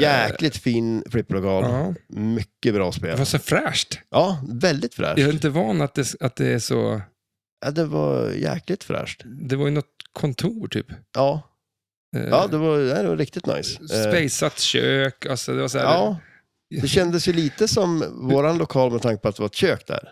Jäkligt 0.00 0.56
fin 0.56 1.04
flipplokal. 1.10 1.64
Ja, 1.64 1.94
Mycket 2.08 2.74
bra 2.74 2.86
det 2.86 2.92
spel. 2.92 3.18
var 3.18 3.24
så 3.24 3.38
fräscht. 3.38 3.98
Ja, 4.10 4.42
väldigt 4.48 4.94
fräscht. 4.94 5.18
Jag 5.18 5.28
är 5.28 5.32
inte 5.32 5.48
van 5.48 5.80
att 5.82 5.94
det, 5.94 6.14
att 6.20 6.36
det 6.36 6.46
är 6.46 6.58
så... 6.58 7.00
Ja, 7.64 7.70
det 7.70 7.84
var 7.84 8.30
jäkligt 8.30 8.84
fräscht. 8.84 9.22
Det 9.24 9.56
var 9.56 9.64
ju 9.64 9.70
något 9.70 9.86
kontor 10.12 10.68
typ. 10.68 10.86
Ja, 11.14 11.42
ja 12.30 12.46
det, 12.50 12.56
var, 12.56 12.78
det 12.78 13.08
var 13.08 13.16
riktigt 13.16 13.46
nice. 13.46 13.88
Spejsat 13.88 14.58
kök, 14.58 15.26
alltså 15.26 15.54
det 15.54 15.60
var 15.60 15.68
så 15.68 15.78
här, 15.78 15.84
Ja, 15.84 16.06
det 16.08 16.31
kändes 16.88 17.28
ju 17.28 17.32
lite 17.32 17.68
som 17.68 18.04
våran 18.30 18.58
lokal 18.58 18.92
med 18.92 19.02
tanke 19.02 19.22
på 19.22 19.28
att 19.28 19.36
det 19.36 19.42
var 19.42 19.46
ett 19.48 19.54
kök 19.54 19.86
där. 19.86 20.08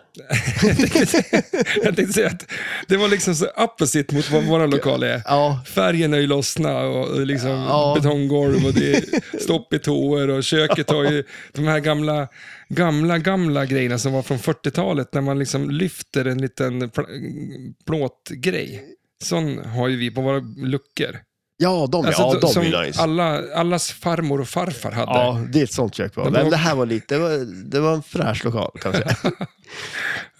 jag, 1.83 1.95
tänkte, 1.95 2.13
säga 2.13 2.27
att 2.27 2.51
det 2.87 2.97
var 2.97 3.07
liksom 3.07 3.35
så 3.35 3.45
opposite 3.57 4.15
mot 4.15 4.31
vad 4.31 4.43
våra 4.43 4.65
lokal 4.65 5.03
är. 5.03 5.21
Ja, 5.25 5.59
Färgen 5.67 6.13
är 6.13 6.17
ju 6.17 6.27
lossna 6.27 6.79
och 6.79 7.25
liksom 7.27 7.49
Ja. 7.49 7.93
betonggolv 7.97 8.65
och 8.65 8.73
det 8.73 8.93
är 8.95 9.03
stopp 9.39 9.73
i 9.73 9.79
toor 9.79 10.29
och 10.29 10.43
köket 10.43 10.89
har 10.89 11.03
ju 11.11 11.23
de 11.53 11.67
här 11.67 11.79
gamla, 11.79 12.27
gamla, 12.69 13.17
gamla 13.17 13.65
grejerna 13.65 13.97
som 13.97 14.13
var 14.13 14.21
från 14.21 14.37
40-talet 14.39 15.13
när 15.13 15.21
man 15.21 15.39
liksom 15.39 15.69
lyfter 15.71 16.25
en 16.25 16.41
liten 16.41 16.83
pl- 16.89 17.73
plåtgrej. 17.85 18.83
Sån 19.23 19.65
har 19.65 19.87
ju 19.87 19.97
vi 19.97 20.11
på 20.11 20.21
våra 20.21 20.39
luckor. 20.57 21.19
Ja 21.61 21.87
de, 21.91 22.05
Alltså, 22.05 22.21
ja, 22.21 22.37
de 22.41 22.47
som 22.53 22.63
är 22.63 22.85
nice. 22.85 23.01
alla, 23.01 23.43
allas 23.55 23.91
farmor 23.91 24.41
och 24.41 24.47
farfar 24.47 24.91
hade. 24.91 25.11
Ja, 25.11 25.41
det 25.53 25.59
är 25.59 25.63
ett 25.63 25.71
sånt 25.73 25.95
kök. 25.95 26.15
De 26.15 26.31
Men 26.33 26.43
var- 26.43 26.51
det 26.51 26.57
här 26.57 26.75
var 26.75 26.85
lite, 26.85 27.15
det 27.15 27.19
var, 27.21 27.29
det 27.69 27.79
var 27.79 27.93
en 27.93 28.03
fräsch 28.03 28.45
lokal 28.45 28.71
kan 28.81 28.91
jag 28.93 29.01
säga. 29.01 29.31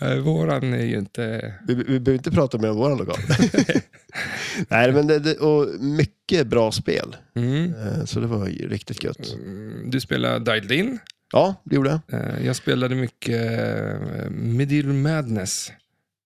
Eh, 0.02 0.15
Våran 0.15 0.73
är 0.73 0.85
ju 0.85 0.98
inte... 0.98 1.53
Vi, 1.68 1.73
vi 1.76 1.84
behöver 1.84 2.14
inte 2.14 2.31
prata 2.31 2.57
mer 2.57 2.69
om 2.69 2.77
våran 2.77 2.98
lokal. 2.98 3.15
Nej, 4.68 4.91
men 4.91 5.07
det, 5.07 5.19
det, 5.19 5.38
och 5.38 5.68
mycket 5.81 6.48
bra 6.48 6.72
spel. 6.72 7.15
Mm. 7.35 7.73
Eh, 7.76 8.06
Så 8.06 8.19
det 8.19 8.27
var 8.27 8.45
riktigt 8.45 9.03
gött. 9.03 9.34
Mm, 9.34 9.89
Du 9.91 9.99
spelar 9.99 10.39
Dialed 10.39 10.72
In. 10.72 10.99
Ja, 11.34 11.56
det 11.64 11.76
gjorde 11.76 11.99
jag. 12.10 12.19
Eh, 12.22 12.45
Jag 12.45 12.56
spelade 12.56 12.95
mycket 12.95 13.41
Medieval 14.30 14.93
Madness. 14.93 15.72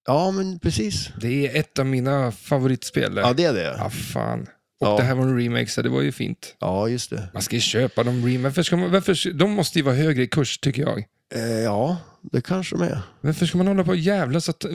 Ja, 0.08 0.32
men 0.32 0.60
precis. 0.60 1.10
Det 1.22 1.48
är 1.48 1.60
ett 1.60 1.80
av 1.80 1.86
mina 1.86 2.32
favoritspel. 2.32 3.18
Ja, 3.18 3.34
det 3.34 3.46
är 3.46 3.54
det. 3.54 3.76
Ja, 3.78 3.90
fan. 3.90 4.48
Och 4.80 4.88
Ja. 4.88 4.98
det 4.98 5.04
här 5.04 5.16
var 5.16 5.24
en 5.24 5.40
remake, 5.40 5.68
så 5.68 5.82
det 5.82 5.90
var 5.90 6.02
ju 6.02 6.12
fint. 6.12 6.56
Ja, 6.60 6.88
just 6.90 7.10
det. 7.10 7.30
Man 7.34 7.42
ska 7.42 7.56
ju 7.56 7.62
köpa 7.62 8.04
de 8.04 8.26
remake. 8.26 8.44
Varför 8.44 8.64
ska 8.64 8.78
man, 8.78 8.92
varför, 8.92 9.34
de 9.34 9.52
måste 9.52 9.80
ju 9.80 9.86
vara 9.86 9.96
högre 9.96 10.24
i 10.24 10.28
kurs, 10.28 10.58
tycker 10.58 10.82
jag. 10.82 10.98
Eh, 11.36 11.42
Ja, 11.64 11.98
det 12.32 12.42
kanske 12.42 12.76
de 12.76 12.82
är. 12.84 13.02
Varför 13.22 13.46
ska 13.46 13.58
man 13.58 13.68
hålla 13.68 13.84
på 13.84 13.90
och 13.90 13.96
jävlas 13.98 14.50
och 14.50 14.60
t- 14.60 14.68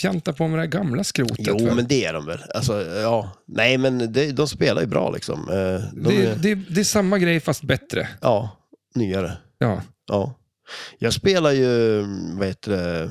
fjanta 0.00 0.32
på 0.32 0.48
med 0.48 0.58
det 0.58 0.62
här 0.62 0.66
gamla 0.70 1.04
skrotet? 1.04 1.36
Jo, 1.38 1.58
för? 1.58 1.74
men 1.74 1.86
det 1.88 2.04
är 2.04 2.12
de 2.12 2.26
väl. 2.26 2.38
Alltså, 2.54 2.82
ja. 2.86 3.30
Nej, 3.46 3.78
men 3.78 4.12
det, 4.12 4.32
de 4.32 4.48
spelar 4.48 4.80
ju 4.80 4.86
bra 4.86 5.10
liksom. 5.10 5.40
Eh, 5.50 5.54
De 5.56 6.08
det, 6.16 6.26
är, 6.26 6.36
det, 6.36 6.54
det 6.54 6.80
är 6.80 6.84
samma 6.84 7.18
grej 7.18 7.40
fast 7.40 7.62
bättre. 7.62 8.08
Ja, 8.20 8.56
nyare. 8.94 9.32
Ja. 9.58 9.82
Ja. 10.06 10.34
Jag 10.98 11.12
spelar 11.12 11.52
ju, 11.52 12.02
vad 12.38 12.46
heter 12.46 12.70
det, 12.72 13.00
eh, 13.04 13.10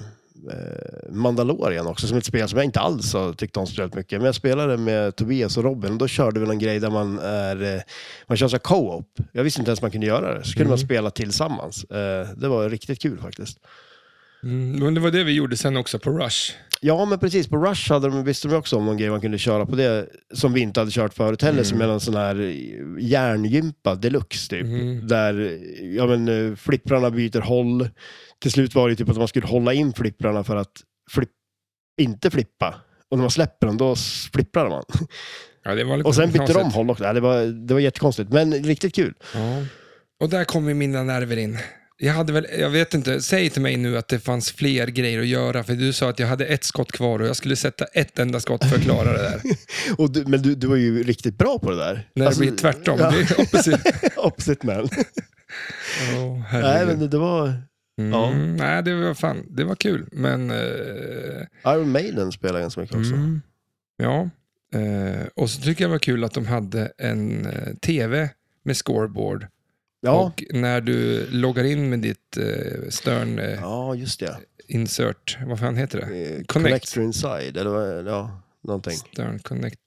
Mandalorian 1.10 1.88
också, 1.88 2.08
som 2.08 2.18
ett 2.18 2.26
spel 2.26 2.50
som 2.50 2.58
jag 2.58 2.66
inte 2.66 2.80
alls 2.80 3.14
har 3.14 3.34
tyckt 3.34 3.58
om 3.58 3.68
speciellt 3.68 3.94
mycket. 3.96 4.20
Men 4.20 4.26
jag 4.26 4.36
spelade 4.36 4.78
med 4.78 5.16
Tobias 5.16 5.58
och 5.58 5.64
Robin 5.64 5.92
och 5.92 5.98
då 5.98 6.08
körde 6.08 6.40
vi 6.40 6.46
någon 6.46 6.60
grej 6.60 6.80
där 6.80 6.90
man 6.90 7.20
är, 7.20 7.76
eh, 7.76 7.82
man 8.28 8.38
kör 8.38 8.48
så 8.48 8.60
co-op. 8.60 9.18
Jag 9.32 9.44
visste 9.44 9.62
inte 9.62 9.70
ens 9.72 9.82
man 9.82 9.92
kunde 9.92 10.08
göra 10.08 10.34
det. 10.40 10.46
Så 10.46 10.54
kunde 10.54 10.70
man 10.70 10.78
spela 10.80 11.10
tillsammans. 11.12 11.84
Eh, 11.84 12.28
Det 12.36 12.48
var 12.48 12.70
riktigt 12.70 13.02
kul 13.02 13.20
faktiskt. 13.20 13.58
Mm, 14.44 14.72
men 14.80 14.94
det 14.94 15.00
var 15.00 15.12
det 15.12 15.24
vi 15.24 15.32
gjorde 15.32 15.58
sen 15.58 15.78
också 15.78 16.00
på 16.00 16.10
Rush. 16.10 16.54
Ja, 16.82 17.06
men 17.06 17.20
precis. 17.20 17.48
På 17.48 17.58
Rush 17.58 17.92
hade 17.92 18.10
de, 18.10 18.24
visste 18.24 18.48
de 18.48 18.56
också 18.56 18.78
om 18.78 18.86
någon 18.86 18.98
grej 18.98 19.10
man 19.10 19.22
kunde 19.22 19.38
köra 19.38 19.66
på 19.66 19.76
det 19.76 20.08
som 20.34 20.54
vi 20.54 20.62
inte 20.62 20.80
hade 20.80 20.92
kört 20.92 21.14
förut 21.14 21.42
heller, 21.42 21.64
som 21.64 21.82
är 21.82 21.88
någon 21.88 22.00
sån 22.00 22.16
här 22.16 22.36
järngympa 23.00 23.96
deluxe 23.96 24.50
typ. 24.50 24.66
Mm. 24.66 25.08
Där 25.08 25.60
ja, 25.82 26.06
men, 26.08 26.28
eh, 26.28 26.56
flipprarna 26.56 27.12
byter 27.12 27.42
håll. 27.42 27.90
Till 28.42 28.52
slut 28.52 28.76
var 28.76 28.90
det 28.90 28.96
typ 28.96 29.10
att 29.10 29.18
man 29.18 29.28
skulle 29.28 29.48
hålla 29.48 29.74
in 29.74 29.94
flipprarna 29.94 30.44
för 30.44 30.56
att 30.56 30.72
flipp, 31.12 31.30
inte 32.02 32.32
flippa. 32.32 32.76
Och 33.12 33.18
när 33.18 33.24
man 33.24 33.32
släpper 33.32 33.68
dem, 33.68 33.78
då 33.78 33.96
flipprar 34.34 34.70
man. 34.70 34.84
Ja, 35.64 35.76
det 35.76 35.84
var 35.84 35.98
lite 35.98 36.08
Och 36.08 36.16
sen 36.16 36.32
bytte 36.32 36.54
de 36.54 36.72
håll 36.72 36.90
också. 36.90 37.04
Nej, 37.04 37.14
det, 37.14 37.20
var, 37.20 37.46
det 37.68 37.74
var 37.74 37.82
jättekonstigt, 37.82 38.32
men 38.32 38.54
riktigt 38.54 38.96
kul. 38.96 39.14
Ja. 39.34 39.66
Och 40.20 40.30
där 40.30 40.44
kommer 40.44 40.74
mina 40.74 41.04
nerver 41.04 41.38
in. 41.38 41.58
Jag 42.00 42.14
hade 42.14 42.34
väl, 42.34 42.48
jag 42.60 42.70
vet 42.70 42.94
inte, 42.94 43.22
säg 43.22 43.50
till 43.50 43.62
mig 43.62 43.78
nu 43.78 43.98
att 43.98 44.08
det 44.08 44.20
fanns 44.20 44.52
fler 44.52 44.88
grejer 44.88 45.20
att 45.20 45.28
göra, 45.28 45.64
för 45.64 45.74
du 45.74 45.94
sa 45.94 46.10
att 46.10 46.20
jag 46.20 46.28
hade 46.28 46.46
ett 46.46 46.64
skott 46.64 46.92
kvar 46.92 47.20
och 47.20 47.28
jag 47.28 47.36
skulle 47.36 47.56
sätta 47.56 47.86
ett 47.86 48.20
enda 48.20 48.40
skott 48.40 48.66
för 48.70 48.76
att 48.76 48.82
klara 48.84 49.14
det 49.14 49.22
där. 49.22 49.42
Och 49.98 50.12
du, 50.12 50.26
men 50.26 50.42
du, 50.42 50.56
du 50.56 50.68
var 50.68 50.76
ju 50.76 51.04
riktigt 51.04 51.38
bra 51.38 51.60
på 51.60 51.70
det 51.72 51.78
där. 51.78 52.10
När 52.14 52.26
Alltså, 52.26 52.42
det 52.42 52.48
blir 52.48 52.58
tvärtom. 52.58 53.00
Ja, 53.00 53.12
Det 53.12 53.18
är 53.18 53.42
opposite. 53.42 54.10
opposite 54.18 54.66
man. 54.68 54.76
Åh, 56.18 56.44
Nej, 56.62 56.86
men 56.86 57.00
det, 57.00 57.08
det 57.08 57.18
var... 57.18 57.48
mm, 58.00 58.12
ja. 58.12 58.34
Nej, 58.34 58.84
det 58.84 58.96
var 58.96 59.14
fan, 59.14 59.46
det 59.50 59.64
var 59.64 59.76
kul. 59.76 60.08
Men, 60.12 60.52
eh, 60.52 60.58
Iron 61.66 61.92
Maiden 61.92 62.32
spelar 62.32 62.60
ganska 62.60 62.82
mycket 62.82 62.98
också. 62.98 63.14
mm, 63.14 63.42
ja. 63.98 64.30
Eh, 64.80 65.28
och 65.36 65.50
så 65.50 65.62
tycker 65.62 65.84
jag 65.84 65.90
det 65.90 65.94
var 65.94 66.00
kul 66.00 66.24
att 66.24 66.34
de 66.34 66.46
hade 66.46 66.92
en 66.98 67.46
eh, 67.46 67.74
tv 67.82 68.30
med 68.66 68.78
scoreboard. 68.78 69.48
Ja. 70.02 70.12
Och 70.12 70.44
när 70.50 70.82
du 70.82 71.28
loggar 71.32 71.64
in 71.64 71.90
med 71.90 72.00
ditt 72.00 72.38
eh, 72.38 72.90
Stern 72.90 73.40
eh, 73.40 73.50
ja, 73.54 73.96
just 73.96 74.20
det. 74.20 74.38
Insert, 74.68 75.38
vad 75.46 75.60
fan 75.60 75.78
heter 75.78 76.00
det? 76.00 76.06
Eh, 76.06 76.28
Connect. 76.30 76.48
Connector 76.54 77.04
inside, 77.04 77.58
eller 77.58 78.06
ja, 78.10 78.42
någonting. 78.64 78.94
Stern 78.94 79.40
Connect. 79.40 79.80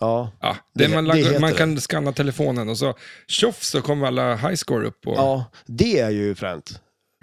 Ja, 0.00 0.32
Ja, 0.40 0.56
det 0.74 0.86
Det- 0.86 0.94
man, 0.94 1.04
det 1.04 1.40
man 1.40 1.52
kan 1.52 1.80
scanna 1.80 2.12
telefonen 2.12 2.68
och 2.68 2.78
så 2.78 2.94
tjoff 3.26 3.62
så 3.62 3.82
kommer 3.82 4.06
alla 4.06 4.36
high 4.36 4.54
score 4.54 4.86
upp. 4.86 5.06
Och, 5.06 5.16
ja 5.16 5.44
det 5.66 6.00
är 6.00 6.10
ju 6.10 6.34
fränt. 6.34 6.80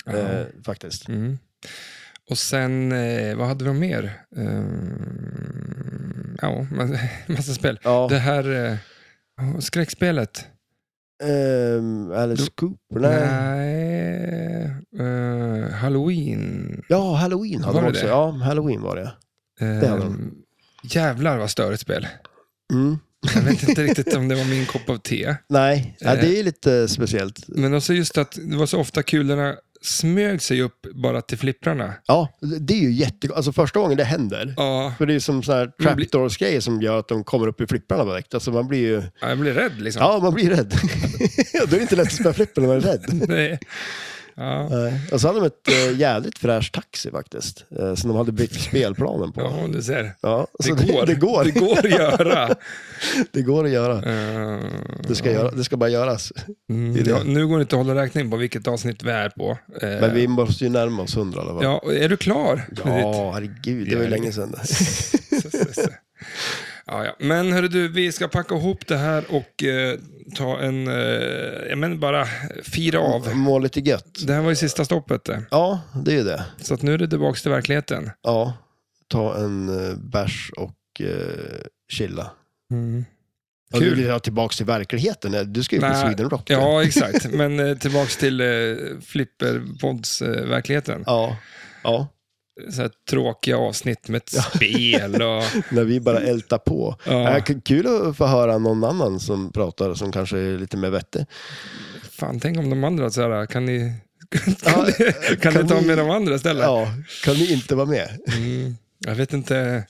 Eh, 0.08 0.42
faktiskt. 0.66 1.08
Mm. 1.08 1.38
och 2.30 2.38
sen, 2.38 2.92
eh, 2.92 3.36
vad 3.36 3.48
hade 3.48 3.66
de 3.66 3.80
mer? 3.80 4.20
Ehm, 5.04 6.38
ja, 6.42 6.66
ma- 6.72 6.98
massa 7.28 7.54
spel. 7.54 7.80
Ja. 7.84 8.08
Det 8.10 8.18
här 8.20 8.66
eh, 8.66 8.78
skräckspelet. 9.60 10.46
Ehm, 11.24 12.12
Alice 12.12 12.52
Cooper, 12.56 13.00
nej. 13.00 13.28
Nej, 14.92 15.64
eh, 15.64 15.70
Halloween. 15.72 16.84
Ja, 16.90 17.16
Halloween 17.16 17.64
hade 17.64 17.74
Var 17.74 17.82
de 17.82 17.86
det 17.86 17.90
också. 17.92 18.06
det? 18.06 18.12
Ja, 18.12 18.30
Halloween 18.32 18.82
var 18.82 18.96
det. 18.96 19.14
hade 19.66 19.88
de. 19.88 20.02
Ehm, 20.02 20.32
jävlar 20.84 21.38
vad 21.38 21.50
störigt 21.50 21.82
spel. 21.82 22.08
Mm. 22.74 22.98
Jag 23.36 23.42
vet 23.42 23.70
inte 23.70 23.84
riktigt 23.84 24.16
om 24.16 24.28
det 24.28 24.36
var 24.36 24.46
min 24.46 24.66
kopp 24.66 24.90
av 24.90 24.98
te. 24.98 25.36
Nej, 25.50 25.98
ja, 26.00 26.14
Eh. 26.16 26.22
det 26.22 26.40
är 26.40 26.44
lite 26.44 26.88
speciellt. 26.88 27.48
Men 27.48 27.74
också 27.74 27.94
just 27.94 28.18
att 28.18 28.38
det 28.50 28.58
var 28.58 28.66
så 28.66 28.80
ofta 28.80 29.04
kulorna 29.04 29.56
smög 29.84 30.42
sig 30.42 30.62
upp 30.62 30.82
bara 30.94 31.22
till 31.22 31.38
flipprarna. 31.38 31.94
Ja, 32.06 32.38
det 32.60 32.74
är 32.74 32.78
ju 32.82 32.92
jättekonstigt. 32.92 33.34
Alltså 33.34 33.52
första 33.52 33.80
gången 33.80 33.98
det 33.98 34.04
händer. 34.04 34.54
Ja, 34.58 34.94
För 34.98 35.06
det 35.06 35.14
är 35.14 35.20
som 35.20 35.44
sådana 35.44 35.60
här 35.60 35.72
Man 35.80 35.98
trapdoors-grejer 35.98 36.60
som 36.60 36.82
gör 36.82 37.00
att 37.00 37.08
de 37.08 37.24
kommer 37.24 37.48
upp 37.48 37.62
i 37.62 37.68
flipprarna 37.68 38.06
direkt. 38.06 38.34
Alltså 38.34 38.52
man 38.52 38.68
blir 38.68 38.80
ju... 38.80 39.04
jag 39.22 39.40
blir 39.40 39.54
rädd 39.54 39.82
liksom. 39.82 40.02
Ja, 40.02 40.20
man 40.20 40.34
blir 40.34 40.50
rädd. 40.50 40.74
Då 41.54 41.76
är 41.76 41.80
det 41.80 41.82
inte 41.82 41.96
lätt 41.96 42.08
att 42.08 42.14
spela 42.14 42.34
flipper 42.34 42.62
när 42.62 42.68
man 42.68 42.78
är 42.78 42.82
rädd. 42.82 43.04
Nej. 43.30 43.60
Ja. 44.36 44.70
Och 45.12 45.22
så 45.22 45.28
hade 45.28 45.40
de 45.40 45.46
ett 45.46 45.68
äh, 45.68 46.00
jävligt 46.00 46.38
fräscht 46.38 46.74
taxi 46.74 47.12
faktiskt. 47.12 47.66
Äh, 47.80 47.96
som 47.96 48.08
de 48.10 48.18
hade 48.18 48.32
byggt 48.32 48.62
spelplanen 48.62 49.32
på. 49.32 49.42
ja, 49.42 49.68
du 49.74 49.82
ser. 49.82 50.12
Ja, 50.22 50.48
Det 50.64 50.70
går. 50.70 51.06
Det, 51.06 51.14
det, 51.14 51.20
går. 51.20 51.44
Det 51.44 51.60
går 51.60 51.78
att 51.78 51.90
göra. 51.92 52.56
det 53.32 53.42
går 53.42 53.66
att 53.66 53.72
göra. 53.72 53.96
Eh, 53.96 54.60
Det 55.08 55.16
ska, 55.16 55.32
göra, 55.32 55.52
det 55.52 55.64
ska 55.64 55.78
bara 55.78 55.90
göras. 55.90 56.34
Mm, 56.70 56.94
Det 57.04 57.10
ja, 57.10 57.18
nu 57.26 57.48
går 57.48 57.58
det 57.58 57.62
inte 57.62 57.76
att 57.80 57.86
hålla 57.86 58.02
räkning 58.04 58.32
på 58.32 58.38
vilket 58.38 58.68
avsnitt 58.68 59.04
vi 59.04 59.12
är 59.12 59.30
på. 59.30 59.58
Eh, 59.82 59.90
Men 59.90 60.14
vi 60.16 60.28
måste 60.28 60.64
ju 60.64 60.70
närma 60.70 61.04
oss 61.04 61.18
hundra 61.18 61.40
i 61.40 61.44
alla 61.46 61.54
fall. 61.54 61.64
Ja, 61.64 61.94
är 61.94 62.10
du 62.10 62.18
klar? 62.18 62.62
Ja, 62.86 63.32
herregud. 63.34 63.90
Det 63.90 63.96
var 63.96 64.04
ju 64.04 64.10
länge 64.10 64.32
sedan. 64.32 64.56
Ja, 66.86 67.06
ja. 67.06 67.16
Men 67.20 67.54
hörru 67.54 67.68
du, 67.68 67.88
vi 67.88 68.12
ska 68.12 68.28
packa 68.28 68.56
ihop 68.56 68.88
det 68.88 68.98
här 68.98 69.26
och 69.30 69.64
eh, 69.64 70.00
ta 70.36 70.60
en, 70.60 70.88
eh, 70.88 70.94
ja 71.70 71.76
men 71.76 72.00
bara 72.00 72.26
fira 72.64 73.00
av. 73.00 73.36
Må 73.36 73.60
lite 73.60 73.80
gött. 73.80 74.28
Det 74.28 74.34
här 74.34 74.42
var 74.42 74.50
ju 74.50 74.56
sista 74.56 74.86
stoppet 74.86 75.24
det. 75.24 75.44
Ja, 75.52 75.82
det 76.06 76.20
är 76.20 76.24
det. 76.24 76.46
Så 76.62 76.74
att 76.74 76.82
nu 76.82 76.94
är 76.94 76.98
det 76.98 77.08
tillbaka 77.08 77.40
till 77.40 77.52
verkligheten. 77.52 78.12
Ja, 78.22 78.54
ta 79.08 79.38
en 79.38 79.70
uh, 79.70 79.96
bärs 79.98 80.52
och 80.58 80.76
uh, 81.02 81.08
chilla. 81.92 82.32
Och 83.74 83.80
Kul. 83.80 83.90
du 83.90 83.96
vill 83.96 84.12
ha 84.12 84.20
tillbaka 84.20 84.54
till 84.54 84.66
verkligheten? 84.66 85.54
Du 85.54 85.64
ska 85.64 85.76
ju 85.76 85.82
på 85.82 85.88
Nej, 85.88 86.02
Sweden 86.06 86.30
Rock. 86.30 86.50
Ja, 86.50 86.84
exakt. 86.84 87.32
Men 87.32 87.60
eh, 87.60 87.78
tillbaks 87.78 88.18
till 88.18 88.42
eh, 88.42 88.48
Flipperpods-verkligheten. 89.02 91.04
ja. 91.06 91.38
Ja, 91.84 92.08
Så 92.72 92.90
tråkiga 93.10 93.58
avsnitt 93.58 94.08
med 94.08 94.18
ett 94.18 94.44
spel 94.44 95.14
och... 95.16 95.44
när 95.70 95.84
vi 95.84 96.00
bara 96.00 96.20
ältar 96.20 96.58
på. 96.58 96.96
Ja. 97.06 97.38
Äh, 97.38 97.44
kul 97.64 97.88
att 97.88 98.18
få 98.18 98.26
höra 98.26 98.58
någon 98.58 98.84
annan 98.84 99.20
som 99.20 99.52
pratar 99.52 99.94
som 99.94 100.12
kanske 100.12 100.38
är 100.38 100.58
lite 100.58 100.78
mer 100.78 100.90
vettig. 100.90 101.26
Fan, 102.12 102.40
tänk 102.40 102.58
om 102.58 102.70
de 102.70 102.84
andra 102.84 103.10
så 103.10 103.22
här, 103.22 103.46
kan 103.46 103.66
ni... 103.66 103.94
Kan, 104.34 104.56
Ja, 104.66 104.86
ni, 104.86 104.94
kan, 105.38 105.54
kan 105.54 105.64
ni 105.64 105.70
ta 105.70 105.82
med 105.82 105.98
de 105.98 106.10
andra 106.10 106.36
istället? 106.36 106.64
Ja, 106.64 106.88
kan 107.24 107.36
ni 107.36 107.54
inte 107.54 107.76
vara 107.76 107.86
med? 107.86 108.20
Mm, 108.38 108.78
jag 109.00 109.16
vet 109.16 109.34
inte. 109.34 109.84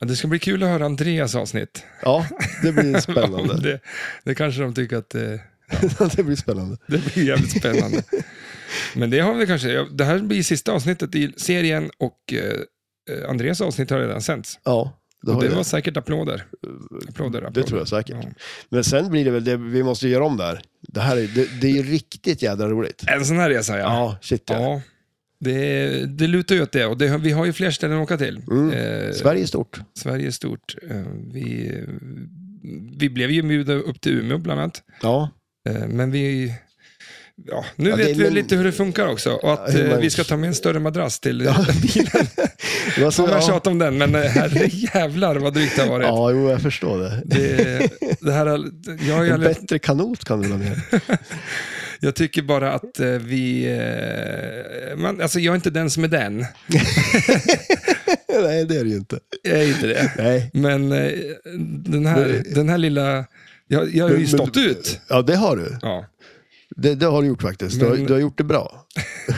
Ja, 0.00 0.06
det 0.06 0.16
ska 0.16 0.28
bli 0.28 0.38
kul 0.38 0.62
att 0.62 0.68
höra 0.68 0.84
Andreas 0.84 1.34
avsnitt. 1.34 1.84
Ja, 2.02 2.26
det 2.62 2.72
blir 2.72 3.00
spännande. 3.00 3.60
det, 3.60 3.80
det 4.24 4.34
kanske 4.34 4.60
de 4.62 4.74
tycker 4.74 4.96
att 4.96 5.14
eh, 5.14 5.22
det 6.16 6.22
blir 6.22 6.36
spännande. 6.36 6.76
det 6.86 6.98
blir 6.98 7.24
jävligt 7.24 7.58
spännande. 7.58 8.02
Men 8.94 9.10
det 9.10 9.20
har 9.20 9.34
vi 9.34 9.46
kanske. 9.46 9.86
Det 9.90 10.04
här 10.04 10.18
blir 10.18 10.42
sista 10.42 10.72
avsnittet 10.72 11.14
i 11.14 11.32
serien 11.36 11.90
och 11.98 12.32
eh, 12.32 13.30
Andreas 13.30 13.60
avsnitt 13.60 13.90
har 13.90 13.98
redan 14.00 14.22
sänts. 14.22 14.58
Ja, 14.64 14.92
det, 15.22 15.40
det 15.40 15.48
var 15.48 15.62
säkert 15.62 15.96
applåder. 15.96 16.44
applåder, 17.08 17.38
applåder. 17.38 17.50
det 17.60 17.62
tror 17.62 17.78
jag 17.78 17.88
säkert. 17.88 18.16
Ja. 18.22 18.30
Men 18.68 18.84
sen 18.84 19.10
blir 19.10 19.24
det 19.24 19.30
väl 19.30 19.44
det, 19.44 19.56
vi 19.56 19.82
måste 19.82 20.08
göra 20.08 20.24
om 20.24 20.36
där. 20.36 20.60
Det 20.82 21.00
här 21.00 21.16
är, 21.16 21.26
det, 21.34 21.60
det 21.60 21.66
är 21.66 21.72
ju 21.72 21.82
riktigt 21.82 22.42
jädra 22.42 22.68
roligt. 22.68 23.04
En 23.06 23.24
sån 23.26 23.38
här 23.38 23.50
resa, 23.50 23.78
ja. 23.78 23.84
Ja, 23.84 24.18
shit 24.22 24.42
ja. 24.46 24.60
ja. 24.62 24.80
Det, 25.40 25.88
det 26.06 26.26
lutar 26.26 26.54
ju 26.54 26.62
åt 26.62 26.72
det 26.72 26.86
och 26.86 26.98
det, 26.98 27.18
vi 27.18 27.30
har 27.30 27.44
ju 27.46 27.52
fler 27.52 27.70
ställen 27.70 27.96
att 27.98 28.02
åka 28.02 28.16
till. 28.16 28.42
Mm. 28.50 28.70
Eh, 28.70 29.12
Sverige 29.12 29.42
är 29.42 29.46
stort. 29.46 29.80
Sverige 29.98 30.26
är 30.26 30.30
stort. 30.30 30.76
Eh, 30.90 31.02
vi, 31.32 31.74
vi 32.98 33.10
blev 33.10 33.30
ju 33.30 33.42
bjudna 33.42 33.74
upp 33.74 34.00
till 34.00 34.18
Umeå 34.18 34.38
bland 34.38 34.60
annat. 34.60 34.82
Ja, 35.02 35.30
Eh, 35.68 35.88
Men 35.88 36.10
vi... 36.10 36.54
Ja, 37.46 37.64
nu 37.76 37.90
Ja, 37.90 37.96
vet 37.96 38.08
vi 38.16 38.22
men- 38.24 38.34
lite 38.34 38.56
hur 38.56 38.64
det 38.64 38.72
funkar 38.72 39.06
också. 39.06 39.30
Och 39.32 39.52
att 39.52 39.74
eh, 39.74 39.88
man- 39.88 40.00
vi 40.00 40.10
ska 40.10 40.24
ta 40.24 40.36
med 40.36 40.48
en 40.48 40.54
större 40.54 40.78
madrass 40.78 41.20
till 41.20 41.40
Ja. 41.44 41.66
bilen. 41.82 42.26
så, 42.96 43.10
Som 43.10 43.24
jag 43.28 43.36
ja. 43.36 43.40
tjatat 43.46 43.66
om 43.66 43.78
den, 43.78 43.98
men 43.98 44.14
eh, 44.14 44.20
herre 44.20 44.66
jävlar 44.72 45.36
vad 45.36 45.54
drygt 45.54 45.76
det 45.76 45.82
har 45.82 45.88
varit. 45.88 46.06
ja, 46.06 46.30
jo, 46.30 46.50
jag 46.50 46.62
förstår 46.62 46.98
det. 46.98 47.22
Det, 47.24 47.88
det 48.20 48.32
här, 48.32 48.46
jag, 49.08 49.26
En 49.26 49.32
aldrig, 49.34 49.56
bättre 49.56 49.78
kanot 49.78 50.24
kan 50.24 50.40
du 50.42 50.48
ha 50.48 50.58
med. 50.58 50.80
jag 52.00 52.14
tycker 52.14 52.42
bara 52.42 52.72
att 52.72 53.00
eh, 53.00 53.06
vi... 53.08 53.64
eh, 54.92 54.96
Man, 54.96 55.20
alltså 55.20 55.40
jag 55.40 55.52
är 55.52 55.56
inte 55.56 55.70
den 55.70 55.90
som 55.90 56.04
är 56.04 56.08
den. 56.08 56.46
Nej, 58.42 58.64
det 58.64 58.76
är 58.76 58.84
det 58.84 58.90
ju 58.90 58.96
inte. 58.96 59.18
Jag 59.42 59.58
är 59.58 59.66
inte 59.68 59.86
det. 59.86 60.12
Nej. 60.18 60.50
Men 60.52 60.92
eh, 60.92 61.10
den 61.84 62.06
här, 62.06 62.42
den 62.54 62.68
här 62.68 62.78
lilla... 62.78 63.24
Jag, 63.70 63.94
jag 63.94 64.04
har 64.04 64.10
ju 64.10 64.16
Men- 64.18 64.28
stått 64.28 64.56
ut. 64.56 65.00
Ja, 65.08 65.22
det 65.22 65.36
har 65.36 65.56
du. 65.56 65.78
Ja. 65.82 66.06
Det, 66.80 66.94
det 66.94 67.06
har 67.06 67.22
du 67.22 67.28
gjort 67.28 67.42
faktiskt. 67.42 67.80
Du, 67.80 67.86
har, 67.86 67.94
Men- 67.96 68.06
du 68.06 68.12
har 68.12 68.20
gjort 68.20 68.38
det 68.38 68.44
bra. 68.44 68.86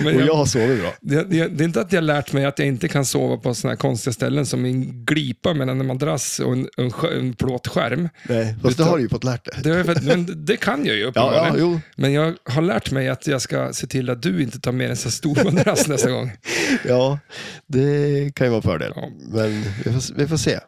Men 0.00 0.14
Och 0.14 0.20
jag, 0.20 0.28
jag 0.28 0.34
har 0.34 0.46
sovit 0.46 0.80
bra. 0.80 0.92
det, 1.00 1.22
det, 1.24 1.48
det 1.48 1.64
är 1.64 1.66
inte 1.66 1.80
att 1.80 1.92
jag 1.92 1.96
har 2.00 2.02
lärt 2.06 2.32
mig 2.32 2.44
att 2.44 2.58
jag 2.58 2.68
inte 2.68 2.88
kan 2.88 3.04
sova 3.04 3.36
på 3.36 3.54
sådana 3.54 3.72
här 3.72 3.76
konstiga 3.76 4.12
ställen 4.14 4.46
som 4.46 4.64
en 4.64 5.04
glipa 5.04 5.54
mellan 5.54 5.80
en 5.80 5.86
madrass 5.86 6.38
och 6.40 6.52
en, 6.52 6.68
en, 6.76 6.92
en 7.18 7.32
plåtskärm. 7.34 8.08
Nej, 8.28 8.54
fast 8.62 8.62
det 8.62 8.82
Utan- 8.82 8.88
har 8.88 8.96
du 8.96 9.02
ju 9.02 9.08
fått 9.08 9.24
lärt 9.24 9.44
dig. 9.44 9.54
Det, 9.84 10.02
men 10.02 10.44
det 10.44 10.56
kan 10.56 10.86
jag 10.86 10.96
ju 10.96 11.02
Ja, 11.02 11.08
uppenbarligen. 11.08 11.46
ja, 11.46 11.54
jo. 11.58 11.80
Men 11.96 12.12
jag 12.12 12.34
har 12.44 12.62
lärt 12.62 12.90
mig 12.90 13.08
att 13.08 13.26
jag 13.26 13.42
ska 13.42 13.72
se 13.72 13.86
till 13.86 14.10
att 14.10 14.22
du 14.22 14.42
inte 14.42 14.60
tar 14.60 14.72
med 14.72 14.90
en 14.90 14.96
så 14.96 15.10
stor 15.10 15.44
madrass 15.44 15.88
nästa 15.88 16.10
gång. 16.10 16.32
Ja, 16.88 17.18
det 17.66 18.34
kan 18.34 18.46
ju 18.46 18.50
vara 18.50 18.56
en 18.56 18.62
fördel. 18.62 18.92
Ja. 18.96 19.08
Men 19.32 19.62
vi 19.84 19.92
får, 19.92 20.14
vi 20.14 20.26
får 20.28 20.36
se. 20.36 20.58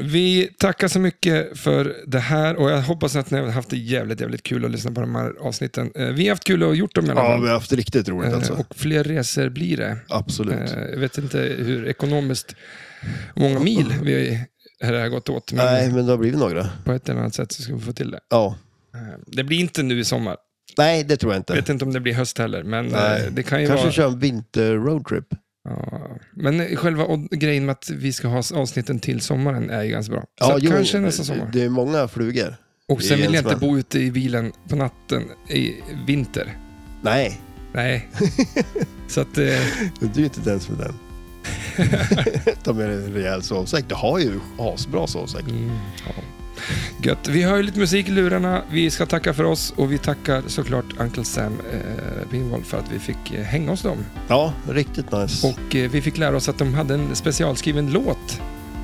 Vi 0.00 0.48
tackar 0.58 0.88
så 0.88 1.00
mycket 1.00 1.58
för 1.58 1.96
det 2.06 2.18
här 2.18 2.56
och 2.56 2.70
jag 2.70 2.82
hoppas 2.82 3.16
att 3.16 3.30
ni 3.30 3.38
har 3.38 3.48
haft 3.48 3.70
det 3.70 3.76
jävligt, 3.76 4.20
jävligt 4.20 4.42
kul 4.42 4.64
att 4.64 4.70
lyssna 4.70 4.90
på 4.90 5.00
de 5.00 5.14
här 5.14 5.32
avsnitten. 5.40 5.90
Eh, 5.94 6.06
Vi 6.06 6.22
har 6.24 6.30
haft 6.30 6.44
kul 6.44 6.62
och 6.62 6.76
gjort 6.76 6.94
dem 6.94 7.06
i 7.06 7.10
alla 7.10 7.20
Ja, 7.20 7.26
fall. 7.28 7.40
vi 7.40 7.46
har 7.46 7.54
haft 7.54 7.72
riktigt 7.72 8.08
roligt 8.08 8.28
Eh, 8.30 8.36
alltså. 8.36 8.52
Och 8.52 8.76
fler 8.76 9.04
resor 9.04 9.48
blir 9.48 9.76
det. 9.76 9.96
Absolut. 10.08 10.72
Eh, 10.72 10.78
Jag 10.92 10.98
vet 10.98 11.18
inte 11.18 11.38
hur 11.38 11.86
ekonomiskt 11.88 12.54
många 13.34 13.60
mil 13.60 13.94
vi 14.02 14.40
här 14.80 14.92
har 14.94 15.08
gått 15.08 15.28
åt, 15.28 15.52
men 15.52 15.64
Nej, 15.66 15.92
men 15.92 16.06
det 16.06 16.12
har 16.12 16.18
blivit 16.18 16.38
några. 16.40 16.68
på 16.84 16.92
ett 16.92 17.08
eller 17.08 17.20
annat 17.20 17.34
sätt 17.34 17.52
så 17.52 17.62
ska 17.62 17.74
vi 17.74 17.80
få 17.80 17.92
till 17.92 18.10
det. 18.10 18.20
Ja. 18.30 18.56
Det 19.26 19.44
blir 19.44 19.58
inte 19.60 19.82
nu 19.82 19.98
i 20.00 20.04
sommar. 20.04 20.36
Nej, 20.78 21.04
det 21.04 21.16
tror 21.16 21.32
jag 21.32 21.36
Jag 21.36 21.40
inte. 21.40 21.52
vet 21.54 21.68
inte 21.68 21.84
om 21.84 21.92
det 21.92 22.00
blir 22.00 22.14
höst 22.14 22.38
heller, 22.38 22.62
men 22.62 22.86
Nej. 22.86 23.28
det 23.32 23.42
kan 23.42 23.60
ju 23.60 23.66
Kanske 23.66 23.84
vara... 23.84 23.92
köra 23.92 24.06
en 24.06 24.18
vinter-roadtrip. 24.20 25.24
Ja, 25.68 26.08
men 26.34 26.76
själva 26.76 27.04
grejen 27.30 27.66
med 27.66 27.72
att 27.72 27.90
vi 27.90 28.12
ska 28.12 28.28
ha 28.28 28.42
avsnitten 28.54 28.98
till 28.98 29.20
sommaren 29.20 29.70
är 29.70 29.82
ju 29.82 29.90
ganska 29.90 30.12
bra. 30.12 30.20
Så 30.20 30.26
Ja, 30.38 30.58
jo, 30.60 30.70
kanske 30.70 30.98
nästa 30.98 31.24
sommar. 31.24 31.50
Det 31.52 31.62
är 31.64 31.68
många 31.68 32.08
flugor. 32.08 32.56
Och 32.88 33.02
sen 33.02 33.18
vill 33.18 33.34
jag 33.34 33.44
inte 33.44 33.56
bo 33.56 33.78
ute 33.78 33.98
i 33.98 34.10
bilen 34.10 34.52
på 34.68 34.76
natten 34.76 35.22
i 35.48 35.74
vinter. 36.06 36.56
Nej, 37.02 37.40
Nej. 37.72 38.08
Så 39.08 39.20
att, 39.20 39.38
eh, 39.38 39.44
du 40.00 40.20
är 40.20 40.24
inte 40.24 40.40
den 40.40 40.60
som 40.60 40.74
är 40.74 40.84
den. 40.84 40.94
Ta 42.62 42.72
med 42.72 42.88
dig 42.88 43.04
en 43.04 43.12
rejäl 43.12 43.42
sovsäck. 43.42 43.84
Du 43.88 43.94
har 43.94 44.18
ju 44.18 44.40
asbra 44.58 45.06
sovsäck. 45.06 45.48
mm, 45.48 45.70
ja. 46.06 46.12
Gött. 47.02 47.28
Vi 47.28 47.42
har 47.42 47.56
ju 47.56 47.62
lite 47.62 47.78
musik 47.78 48.08
i 48.08 48.10
lurarna. 48.10 48.62
Vi 48.70 48.90
ska 48.90 49.06
tacka 49.06 49.34
för 49.34 49.44
oss 49.44 49.72
och 49.76 49.92
vi 49.92 49.98
tackar 49.98 50.42
såklart 50.46 50.84
Uncle 50.98 51.24
Sam 51.24 51.52
eh, 51.72 52.28
Pinwall 52.30 52.62
för 52.64 52.78
att 52.78 52.92
vi 52.92 52.98
fick 52.98 53.32
eh, 53.34 53.42
hänga 53.44 53.70
hos 53.70 53.82
dem. 53.82 53.96
Ja, 54.28 54.52
riktigt 54.70 55.12
nice. 55.12 55.46
Och 55.46 55.76
eh, 55.76 55.90
vi 55.90 56.02
fick 56.02 56.18
lära 56.18 56.36
oss 56.36 56.48
att 56.48 56.58
de 56.58 56.74
hade 56.74 56.94
en 56.94 57.16
specialskriven 57.16 57.90
låt. 57.92 58.40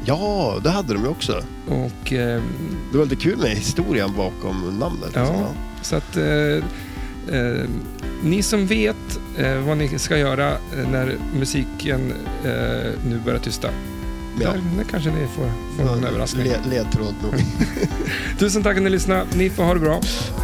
Ja, 0.06 0.60
det 0.64 0.70
hade 0.70 0.94
de 0.94 1.02
ju 1.02 1.08
också. 1.08 1.42
Och 1.68 2.12
eh, 2.12 2.42
Det 2.92 2.98
var 2.98 3.04
lite 3.04 3.16
kul 3.22 3.38
med 3.38 3.50
historien 3.50 4.10
bakom 4.16 4.78
namnet. 4.78 5.10
Ja. 5.14 5.20
liksom, 5.20 5.46
Så 5.82 5.96
att 5.96 6.16
eh, 6.16 7.38
eh, 7.40 7.68
ni 8.22 8.42
som 8.42 8.66
vet 8.66 9.18
eh, 9.38 9.56
vad 9.58 9.76
ni 9.76 9.98
ska 9.98 10.18
göra 10.18 10.50
eh, 10.50 10.88
när 10.92 11.16
musiken 11.38 12.12
eh, 12.44 12.90
nu 13.08 13.20
börjar 13.24 13.38
tysta. 13.38 13.68
Ja. 14.40 14.50
Där, 14.50 14.60
där 14.76 14.84
kanske 14.84 15.10
ni 15.10 15.26
får, 15.36 15.50
får 15.76 15.84
någon 15.84 16.04
överraskning. 16.04 16.44
Le- 16.44 16.70
ledtråd 16.70 17.14
nog. 17.22 17.34
Tusen 18.38 18.62
tack 18.62 18.76
att 18.76 18.82
ni 18.82 18.90
lyssnade. 18.90 19.24
Ni 19.34 19.50
får 19.50 19.62
ha 19.64 19.74
det 19.74 19.80
bra. 19.80 20.00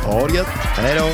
Ha 0.07 0.27
det 0.27 0.35
gött. 0.37 0.47
Hej 0.77 0.95
då. 0.99 1.09